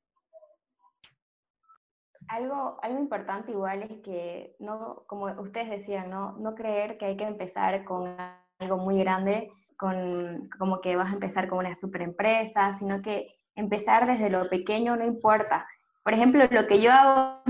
Algo, 2.28 2.78
algo 2.82 2.98
importante 2.98 3.52
igual 3.52 3.82
es 3.82 3.98
que, 4.02 4.54
no, 4.58 5.04
como 5.06 5.26
ustedes 5.40 5.70
decían, 5.70 6.10
¿no? 6.10 6.36
no 6.38 6.54
creer 6.54 6.98
que 6.98 7.06
hay 7.06 7.16
que 7.16 7.24
empezar 7.24 7.84
con 7.84 8.16
algo 8.58 8.76
muy 8.76 8.98
grande, 8.98 9.50
con, 9.76 10.48
como 10.58 10.80
que 10.80 10.96
vas 10.96 11.10
a 11.10 11.14
empezar 11.14 11.48
con 11.48 11.60
una 11.60 11.74
super 11.74 12.02
empresa, 12.02 12.72
sino 12.72 13.00
que 13.00 13.34
empezar 13.54 14.06
desde 14.06 14.30
lo 14.30 14.48
pequeño 14.48 14.96
no 14.96 15.04
importa. 15.04 15.66
Por 16.02 16.12
ejemplo, 16.12 16.44
lo 16.50 16.66
que 16.66 16.80
yo 16.80 16.92
hago 16.92 17.42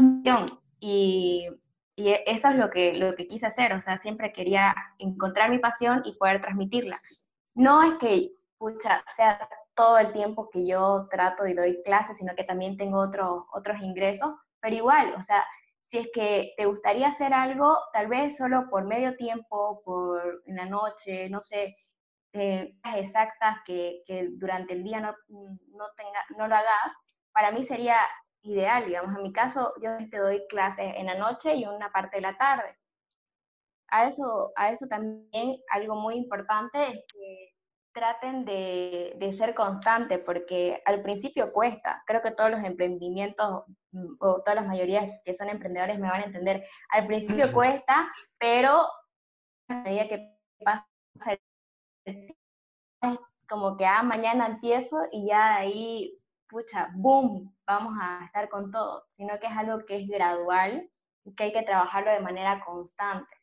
y, 0.81 1.49
y 1.97 2.13
eso 2.27 2.49
es 2.49 2.57
lo 2.57 2.71
que, 2.71 2.95
lo 2.95 3.15
que 3.15 3.27
quise 3.27 3.47
hacer, 3.47 3.73
o 3.73 3.81
sea, 3.81 3.99
siempre 3.99 4.33
quería 4.33 4.75
encontrar 4.99 5.51
mi 5.51 5.59
pasión 5.59 6.03
y 6.05 6.17
poder 6.17 6.41
transmitirla. 6.41 6.97
No 7.57 7.83
es 7.83 7.95
que, 7.95 8.31
pucha, 8.59 9.03
sea 9.17 9.49
todo 9.75 9.99
el 9.99 10.13
tiempo 10.13 10.51
que 10.51 10.67
yo 10.67 11.09
trato 11.11 11.47
y 11.47 11.55
doy 11.55 11.83
clases, 11.85 12.19
sino 12.19 12.35
que 12.35 12.45
también 12.45 12.77
tengo 12.77 12.99
otro, 12.99 13.47
otros 13.53 13.81
ingresos, 13.81 14.31
pero 14.61 14.77
igual, 14.77 15.15
o 15.17 15.23
sea, 15.23 15.47
si 15.81 15.99
es 15.99 16.09
que 16.13 16.53
te 16.57 16.67
gustaría 16.67 17.09
hacer 17.09 17.33
algo, 17.33 17.79
tal 17.93 18.09
vez 18.09 18.37
solo 18.37 18.69
por 18.71 18.85
medio 18.85 19.17
tiempo, 19.17 19.83
por 19.85 20.43
en 20.47 20.57
la 20.57 20.67
noche, 20.67 21.31
no 21.31 21.43
sé, 21.43 21.77
eh, 22.33 22.75
exactas 22.97 23.59
que, 23.65 24.03
que, 24.07 24.29
durante 24.33 24.75
el 24.75 24.85
día 24.85 25.01
no, 25.01 25.15
no, 25.29 25.87
tenga, 25.97 26.25
no 26.37 26.47
lo 26.47 26.55
hagas, 26.55 26.95
para 27.33 27.53
mí 27.53 27.65
sería 27.65 27.97
ideal, 28.43 28.87
digamos. 28.87 29.17
En 29.17 29.23
mi 29.23 29.33
caso, 29.33 29.73
yo 29.83 29.97
te 30.11 30.19
doy 30.19 30.47
clases 30.49 30.95
en 30.97 31.07
la 31.07 31.15
noche 31.17 31.55
y 31.55 31.65
una 31.67 31.91
parte 31.91 32.19
de 32.19 32.23
la 32.23 32.37
tarde. 32.37 32.77
A 33.89 34.07
eso, 34.07 34.53
a 34.57 34.71
eso 34.71 34.87
también 34.87 35.57
algo 35.71 35.97
muy 35.97 36.15
importante 36.17 36.79
es 36.89 37.05
que 37.13 37.55
traten 37.99 38.45
de, 38.45 39.15
de, 39.17 39.33
ser 39.33 39.55
constantes, 39.55 40.21
porque 40.21 40.81
al 40.87 41.03
principio 41.03 41.53
cuesta. 41.53 42.03
Creo 42.07 42.23
que 42.23 42.31
todos 42.31 42.51
los 42.51 42.63
emprendimientos, 42.65 43.65
mm, 43.93 44.15
o 44.21 44.43
todas 44.43 44.55
las 44.55 44.67
mayorías 44.67 45.11
que 45.25 45.35
son 45.35 45.49
emprendedores 45.49 45.99
me 45.99 46.09
van 46.09 46.23
a 46.23 46.27
entender, 46.27 46.65
al 46.91 47.07
principio 47.07 47.53
cuesta, 47.53 48.09
pero 48.39 48.83
a 49.69 49.75
medida 49.83 50.09
que 50.09 50.39
pasa 50.65 50.87
el 51.27 51.39
tiempo, 52.05 52.35
como 53.49 53.77
que 53.77 53.87
ah, 53.87 54.03
mañana 54.03 54.47
empiezo 54.47 54.99
y 55.11 55.29
ya 55.29 55.51
de 55.51 55.57
ahí, 55.57 56.19
pucha, 56.49 56.91
boom, 56.95 57.55
vamos 57.67 57.95
a 58.01 58.25
estar 58.25 58.49
con 58.49 58.71
todo, 58.71 59.07
sino 59.11 59.39
que 59.39 59.47
es 59.47 59.53
algo 59.53 59.85
que 59.87 59.97
es 59.97 60.09
gradual 60.09 60.91
y 61.25 61.35
que 61.35 61.45
hay 61.45 61.53
que 61.53 61.63
trabajarlo 61.63 62.13
de 62.13 62.21
manera 62.21 62.63
constante. 62.65 63.35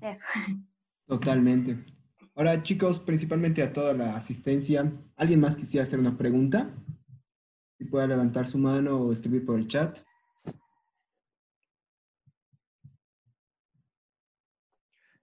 Eso. 0.00 0.24
Totalmente. 1.08 1.86
Ahora, 2.34 2.62
chicos, 2.62 3.00
principalmente 3.00 3.62
a 3.62 3.72
toda 3.72 3.94
la 3.94 4.14
asistencia, 4.14 4.92
¿alguien 5.16 5.40
más 5.40 5.56
quisiera 5.56 5.84
hacer 5.84 5.98
una 5.98 6.18
pregunta? 6.18 6.70
Si 7.78 7.86
puede 7.86 8.06
levantar 8.08 8.46
su 8.46 8.58
mano 8.58 9.00
o 9.00 9.10
escribir 9.10 9.46
por 9.46 9.58
el 9.58 9.68
chat. 9.68 9.98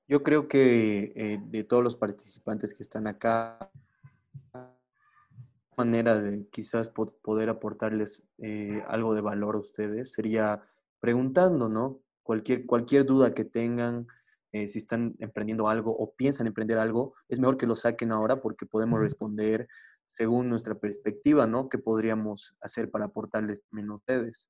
Yo 0.07 0.23
creo 0.23 0.47
que 0.47 1.13
eh, 1.15 1.39
de 1.45 1.63
todos 1.63 1.83
los 1.83 1.95
participantes 1.95 2.73
que 2.73 2.81
están 2.81 3.05
acá, 3.05 3.71
manera 5.77 6.19
de 6.19 6.47
quizás 6.49 6.89
poder 6.89 7.49
aportarles 7.49 8.23
eh, 8.39 8.83
algo 8.87 9.13
de 9.13 9.21
valor 9.21 9.55
a 9.55 9.59
ustedes 9.59 10.13
sería 10.13 10.61
preguntando, 10.99 11.69
¿no? 11.69 12.01
Cualquier, 12.23 12.65
cualquier 12.65 13.05
duda 13.05 13.35
que 13.35 13.45
tengan, 13.45 14.07
eh, 14.55 14.67
si 14.67 14.79
están 14.79 15.15
emprendiendo 15.19 15.67
algo 15.67 15.91
o 15.91 16.13
piensan 16.15 16.47
emprender 16.47 16.77
algo, 16.77 17.13
es 17.27 17.39
mejor 17.41 17.57
que 17.57 17.67
lo 17.67 17.75
saquen 17.75 18.13
ahora 18.13 18.41
porque 18.41 18.65
podemos 18.65 19.01
responder 19.01 19.67
según 20.05 20.47
nuestra 20.47 20.75
perspectiva, 20.75 21.45
¿no? 21.45 21.67
¿Qué 21.67 21.77
podríamos 21.77 22.55
hacer 22.61 22.89
para 22.89 23.05
aportarles 23.05 23.63
menos 23.69 23.91
a 23.91 23.97
ustedes? 23.97 24.49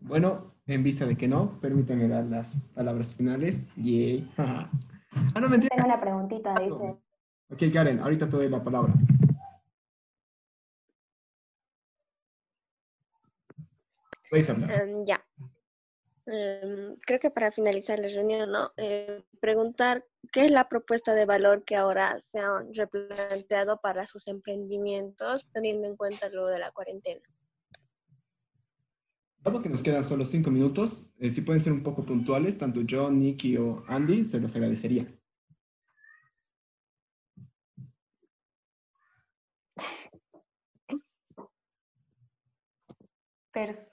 Bueno, 0.00 0.57
en 0.68 0.82
vista 0.82 1.06
de 1.06 1.16
que 1.16 1.26
no, 1.26 1.58
permítanme 1.60 2.08
dar 2.08 2.24
las 2.24 2.58
palabras 2.74 3.14
finales. 3.14 3.64
Yay. 3.76 4.30
ah, 4.36 4.70
no, 5.40 5.48
mentira. 5.48 5.74
Tengo 5.74 5.88
una 5.88 6.00
preguntita, 6.00 6.54
dice. 6.60 6.96
Ok, 7.50 7.72
Karen, 7.72 8.00
ahorita 8.00 8.28
te 8.28 8.36
doy 8.36 8.48
la 8.50 8.62
palabra. 8.62 8.92
Puedes 14.28 14.50
hablar. 14.50 14.70
Um, 14.70 15.06
ya. 15.06 15.24
Um, 16.26 16.96
creo 17.06 17.18
que 17.18 17.30
para 17.30 17.50
finalizar 17.50 17.98
la 17.98 18.08
reunión, 18.08 18.52
¿no? 18.52 18.70
Eh, 18.76 19.24
preguntar 19.40 20.04
qué 20.30 20.44
es 20.44 20.50
la 20.50 20.68
propuesta 20.68 21.14
de 21.14 21.24
valor 21.24 21.64
que 21.64 21.76
ahora 21.76 22.20
se 22.20 22.40
han 22.40 22.74
replanteado 22.74 23.80
para 23.80 24.04
sus 24.04 24.28
emprendimientos, 24.28 25.50
teniendo 25.50 25.86
en 25.86 25.96
cuenta 25.96 26.28
lo 26.28 26.46
de 26.48 26.58
la 26.58 26.70
cuarentena. 26.72 27.22
Dado 29.48 29.62
que 29.62 29.70
nos 29.70 29.82
quedan 29.82 30.04
solo 30.04 30.26
cinco 30.26 30.50
minutos, 30.50 31.10
eh, 31.18 31.30
si 31.30 31.40
pueden 31.40 31.62
ser 31.62 31.72
un 31.72 31.82
poco 31.82 32.04
puntuales, 32.04 32.58
tanto 32.58 32.82
yo, 32.82 33.10
Nicky 33.10 33.56
o 33.56 33.82
Andy, 33.88 34.22
se 34.22 34.38
los 34.38 34.54
agradecería. 34.54 35.10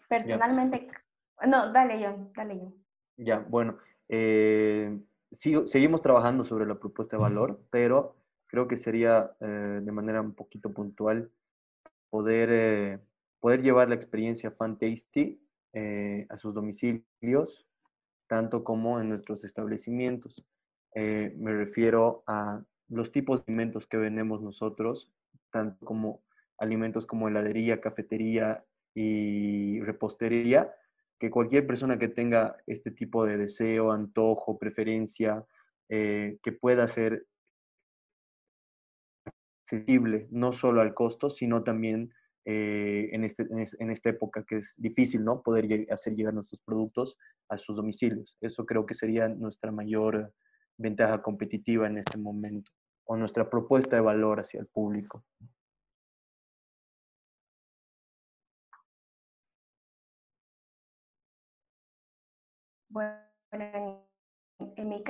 personalmente, 0.09 0.89
no, 1.47 1.71
dale 1.71 2.01
yo, 2.01 2.29
dale 2.35 2.59
yo. 2.59 2.73
Ya, 3.15 3.39
bueno, 3.39 3.77
eh, 4.09 4.99
sigo, 5.31 5.67
seguimos 5.67 6.01
trabajando 6.01 6.43
sobre 6.43 6.65
la 6.65 6.77
propuesta 6.77 7.15
de 7.15 7.21
valor, 7.21 7.63
pero 7.69 8.17
creo 8.47 8.67
que 8.67 8.75
sería 8.75 9.31
eh, 9.39 9.79
de 9.81 9.91
manera 9.93 10.19
un 10.19 10.35
poquito 10.35 10.73
puntual 10.73 11.31
poder 12.09 12.49
eh, 12.51 12.99
poder 13.39 13.61
llevar 13.61 13.87
la 13.87 13.95
experiencia 13.95 14.51
Fan 14.51 14.77
Tasty 14.77 15.44
eh, 15.75 16.25
a 16.29 16.37
sus 16.37 16.53
domicilios, 16.53 17.67
tanto 18.27 18.63
como 18.63 18.99
en 18.99 19.09
nuestros 19.09 19.43
establecimientos. 19.43 20.43
Eh, 20.95 21.35
me 21.37 21.53
refiero 21.53 22.23
a 22.27 22.63
los 22.87 23.11
tipos 23.11 23.45
de 23.45 23.51
alimentos 23.51 23.85
que 23.85 23.97
vendemos 23.97 24.41
nosotros, 24.41 25.11
tanto 25.51 25.85
como 25.85 26.23
alimentos 26.57 27.05
como 27.05 27.27
heladería, 27.27 27.81
cafetería, 27.81 28.63
y 28.93 29.81
repostería, 29.81 30.73
que 31.19 31.29
cualquier 31.29 31.67
persona 31.67 31.99
que 31.99 32.07
tenga 32.07 32.55
este 32.65 32.91
tipo 32.91 33.25
de 33.25 33.37
deseo, 33.37 33.91
antojo, 33.91 34.57
preferencia, 34.57 35.45
eh, 35.89 36.39
que 36.41 36.53
pueda 36.53 36.87
ser 36.87 37.27
accesible 39.65 40.27
no 40.31 40.53
solo 40.53 40.79
al 40.79 40.93
costo, 40.93 41.29
sino 41.29 41.63
también 41.63 42.13
eh, 42.45 43.09
en, 43.11 43.23
este, 43.23 43.47
en, 43.49 43.89
esta 43.89 44.09
época 44.09 44.43
que 44.47 44.57
es 44.57 44.75
difícil, 44.77 45.23
¿no? 45.23 45.41
Poder 45.41 45.87
hacer 45.91 46.13
llegar 46.13 46.33
nuestros 46.33 46.61
productos 46.61 47.17
a 47.49 47.57
sus 47.57 47.75
domicilios. 47.75 48.37
Eso 48.39 48.65
creo 48.65 48.85
que 48.85 48.93
sería 48.93 49.27
nuestra 49.27 49.71
mayor 49.71 50.31
ventaja 50.77 51.21
competitiva 51.21 51.87
en 51.87 51.97
este 51.97 52.17
momento 52.19 52.71
o 53.05 53.15
nuestra 53.17 53.49
propuesta 53.49 53.95
de 53.95 54.01
valor 54.03 54.39
hacia 54.39 54.59
el 54.59 54.67
público. 54.67 55.23
Bueno, 62.89 63.17
en 64.59 64.87
mi 64.89 65.03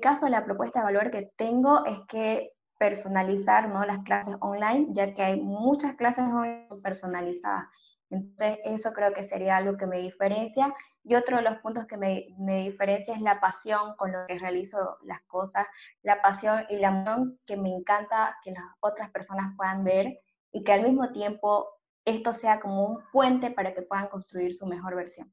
caso, 0.00 0.28
la 0.28 0.44
propuesta 0.44 0.80
de 0.80 0.84
valor 0.84 1.10
que 1.10 1.30
tengo 1.36 1.84
es 1.84 2.00
que 2.08 2.52
personalizar 2.80 3.68
¿no? 3.68 3.84
las 3.84 4.02
clases 4.04 4.36
online, 4.40 4.86
ya 4.88 5.12
que 5.12 5.22
hay 5.22 5.38
muchas 5.38 5.96
clases 5.96 6.24
online 6.24 6.66
personalizadas. 6.82 7.66
Entonces, 8.08 8.58
eso 8.64 8.94
creo 8.94 9.12
que 9.12 9.22
sería 9.22 9.58
algo 9.58 9.76
que 9.76 9.86
me 9.86 9.98
diferencia. 9.98 10.74
Y 11.04 11.14
otro 11.14 11.36
de 11.36 11.42
los 11.42 11.58
puntos 11.58 11.84
que 11.86 11.98
me, 11.98 12.28
me, 12.38 12.62
diferencia 12.62 13.14
es 13.14 13.20
la 13.20 13.38
pasión 13.38 13.94
con 13.96 14.12
lo 14.12 14.26
que 14.26 14.38
realizo 14.38 14.96
las 15.02 15.20
cosas, 15.26 15.66
la 16.02 16.22
pasión 16.22 16.64
y 16.70 16.78
la 16.78 16.88
emoción 16.88 17.38
que 17.44 17.58
me 17.58 17.68
encanta 17.68 18.38
que 18.42 18.52
las 18.52 18.64
otras 18.80 19.10
personas 19.10 19.54
puedan 19.58 19.84
ver 19.84 20.18
y 20.50 20.64
que 20.64 20.72
al 20.72 20.82
mismo 20.82 21.12
tiempo 21.12 21.68
esto 22.06 22.32
sea 22.32 22.60
como 22.60 22.86
un 22.86 22.98
puente 23.12 23.50
para 23.50 23.74
que 23.74 23.82
puedan 23.82 24.08
construir 24.08 24.54
su 24.54 24.66
mejor 24.66 24.96
versión. 24.96 25.30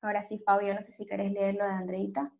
Ahora 0.00 0.22
sí, 0.22 0.38
Fabio, 0.38 0.74
no 0.74 0.80
sé 0.80 0.92
si 0.92 1.04
querés 1.04 1.30
leerlo 1.30 1.64
de 1.66 1.72
Andreita. 1.72 2.32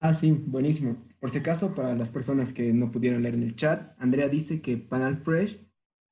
Ah, 0.00 0.12
sí, 0.12 0.30
buenísimo. 0.30 0.96
Por 1.18 1.30
si 1.30 1.38
acaso, 1.38 1.74
para 1.74 1.94
las 1.94 2.10
personas 2.10 2.52
que 2.52 2.72
no 2.72 2.90
pudieron 2.90 3.22
leer 3.22 3.34
en 3.34 3.42
el 3.42 3.56
chat, 3.56 3.94
Andrea 3.98 4.28
dice 4.28 4.60
que 4.60 4.76
Panel 4.76 5.18
Fresh 5.18 5.58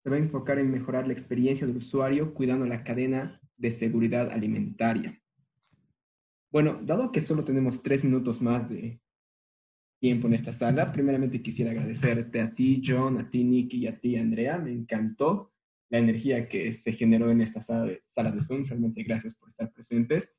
se 0.02 0.10
va 0.10 0.16
a 0.16 0.18
enfocar 0.18 0.58
en 0.58 0.70
mejorar 0.70 1.06
la 1.06 1.12
experiencia 1.12 1.66
del 1.66 1.76
usuario 1.76 2.34
cuidando 2.34 2.66
la 2.66 2.82
cadena 2.82 3.40
de 3.56 3.70
seguridad 3.70 4.30
alimentaria. 4.30 5.20
Bueno, 6.50 6.80
dado 6.82 7.12
que 7.12 7.20
solo 7.20 7.44
tenemos 7.44 7.82
tres 7.82 8.04
minutos 8.04 8.40
más 8.40 8.68
de 8.68 9.00
tiempo 10.00 10.26
en 10.26 10.34
esta 10.34 10.52
sala, 10.52 10.92
primeramente 10.92 11.40
quisiera 11.42 11.70
agradecerte 11.70 12.40
a 12.40 12.54
ti, 12.54 12.82
John, 12.84 13.18
a 13.18 13.30
ti, 13.30 13.42
Nicky, 13.42 13.78
y 13.78 13.86
a 13.86 13.98
ti, 13.98 14.16
Andrea. 14.16 14.58
Me 14.58 14.70
encantó 14.70 15.52
la 15.88 15.98
energía 15.98 16.48
que 16.48 16.74
se 16.74 16.92
generó 16.92 17.30
en 17.30 17.40
esta 17.40 17.62
sala 17.62 17.86
de, 17.86 18.02
sala 18.06 18.30
de 18.30 18.42
Zoom. 18.42 18.66
Realmente 18.66 19.02
gracias 19.02 19.34
por 19.34 19.48
estar 19.48 19.72
presentes. 19.72 20.30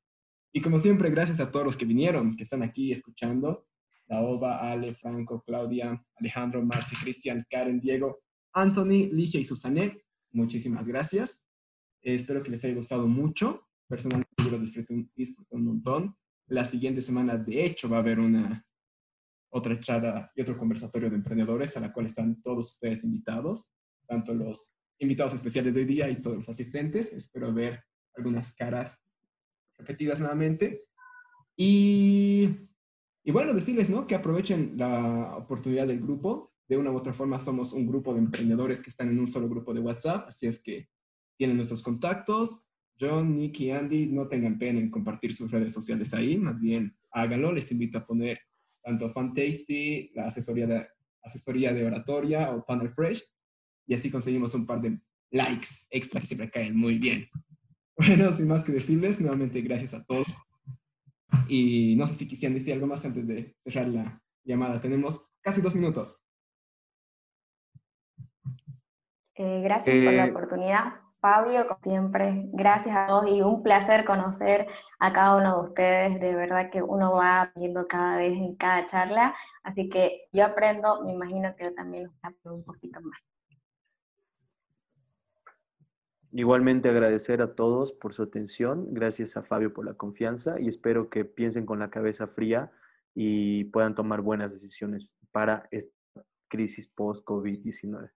Y 0.56 0.62
como 0.62 0.80
siempre, 0.80 1.10
gracias 1.10 1.42
a 1.42 1.52
todos 1.52 1.66
los 1.66 1.76
que 1.76 1.84
vinieron, 1.84 2.38
que 2.38 2.44
están 2.44 2.64
aquí 2.64 2.90
escuchando. 2.90 3.68
Laoba, 4.08 4.72
Ale, 4.72 4.94
Franco, 4.96 5.44
Claudia, 5.46 6.02
Alejandro, 6.16 6.64
Marci, 6.64 6.96
Cristian, 6.96 7.46
Karen, 7.50 7.82
Diego, 7.82 8.22
Anthony, 8.54 9.10
Ligia 9.12 9.38
y 9.38 9.44
Susané. 9.44 10.02
Muchísimas 10.32 10.88
gracias. 10.88 11.44
espero 12.02 12.42
que 12.42 12.52
les 12.52 12.64
haya 12.64 12.74
gustado 12.74 13.06
mucho. 13.06 13.68
Personalmente 13.90 14.32
yo 14.38 14.52
lo 14.52 14.60
disfruté 14.60 14.94
un, 14.94 15.12
un 15.50 15.66
montón. 15.66 16.16
La 16.48 16.64
siguiente 16.64 17.02
semana, 17.02 17.36
de 17.36 17.66
hecho, 17.66 17.90
va 17.90 17.98
a 17.98 18.00
haber 18.00 18.22
una 18.22 18.66
otra 19.50 19.78
charla 19.78 20.32
y 20.38 20.42
otro 20.42 20.58
conversatorio 20.58 21.10
de 21.10 21.18
emprendedores 21.18 21.76
a 21.76 21.82
la 21.82 21.92
cual 21.92 22.06
están 22.06 22.42
todos 22.42 22.70
ustedes 22.70 23.04
invitados, 23.04 23.74
tanto 24.08 24.34
los 24.34 24.72
invitados 25.00 25.34
especiales 25.34 25.74
de 25.74 25.82
hoy 25.82 25.86
día 25.86 26.10
y 26.10 26.22
todos 26.22 26.38
los 26.38 26.48
asistentes. 26.48 27.12
Espero 27.12 27.54
ver 27.54 27.84
algunas 28.16 28.54
caras 28.54 29.02
repetidas 29.78 30.20
nuevamente. 30.20 30.86
Y, 31.56 32.50
y 33.24 33.32
bueno, 33.32 33.54
decirles, 33.54 33.90
¿no? 33.90 34.08
Que 34.08 34.16
aprovechen 34.16 34.74
la 34.78 35.38
oportunidad 35.38 35.88
del 35.88 36.02
grupo. 36.02 36.54
De 36.68 36.78
una 36.78 36.92
u 36.92 36.98
otra 36.98 37.14
forma 37.14 37.40
somos 37.40 37.74
un 37.74 37.86
grupo 37.86 38.14
de 38.14 38.20
emprendedores 38.20 38.82
que 38.82 38.90
están 38.90 39.10
en 39.10 39.20
un 39.20 39.28
solo 39.28 39.48
grupo 39.48 39.74
de 39.74 39.82
WhatsApp, 39.82 40.28
así 40.28 40.48
es 40.48 40.60
que 40.60 40.90
tienen 41.38 41.58
nuestros 41.58 41.84
contactos. 41.84 42.64
John, 43.00 43.36
Nicky, 43.36 43.72
Andy, 43.72 44.08
no 44.08 44.28
tengan 44.28 44.58
pena 44.58 44.80
en 44.80 44.90
compartir 44.90 45.34
sus 45.34 45.52
redes 45.52 45.74
sociales 45.74 46.14
ahí, 46.14 46.38
más 46.38 46.60
bien 46.60 46.96
háganlo. 47.12 47.52
Les 47.52 47.72
invito 47.72 47.98
a 47.98 48.06
poner 48.06 48.40
tanto 48.82 49.10
Fantasty, 49.10 50.12
la 50.14 50.28
asesoría 50.28 50.66
de, 50.66 50.88
asesoría 51.22 51.74
de 51.74 51.86
oratoria 51.86 52.52
o 52.52 52.66
Panel 52.66 52.92
Fresh, 52.92 53.24
y 53.88 53.94
así 53.94 54.10
conseguimos 54.10 54.54
un 54.54 54.66
par 54.66 54.82
de 54.82 55.00
likes 55.32 55.68
extra 55.90 56.22
que 56.22 56.28
siempre 56.28 56.50
caen 56.50 56.76
muy 56.76 56.98
bien. 56.98 57.28
Bueno, 58.08 58.32
sin 58.34 58.48
más 58.48 58.64
que 58.64 58.74
decirles, 58.74 59.22
nuevamente 59.22 59.62
gracias 59.62 59.94
a 59.94 60.04
todos. 60.04 60.28
Y 61.48 61.96
no 61.96 62.08
sé 62.08 62.16
si 62.16 62.28
quisieran 62.28 62.58
decir 62.58 62.74
algo 62.74 62.88
más 62.88 63.06
antes 63.06 63.26
de 63.26 63.56
cerrar 63.60 63.88
la 63.88 64.22
llamada. 64.44 64.82
Tenemos 64.82 65.26
casi 65.42 65.62
dos 65.62 65.76
minutos. 65.76 66.20
Eh, 69.36 69.62
gracias 69.64 69.96
por 69.96 70.14
la 70.14 70.26
eh, 70.26 70.30
oportunidad. 70.30 70.94
Fabio, 71.20 71.68
como 71.68 71.80
siempre, 71.82 72.50
gracias 72.54 72.96
a 72.96 73.08
todos 73.08 73.28
y 73.32 73.42
un 73.42 73.64
placer 73.64 74.06
conocer 74.06 74.68
a 75.00 75.12
cada 75.12 75.38
uno 75.38 75.56
de 75.56 75.70
ustedes. 75.70 76.20
De 76.20 76.36
verdad 76.36 76.70
que 76.70 76.84
uno 76.84 77.14
va 77.14 77.52
viendo 77.56 77.88
cada 77.88 78.18
vez 78.18 78.34
en 78.34 78.56
cada 78.56 78.86
charla. 78.86 79.36
Así 79.64 79.90
que 79.90 80.28
yo 80.32 80.46
aprendo, 80.46 81.04
me 81.04 81.14
imagino 81.14 81.56
que 81.56 81.66
yo 81.66 81.74
también 81.74 82.12
aprendo 82.22 82.56
un 82.56 82.64
poquito 82.64 83.02
más. 83.02 83.26
Igualmente 86.38 86.90
agradecer 86.90 87.42
a 87.42 87.56
todos 87.56 87.94
por 87.94 88.14
su 88.14 88.22
atención, 88.22 88.94
gracias 88.94 89.38
a 89.38 89.42
Fabio 89.42 89.72
por 89.72 89.86
la 89.86 89.94
confianza 89.94 90.60
y 90.60 90.68
espero 90.68 91.10
que 91.10 91.24
piensen 91.24 91.66
con 91.66 91.80
la 91.80 91.90
cabeza 91.90 92.28
fría 92.28 92.74
y 93.14 93.64
puedan 93.66 93.96
tomar 93.96 94.20
buenas 94.20 94.52
decisiones 94.52 95.10
para 95.32 95.70
esta 95.72 95.96
crisis 96.50 96.90
post-COVID-19. 96.90 98.12